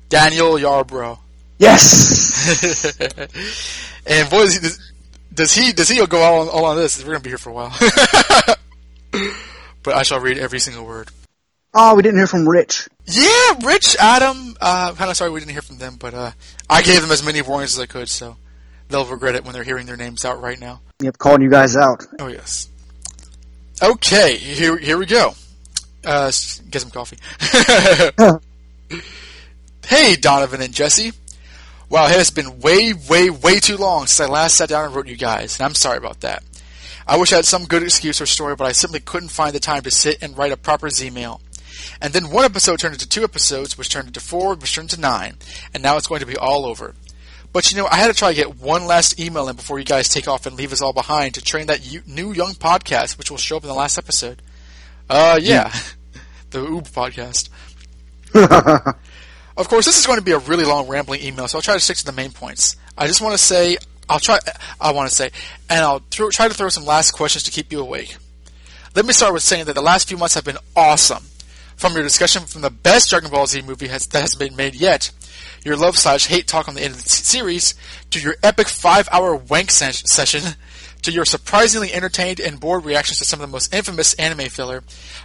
[0.09, 1.19] Daniel Yarbrough.
[1.59, 2.97] Yes.
[4.07, 4.69] and boy, does he,
[5.35, 7.03] does he does he go all on, all on this?
[7.03, 7.77] We're gonna be here for a while.
[9.83, 11.11] but I shall read every single word.
[11.75, 12.89] Oh, we didn't hear from Rich.
[13.05, 14.57] Yeah, Rich, Adam.
[14.61, 16.31] Uh, kind of sorry we didn't hear from them, but uh,
[16.71, 18.37] I gave them as many warnings as I could, so
[18.89, 20.81] they'll regret it when they're hearing their names out right now.
[21.01, 22.05] Yep, calling you guys out.
[22.21, 22.69] Oh yes.
[23.83, 25.35] Okay, here here we go.
[26.05, 26.31] Uh,
[26.71, 27.19] get some coffee.
[29.87, 31.13] hey, Donovan and Jesse.
[31.89, 34.95] Wow, it has been way, way, way too long since I last sat down and
[34.95, 36.45] wrote you guys, and I'm sorry about that.
[37.07, 39.61] I wish I had some good excuse or story, but I simply couldn't find the
[39.61, 41.41] time to sit and write a proper Z-mail.
[42.01, 45.01] And then one episode turned into two episodes, which turned into four, which turned into
[45.01, 45.37] nine,
[45.73, 46.95] and now it's going to be all over.
[47.55, 49.85] But you know, I had to try to get one last email in before you
[49.85, 53.31] guys take off and leave us all behind to train that new young podcast, which
[53.31, 54.43] will show up in the last episode.
[55.09, 55.73] Uh, yeah,
[56.51, 57.49] the Oob podcast.
[59.57, 61.75] of course, this is going to be a really long, rambling email, so I'll try
[61.75, 62.75] to stick to the main points.
[62.99, 63.77] I just want to say,
[64.09, 64.41] I'll try,
[64.81, 65.31] I want to say,
[65.71, 68.17] and I'll throw, try to throw some last questions to keep you awake.
[68.97, 71.25] Let me start with saying that the last few months have been awesome.
[71.77, 74.75] From your discussion from the best Dragon Ball Z movie has, that has been made
[74.75, 75.11] yet,
[75.65, 77.75] your love slash hate talk on the end of the series,
[78.11, 80.55] to your epic five hour wank ses- session,
[81.03, 84.83] to your surprisingly entertained and bored reactions to some of the most infamous anime filler,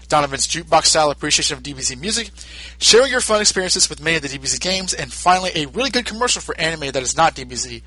[0.08, 2.32] Donovan's jukebox style appreciation of DBZ music,
[2.80, 6.06] sharing your fun experiences with many of the DBZ games, and finally a really good
[6.06, 7.82] commercial for anime that is not DBZ.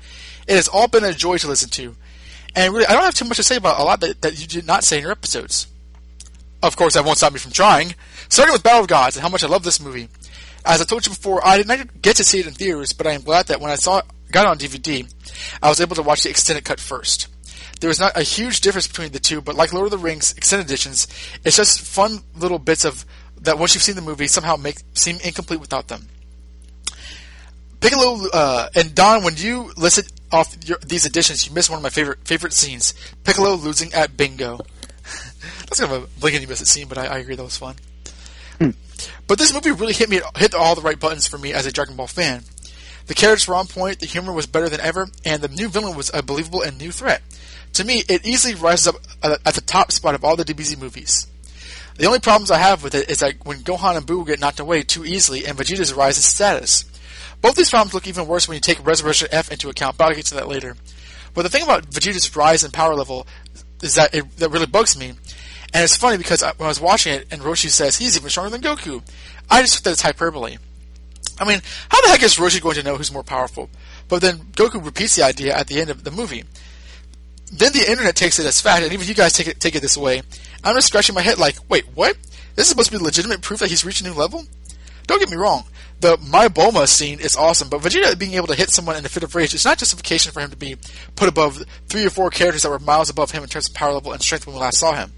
[0.47, 1.95] It has all been a joy to listen to.
[2.55, 4.47] And really, I don't have too much to say about a lot that, that you
[4.47, 5.67] did not say in your episodes.
[6.63, 7.93] Of course, that won't stop me from trying.
[8.29, 10.07] Starting with Battle of Gods and how much I love this movie.
[10.65, 13.05] As I told you before, I did not get to see it in theaters, but
[13.05, 15.13] I am glad that when I saw it, got it on DVD,
[15.61, 17.27] I was able to watch the extended cut first.
[17.81, 20.33] There is not a huge difference between the two, but like Lord of the Rings
[20.37, 21.05] extended editions,
[21.43, 23.05] it's just fun little bits of
[23.41, 26.07] that once you've seen the movie somehow make seem incomplete without them.
[27.81, 31.83] Piccolo uh, and Don, when you listed off your, these editions, you missed one of
[31.83, 32.93] my favorite favorite scenes:
[33.25, 34.61] Piccolo losing at bingo.
[35.73, 37.43] That's kind of a blink and you miss it scene, but I, I agree that
[37.43, 37.75] was fun.
[38.59, 38.69] Hmm.
[39.25, 41.71] But this movie really hit me hit all the right buttons for me as a
[41.71, 42.43] Dragon Ball fan.
[43.07, 45.97] The characters were on point, the humor was better than ever, and the new villain
[45.97, 47.23] was a believable and new threat.
[47.73, 50.79] To me, it easily rises up uh, at the top spot of all the DBZ
[50.79, 51.25] movies.
[51.95, 54.59] The only problems I have with it is that when Gohan and Buu get knocked
[54.59, 56.85] away too easily and Vegeta's rise in status.
[57.41, 60.15] Both these problems look even worse when you take Resurrection F into account, but I'll
[60.15, 60.77] get to that later.
[61.33, 63.25] But the thing about Vegeta's rise in power level
[63.83, 65.13] is that it that really bugs me.
[65.73, 68.51] And it's funny because when I was watching it and Roshi says he's even stronger
[68.51, 69.01] than Goku,
[69.49, 70.57] I just took that as hyperbole.
[71.39, 73.69] I mean, how the heck is Roshi going to know who's more powerful?
[74.07, 76.43] But then Goku repeats the idea at the end of the movie.
[77.51, 79.81] Then the internet takes it as fact, and even you guys take it take it
[79.81, 80.21] this way.
[80.63, 82.17] I'm just scratching my head like, wait, what?
[82.55, 84.43] This is supposed to be legitimate proof that he's reached a new level?
[85.07, 85.63] Don't get me wrong.
[85.99, 89.09] The My Bulma scene is awesome, but Vegeta being able to hit someone in a
[89.09, 90.77] fit of rage is not justification for him to be
[91.15, 93.93] put above three or four characters that were miles above him in terms of power
[93.93, 95.11] level and strength when we last saw him.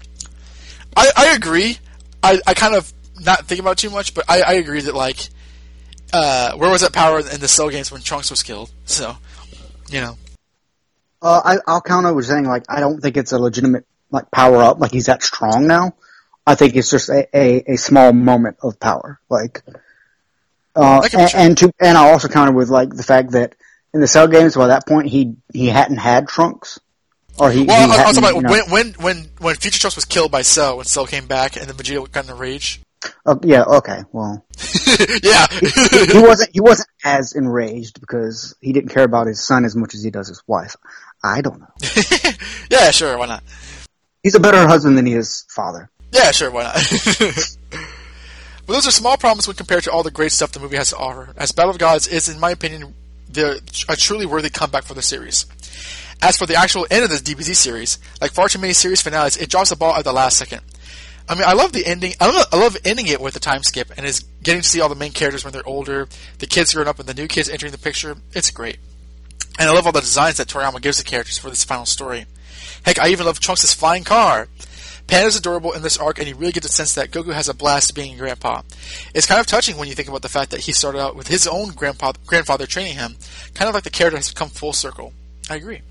[0.96, 1.78] I, I agree.
[2.22, 4.94] I, I kind of not think about it too much, but I, I agree that
[4.94, 5.28] like,
[6.12, 8.70] uh, where was that power in the Cell games when Trunks was killed?
[8.86, 9.16] So,
[9.90, 10.16] you know.
[11.20, 14.58] Uh, I, I'll counter with saying like I don't think it's a legitimate like power
[14.58, 14.80] up.
[14.80, 15.94] Like he's that strong now.
[16.46, 19.18] I think it's just a, a, a small moment of power.
[19.28, 19.62] Like,
[20.76, 23.56] uh, and, and to and I also counter with like the fact that
[23.92, 26.78] in the Cell games, by that point he he hadn't had Trunks.
[27.38, 29.96] Or he, well, he I, I was talking about when, when when when Future Trunks
[29.96, 32.80] was killed by Cell, when Cell came back and then Vegeta got in a rage.
[33.24, 33.62] Oh, yeah.
[33.62, 34.00] Okay.
[34.10, 34.44] Well.
[35.22, 35.46] yeah.
[35.50, 36.50] he, he wasn't.
[36.52, 40.10] He wasn't as enraged because he didn't care about his son as much as he
[40.10, 40.74] does his wife.
[41.22, 41.68] I don't know.
[42.70, 43.16] yeah, sure.
[43.18, 43.44] Why not?
[44.22, 45.90] He's a better husband than he is father.
[46.12, 46.50] Yeah, sure.
[46.50, 46.74] Why not?
[48.66, 50.90] but those are small problems when compared to all the great stuff the movie has
[50.90, 51.32] to offer.
[51.36, 52.94] As Battle of Gods is, in my opinion,
[53.30, 55.46] the, a truly worthy comeback for the series.
[56.22, 59.36] As for the actual end of this DBZ series, like far too many series finales,
[59.36, 60.62] it drops the ball at the last second.
[61.28, 62.12] I mean, I love the ending.
[62.20, 64.80] I love, I love ending it with a time skip and is getting to see
[64.80, 67.48] all the main characters when they're older, the kids growing up, and the new kids
[67.48, 68.16] entering the picture.
[68.32, 68.78] It's great,
[69.58, 72.26] and I love all the designs that Toriyama gives the characters for this final story.
[72.84, 74.48] Heck, I even love Trunks' flying car.
[75.06, 77.54] Panda's adorable in this arc, and you really get the sense that Goku has a
[77.54, 78.62] blast being grandpa.
[79.14, 81.28] It's kind of touching when you think about the fact that he started out with
[81.28, 83.16] his own grandpa, grandfather training him,
[83.54, 85.12] kind of like the character has come full circle.
[85.48, 85.82] I agree.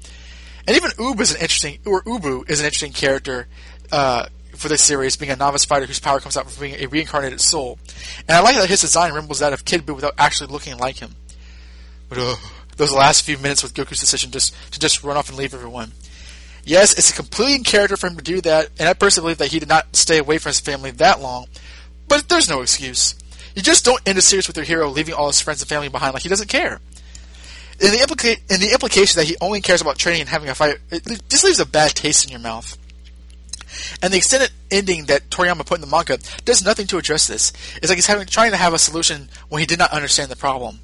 [0.67, 3.47] And even Oob is an interesting, or Uub is an interesting character
[3.91, 6.87] uh, for this series, being a novice fighter whose power comes out from being a
[6.87, 7.77] reincarnated soul.
[8.27, 10.97] And I like that his design resembles that of Kid Buu without actually looking like
[10.97, 11.15] him.
[12.09, 12.35] But uh,
[12.77, 15.91] those last few minutes with Goku's decision just to just run off and leave everyone.
[16.63, 19.37] Yes, it's a completely in character for him to do that, and I personally believe
[19.37, 21.45] that he did not stay away from his family that long.
[22.07, 23.13] But there's no excuse.
[23.55, 25.89] You just don't end a series with your hero leaving all his friends and family
[25.89, 26.79] behind like he doesn't care.
[27.79, 30.55] In the, implica- in the implication that he only cares about training and having a
[30.55, 32.77] fight, it just leaves a bad taste in your mouth.
[34.01, 37.51] And the extended ending that Toriyama put in the manga does nothing to address this.
[37.77, 40.35] It's like he's having, trying to have a solution when he did not understand the
[40.37, 40.79] problem.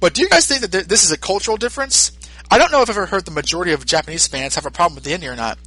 [0.00, 2.12] But do you guys think that th- this is a cultural difference?
[2.50, 4.96] I don't know if I've ever heard the majority of Japanese fans have a problem
[4.96, 5.58] with the ending or not.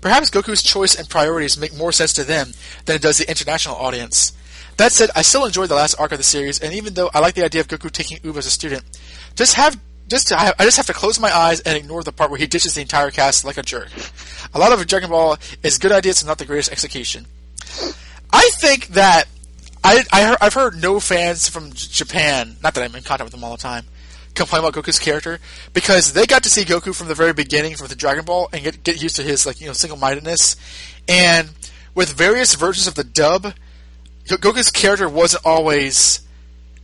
[0.00, 2.52] Perhaps Goku's choice and priorities make more sense to them
[2.86, 4.32] than it does the international audience.
[4.78, 7.20] That said, I still enjoyed the last arc of the series, and even though I
[7.20, 8.82] like the idea of Goku taking Uub as a student,
[9.34, 9.78] just have
[10.08, 12.74] just I just have to close my eyes and ignore the part where he ditches
[12.74, 13.88] the entire cast like a jerk.
[14.54, 17.26] A lot of Dragon Ball is good ideas and not the greatest execution.
[18.32, 19.28] I think that
[19.84, 23.42] I, I have heard no fans from Japan, not that I'm in contact with them
[23.42, 23.86] all the time,
[24.34, 25.40] complain about Goku's character
[25.72, 28.62] because they got to see Goku from the very beginning from the Dragon Ball and
[28.62, 30.56] get get used to his like you know single mindedness,
[31.08, 31.50] and
[31.94, 33.54] with various versions of the dub,
[34.26, 36.20] Goku's character wasn't always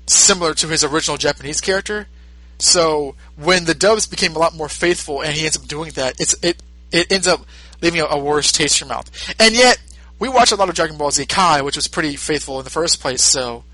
[0.06, 2.08] similar to his original Japanese character.
[2.58, 6.20] So when the dubs became a lot more faithful and he ends up doing that,
[6.20, 7.40] it's it it ends up
[7.80, 9.10] leaving a, a worse taste in your mouth.
[9.38, 9.78] And yet
[10.18, 12.70] we watch a lot of Dragon Ball Z Kai, which was pretty faithful in the
[12.70, 13.22] first place.
[13.22, 13.64] So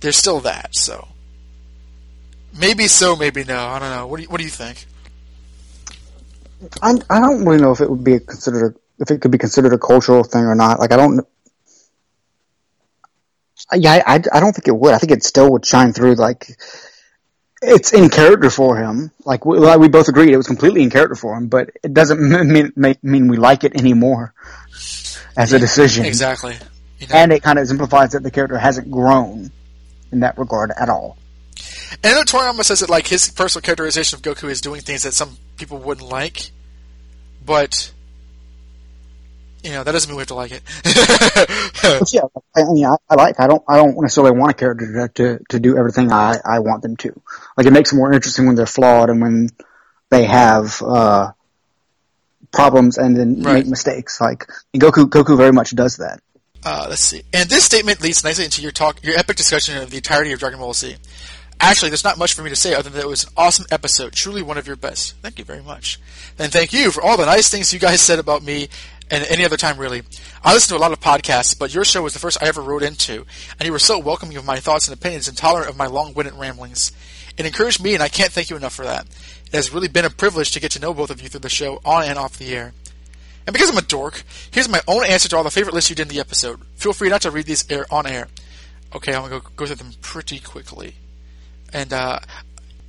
[0.00, 0.74] there's still that.
[0.74, 1.08] So
[2.58, 3.58] maybe so, maybe no.
[3.58, 4.06] I don't know.
[4.06, 4.86] What do you, what do you think?
[6.82, 9.72] I I don't really know if it would be considered if it could be considered
[9.72, 10.80] a cultural thing or not.
[10.80, 11.26] Like I don't.
[13.74, 14.94] Yeah, I, I don't think it would.
[14.94, 16.14] I think it still would shine through.
[16.14, 16.56] Like
[17.62, 19.10] it's in character for him.
[19.24, 21.48] Like we, like we both agreed, it was completely in character for him.
[21.48, 24.34] But it doesn't mean mean, mean we like it anymore
[25.36, 26.04] as a decision.
[26.04, 26.56] Exactly.
[26.98, 27.14] You know?
[27.14, 29.50] And it kind of exemplifies that the character hasn't grown
[30.12, 31.18] in that regard at all.
[32.02, 35.36] And Toriyama says that like his personal characterization of Goku is doing things that some
[35.56, 36.50] people wouldn't like,
[37.44, 37.92] but
[39.66, 40.62] you know that doesn't mean we have to like it.
[42.12, 42.22] Yeah,
[42.56, 43.38] I, mean, I, I like.
[43.38, 43.62] I don't.
[43.68, 46.96] I don't necessarily want a character to, to to do everything I I want them
[46.98, 47.20] to.
[47.56, 49.50] Like it makes it more interesting when they're flawed and when
[50.10, 51.32] they have uh,
[52.52, 53.54] problems and then Right.
[53.54, 54.20] make mistakes.
[54.20, 54.46] Like
[54.76, 55.04] Goku.
[55.08, 56.20] Goku very much does that.
[56.64, 57.22] Uh, let's see.
[57.32, 60.40] And this statement leads nicely into your talk, your epic discussion of the entirety of
[60.40, 60.96] Dragon Ball Z.
[61.60, 63.64] Actually, there's not much for me to say other than that it was an awesome
[63.70, 65.14] episode, truly one of your best.
[65.22, 65.98] Thank you very much.
[66.38, 68.68] And thank you for all the nice things you guys said about me
[69.10, 70.02] and any other time, really.
[70.42, 72.60] I listen to a lot of podcasts, but your show was the first I ever
[72.60, 73.24] wrote into,
[73.58, 76.34] and you were so welcoming of my thoughts and opinions and tolerant of my long-winded
[76.34, 76.92] ramblings.
[77.36, 79.06] It encouraged me, and I can't thank you enough for that.
[79.46, 81.48] It has really been a privilege to get to know both of you through the
[81.48, 82.72] show, on and off the air.
[83.46, 85.96] And because I'm a dork, here's my own answer to all the favorite lists you
[85.96, 86.60] did in the episode.
[86.74, 88.28] Feel free not to read these air on air.
[88.94, 90.94] Okay, I'm gonna go, go through them pretty quickly.
[91.72, 92.18] And uh,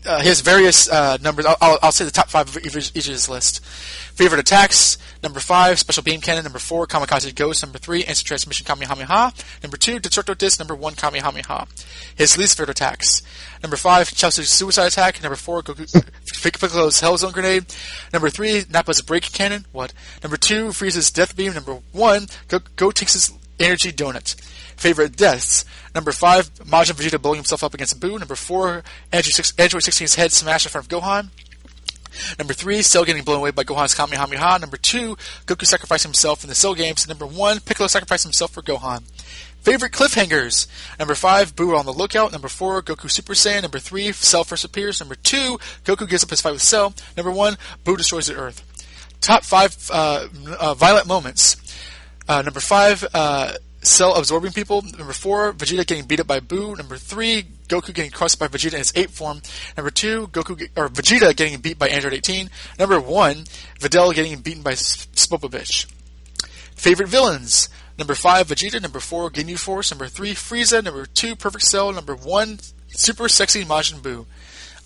[0.05, 1.45] uh, here's various uh, numbers.
[1.45, 3.63] I'll, I'll, I'll say the top five of each, each of this list.
[3.65, 6.43] Favorite attacks: number five, special beam cannon.
[6.43, 7.63] Number four, kamikaze ghost.
[7.63, 9.33] Number three, instant transmission kamehameha.
[9.63, 10.59] Number two, destructo disc.
[10.59, 11.67] Number one, kamehameha.
[12.15, 13.21] His least favorite attacks:
[13.63, 15.21] number five, Chiaotzu's suicide attack.
[15.21, 15.85] Number four, Goku,
[16.59, 17.65] Piccolo's Hellzone grenade.
[18.13, 19.65] Number three, Nappa's break cannon.
[19.71, 19.93] What?
[20.23, 21.53] Number two, Frieza's death beam.
[21.53, 22.27] Number one,
[22.75, 24.35] Go, takes his energy donut.
[24.75, 25.65] Favorite deaths.
[25.95, 28.19] Number five, Majin Vegeta blowing himself up against Buu.
[28.19, 31.29] Number four, Android, 6, Android 16's head smashed in front of Gohan.
[32.37, 34.59] Number three, Cell getting blown away by Gohan's Kamehameha.
[34.59, 35.15] Number two,
[35.45, 37.07] Goku sacrificing himself in the Cell games.
[37.07, 39.03] Number one, Piccolo sacrificing himself for Gohan.
[39.61, 40.67] Favorite cliffhangers.
[40.97, 42.31] Number five, Buu on the lookout.
[42.31, 43.63] Number four, Goku Super Saiyan.
[43.63, 45.01] Number three, Cell first appears.
[45.01, 46.93] Number two, Goku gives up his fight with Cell.
[47.17, 48.63] Number one, Buu destroys the Earth.
[49.19, 50.27] Top five uh,
[50.59, 51.57] uh, violent moments.
[52.29, 54.81] Uh, number five, uh, Cell absorbing people.
[54.81, 56.77] Number four, Vegeta getting beat up by Buu.
[56.77, 59.41] Number three, Goku getting crushed by Vegeta in its ape form.
[59.75, 62.49] Number two, Goku get, or Vegeta getting beat by Android 18.
[62.79, 63.45] Number one,
[63.79, 65.91] Videl getting beaten by Spopovich.
[66.75, 67.69] Favorite villains.
[67.97, 68.81] Number five, Vegeta.
[68.81, 69.91] Number four, Ginyu Force.
[69.91, 70.83] Number three, Frieza.
[70.83, 71.91] Number two, Perfect Cell.
[71.91, 74.25] Number one, Super Sexy Majin Buu.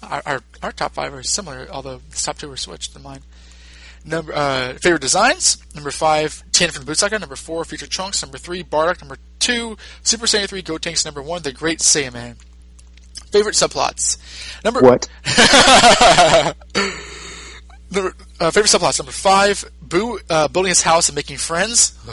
[0.01, 3.22] Our, our, our top five are similar, although the top two were switched than mine.
[4.03, 5.58] Number uh, favorite designs.
[5.76, 8.22] Number five, Tien from the Number four, Future Trunks.
[8.24, 9.01] Number three, Bardock.
[9.01, 11.06] Number two, Super Saiyan 3 Gotenks.
[11.06, 12.38] Number one, The Great Saiyaman.
[13.32, 14.18] Favorite subplots.
[14.64, 15.08] Number What?
[17.92, 19.00] number, uh, favorite subplots.
[19.00, 21.93] Number five, Buu uh, building his house and making friends.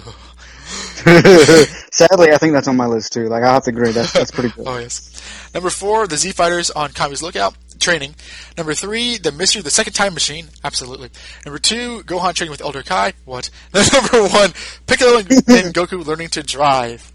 [1.90, 3.26] Sadly, I think that's on my list too.
[3.28, 4.66] Like I have to agree, that's that's pretty good.
[4.68, 5.10] Oh yes.
[5.54, 8.14] Number four, the Z Fighters on Kami's Lookout training.
[8.56, 10.48] Number three, the mystery of the second time machine.
[10.62, 11.10] Absolutely.
[11.46, 13.14] Number two, Gohan training with Elder Kai.
[13.24, 13.48] What?
[13.72, 14.52] Number one,
[14.86, 17.10] Piccolo and, and Goku learning to drive.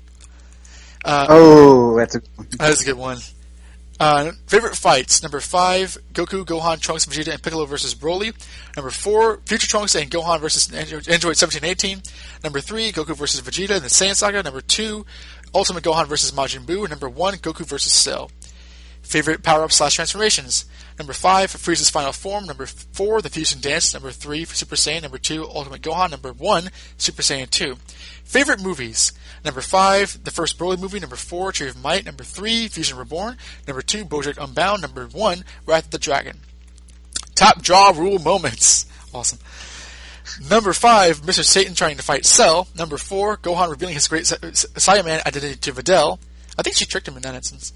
[1.05, 2.21] Uh, Oh, that's a
[2.57, 3.19] that is a good one.
[4.03, 8.33] Uh, favorite fights: number five, Goku, Gohan, Trunks, Vegeta, and Piccolo versus Broly.
[8.75, 12.01] Number four, Future Trunks and Gohan versus Android Android 1718.
[12.43, 14.43] Number three, Goku versus Vegeta in the Saiyan Saga.
[14.43, 15.05] Number two,
[15.55, 16.89] Ultimate Gohan versus Majin Buu.
[16.89, 18.29] Number one, Goku versus Cell.
[19.03, 20.65] Favorite power ups slash transformations.
[20.97, 22.45] Number five, Frieza's final form.
[22.45, 23.93] Number four, the fusion dance.
[23.93, 25.03] Number three, Super Saiyan.
[25.03, 26.11] Number two, Ultimate Gohan.
[26.11, 27.75] Number one, Super Saiyan 2.
[28.23, 29.13] Favorite movies.
[29.43, 30.99] Number five, the first Broly movie.
[30.99, 32.05] Number four, Tree of Might.
[32.05, 33.37] Number three, Fusion Reborn.
[33.67, 34.81] Number two, Bojack Unbound.
[34.81, 36.39] Number one, Wrath of the Dragon.
[37.35, 38.85] Top draw rule moments.
[39.15, 39.37] Awesome.
[40.49, 41.43] Number five, Mr.
[41.43, 42.67] Satan trying to fight Cell.
[42.75, 46.17] Number four, Gohan revealing his great Sa- Sa- Saiyaman identity to Videl.
[46.57, 47.73] I think she tricked him in that instance.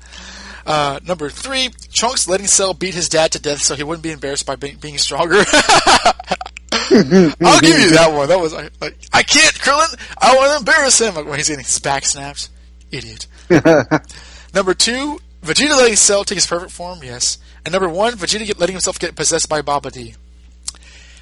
[0.65, 4.11] Uh, number three, Trunks letting Cell beat his dad to death so he wouldn't be
[4.11, 5.43] embarrassed by being, being stronger.
[6.91, 8.27] I'll give you that one.
[8.29, 9.99] That was like, like, I can't, Krillin.
[10.21, 11.15] I want to embarrass him.
[11.15, 12.49] Like when he's getting his back snaps.
[12.91, 13.27] Idiot.
[14.53, 16.99] Number two, Vegeta letting Cell take his perfect form.
[17.03, 17.37] Yes.
[17.65, 20.15] And number one, Vegeta get, letting himself get possessed by Babidi.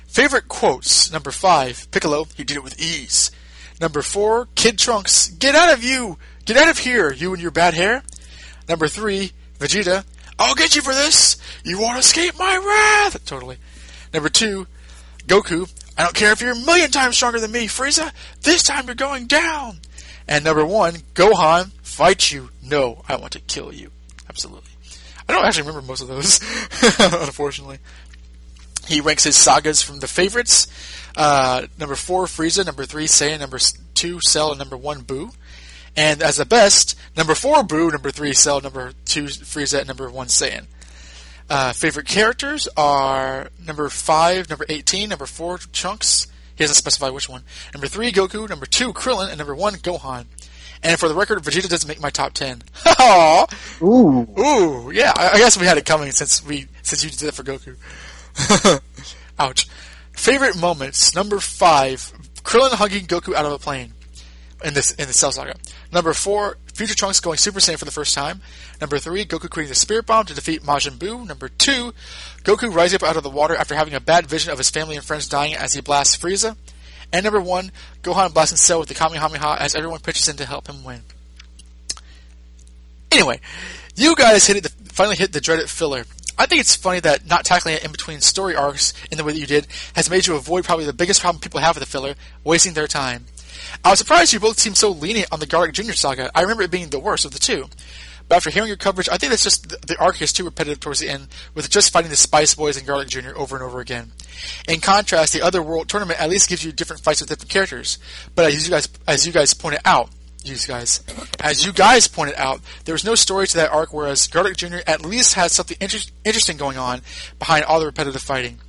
[0.08, 1.12] Favorite quotes.
[1.12, 2.26] Number five, Piccolo.
[2.36, 3.32] He did it with ease.
[3.82, 5.30] Number four, Kid Trunks.
[5.30, 6.18] Get out of you.
[6.46, 8.04] Get out of here, you and your bad hair.
[8.70, 10.06] Number three, Vegeta.
[10.38, 11.38] I'll get you for this.
[11.64, 13.26] You won't escape my wrath.
[13.26, 13.58] Totally.
[14.14, 14.68] Number two,
[15.28, 15.72] Goku.
[15.98, 18.12] I don't care if you're a million times stronger than me, Frieza.
[18.42, 19.80] This time you're going down.
[20.28, 21.72] And number one, Gohan.
[21.82, 22.50] Fight you.
[22.62, 23.92] No, I want to kill you.
[24.28, 24.72] Absolutely.
[25.28, 26.40] I don't actually remember most of those,
[27.00, 27.80] unfortunately.
[28.88, 30.68] He ranks his sagas from the favorites.
[31.16, 32.66] Uh, number four, Frieza.
[32.66, 33.40] Number three, Saiyan.
[33.40, 33.58] Number
[33.94, 34.52] two, Cell.
[34.52, 35.34] And number one, Buu.
[35.96, 37.92] And as the best, number four, Buu.
[37.92, 38.62] Number three, Cell.
[38.62, 39.80] Number two, Frieza.
[39.80, 40.66] And number one, Saiyan.
[41.50, 46.28] Uh, favorite characters are number five, number 18, number four, Trunks.
[46.56, 47.44] He doesn't specify which one.
[47.74, 48.48] Number three, Goku.
[48.50, 49.30] Number two, Krillin.
[49.30, 50.26] And number one, Gohan.
[50.82, 52.62] And for the record, Vegeta doesn't make my top ten.
[52.86, 53.46] Aw.
[53.82, 54.28] Ooh.
[54.40, 55.12] Ooh, yeah.
[55.16, 57.76] I, I guess we had it coming since we since you did it for Goku.
[59.40, 59.68] Ouch.
[60.14, 61.14] Favorite moments.
[61.14, 63.94] Number five, Krillin hugging Goku out of a plane
[64.64, 65.56] in this in the Cell Saga.
[65.92, 68.42] Number four, Future Trunks going Super Saiyan for the first time.
[68.82, 71.26] Number three, Goku creating the Spirit Bomb to defeat Majin Buu.
[71.26, 71.94] Number two,
[72.44, 74.98] Goku rising up out of the water after having a bad vision of his family
[74.98, 76.58] and friends dying as he blasts Frieza.
[77.14, 77.72] And number one,
[78.04, 81.04] Gohan blasting Cell with the Kamehameha as everyone pitches in to help him win.
[83.10, 83.40] Anyway,
[83.96, 86.04] you guys hit it, finally hit the dreaded filler.
[86.38, 89.32] I think it's funny that not tackling it in between story arcs in the way
[89.32, 91.90] that you did has made you avoid probably the biggest problem people have with the
[91.90, 93.28] filler, wasting their time.
[93.84, 95.94] I was surprised you both seemed so lenient on the Garlic Jr.
[95.94, 96.32] saga.
[96.36, 97.68] I remember it being the worst of the two.
[98.28, 100.80] But after hearing your coverage, I think that's just the, the arc is too repetitive
[100.80, 103.36] towards the end, with just fighting the Spice Boys and Garlic Jr.
[103.36, 104.12] over and over again.
[104.68, 108.00] In contrast, the other World Tournament at least gives you different fights with different characters.
[108.34, 110.10] But as you guys, as you guys pointed out,
[110.44, 111.04] you guys,
[111.40, 114.78] as you guys pointed out, there was no story to that arc, whereas Garlic Jr.
[114.88, 117.02] at least had something inter- interesting going on
[117.38, 118.60] behind all the repetitive fighting.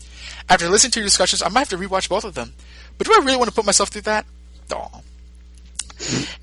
[0.48, 2.54] After listening to your discussions, I might have to rewatch both of them.
[2.98, 4.26] But do I really want to put myself through that?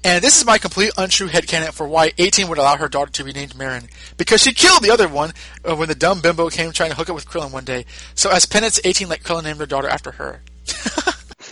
[0.03, 3.23] And this is my complete untrue headcanon for why 18 would allow her daughter to
[3.23, 3.87] be named Marron.
[4.17, 5.31] Because she killed the other one
[5.63, 7.85] uh, when the dumb bimbo came trying to hook up with Krillin one day.
[8.13, 10.41] So as penance, 18 let Krillin name their daughter after her.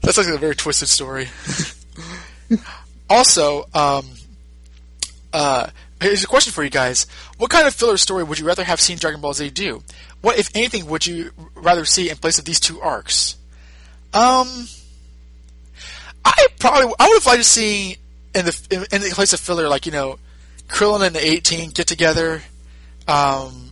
[0.00, 1.28] That's like a very twisted story.
[3.10, 4.06] also, um,
[5.32, 5.68] uh,
[6.00, 7.06] here's a question for you guys.
[7.36, 9.84] What kind of filler story would you rather have seen Dragon Ball Z do?
[10.22, 13.36] What, if anything, would you rather see in place of these two arcs?
[14.12, 14.66] Um...
[16.24, 17.96] I probably I would have liked to see
[18.34, 20.18] in the in, in the place of filler like you know
[20.68, 22.42] Krillin and the 18 get together,
[23.08, 23.70] um,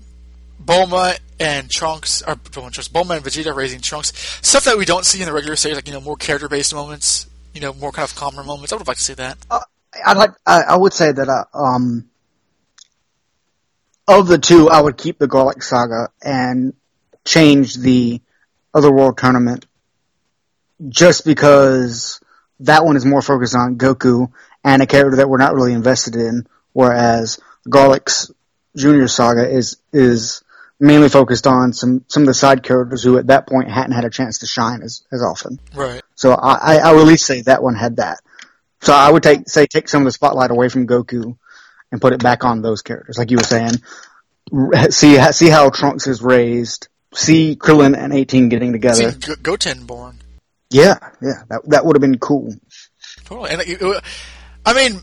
[0.63, 4.13] Bulma and Trunks or Trunks, Bulma and Vegeta raising Trunks
[4.43, 6.75] stuff that we don't see in the regular series like you know more character based
[6.75, 7.29] moments
[7.59, 8.73] you know, more kind of calmer moments.
[8.73, 9.37] I would have liked to see that.
[9.51, 10.31] I like.
[10.47, 12.09] I, I would say that uh, um,
[14.07, 16.75] of the two, I would keep the Garlic Saga and
[17.25, 18.21] change the
[18.73, 19.67] Otherworld tournament,
[20.89, 22.21] just because
[22.61, 24.31] that one is more focused on Goku
[24.65, 27.39] and a character that we're not really invested in, whereas
[27.69, 28.31] Garlic's
[28.77, 30.43] Junior Saga is is
[30.81, 34.05] mainly focused on some some of the side characters who at that point hadn't had
[34.05, 35.61] a chance to shine as as often.
[35.75, 36.03] Right.
[36.15, 38.19] So I, I, I would at least say that one had that.
[38.81, 41.37] So I would take say take some of the spotlight away from Goku
[41.91, 43.73] and put it back on those characters, like you were saying.
[44.91, 46.89] See see how Trunks is raised.
[47.15, 49.13] See Krillin and 18 getting together.
[49.13, 50.19] See G- Goten born.
[50.71, 52.55] Yeah, yeah, that that would have been cool.
[53.25, 53.51] Totally.
[53.51, 54.05] And it, it-
[54.67, 55.01] I mean,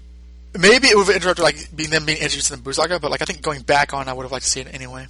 [0.58, 3.22] maybe it would have interrupted like being them being introduced in the Buu but like
[3.22, 5.08] I think going back on, I would have liked to see it anyway.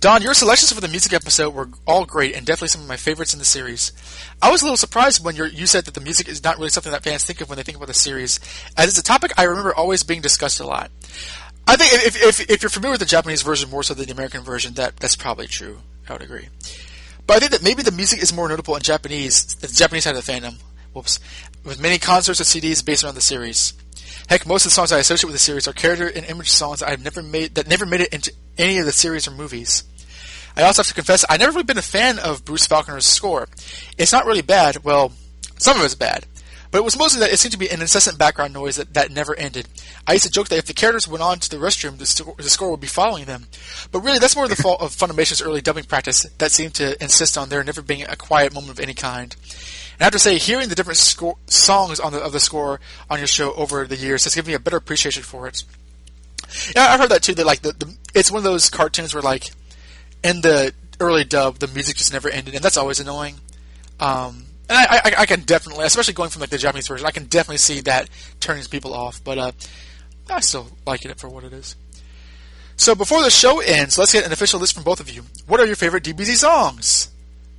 [0.00, 2.96] Don, your selections for the music episode were all great and definitely some of my
[2.96, 3.92] favorites in the series.
[4.40, 6.70] I was a little surprised when you you said that the music is not really
[6.70, 8.40] something that fans think of when they think about the series,
[8.78, 10.90] as it's a topic I remember always being discussed a lot.
[11.66, 14.12] I think if, if, if you're familiar with the Japanese version more so than the
[14.12, 15.80] American version, that that's probably true.
[16.08, 16.48] I would agree.
[17.30, 20.16] But I think that maybe the music is more notable in Japanese, the Japanese side
[20.16, 20.56] of the fandom.
[20.92, 21.20] Whoops.
[21.62, 23.72] With many concerts and CDs based around the series.
[24.28, 26.80] Heck, most of the songs I associate with the series are character and image songs
[26.80, 29.84] that I've never made that never made it into any of the series or movies.
[30.56, 33.46] I also have to confess I've never really been a fan of Bruce Falconer's score.
[33.96, 34.82] It's not really bad.
[34.82, 35.12] Well,
[35.56, 36.26] some of it's bad.
[36.70, 39.10] But it was mostly that it seemed to be an incessant background noise that, that
[39.10, 39.68] never ended.
[40.06, 42.34] I used to joke that if the characters went on to the restroom, the, sto-
[42.36, 43.46] the score would be following them.
[43.90, 47.36] But really, that's more the fault of Funimation's early dubbing practice that seemed to insist
[47.36, 49.34] on there never being a quiet moment of any kind.
[49.94, 52.80] And I have to say, hearing the different score, songs on the, of the score
[53.10, 55.64] on your show over the years has given me a better appreciation for it.
[56.74, 57.34] Yeah, I've heard that too.
[57.34, 59.50] That like the, the it's one of those cartoons where like
[60.24, 63.36] in the early dub, the music just never ended, and that's always annoying.
[64.00, 67.10] Um, and I, I, I can definitely, especially going from like the Japanese version, I
[67.10, 68.08] can definitely see that
[68.38, 69.22] turning people off.
[69.22, 69.52] But uh,
[70.30, 71.74] I still like it for what it is.
[72.76, 75.24] So before the show ends, let's get an official list from both of you.
[75.46, 77.10] What are your favorite DBZ songs?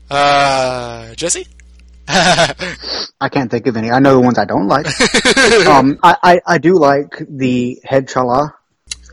[0.09, 1.47] Uh, Jesse.
[2.07, 3.91] I can't think of any.
[3.91, 4.87] I know the ones I don't like.
[5.67, 8.53] um, I, I, I do like the Head Chala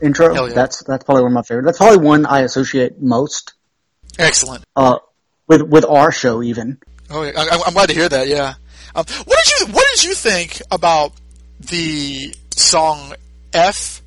[0.01, 0.47] intro.
[0.47, 0.53] Yeah.
[0.53, 1.65] That's that's probably one of my favorites.
[1.65, 3.53] That's probably one I associate most.
[4.17, 4.63] Excellent.
[4.75, 4.99] Uh,
[5.47, 6.79] with with our show even.
[7.09, 7.23] Oh.
[7.23, 8.27] I, I'm glad to hear that.
[8.27, 8.55] Yeah.
[8.95, 11.13] Um, what did you What did you think about
[11.59, 13.13] the song
[13.53, 14.01] F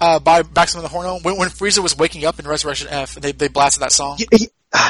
[0.00, 3.14] uh, by Maximum the Hormone when, when Frieza was waking up in Resurrection F?
[3.14, 4.18] They they blasted that song.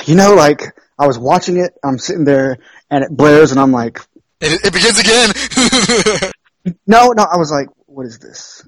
[0.06, 0.62] You know, like
[0.98, 2.58] I was watching it, I'm sitting there,
[2.90, 4.00] and it blares, and I'm like,
[4.40, 6.32] It, it begins again.
[6.86, 7.22] no, no.
[7.22, 8.66] I was like, what is this?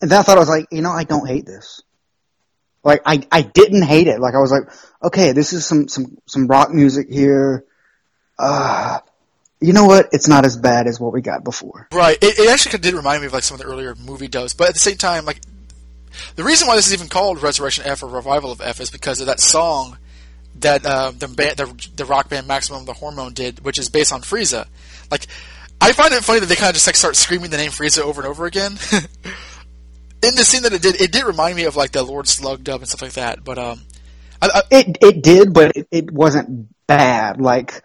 [0.00, 1.82] And then I thought I was like, you know, I don't hate this.
[2.84, 4.20] Like I, I didn't hate it.
[4.20, 4.62] Like I was like,
[5.02, 7.64] okay, this is some some some rock music here.
[8.38, 8.98] Uh,
[9.60, 10.08] you know what?
[10.12, 11.88] It's not as bad as what we got before.
[11.92, 12.18] Right.
[12.22, 14.68] It, it actually did remind me of like some of the earlier movie dubs, but
[14.68, 15.40] at the same time, like
[16.34, 19.20] the reason why this is even called Resurrection F or Revival of F is because
[19.20, 19.98] of that song
[20.60, 24.12] that uh, the, band, the the rock band Maximum the Hormone did, which is based
[24.12, 24.66] on Frieza.
[25.10, 25.26] Like,
[25.80, 28.02] I find it funny that they kind of just like start screaming the name Frieza
[28.02, 28.72] over and over again.
[30.22, 32.64] In the scene that it did, it did remind me of like the Lord Slug
[32.64, 33.44] dub and stuff like that.
[33.44, 33.82] But um,
[34.40, 37.40] I, I, It it did, but it, it wasn't bad.
[37.40, 37.82] Like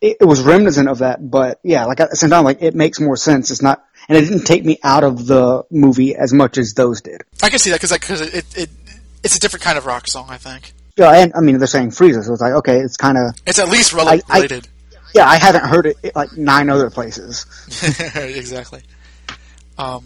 [0.00, 2.74] it, it was reminiscent of that, but yeah, like at the same time, like it
[2.74, 3.50] makes more sense.
[3.50, 7.00] It's not, and it didn't take me out of the movie as much as those
[7.02, 7.22] did.
[7.42, 8.70] I can see that because like, cause it, it
[9.22, 10.26] it's a different kind of rock song.
[10.30, 13.18] I think Yeah, and I mean they're saying Frieza, so it's like okay, it's kind
[13.18, 14.68] of it's at least rel- I- I- related.
[15.14, 15.26] yeah.
[15.26, 17.44] I haven't heard it like nine other places.
[18.16, 18.82] exactly.
[19.78, 20.04] Um,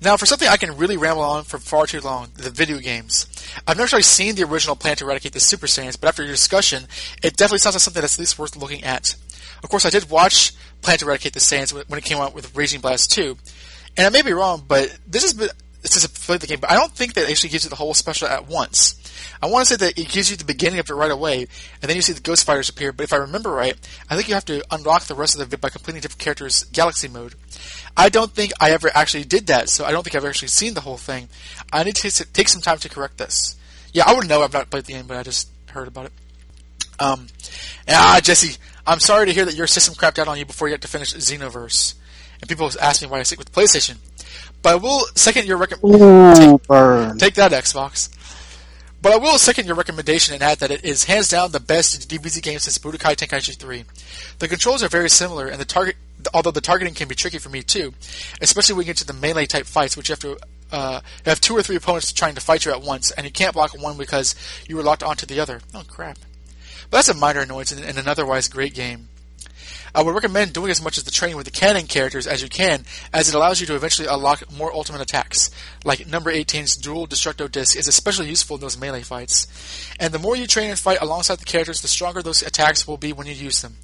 [0.00, 3.26] now, for something I can really ramble on for far too long, the video games.
[3.66, 6.32] I've never actually seen the original Plan to Eradicate the Super Saiyans, but after your
[6.32, 6.86] discussion,
[7.22, 9.16] it definitely sounds like something that's at least worth looking at.
[9.62, 10.52] Of course, I did watch
[10.82, 13.36] Plan to Eradicate the Saiyans when- it came out with Raging Blast 2,
[13.96, 15.50] and I may be wrong, but this been
[15.82, 17.94] this is a the game, but I don't think that actually gives you the whole
[17.94, 18.96] special at once.
[19.40, 21.46] I want to say that it gives you the beginning of it right away,
[21.80, 22.92] and then you see the Ghost Fighters appear.
[22.92, 23.76] But if I remember right,
[24.10, 27.08] I think you have to unlock the rest of it by completing different characters' Galaxy
[27.08, 27.34] mode.
[27.96, 30.74] I don't think I ever actually did that, so I don't think I've actually seen
[30.74, 31.28] the whole thing.
[31.72, 33.56] I need to take- take some time to correct this.
[33.92, 34.42] Yeah, I would know.
[34.42, 36.12] I've not played the game, but I just heard about it.
[37.00, 37.28] Um,
[37.88, 40.72] ah, Jesse, I'm sorry to hear that your system crapped out on you before you
[40.72, 41.94] had to finish Xenoverse.
[42.40, 43.96] And people ask me why I stick with PlayStation.
[44.62, 46.60] But I will second your recommendation.
[46.68, 47.18] Burn.
[47.18, 48.08] Take that, Xbox.
[49.00, 52.08] But I will second your recommendation and add that it is hands down the best
[52.08, 53.84] DBZ game since Budokai Tenkaichi 3.
[54.40, 55.96] The controls are very similar, and the target,
[56.34, 57.94] although the targeting can be tricky for me too,
[58.40, 60.38] especially when you get to the melee type fights, which you have to
[60.70, 63.54] uh, have two or three opponents trying to fight you at once, and you can't
[63.54, 64.34] block one because
[64.68, 65.60] you were locked onto the other.
[65.74, 66.18] Oh crap!
[66.90, 69.08] But that's a minor annoyance in, in an otherwise great game.
[69.94, 72.48] I would recommend doing as much as the training with the canon characters as you
[72.48, 75.50] can, as it allows you to eventually unlock more ultimate attacks.
[75.84, 79.46] Like number 18's dual destructo disc is especially useful in those melee fights.
[79.98, 82.98] And the more you train and fight alongside the characters, the stronger those attacks will
[82.98, 83.76] be when you use them.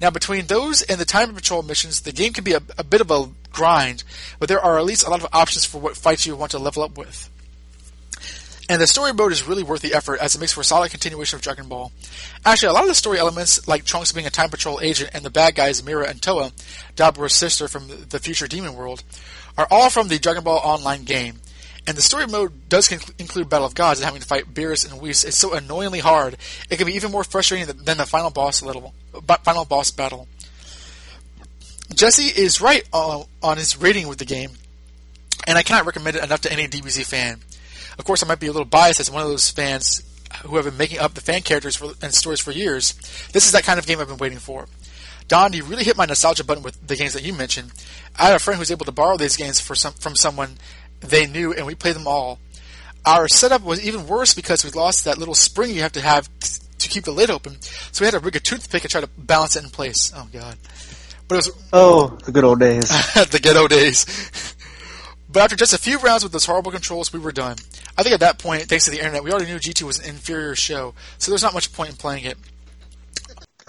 [0.00, 3.00] Now, between those and the time patrol missions, the game can be a, a bit
[3.00, 4.04] of a grind,
[4.38, 6.58] but there are at least a lot of options for what fights you want to
[6.58, 7.28] level up with.
[8.70, 10.92] And the story mode is really worth the effort as it makes for a solid
[10.92, 11.90] continuation of Dragon Ball.
[12.44, 15.24] Actually, a lot of the story elements, like Trunks being a Time Patrol agent and
[15.24, 16.52] the bad guys Mira and Towa,
[16.94, 19.02] Dabura's sister from the future Demon World,
[19.58, 21.40] are all from the Dragon Ball Online game.
[21.86, 24.90] And the story mode does conc- include Battle of Gods and having to fight Beerus
[24.90, 25.24] and Whis.
[25.24, 26.36] It's so annoyingly hard.
[26.68, 30.28] It can be even more frustrating than, the final boss final boss battle.
[31.94, 34.52] Jesse is right uh, on his rating with the game,
[35.46, 37.40] and I cannot recommend it enough to any DBZ fan.
[37.98, 40.02] Of course, I might be a little biased as one of those fans
[40.44, 42.92] who have been making up the fan characters for, and stories for years.
[43.32, 44.66] This is that kind of game I've been waiting for.
[45.28, 47.72] Don, you really hit my nostalgia button with the games that you mentioned.
[48.18, 50.58] I had a friend who was able to borrow these games some, from someone
[51.00, 52.38] they knew, and we played them all.
[53.04, 56.28] Our setup was even worse because we lost that little spring you have to have
[56.78, 57.60] to keep the lid open.
[57.60, 60.12] So we had to rig a toothpick and try to balance it in place.
[60.14, 60.56] Oh god!
[61.28, 64.06] But it was oh the good old days, the ghetto days.
[65.32, 67.56] But after just a few rounds with those horrible controls, we were done.
[67.96, 70.06] I think at that point, thanks to the internet, we already knew GT was an
[70.06, 72.38] inferior show, so there's not much point in playing it.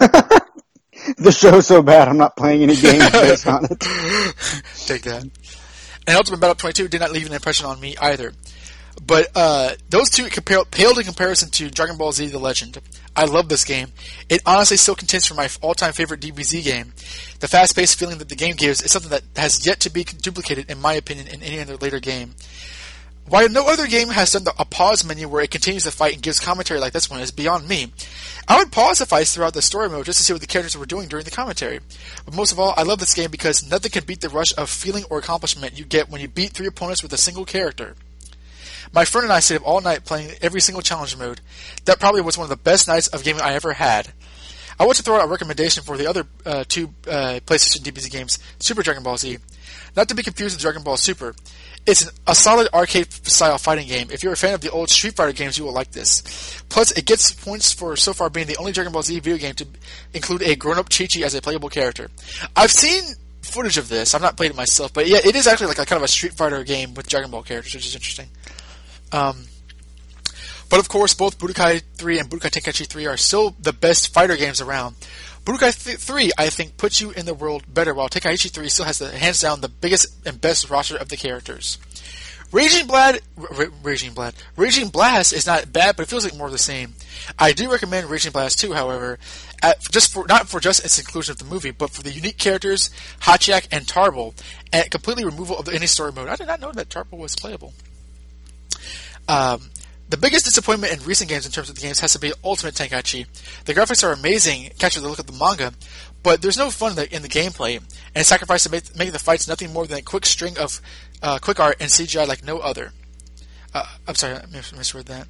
[1.18, 3.78] the show's so bad, I'm not playing any games based on it.
[4.86, 5.30] Take that.
[6.06, 8.32] And Ultimate Battle 22 did not leave an impression on me either.
[9.04, 12.78] But uh, those two paled in comparison to Dragon Ball Z: The Legend.
[13.16, 13.88] I love this game.
[14.28, 16.92] It honestly still contends for my all-time favorite DBZ game.
[17.40, 20.70] The fast-paced feeling that the game gives is something that has yet to be duplicated,
[20.70, 22.34] in my opinion, in any other later game.
[23.28, 26.14] Why no other game has done the, a pause menu where it continues the fight
[26.14, 27.92] and gives commentary like this one is beyond me.
[28.48, 30.76] I would pause the fights throughout the story mode just to see what the characters
[30.76, 31.80] were doing during the commentary.
[32.24, 34.68] But most of all, I love this game because nothing can beat the rush of
[34.68, 37.94] feeling or accomplishment you get when you beat three opponents with a single character.
[38.92, 41.40] My friend and I stayed up all night playing every single challenge mode.
[41.84, 44.12] That probably was one of the best nights of gaming I ever had.
[44.78, 48.10] I want to throw out a recommendation for the other uh, two uh, PlayStation DBZ
[48.10, 49.38] games, Super Dragon Ball Z.
[49.96, 51.34] Not to be confused with Dragon Ball Super.
[51.84, 54.08] It's a solid arcade-style fighting game.
[54.12, 56.62] If you're a fan of the old Street Fighter games, you will like this.
[56.68, 59.54] Plus, it gets points for so far being the only Dragon Ball Z video game
[59.54, 59.66] to
[60.14, 62.08] include a grown-up Chi-Chi as a playable character.
[62.54, 63.02] I've seen
[63.42, 64.14] footage of this.
[64.14, 66.08] I've not played it myself, but yeah, it is actually like a kind of a
[66.08, 68.28] Street Fighter game with Dragon Ball characters, which is interesting.
[69.10, 69.46] Um,
[70.70, 74.36] but of course, both Budokai 3 and Budokai Tenkaichi 3 are still the best fighter
[74.36, 74.96] games around.
[75.44, 78.98] Budokai 3, I think, puts you in the world better, while Tenkaichi 3 still has
[78.98, 81.78] the hands down the biggest and best roster of the characters.
[82.52, 86.46] Raging Blad, R- Raging Blad, Raging Blast is not bad, but it feels like more
[86.46, 86.94] of the same.
[87.38, 89.18] I do recommend Raging Blast 2, however,
[89.62, 92.36] at, just for not for just its inclusion of the movie, but for the unique
[92.36, 92.90] characters
[93.20, 94.34] Hatchiyack and Tarble,
[94.72, 96.28] and completely removal of any story mode.
[96.28, 97.72] I did not know that Tarble was playable.
[99.28, 99.70] Um,
[100.12, 102.74] the biggest disappointment in recent games in terms of the games has to be Ultimate
[102.74, 103.26] Tenkaichi.
[103.64, 105.72] The graphics are amazing, catch the look of the manga,
[106.22, 109.18] but there's no fun in the, in the gameplay, and it to make, making the
[109.18, 110.82] fights nothing more than a quick string of
[111.22, 112.92] uh, quick art and CGI like no other.
[113.72, 115.28] Uh, I'm sorry, I misread that.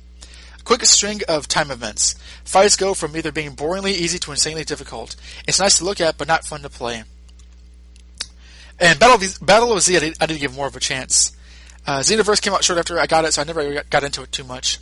[0.58, 2.16] A Quick string of time events.
[2.44, 5.14] Fights go from either being boringly easy to insanely difficult.
[5.46, 7.04] It's nice to look at, but not fun to play.
[8.80, 11.36] And Battle of, Battle of Z, I did, I did give more of a chance.
[11.86, 14.32] Uh, Xenoverse came out short after I got it, so I never got into it
[14.32, 14.78] too much.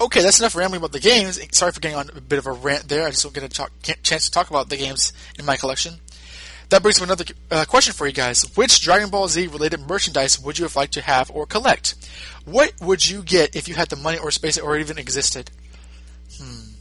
[0.00, 1.38] Okay, that's enough rambling about the games.
[1.56, 3.06] Sorry for getting on a bit of a rant there.
[3.06, 3.70] I just don't get a talk,
[4.02, 5.94] chance to talk about the games in my collection.
[6.70, 8.42] That brings me another uh, question for you guys.
[8.56, 11.94] Which Dragon Ball Z related merchandise would you have liked to have or collect?
[12.44, 15.50] What would you get if you had the money or space or even existed?
[16.36, 16.72] Hmm.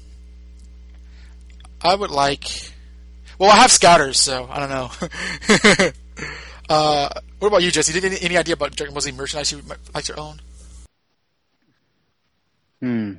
[1.82, 2.72] I would like.
[3.38, 5.92] Well, I have scouters, so I don't know.
[6.74, 7.94] uh, what about you, Jesse?
[8.00, 10.40] You any, any idea about Dragon Ball Z merchandise you would like to own?
[12.82, 13.14] Hmm.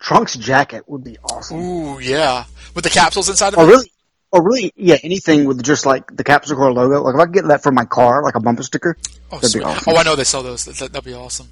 [0.00, 1.58] Trunks jacket would be awesome.
[1.58, 3.68] Ooh, yeah, with the capsules inside of or it.
[3.68, 3.92] really,
[4.30, 7.02] or really, yeah, anything with just like the Capsule Corps logo.
[7.02, 8.96] Like if I could get that for my car, like a bumper sticker,
[9.32, 9.60] Oh, that'd sweet.
[9.60, 9.92] be awesome.
[9.94, 10.64] oh, I know they sell those.
[10.66, 11.48] That, would be awesome.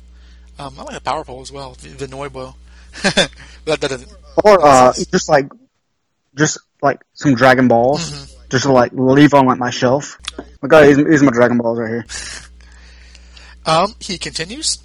[0.59, 2.55] Um, I like the power pole as well, the, the Nyoibo.
[3.03, 3.31] that,
[3.65, 4.07] that, that,
[4.45, 5.49] Or uh, just like,
[6.37, 8.33] just like some Dragon Balls, Mm-hmm.
[8.51, 10.19] Just to like leave on like my shelf.
[10.63, 12.07] Like, oh, here's, here's my Dragon Balls right here.
[13.65, 14.79] Um, he continues.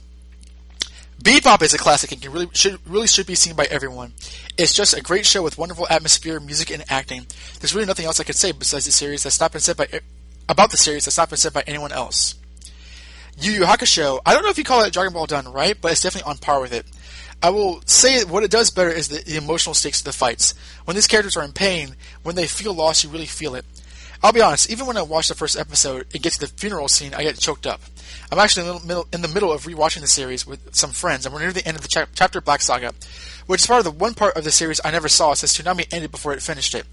[1.24, 4.14] Bebop is a classic and really should really should be seen by everyone.
[4.58, 7.28] It's just a great show with wonderful atmosphere, music, and acting.
[7.60, 9.88] There's really nothing else I could say besides the series that's not been said by
[10.50, 12.36] about the series that's not been said by anyone else.
[13.40, 14.20] Yu Yu Hakusho.
[14.26, 16.38] I don't know if you call it Dragon Ball done right, but it's definitely on
[16.40, 16.86] par with it.
[17.44, 20.54] I will say what it does better is the, the emotional stakes of the fights.
[20.86, 23.66] When these characters are in pain, when they feel lost, you really feel it.
[24.24, 26.88] I'll be honest, even when I watch the first episode, it gets to the funeral
[26.88, 27.82] scene, I get choked up.
[28.32, 31.26] I'm actually in the middle, in the middle of rewatching the series with some friends,
[31.26, 32.94] and we're near the end of the cha- chapter Black Saga,
[33.48, 35.92] which is part of the one part of the series I never saw since Toonami
[35.92, 36.86] ended before it finished it.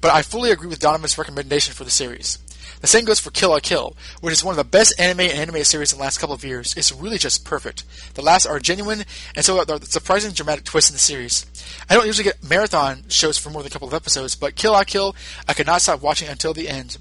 [0.00, 2.38] But I fully agree with Donovan's recommendation for the series.
[2.82, 5.32] The same goes for Kill la Kill, which is one of the best anime and
[5.32, 6.76] anime series in the last couple of years.
[6.76, 7.84] It's really just perfect.
[8.14, 9.04] The last are genuine,
[9.36, 11.46] and so are the surprising dramatic twists in the series.
[11.88, 14.72] I don't usually get marathon shows for more than a couple of episodes, but Kill
[14.72, 15.14] la Kill,
[15.48, 16.98] I could not stop watching until the end.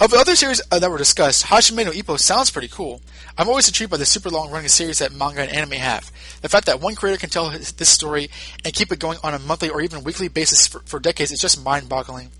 [0.00, 3.02] Of the other series uh, that were discussed, Hajime no Ippo sounds pretty cool.
[3.38, 6.10] I'm always intrigued by the super long running series that manga and anime have.
[6.40, 8.30] The fact that one creator can tell his, this story
[8.64, 11.40] and keep it going on a monthly or even weekly basis for, for decades is
[11.40, 12.30] just mind boggling.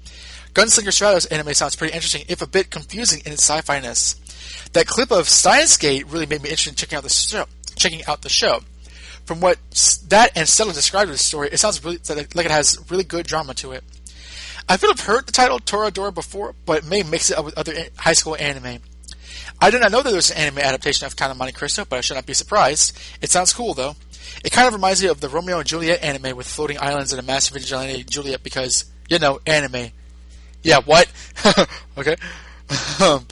[0.55, 4.17] Gunslinger Stratos anime sounds pretty interesting, if a bit confusing in its sci-fi ness.
[4.73, 7.45] That clip of Steins Gate really made me interested in checking out the show.
[7.77, 8.61] Checking out the show.
[9.25, 9.59] From what
[10.09, 11.99] that and Stella described the story, it sounds really
[12.35, 13.85] like it has really good drama to it.
[14.69, 17.75] I feel I've heard the title Toradora before, but may mix it up with other
[17.97, 18.81] high school anime.
[19.61, 21.85] I did not know that there was an anime adaptation of Count of Monte Cristo,
[21.89, 22.99] but I should not be surprised.
[23.21, 23.95] It sounds cool though.
[24.45, 27.21] It kind of reminds me of the Romeo and Juliet anime with floating islands and
[27.21, 29.91] a massive vigilante Juliet because, you know, anime.
[30.63, 31.11] Yeah, what?
[31.99, 32.17] okay.
[33.03, 33.27] um,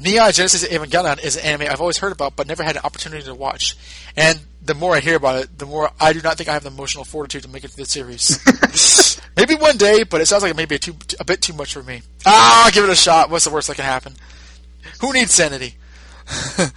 [0.00, 3.24] Neon Genesis Evangelion is an anime I've always heard about but never had an opportunity
[3.24, 3.76] to watch.
[4.16, 6.64] And the more I hear about it, the more I do not think I have
[6.64, 9.20] the emotional fortitude to make it through the series.
[9.36, 11.52] maybe one day, but it sounds like it may be a, too, a bit too
[11.52, 12.02] much for me.
[12.26, 13.30] Ah, I'll give it a shot.
[13.30, 14.14] What's the worst that can happen?
[15.00, 15.76] Who needs sanity?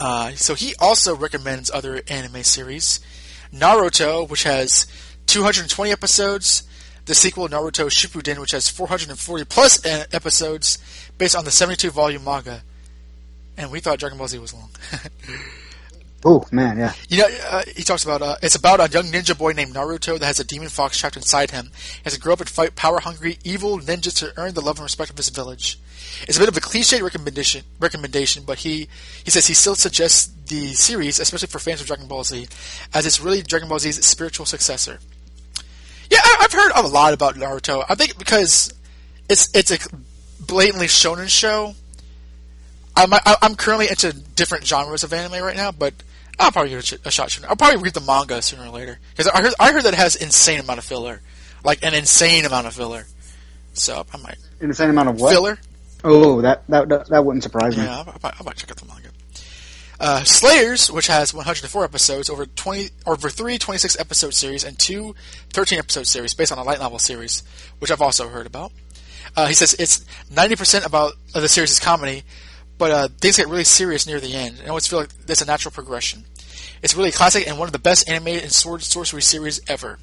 [0.00, 3.00] uh, so he also recommends other anime series.
[3.52, 4.86] Naruto, which has
[5.26, 6.64] 220 episodes.
[7.06, 10.78] The sequel, Naruto Shippuden, which has 440 plus episodes
[11.18, 12.62] based on the 72 volume manga.
[13.56, 14.70] And we thought Dragon Ball Z was long.
[16.26, 16.94] Oh man, yeah.
[17.08, 20.18] You know, uh, he talks about uh, it's about a young ninja boy named Naruto
[20.18, 21.70] that has a demon fox trapped inside him.
[21.74, 24.84] He has to grow up and fight power-hungry, evil ninjas to earn the love and
[24.84, 25.78] respect of his village.
[26.22, 28.88] It's a bit of a cliche recommendation, recommendation, but he
[29.22, 32.48] he says he still suggests the series, especially for fans of Dragon Ball Z,
[32.94, 35.00] as it's really Dragon Ball Z's spiritual successor.
[36.14, 37.84] Yeah, I, have heard a lot about Naruto.
[37.88, 38.72] I think because
[39.28, 39.78] it's it's a
[40.40, 41.74] blatantly shonen show.
[42.94, 45.92] I'm I'm currently into different genres of anime right now, but
[46.38, 47.48] I'll probably give it a shot sooner.
[47.48, 49.98] I'll probably read the manga sooner or later because I heard I heard that it
[49.98, 51.20] has insane amount of filler,
[51.64, 53.06] like an insane amount of filler.
[53.72, 55.58] So I might insane amount of what filler.
[56.04, 57.82] Oh, that that that, that wouldn't surprise me.
[57.82, 59.08] Yeah, I might, I might check out the manga.
[60.00, 65.14] Uh, Slayers, which has 104 episodes, over 20 over three 26 episode series and two
[65.50, 67.42] 13 episode series based on a light novel series,
[67.78, 68.72] which I've also heard about.
[69.36, 72.22] Uh, he says it's 90% about the series is comedy,
[72.78, 74.60] but uh, things get really serious near the end.
[74.64, 76.24] I always feel like that's a natural progression.
[76.82, 79.98] It's really classic and one of the best animated and sword sorcery series ever.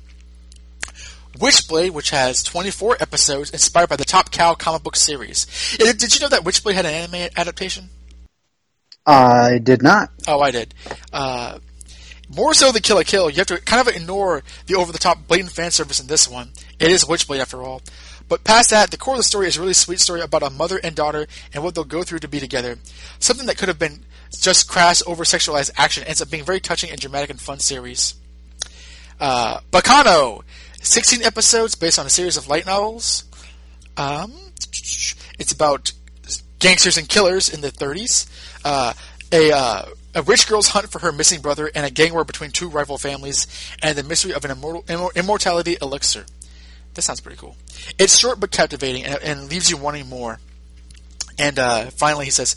[1.38, 5.46] Witchblade, which has 24 episodes, inspired by the Top Cow comic book series.
[5.78, 7.90] Did you know that Witchblade had an anime adaptation?
[9.06, 10.12] I did not.
[10.28, 10.74] Oh, I did.
[11.12, 11.60] Uh,
[12.34, 15.52] more so than Kill la Kill, you have to kind of ignore the over-the-top blatant
[15.52, 16.52] fan service in this one.
[16.80, 17.82] It is Witchblade after all.
[18.30, 20.50] But past that, the core of the story is a really sweet story about a
[20.50, 22.78] mother and daughter and what they'll go through to be together.
[23.20, 24.06] Something that could have been
[24.40, 28.16] just crass, over-sexualized action ends up being very touching and dramatic and fun series.
[29.20, 30.44] Uh, Baccano!
[30.82, 33.26] 16 episodes based on a series of light novels.
[33.98, 34.32] Um,
[35.38, 35.92] it's about
[36.60, 38.30] gangsters and killers in the 30s.
[38.64, 38.94] Uh,
[39.32, 42.52] a, uh, a rich girl's hunt for her missing brother and a gang war between
[42.52, 43.48] two rival families
[43.82, 46.26] and the mystery of an immortal, immortality elixir.
[46.94, 47.56] That sounds pretty cool.
[47.98, 50.40] It's short but captivating and, and leaves you wanting more.
[51.40, 52.56] And uh, finally, he says,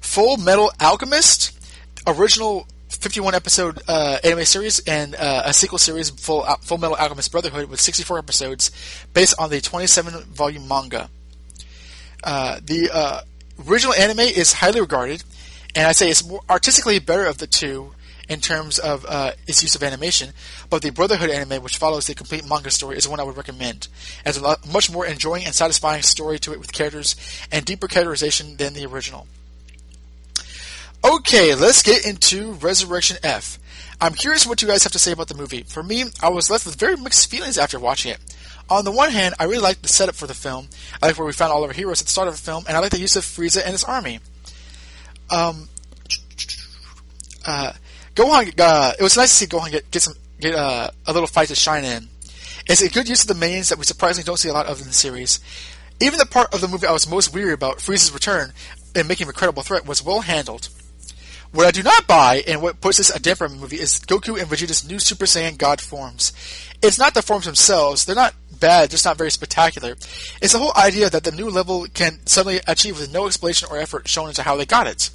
[0.00, 1.58] Full Metal Alchemist,
[2.06, 7.30] original 51 episode uh, anime series and uh, a sequel series, Full, Full Metal Alchemist
[7.30, 8.70] Brotherhood, with 64 episodes
[9.14, 11.08] based on the 27 volume manga.
[12.24, 13.20] Uh, the uh,
[13.68, 15.22] original anime is highly regarded,
[15.74, 17.92] and I say it's more artistically better of the two
[18.28, 20.30] in terms of uh, its use of animation.
[20.70, 23.88] But the Brotherhood anime, which follows the complete manga story, is one I would recommend.
[24.20, 27.16] It has a lot, much more enjoying and satisfying story to it with characters
[27.50, 29.26] and deeper characterization than the original.
[31.02, 33.58] Okay, let's get into Resurrection F.
[34.00, 35.62] I'm curious what you guys have to say about the movie.
[35.62, 38.18] For me, I was left with very mixed feelings after watching it.
[38.68, 40.68] On the one hand, I really liked the setup for the film.
[41.02, 42.64] I like where we found all of our heroes at the start of the film,
[42.68, 44.20] and I like the use of Frieza and his army.
[45.30, 45.68] Um,
[47.46, 47.72] uh,
[48.14, 51.26] Gohan, uh, it was nice to see Gohan get get some get uh, a little
[51.26, 52.08] fight to shine in.
[52.66, 54.80] It's a good use of the mains that we surprisingly don't see a lot of
[54.80, 55.40] in the series.
[56.00, 58.52] Even the part of the movie I was most weary about, Frieza's return
[58.94, 60.68] and making him a credible threat, was well handled.
[61.52, 63.98] What I do not buy, and what puts this a damper on the movie, is
[63.98, 66.32] Goku and Vegeta's new Super Saiyan God forms.
[66.80, 69.92] It's not the forms themselves; they're not bad, just not very spectacular.
[70.40, 73.78] It's the whole idea that the new level can suddenly achieve with no explanation or
[73.78, 75.10] effort shown into how they got it.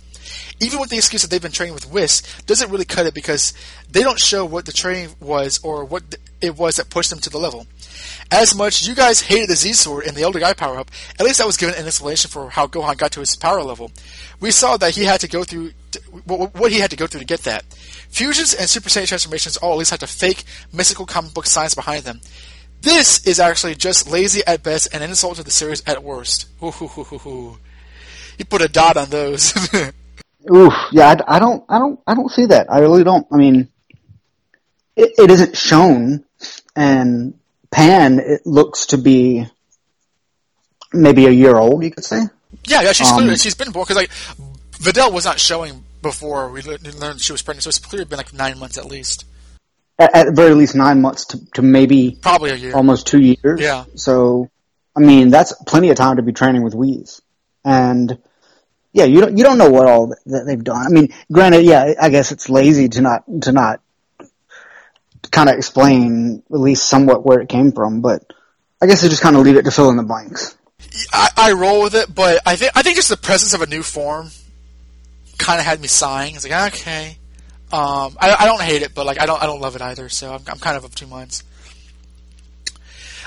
[0.59, 3.53] Even with the excuse that they've been training with Whis, doesn't really cut it because
[3.89, 7.29] they don't show what the training was or what it was that pushed them to
[7.29, 7.67] the level.
[8.31, 11.25] As much you guys hated the Z Sword and the Elder Kai power up, at
[11.25, 13.91] least that was given an explanation for how Gohan got to his power level.
[14.39, 15.71] We saw that he had to go through
[16.25, 17.63] what he had to go through to get that.
[18.09, 21.73] Fusions and Super Saiyan transformations all at least have to fake, mystical comic book science
[21.73, 22.21] behind them.
[22.81, 26.47] This is actually just lazy at best and an insult to the series at worst.
[26.61, 27.57] Ooh,
[28.49, 29.53] put a dot on those.
[30.53, 32.71] Oof, yeah, I, I, don't, I don't, I don't see that.
[32.71, 33.25] I really don't.
[33.31, 33.69] I mean,
[34.95, 36.23] it, it isn't shown,
[36.75, 37.39] and
[37.71, 39.47] Pan it looks to be
[40.93, 41.83] maybe a year old.
[41.83, 42.21] You could say.
[42.65, 44.11] Yeah, yeah, she's Um, clearly, she's been born because like
[44.79, 48.33] Videl was not showing before we learned she was pregnant, so it's clearly been like
[48.33, 49.25] nine months at least.
[49.97, 52.75] At, at the very least, nine months to, to maybe Probably a year.
[52.75, 53.59] almost two years.
[53.59, 53.85] Yeah.
[53.95, 54.49] So,
[54.95, 57.21] I mean, that's plenty of time to be training with Whis.
[57.63, 58.19] And
[58.95, 60.85] yeah, you don't you don't know what all that- they've done.
[60.85, 63.81] I mean, granted, yeah, I guess it's lazy to not to not
[65.31, 68.23] kind of explain at least somewhat where it came from, but
[68.81, 70.57] I guess they just kind of leave it to fill in the blanks.
[71.11, 73.65] I, I roll with it, but I think I think just the presence of a
[73.65, 74.29] new form
[75.37, 76.35] kind of had me sighing.
[76.35, 77.17] It's like okay,
[77.73, 80.07] um, I, I don't hate it, but like I don't I don't love it either.
[80.07, 81.43] So I'm, I'm kind of of two minds.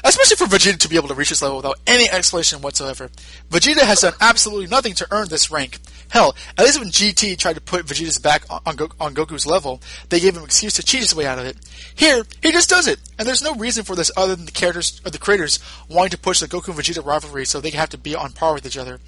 [0.08, 3.10] Especially for Vegeta to be able to reach this level without any explanation whatsoever.
[3.50, 5.78] Vegeta has done absolutely nothing to earn this rank.
[6.08, 9.82] Hell, at least when GT tried to put Vegeta's back on, Go- on Goku's level,
[10.08, 11.58] they gave him an excuse to cheat his way out of it.
[11.94, 14.98] Here, he just does it, and there's no reason for this other than the characters
[15.04, 15.58] or the creators
[15.90, 18.54] wanting to push the Goku and Vegeta rivalry so they have to be on par
[18.54, 19.00] with each other.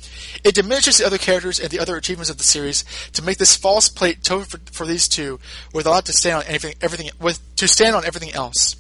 [0.45, 3.57] It diminishes the other characters and the other achievements of the series to make this
[3.57, 5.41] false plate for, for these two
[5.73, 8.77] with a lot to stand on anything, everything with to stand on everything else.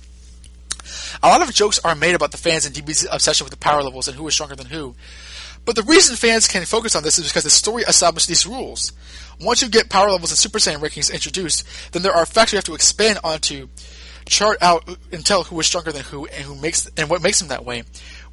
[1.22, 3.82] A lot of jokes are made about the fans and DB's obsession with the power
[3.82, 4.94] levels and who is stronger than who.
[5.66, 8.92] But the reason fans can focus on this is because the story established these rules.
[9.40, 12.56] Once you get power levels and Super Saiyan rankings introduced, then there are facts you
[12.56, 13.68] have to expand onto,
[14.24, 17.40] chart out and tell who is stronger than who and who makes and what makes
[17.40, 17.82] them that way.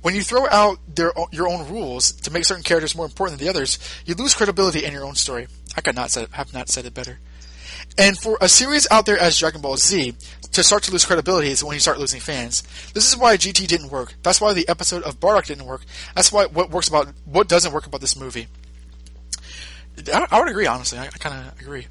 [0.01, 3.45] When you throw out their your own rules to make certain characters more important than
[3.45, 5.47] the others, you lose credibility in your own story.
[5.75, 7.19] I could not have not said it better.
[7.97, 10.13] And for a series out there as Dragon Ball Z
[10.51, 12.61] to start to lose credibility is when you start losing fans.
[12.93, 14.13] This is why GT didn't work.
[14.23, 15.81] That's why the episode of Bardock didn't work.
[16.15, 18.47] That's why what works about what doesn't work about this movie.
[20.13, 20.99] I, I would agree, honestly.
[20.99, 21.87] I, I kind of agree.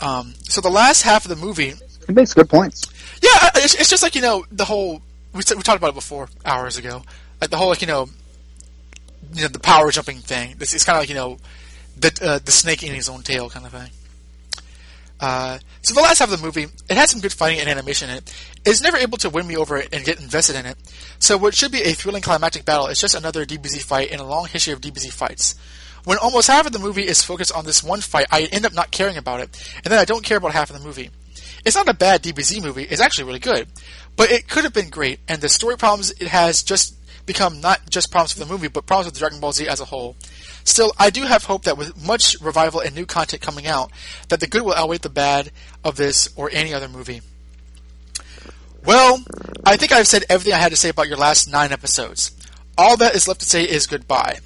[0.00, 1.74] Um, so the last half of the movie,
[2.08, 2.82] It makes good points.
[3.22, 6.28] yeah, it's, it's just like you know the whole we we talked about it before
[6.44, 7.02] hours ago,
[7.40, 8.08] like the whole like you know,
[9.32, 10.56] you know the power jumping thing.
[10.58, 11.38] This is kind of like you know
[11.96, 13.90] the uh, the snake in his own tail kind of thing.
[15.24, 18.10] Uh, so the last half of the movie, it had some good fighting and animation
[18.10, 18.34] in it.
[18.66, 20.76] It's never able to win me over and get invested in it.
[21.18, 24.26] So what should be a thrilling climactic battle is just another DBZ fight in a
[24.26, 25.54] long history of DBZ fights.
[26.04, 28.74] When almost half of the movie is focused on this one fight, I end up
[28.74, 31.08] not caring about it, and then I don't care about half of the movie.
[31.64, 33.66] It's not a bad DBZ movie, it's actually really good.
[34.16, 37.80] But it could have been great, and the story problems it has just become not
[37.88, 40.16] just problems for the movie, but problems with Dragon Ball Z as a whole.
[40.64, 43.92] Still, I do have hope that with much revival and new content coming out,
[44.28, 45.50] that the good will outweigh the bad
[45.84, 47.20] of this or any other movie.
[48.84, 49.22] Well,
[49.64, 52.32] I think I've said everything I had to say about your last nine episodes.
[52.76, 54.40] All that is left to say is goodbye.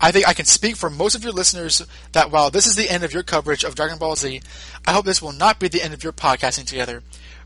[0.00, 2.90] I think I can speak for most of your listeners that while this is the
[2.90, 4.40] end of your coverage of Dragon Ball Z,
[4.86, 7.02] I hope this will not be the end of your podcasting together.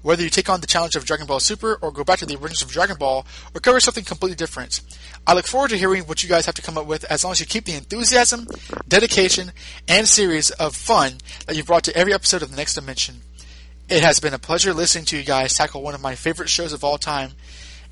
[0.07, 2.37] Whether you take on the challenge of Dragon Ball Super or go back to the
[2.37, 4.81] origins of Dragon Ball or cover something completely different.
[5.27, 7.33] I look forward to hearing what you guys have to come up with as long
[7.33, 8.47] as you keep the enthusiasm,
[8.87, 9.51] dedication,
[9.89, 11.15] and series of fun
[11.47, 13.17] that you've brought to every episode of The Next Dimension.
[13.89, 16.73] It has been a pleasure listening to you guys tackle one of my favorite shows
[16.73, 17.33] of all time,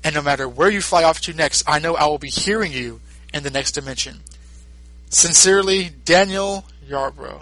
[0.01, 2.71] and no matter where you fly off to next, I know I will be hearing
[2.71, 3.01] you
[3.33, 4.21] in the next dimension.
[5.09, 7.41] Sincerely, Daniel Yarbrough.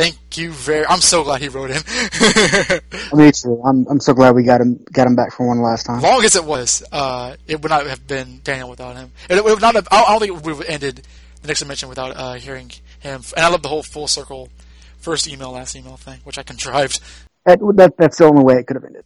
[0.00, 0.86] Thank you very.
[0.86, 1.76] I'm so glad he wrote in.
[3.18, 3.60] Me too.
[3.62, 6.00] I'm I'm so glad we got him got him back for one last time.
[6.00, 9.12] long as it was, uh, it would not have been Daniel without him.
[9.28, 9.86] It, it would not have.
[9.90, 11.06] I don't think it would have ended
[11.42, 12.70] the next dimension without uh, hearing
[13.00, 13.20] him.
[13.36, 14.48] And I love the whole full circle,
[14.96, 17.00] first email, last email thing, which I contrived.
[17.44, 19.04] That, that that's the only way it could have ended.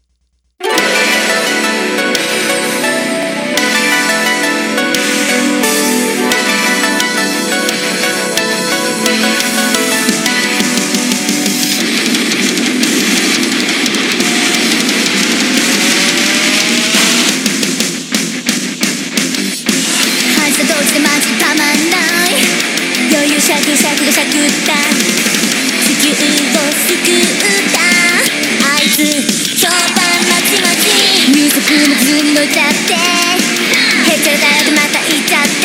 [31.67, 32.93] ヘむずだって。
[32.93, 35.65] へちゃらでまたいたって。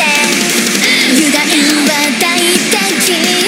[1.10, 2.24] 歪みは大
[3.00, 3.39] 敵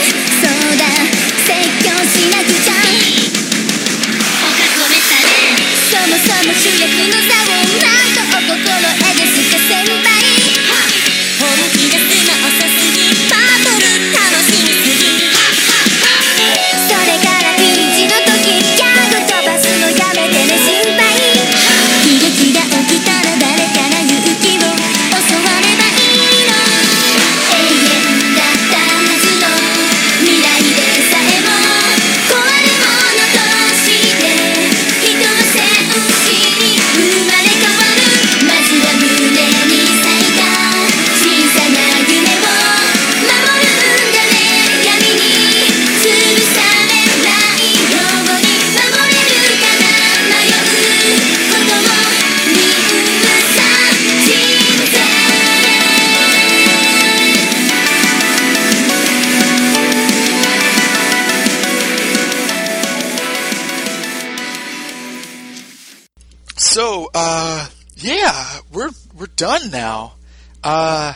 [70.63, 71.15] Uh,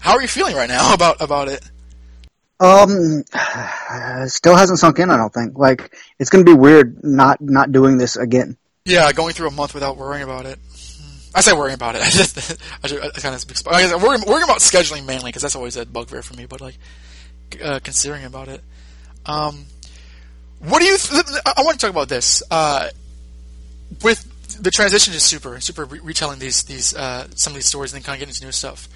[0.00, 1.62] how are you feeling right now about about it?
[2.60, 3.24] Um,
[4.26, 5.10] still hasn't sunk in.
[5.10, 5.58] I don't think.
[5.58, 8.56] Like it's to be weird not not doing this again.
[8.84, 10.58] Yeah, going through a month without worrying about it.
[11.34, 12.02] I say worrying about it.
[12.04, 12.38] I just
[12.82, 15.76] I, just, I kind of I guess worrying, worrying about scheduling mainly because that's always
[15.76, 16.46] a bugbear for me.
[16.46, 16.78] But like
[17.62, 18.60] uh, considering about it,
[19.26, 19.66] um,
[20.60, 20.98] what do you?
[20.98, 22.88] Th- I I want to talk about this uh,
[24.02, 27.92] with the transition is Super, Super re- retelling these these uh, some of these stories
[27.92, 28.88] and then kind of getting into new stuff.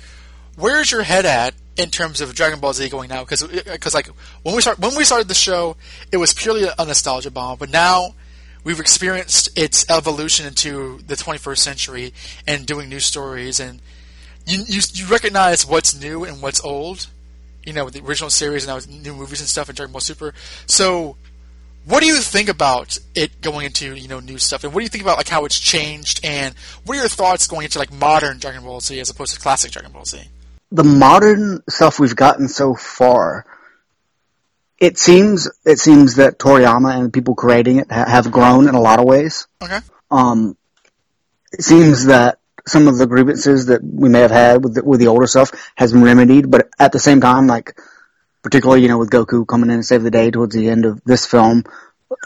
[0.56, 3.24] Where's your head at in terms of Dragon Ball Z going now?
[3.24, 4.08] Because like
[4.42, 5.76] when we start when we started the show,
[6.10, 8.14] it was purely a nostalgia bomb, but now
[8.64, 12.12] we've experienced its evolution into the 21st century
[12.46, 13.80] and doing new stories and
[14.46, 17.08] you, you you recognize what's new and what's old,
[17.64, 20.00] you know, with the original series and now new movies and stuff and Dragon Ball
[20.00, 20.32] Super.
[20.66, 21.16] So,
[21.86, 24.84] what do you think about it going into you know new stuff, and what do
[24.84, 27.92] you think about like how it's changed, and what are your thoughts going into like
[27.92, 30.20] modern Dragon Ball Z as opposed to classic Dragon Ball Z?
[30.72, 33.46] The modern stuff we've gotten so far,
[34.78, 38.74] it seems it seems that Toriyama and the people creating it ha- have grown in
[38.74, 39.46] a lot of ways.
[39.62, 39.78] Okay.
[40.10, 40.56] Um,
[41.52, 44.98] it seems that some of the grievances that we may have had with the, with
[44.98, 47.78] the older stuff has been remedied, but at the same time, like
[48.46, 51.02] particularly you know with Goku coming in and save the day towards the end of
[51.02, 51.64] this film,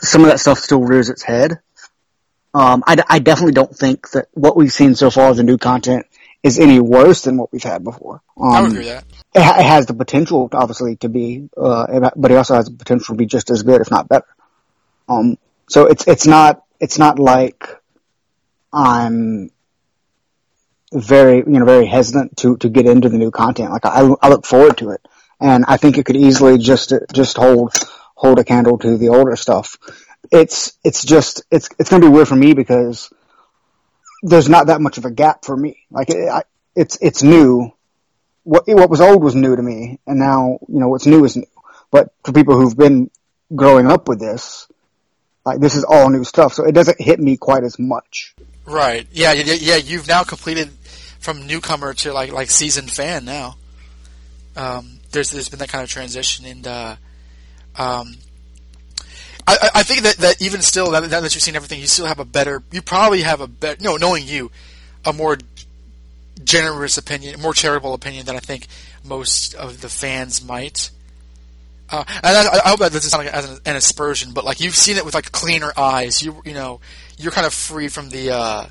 [0.00, 1.60] some of that stuff still rears its head.
[2.52, 5.56] Um, I, I definitely don't think that what we've seen so far as the new
[5.56, 6.04] content
[6.42, 8.20] is any worse than what we've had before.
[8.36, 9.04] Um, I would agree that.
[9.34, 12.76] It, ha- it has the potential, obviously, to be, uh, but it also has the
[12.76, 14.26] potential to be just as good, if not better.
[15.08, 15.38] Um,
[15.70, 17.66] so it's it's not it's not like
[18.74, 19.50] I'm
[20.92, 23.70] very you know very hesitant to to get into the new content.
[23.70, 25.00] Like I I look forward to it,
[25.40, 27.74] and I think it could easily just just hold
[28.14, 29.78] hold a candle to the older stuff.
[30.30, 33.12] It's it's just it's it's going to be weird for me because
[34.22, 35.86] there's not that much of a gap for me.
[35.90, 36.42] Like it, I,
[36.76, 37.72] it's it's new.
[38.44, 41.36] What what was old was new to me, and now you know what's new is
[41.36, 41.46] new.
[41.90, 43.10] But for people who've been
[43.54, 44.68] growing up with this,
[45.44, 48.34] like this is all new stuff, so it doesn't hit me quite as much.
[48.66, 49.06] Right.
[49.10, 49.32] Yeah.
[49.32, 49.54] Yeah.
[49.54, 49.76] Yeah.
[49.76, 50.70] You've now completed
[51.18, 53.56] from newcomer to like like seasoned fan now.
[54.56, 56.96] Um, there's there's been that kind of transition, and uh,
[57.76, 58.16] um,
[59.46, 62.18] I, I- think that, that even still, now that you've seen everything, you still have
[62.18, 62.62] a better.
[62.70, 63.82] You probably have a better.
[63.82, 64.50] No, knowing you,
[65.04, 65.38] a more
[66.44, 68.66] generous opinion, more charitable opinion than I think
[69.04, 70.90] most of the fans might.
[71.90, 74.60] Uh, and I, I hope that doesn't sound like as an, an aspersion, but like
[74.60, 76.22] you've seen it with like cleaner eyes.
[76.22, 76.80] You you know
[77.18, 78.66] you're kind of free from the uh,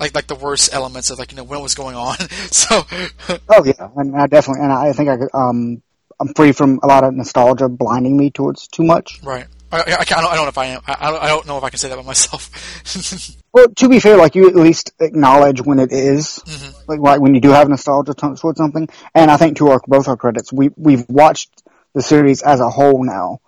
[0.00, 2.16] like like the worst elements of like you know when it was going on.
[2.50, 2.82] so
[3.48, 5.82] Oh yeah, and I definitely, and I think I could, um,
[6.20, 9.20] I'm free from a lot of nostalgia blinding me towards too much.
[9.22, 10.80] right, I, I, I, don't, I don't know if I am.
[10.86, 13.34] I, I don't- know if I can say that about myself.
[13.50, 16.78] Well, to be fair, like you at least acknowledge when it is, Mm-hmm.
[16.86, 18.88] like, like when you do have nostalgia towards something.
[19.14, 21.50] And I think to our both our credits, we we've watched
[21.94, 23.40] the series as a whole now,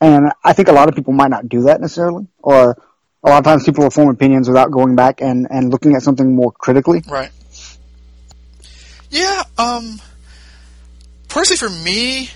[0.00, 2.76] and I think a lot of people might not do that necessarily, or
[3.24, 6.02] a lot of times people will form opinions without going back and and looking at
[6.02, 7.02] something more critically.
[7.08, 7.30] Right.
[9.10, 10.00] Yeah, um
[11.28, 12.30] personally for me,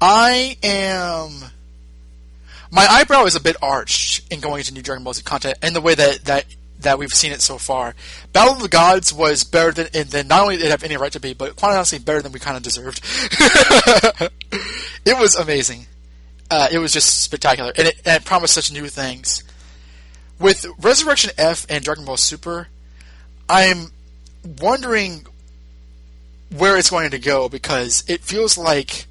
[0.00, 1.50] I am
[2.70, 5.74] my eyebrow is a bit arched in going into new Dragon Ball Z content and
[5.74, 6.44] the way that that
[6.80, 7.96] that we've seen it so far.
[8.32, 11.10] Battle of the Gods was better than then not only did it have any right
[11.10, 13.00] to be, but quite honestly better than we kind of deserved.
[15.04, 15.86] it was amazing.
[16.48, 19.42] Uh, it was just spectacular, and it, and it promised such new things.
[20.40, 22.68] With Resurrection F and Dragon Ball Super,
[23.48, 23.90] I'm
[24.60, 25.26] wondering
[26.56, 29.06] where it's going to go because it feels like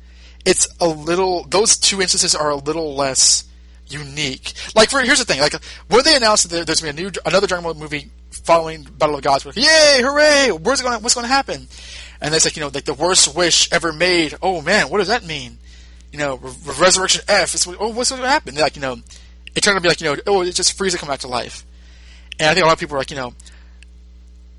[0.45, 1.43] it's a little.
[1.43, 3.43] Those two instances are a little less
[3.87, 4.53] unique.
[4.75, 5.53] Like, for here's the thing: like
[5.89, 8.83] when they announced that there's going to be a new another Dragon Ball movie following
[8.83, 10.51] Battle of Gods, we're like, yay, hooray!
[10.51, 11.01] Where's going?
[11.01, 11.67] What's going to happen?
[12.21, 14.35] And it's like you know, like the worst wish ever made.
[14.41, 15.57] Oh man, what does that mean?
[16.11, 17.53] You know, Re- Resurrection F.
[17.53, 18.55] It's, oh, what's going to happen?
[18.55, 18.97] Like you know,
[19.57, 21.27] it turned out to be like you know, oh, it's just Frieza come back to
[21.27, 21.65] life.
[22.39, 23.33] And I think a lot of people are like, you know,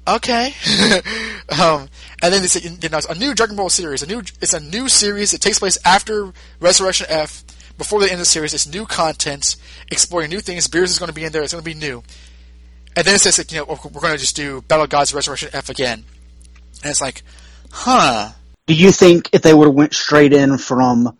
[0.09, 0.52] okay.
[1.60, 1.89] um,
[2.20, 4.02] and then they say they announce a new Dragon Ball series.
[4.02, 5.33] A new, it's a new series.
[5.33, 7.44] It takes place after Resurrection F.
[7.78, 9.55] Before the end of the series, it's new content,
[9.89, 10.67] exploring new things.
[10.67, 11.44] Beerus is going to be in there.
[11.44, 12.02] It's going to be new.
[12.97, 15.15] And then it says, like, you know, we're going to just do Battle of Gods
[15.15, 16.02] Resurrection F again.
[16.83, 17.23] And it's like,
[17.70, 18.33] huh.
[18.67, 21.17] Do you think if they would have went straight in from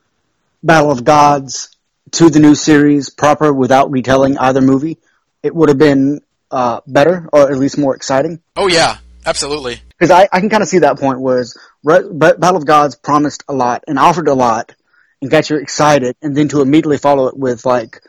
[0.65, 1.77] Battle of Gods
[2.13, 4.99] to the new series proper without retelling either movie,
[5.43, 6.21] it would have been
[6.51, 8.41] uh, better or at least more exciting?
[8.57, 9.81] Oh yeah, absolutely.
[9.89, 11.45] Because I, I can kind of see that point where
[11.85, 14.75] Re- Battle of Gods promised a lot and offered a lot
[15.21, 18.01] and got you excited, and then to immediately follow it with like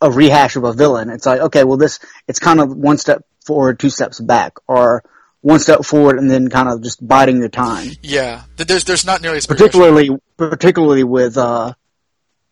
[0.00, 3.24] a rehash of a villain, it's like okay, well this it's kind of one step
[3.44, 5.04] forward, two steps back, or
[5.42, 7.90] one step forward and then kind of just biding your time.
[8.02, 11.74] Yeah, there's there's not nearly as particularly particularly with uh,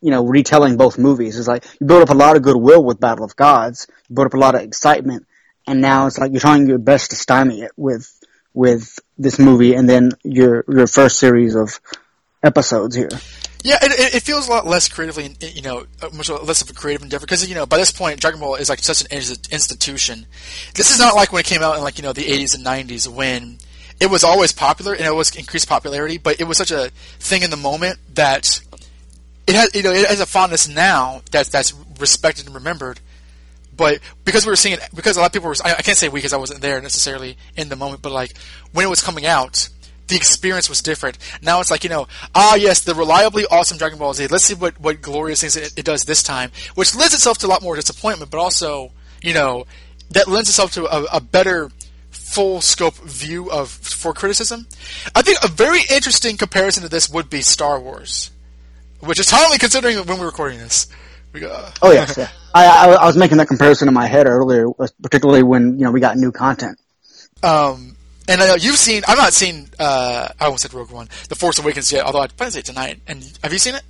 [0.01, 1.39] you know retelling both movies.
[1.39, 4.27] It's like you build up a lot of goodwill with Battle of Gods, you build
[4.27, 5.27] up a lot of excitement,
[5.67, 8.13] and now it's like you're trying your best to stymie it with
[8.55, 11.81] with this movie, and then your your first series of
[12.43, 13.11] episodes here.
[13.63, 16.73] Yeah, it, it feels a lot less creatively, you know, uh, much less of a
[16.73, 20.27] creative endeavor because you know by this point Dragon Ball is like such an institution.
[20.75, 22.65] This is not like when it came out in like you know the 80s and
[22.65, 23.59] 90s when
[24.01, 27.43] it was always popular and it was increased popularity, but it was such a thing
[27.43, 28.63] in the moment that
[29.51, 33.01] it has you know it has a fondness now that's that's respected and remembered.
[33.77, 36.09] But because we were seeing because a lot of people were, I, I can't say
[36.09, 38.37] we because I wasn't there necessarily in the moment, but like
[38.73, 39.69] when it was coming out,
[40.09, 41.17] the experience was different.
[41.41, 44.27] Now it's like, you know, ah, yes, the reliably awesome Dragon Ball Z.
[44.27, 47.47] Let's see what, what glorious things it, it does this time, which lends itself to
[47.47, 49.67] a lot more disappointment, but also, you know,
[50.11, 51.71] that lends itself to a, a better
[52.11, 54.67] full scope view of for criticism.
[55.15, 58.31] I think a very interesting comparison to this would be Star Wars,
[59.01, 60.89] which is timely considering when we're recording this.
[61.33, 62.29] We got, oh yes, yeah.
[62.55, 64.67] I, I, I was making that comparison in my head earlier,
[65.03, 66.79] particularly when you know we got new content.
[67.43, 67.97] Um,
[68.29, 69.03] and I know you've seen.
[69.07, 69.69] I've not seen.
[69.79, 72.05] Uh, I almost said Rogue One, The Force Awakens yet.
[72.05, 73.01] Although I plan to see it tonight.
[73.07, 73.83] And have you seen it?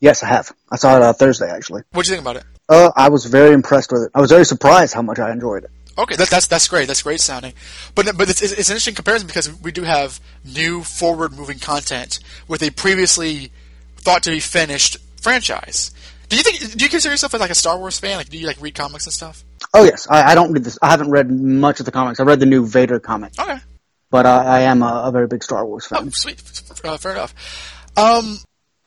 [0.00, 0.52] Yes, I have.
[0.70, 1.82] I saw it on Thursday actually.
[1.92, 2.44] What do you think about it?
[2.68, 4.10] Uh, I was very impressed with it.
[4.14, 5.70] I was very surprised how much I enjoyed it.
[5.96, 6.86] Okay, that, that's that's great.
[6.86, 7.54] That's great sounding.
[7.94, 12.20] But but it's, it's an interesting comparison because we do have new forward moving content
[12.46, 13.50] with a previously
[14.08, 15.92] thought to be finished franchise.
[16.28, 16.76] Do you think?
[16.76, 18.16] Do you consider yourself like a Star Wars fan?
[18.16, 19.44] Like, do you like read comics and stuff?
[19.74, 20.78] Oh yes, I, I don't read this.
[20.80, 22.18] I haven't read much of the comics.
[22.20, 23.32] I read the new Vader comic.
[23.38, 23.58] Okay.
[24.10, 26.06] But uh, I am a, a, very big Star Wars fan.
[26.06, 26.40] Oh, sweet.
[26.82, 27.34] Uh, fair enough.
[27.98, 28.38] Um,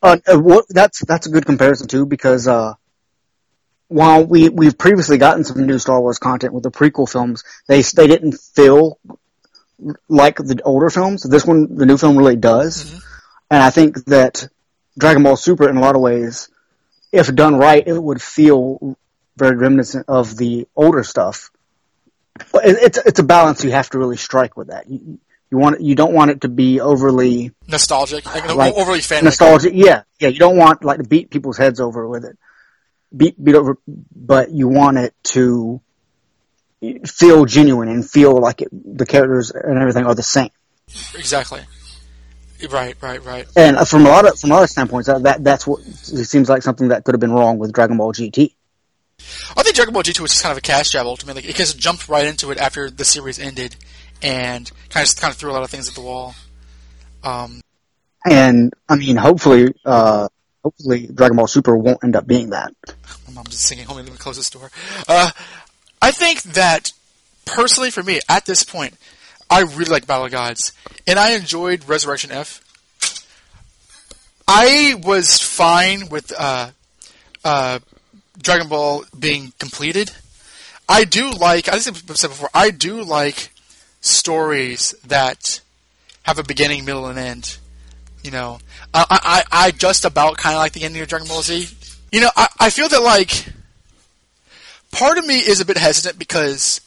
[0.01, 2.73] uh, what, that's that's a good comparison too because uh,
[3.87, 7.83] while we we've previously gotten some new Star Wars content with the prequel films, they
[7.83, 8.97] they didn't feel
[10.09, 11.21] like the older films.
[11.21, 12.99] This one, the new film, really does, mm-hmm.
[13.51, 14.47] and I think that
[14.97, 16.49] Dragon Ball Super, in a lot of ways,
[17.11, 18.97] if done right, it would feel
[19.37, 21.51] very reminiscent of the older stuff.
[22.51, 24.89] But it's it's a balance you have to really strike with that.
[24.89, 29.25] You, you want you don't want it to be overly nostalgic, like, like overly fan
[29.25, 29.73] nostalgic.
[29.75, 30.29] Yeah, yeah.
[30.29, 32.37] You don't want like to beat people's heads over with it,
[33.15, 35.81] beat beat over, but you want it to
[37.05, 40.49] feel genuine and feel like it, the characters and everything are the same.
[41.15, 41.61] Exactly.
[42.69, 43.47] Right, right, right.
[43.55, 46.25] And from a lot of from a lot of standpoints, that, that that's what it
[46.25, 48.53] seems like something that could have been wrong with Dragon Ball GT.
[49.55, 51.43] I think Dragon Ball GT was just kind of a cash grab ultimately.
[51.43, 53.75] It just jumped right into it after the series ended,
[54.21, 56.35] and kind of kind of threw a lot of things at the wall.
[57.23, 57.61] Um,
[58.25, 60.27] and I mean, hopefully, uh,
[60.63, 62.73] hopefully, Dragon Ball Super won't end up being that.
[63.27, 63.85] My mom's just singing.
[63.85, 64.71] Hold me, let me close this door.
[65.07, 65.31] Uh,
[66.01, 66.93] I think that
[67.45, 68.95] personally, for me, at this point,
[69.51, 70.71] I really like Battle of Gods,
[71.05, 72.63] and I enjoyed Resurrection F.
[74.47, 76.71] I was fine with uh,
[77.43, 77.79] uh,
[78.41, 80.11] Dragon Ball being completed.
[80.87, 83.51] I do like, I said before, I do like
[83.99, 85.59] stories that
[86.23, 87.57] have a beginning, middle, and end.
[88.23, 88.59] You know,
[88.93, 91.67] I I, I just about kind of like the ending of Dragon Ball Z.
[92.11, 93.47] You know, I, I feel that like
[94.91, 96.79] part of me is a bit hesitant because,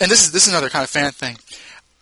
[0.00, 1.36] and this is this is another kind of fan thing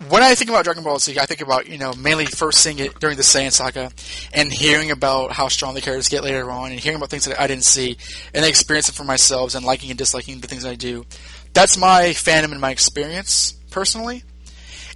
[0.09, 2.79] when I think about Dragon Ball Z, I think about you know mainly first seeing
[2.79, 3.91] it during the Saiyan saga,
[4.33, 7.41] and hearing about how strong the characters get later on, and hearing about things that
[7.41, 7.97] I didn't see,
[8.35, 11.07] and then experience it for myself, and liking and disliking the things I do.
[11.55, 14.23] That's my fandom and my experience personally.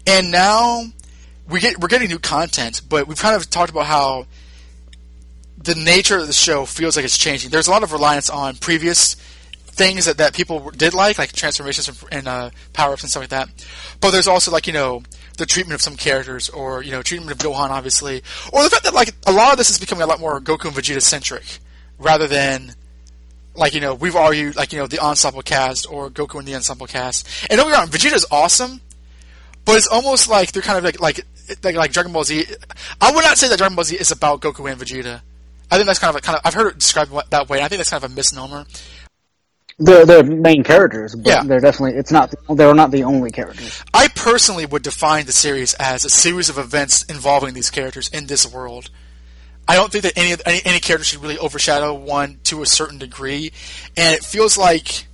[0.07, 0.85] And now
[1.49, 4.27] we get we're getting new content, but we've kind of talked about how
[5.57, 7.51] the nature of the show feels like it's changing.
[7.51, 9.17] There's a lot of reliance on previous
[9.71, 13.31] things that, that people did like, like transformations and, uh, power ups and stuff like
[13.31, 13.49] that.
[14.01, 15.03] But there's also like you know
[15.39, 18.85] the treatment of some characters, or you know treatment of Gohan, obviously, or the fact
[18.85, 21.59] that like a lot of this is becoming a lot more Goku and Vegeta centric,
[21.99, 22.75] rather than
[23.55, 26.55] like you know we've argued like you know the ensemble cast or Goku and the
[26.55, 27.27] ensemble cast.
[27.49, 28.81] And don't get me wrong, Vegeta's awesome,
[29.65, 31.25] but it's almost like they're kind of like like
[31.63, 32.45] like, like Dragon Ball Z.
[33.01, 35.23] I would not say that Dragon Ball Z is about Goku and Vegeta.
[35.71, 37.59] I think that's kind of a, kind of I've heard it described that way.
[37.59, 38.67] And I think that's kind of a misnomer.
[39.83, 41.43] They're they're main characters, but Yeah.
[41.43, 43.83] they're definitely it's not they're not the only characters.
[43.95, 48.27] I personally would define the series as a series of events involving these characters in
[48.27, 48.91] this world.
[49.67, 52.99] I don't think that any any, any character should really overshadow one to a certain
[52.99, 53.53] degree,
[53.97, 55.07] and it feels like,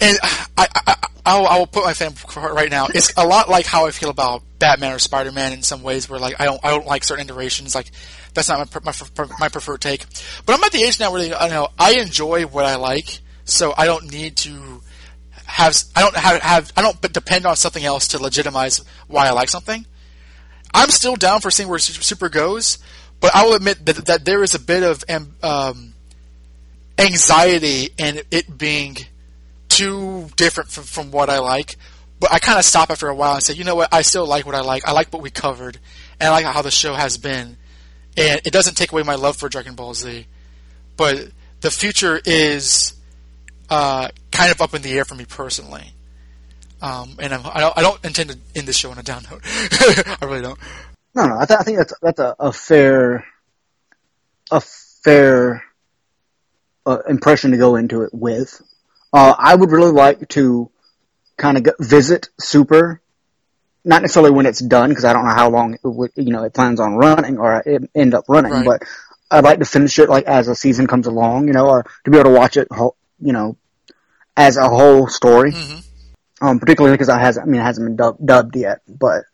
[0.00, 0.94] and I, I, I,
[1.24, 2.86] I will, I will put my fan right now.
[2.94, 6.08] It's a lot like how I feel about Batman or Spider Man in some ways,
[6.08, 7.74] where like I don't I don't like certain iterations.
[7.74, 7.90] Like
[8.34, 10.04] that's not my my, my preferred take.
[10.44, 13.20] But I'm at the age now where I know I enjoy what I like,
[13.50, 14.82] so I don't need to
[15.46, 19.30] have I don't have, have I don't depend on something else to legitimize why I
[19.32, 19.86] like something.
[20.72, 22.78] I'm still down for seeing where Super goes,
[23.18, 25.04] but I will admit that that there is a bit of
[25.42, 25.94] um,
[26.98, 28.96] anxiety in it being
[29.68, 31.76] too different from, from what I like.
[32.20, 33.88] But I kind of stop after a while and say, you know what?
[33.92, 34.86] I still like what I like.
[34.86, 35.78] I like what we covered,
[36.20, 37.56] and I like how the show has been.
[38.16, 40.26] And it doesn't take away my love for Dragon Ball Z,
[40.96, 41.30] but
[41.60, 42.94] the future is
[43.70, 45.92] uh, kind of up in the air for me personally.
[46.82, 49.22] Um, and I'm, I, don't, I don't intend to end this show on a down
[49.30, 49.42] note.
[49.44, 50.58] I really don't.
[51.14, 53.24] No, no, I, th- I think that's that's a, a fair,
[54.50, 55.64] a fair
[56.86, 58.60] uh, impression to go into it with.
[59.12, 60.70] Uh, I would really like to
[61.36, 63.00] kind of visit Super,
[63.84, 66.44] not necessarily when it's done because I don't know how long it would, you know,
[66.44, 68.64] it plans on running or it end up running, Right.
[68.64, 68.84] but
[69.30, 72.10] I'd like to finish it like as a season comes along, you know, or to
[72.10, 72.68] be able to watch it,
[73.20, 73.56] you know,
[74.36, 75.52] as a whole story.
[76.42, 79.24] Um, particularly because I hasn't, I mean, it hasn't been dub- dubbed yet, but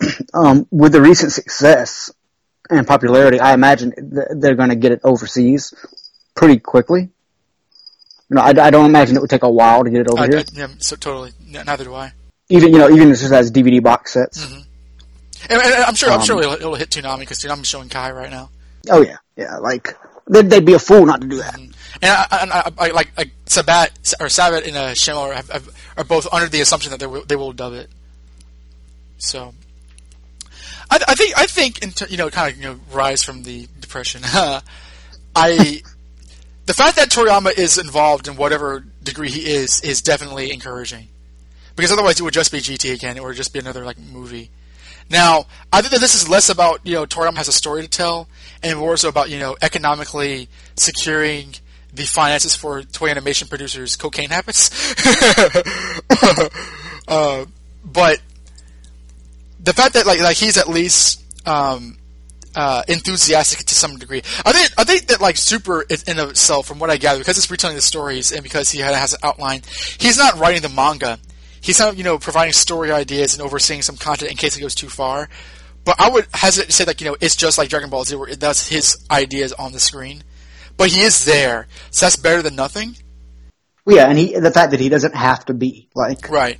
[0.34, 2.12] um, with the recent success
[2.70, 5.74] and popularity, I imagine th- they're going to get it overseas
[6.36, 7.10] pretty quickly.
[8.30, 10.22] You know, I, I don't imagine it would take a while to get it over
[10.22, 10.38] I, here.
[10.38, 11.32] I, yeah, so totally.
[11.44, 12.12] Neither do I.
[12.48, 14.44] even you know, even if it just has DVD box sets.
[14.44, 16.10] And, and I'm sure.
[16.10, 18.50] I'm Um, sure it'll, it'll hit Toonami because Toonami's showing Kai right now.
[18.88, 19.56] Oh yeah, yeah.
[19.58, 19.96] Like
[20.30, 21.58] they'd, they'd be a fool not to do that.
[22.00, 26.04] And I, I, I, like, like Sabat or Sabat and uh, Schemmel have, have, are
[26.04, 27.90] both under the assumption that they will, they will dub it.
[29.18, 29.52] So,
[30.90, 33.44] I, I think I think in ter- you know kind of you know rise from
[33.44, 34.22] the depression.
[35.36, 35.82] I
[36.66, 41.08] the fact that Toriyama is involved in whatever degree he is is definitely encouraging
[41.76, 44.50] because otherwise it would just be GT again or just be another like movie.
[45.10, 47.88] Now, I think that this is less about you know Toriyama has a story to
[47.88, 48.28] tell,
[48.62, 51.54] and more so about you know economically securing
[51.92, 54.70] the finances for Toei Animation producers' cocaine habits.
[57.08, 57.44] uh,
[57.84, 58.20] but
[59.60, 61.98] the fact that like like he's at least um,
[62.54, 66.66] uh, enthusiastic to some degree, I think I think that like Super in of itself,
[66.66, 69.62] from what I gather, because it's retelling the stories and because he has an outline,
[69.98, 71.18] he's not writing the manga.
[71.60, 74.74] He's not, you know, providing story ideas and overseeing some content in case it goes
[74.74, 75.28] too far.
[75.84, 78.16] But I would hesitate to say like, you know, it's just like Dragon Ball Z,
[78.16, 80.24] where that's his ideas on the screen.
[80.76, 82.96] But he is there, so that's better than nothing.
[83.84, 86.58] Well, yeah, and he the fact that he doesn't have to be like Right.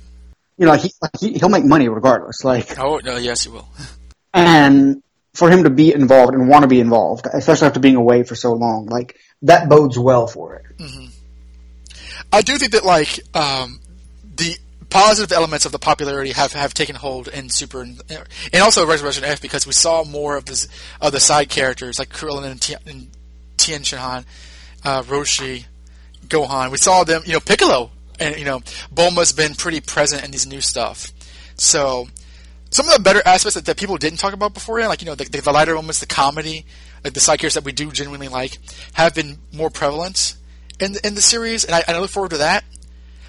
[0.57, 2.43] you know, he, like, he he'll make money regardless.
[2.43, 3.67] Like Oh no, yes, he will.
[4.33, 5.01] and
[5.33, 8.35] for him to be involved and want to be involved, especially after being away for
[8.35, 10.65] so long, like that bodes well for it.
[10.79, 11.05] hmm
[12.31, 13.79] I do think that like um,
[14.35, 14.57] the
[14.89, 19.23] positive elements of the popularity have, have taken hold in Super and, and also Resurrection
[19.23, 20.67] F because we saw more of the
[21.01, 23.07] of the side characters like Krillin and, Tien, and
[23.63, 24.25] Tien Shinhan,
[24.83, 25.65] uh, Roshi,
[26.27, 26.69] Gohan.
[26.71, 28.59] We saw them, you know, Piccolo, and you know,
[28.93, 31.11] Bulma's been pretty present in these new stuff.
[31.55, 32.07] So
[32.69, 35.15] some of the better aspects that, that people didn't talk about beforehand, like you know,
[35.15, 36.65] the, the lighter moments, the comedy,
[37.03, 38.57] like the side characters that we do genuinely like,
[38.93, 40.35] have been more prevalent
[40.79, 42.65] in in the series, and I, and I look forward to that.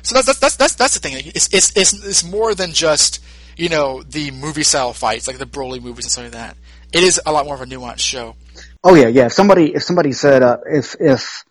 [0.03, 1.15] So that's that's that's that's, that's the thing.
[1.35, 3.23] It's, it's it's it's more than just
[3.57, 6.57] you know the movie style fights like the Broly movies and stuff like that.
[6.93, 8.37] It is a lot more of a nuanced show.
[8.85, 9.27] Oh yeah, yeah.
[9.27, 11.45] If somebody if somebody said uh, if if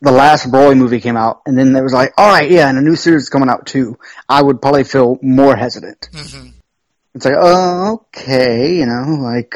[0.00, 2.76] the last Broly movie came out and then there was like, all right, yeah, and
[2.76, 3.98] a new series is coming out too,
[4.28, 6.08] I would probably feel more hesitant.
[6.12, 6.48] Mm-hmm.
[7.14, 9.54] It's like, oh, okay, you know, like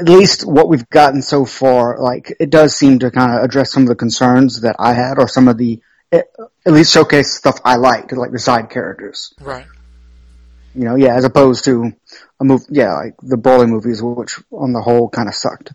[0.00, 3.72] at least what we've gotten so far, like it does seem to kind of address
[3.72, 5.80] some of the concerns that I had or some of the
[6.12, 6.26] at
[6.66, 9.32] least showcase stuff I liked, like the side characters.
[9.40, 9.66] Right.
[10.74, 11.92] You know, yeah, as opposed to
[12.42, 15.72] a movie, yeah, like the Broly movies, which on the whole kind of sucked.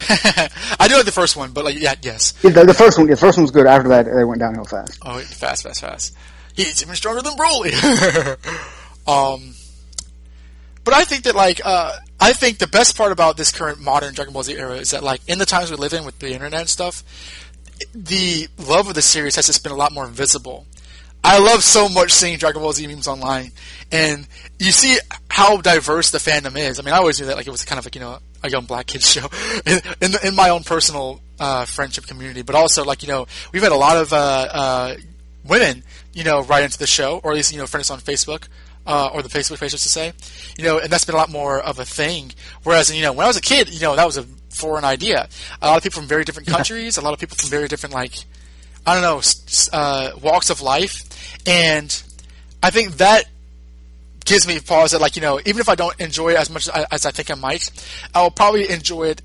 [0.00, 2.34] I do like the first one, but like, yeah, yes.
[2.42, 3.66] Yeah, the, the first one, the first one was good.
[3.66, 4.98] After that, they went downhill fast.
[5.02, 6.16] Oh, fast, fast, fast.
[6.54, 7.72] He's even stronger than Broly.
[9.08, 9.54] um,
[10.84, 14.14] but I think that like, uh, I think the best part about this current modern
[14.14, 16.32] Dragon Ball Z era is that like in the times we live in with the
[16.32, 17.02] internet and stuff,
[17.94, 20.66] the love of the series has just been a lot more visible.
[21.24, 23.52] I love so much seeing Dragon Ball Z memes online,
[23.90, 24.26] and
[24.58, 24.98] you see
[25.28, 26.78] how diverse the fandom is.
[26.78, 28.50] I mean, I always knew that like it was kind of like you know a
[28.50, 29.28] young black kid show
[29.66, 33.62] in in, in my own personal uh, friendship community, but also like you know we've
[33.62, 34.96] had a lot of uh, uh,
[35.44, 35.82] women
[36.12, 38.48] you know write into the show, or at least you know friend us on Facebook.
[38.86, 40.14] Uh, or the Facebook page, just to say,
[40.56, 42.32] you know, and that's been a lot more of a thing.
[42.62, 45.28] Whereas, you know, when I was a kid, you know, that was a foreign idea.
[45.60, 47.94] A lot of people from very different countries, a lot of people from very different,
[47.94, 48.14] like,
[48.88, 49.20] I don't know,
[49.72, 51.04] uh, walks of life,
[51.46, 51.90] and
[52.62, 53.24] I think that
[54.24, 56.68] gives me pause that, like, you know, even if I don't enjoy it as much
[56.68, 57.70] as I, as I think I might,
[58.14, 59.20] I will probably enjoy it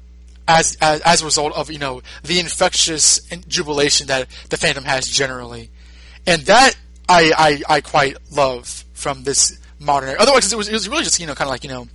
[0.49, 5.07] as, as as a result of you know the infectious jubilation that the fandom has
[5.07, 5.69] generally,
[6.27, 6.73] and that
[7.07, 10.19] I I, I quite love from this modern era.
[10.19, 11.87] Otherwise, it was it was really just you know kind of like you know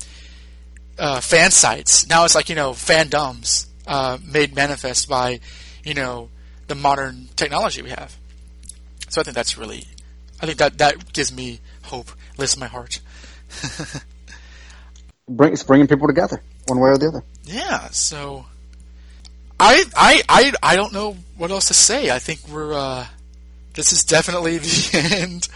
[0.98, 2.08] uh, fan sites.
[2.08, 5.40] Now it's like you know fandoms uh, made manifest by
[5.84, 6.30] you know
[6.68, 8.16] the modern technology we have.
[9.08, 9.84] So I think that's really,
[10.40, 13.00] I think that that gives me hope, lifts my heart.
[15.28, 17.24] Bring, it's bringing people together, one way or the other.
[17.44, 17.88] Yeah.
[17.90, 18.46] So
[19.60, 22.10] I I I I don't know what else to say.
[22.10, 23.06] I think we're uh,
[23.74, 25.48] this is definitely the end.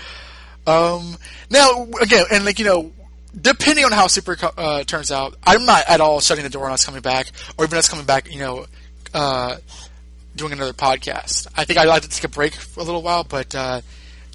[0.66, 1.16] Um,
[1.50, 2.92] now again, and like you know,
[3.38, 6.72] depending on how Super uh, turns out, I'm not at all shutting the door on
[6.72, 8.30] us coming back, or even us coming back.
[8.32, 8.66] You know,
[9.14, 9.56] uh,
[10.36, 11.46] doing another podcast.
[11.56, 13.80] I think I'd like to take a break for a little while, but uh,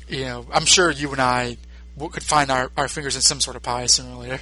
[0.08, 1.58] you know, I'm sure you and I
[2.00, 4.40] could find our, our fingers in some sort of pie sooner or later.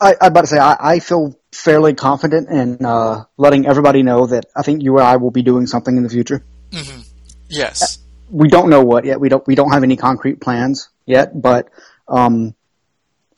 [0.00, 4.26] I, I'm about to say I, I feel fairly confident in uh, letting everybody know
[4.26, 6.44] that I think you and I will be doing something in the future.
[6.70, 7.00] Mm-hmm.
[7.48, 7.98] Yes.
[8.30, 9.20] We don't know what yet.
[9.20, 9.46] We don't.
[9.46, 11.68] We don't have any concrete plans yet, but
[12.08, 12.54] um,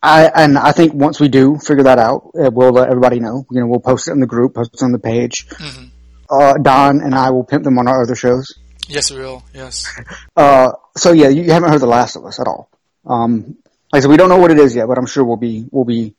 [0.02, 3.44] I and I think once we do figure that out, uh, we'll let everybody know.
[3.50, 5.48] You know, we'll post it in the group, post it on the page.
[5.48, 5.86] Mm-hmm.
[6.28, 8.52] Uh, Don and I will pimp them on our other shows.
[8.88, 9.44] Yes, we will.
[9.54, 9.86] Yes.
[10.36, 12.68] Uh, so yeah, you haven't heard the last of us at all.
[13.06, 13.56] Um,
[13.90, 15.64] like I said, we don't know what it is yet, but I'm sure we'll be
[15.70, 16.14] we'll be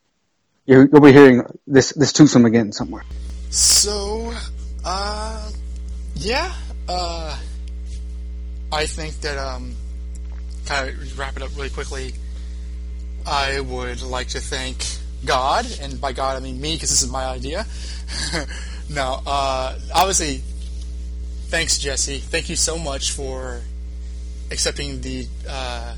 [0.66, 3.04] you'll be hearing this this twosome again somewhere.
[3.50, 4.34] So,
[4.84, 5.50] uh,
[6.16, 6.52] yeah,
[6.88, 7.38] uh,
[8.72, 9.76] I think that um,
[10.66, 12.14] kind of wrap it up really quickly.
[13.24, 14.84] I would like to thank
[15.24, 17.66] God, and by God I mean me because this is my idea.
[18.90, 20.42] no, uh, obviously,
[21.48, 22.18] thanks Jesse.
[22.18, 23.60] Thank you so much for
[24.50, 25.94] accepting the uh,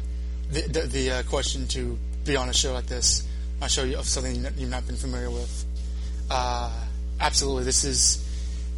[0.50, 3.26] the, the, the uh, question to be on a show like this.
[3.62, 5.64] I'll show of something you've not been familiar with.
[6.30, 6.72] Uh,
[7.20, 8.26] absolutely, this is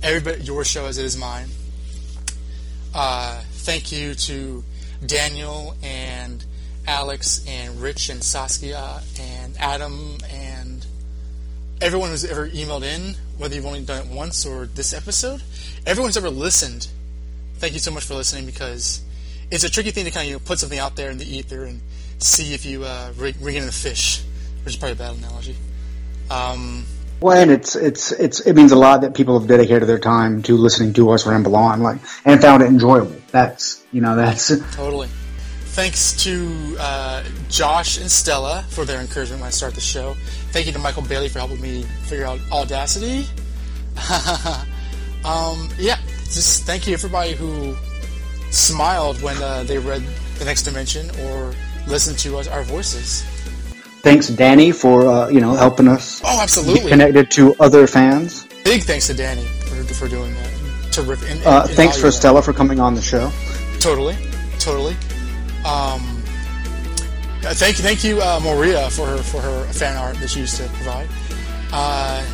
[0.02, 1.48] everybody your show as it is mine.
[2.94, 4.62] Uh, thank you to
[5.06, 6.44] Daniel and
[6.86, 10.84] Alex and Rich and Saskia and Adam and
[11.80, 15.42] everyone who's ever emailed in, whether you've only done it once or this episode,
[15.84, 16.86] everyone's ever listened.
[17.56, 19.02] Thank you so much for listening because
[19.50, 21.26] it's a tricky thing to kind of you know, put something out there in the
[21.26, 21.80] ether and
[22.18, 24.22] see if you uh, ring, ring in a fish,
[24.64, 25.56] which is probably a bad analogy.
[26.30, 26.86] Um,
[27.20, 30.42] well, and it's it's it's it means a lot that people have dedicated their time
[30.44, 33.16] to listening to us ramble on, like and found it enjoyable.
[33.32, 35.08] That's you know that's totally.
[35.72, 40.14] Thanks to uh, Josh and Stella for their encouragement when I start the show.
[40.50, 43.26] Thank you to Michael Bailey for helping me figure out Audacity.
[45.24, 47.74] um, yeah, just thank you everybody who
[48.50, 50.02] smiled when uh, they read
[50.38, 51.54] the next dimension or
[51.86, 53.22] listened to us, our voices.
[54.02, 56.20] Thanks, Danny, for uh, you know helping us.
[56.22, 56.90] Oh, absolutely.
[56.90, 58.46] Connected to other fans.
[58.62, 60.92] Big thanks to Danny for, for doing that.
[60.92, 61.30] Terrific.
[61.30, 63.32] And, uh, thanks for Stella for coming on the show.
[63.80, 64.18] Totally,
[64.58, 64.94] totally.
[65.64, 66.22] Um,
[67.42, 70.56] thank you, thank you, uh, Maria, for her for her fan art that she used
[70.56, 71.08] to provide.
[71.72, 72.24] Uh,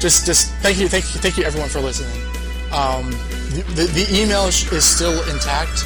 [0.00, 2.10] just, just thank you, thank you, thank you, everyone for listening.
[2.72, 3.10] Um,
[3.50, 5.84] the, the, the, email is, still intact.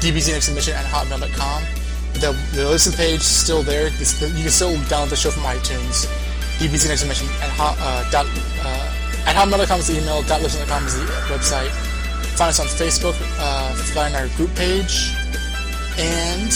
[0.00, 1.62] dbznextmission at hotmail.com.
[2.14, 3.90] The, the listen page is still there.
[3.90, 6.06] This, you can still download the show from iTunes.
[6.58, 8.26] dbznextmission at hot, uh, dot,
[8.64, 10.22] uh, at hotmail.com is the email.
[10.22, 11.70] Dot listen.com is the website.
[12.38, 13.16] Find us on Facebook.
[13.38, 15.12] Uh, find our group page
[16.00, 16.52] and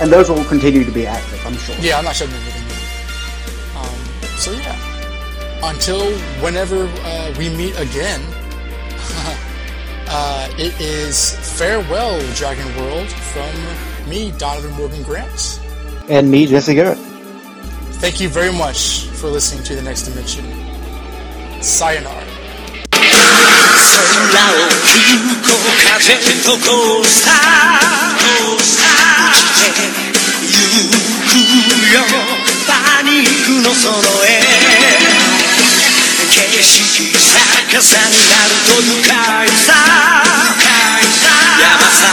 [0.00, 1.74] and those will continue to be active, I'm sure.
[1.80, 3.84] Yeah, I'm not shutting anything down.
[3.84, 3.98] Um,
[4.38, 6.10] so yeah, until
[6.42, 8.20] whenever uh, we meet again,
[10.08, 15.60] uh, it is farewell, Dragon World, from me, Donovan Morgan Grant.
[16.08, 16.98] And me, Jesse Garrett.
[18.00, 20.44] Thank you very much for listening to the next dimension.
[21.62, 22.29] Sayonara.
[23.90, 25.50] 空を吹く
[25.82, 28.14] 風とコースター
[28.46, 29.82] 落ちて
[30.46, 30.54] ゆ
[31.26, 31.34] く
[31.94, 32.06] よ
[32.68, 34.30] パニックのその絵
[36.30, 39.74] 景色逆さになると愉快さ
[41.60, 42.06] 山さ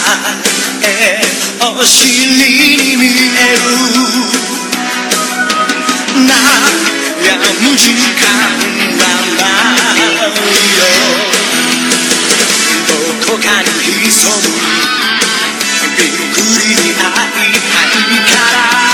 [0.84, 1.22] え
[1.62, 3.68] お尻に見える
[6.26, 8.26] 悩む時間
[8.98, 9.02] は
[9.38, 9.46] な
[9.94, 10.00] い
[11.32, 11.37] よ
[13.28, 14.56] どこかに潜む。
[15.98, 18.87] びっくりに会いたいから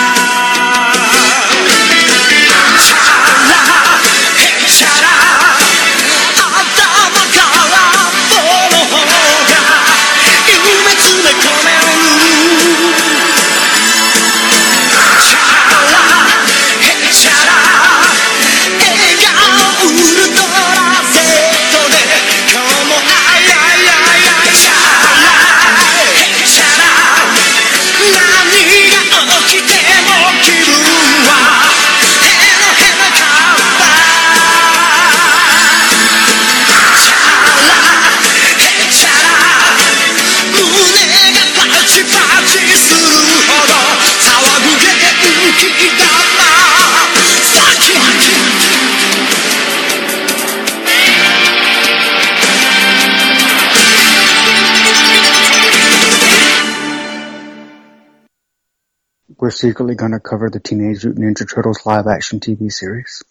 [59.53, 63.23] Secretly going to cover the Teenage Mutant Ninja Turtles live action TV series.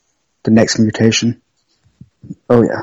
[0.44, 1.42] The next mutation.
[2.49, 2.83] Oh yeah.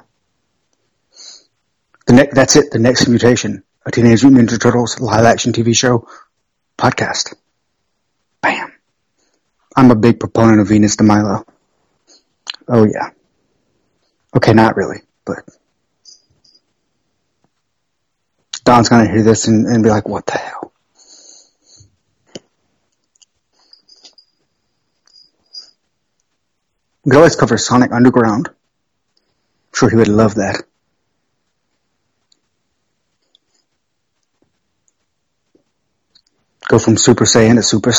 [2.06, 2.72] The next, that's it.
[2.72, 3.64] The next mutation.
[3.86, 6.08] A Teenage Mutant Ninja Turtles live action TV show
[6.78, 7.34] podcast.
[8.42, 8.74] Bam.
[9.76, 11.46] I'm a big proponent of Venus de Milo.
[12.68, 13.12] Oh yeah.
[14.36, 15.40] Okay, not really, but
[18.64, 20.59] Don's gonna hear this and, and be like, what the hell?
[27.04, 28.48] We could always cover Sonic Underground.
[28.50, 28.56] I'm
[29.74, 30.64] sure he would love that.
[36.68, 37.92] Go from Super Saiyan to Super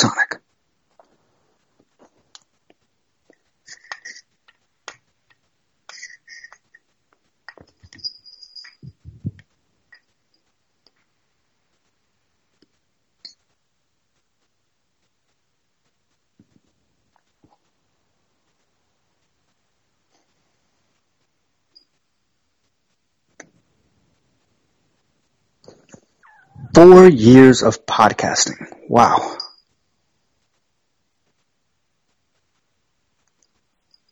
[26.74, 28.66] Four years of podcasting.
[28.88, 29.38] Wow.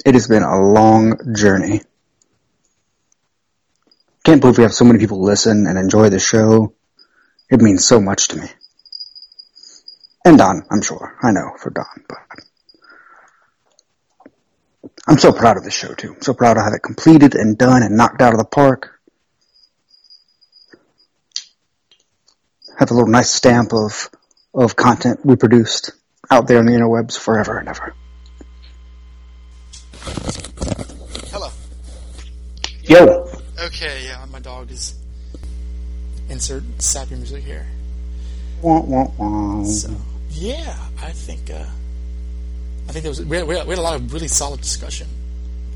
[0.04, 1.82] It has been a long journey.
[4.24, 6.74] Can't believe we have so many people listen and enjoy the show.
[7.48, 8.48] It means so much to me.
[10.24, 11.16] And Don, I'm sure.
[11.22, 12.18] I know for Don, but
[15.06, 16.14] I'm so proud of this show too.
[16.14, 18.97] I'm so proud to have it completed and done and knocked out of the park.
[22.78, 24.08] Have a little nice stamp of
[24.54, 25.90] of content we produced
[26.30, 27.92] out there in the interwebs forever and ever.
[31.26, 31.50] Hello.
[32.82, 33.28] Yo.
[33.64, 34.94] Okay, yeah, my dog is.
[36.28, 37.66] Insert sappy music here.
[38.62, 39.64] Wah, wah, wah.
[39.64, 39.90] So,
[40.30, 41.50] yeah, I think.
[41.50, 41.64] Uh,
[42.88, 45.08] I think there was we had, we had, a lot of really solid discussion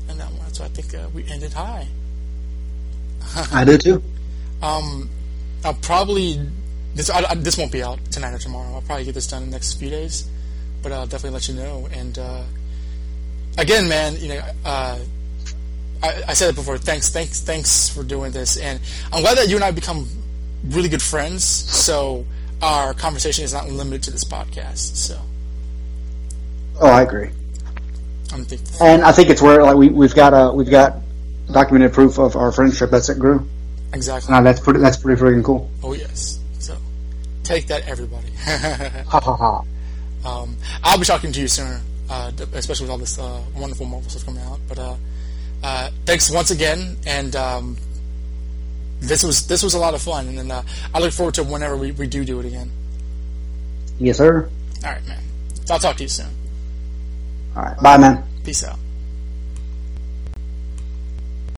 [0.07, 1.85] in that one, so I think uh, we ended high.
[3.51, 4.03] I do too.
[4.63, 5.09] Um,
[5.65, 6.39] I'll probably
[6.95, 8.73] this I, I, this won't be out tonight or tomorrow.
[8.73, 10.27] I'll probably get this done in the next few days,
[10.81, 11.87] but I'll definitely let you know.
[11.91, 12.43] And uh,
[13.57, 14.99] again, man, you know, uh,
[16.01, 16.77] I, I said it before.
[16.77, 18.79] Thanks, thanks, thanks for doing this, and
[19.11, 20.07] I'm glad that you and I have become
[20.65, 21.43] really good friends.
[21.43, 22.25] So
[22.61, 24.95] our conversation is not limited to this podcast.
[24.95, 25.19] So
[26.79, 27.29] Oh, I agree.
[28.31, 28.67] I'm thinking.
[28.81, 30.97] And I think it's where like we we've got uh we've got
[31.51, 33.47] documented proof of our friendship that's it grew.
[33.93, 34.33] Exactly.
[34.33, 35.69] Now that's pretty that's pretty freaking cool.
[35.83, 36.39] Oh yes.
[37.43, 38.29] Take that, everybody.
[38.45, 39.63] Ha ha ha.
[40.25, 44.09] Um, I'll be talking to you sooner, uh, especially with all this uh, wonderful Marvel
[44.09, 44.59] stuff coming out.
[44.67, 44.95] But uh,
[45.61, 47.77] uh, thanks once again, and um,
[49.01, 50.63] this was this was a lot of fun, and then uh,
[50.93, 52.71] I look forward to whenever we, we do do it again.
[53.99, 54.49] Yes, sir.
[54.83, 55.21] All right, man.
[55.69, 56.29] I'll talk to you soon.
[57.55, 57.77] All right.
[57.81, 58.23] Bye, man.
[58.43, 58.79] Peace out.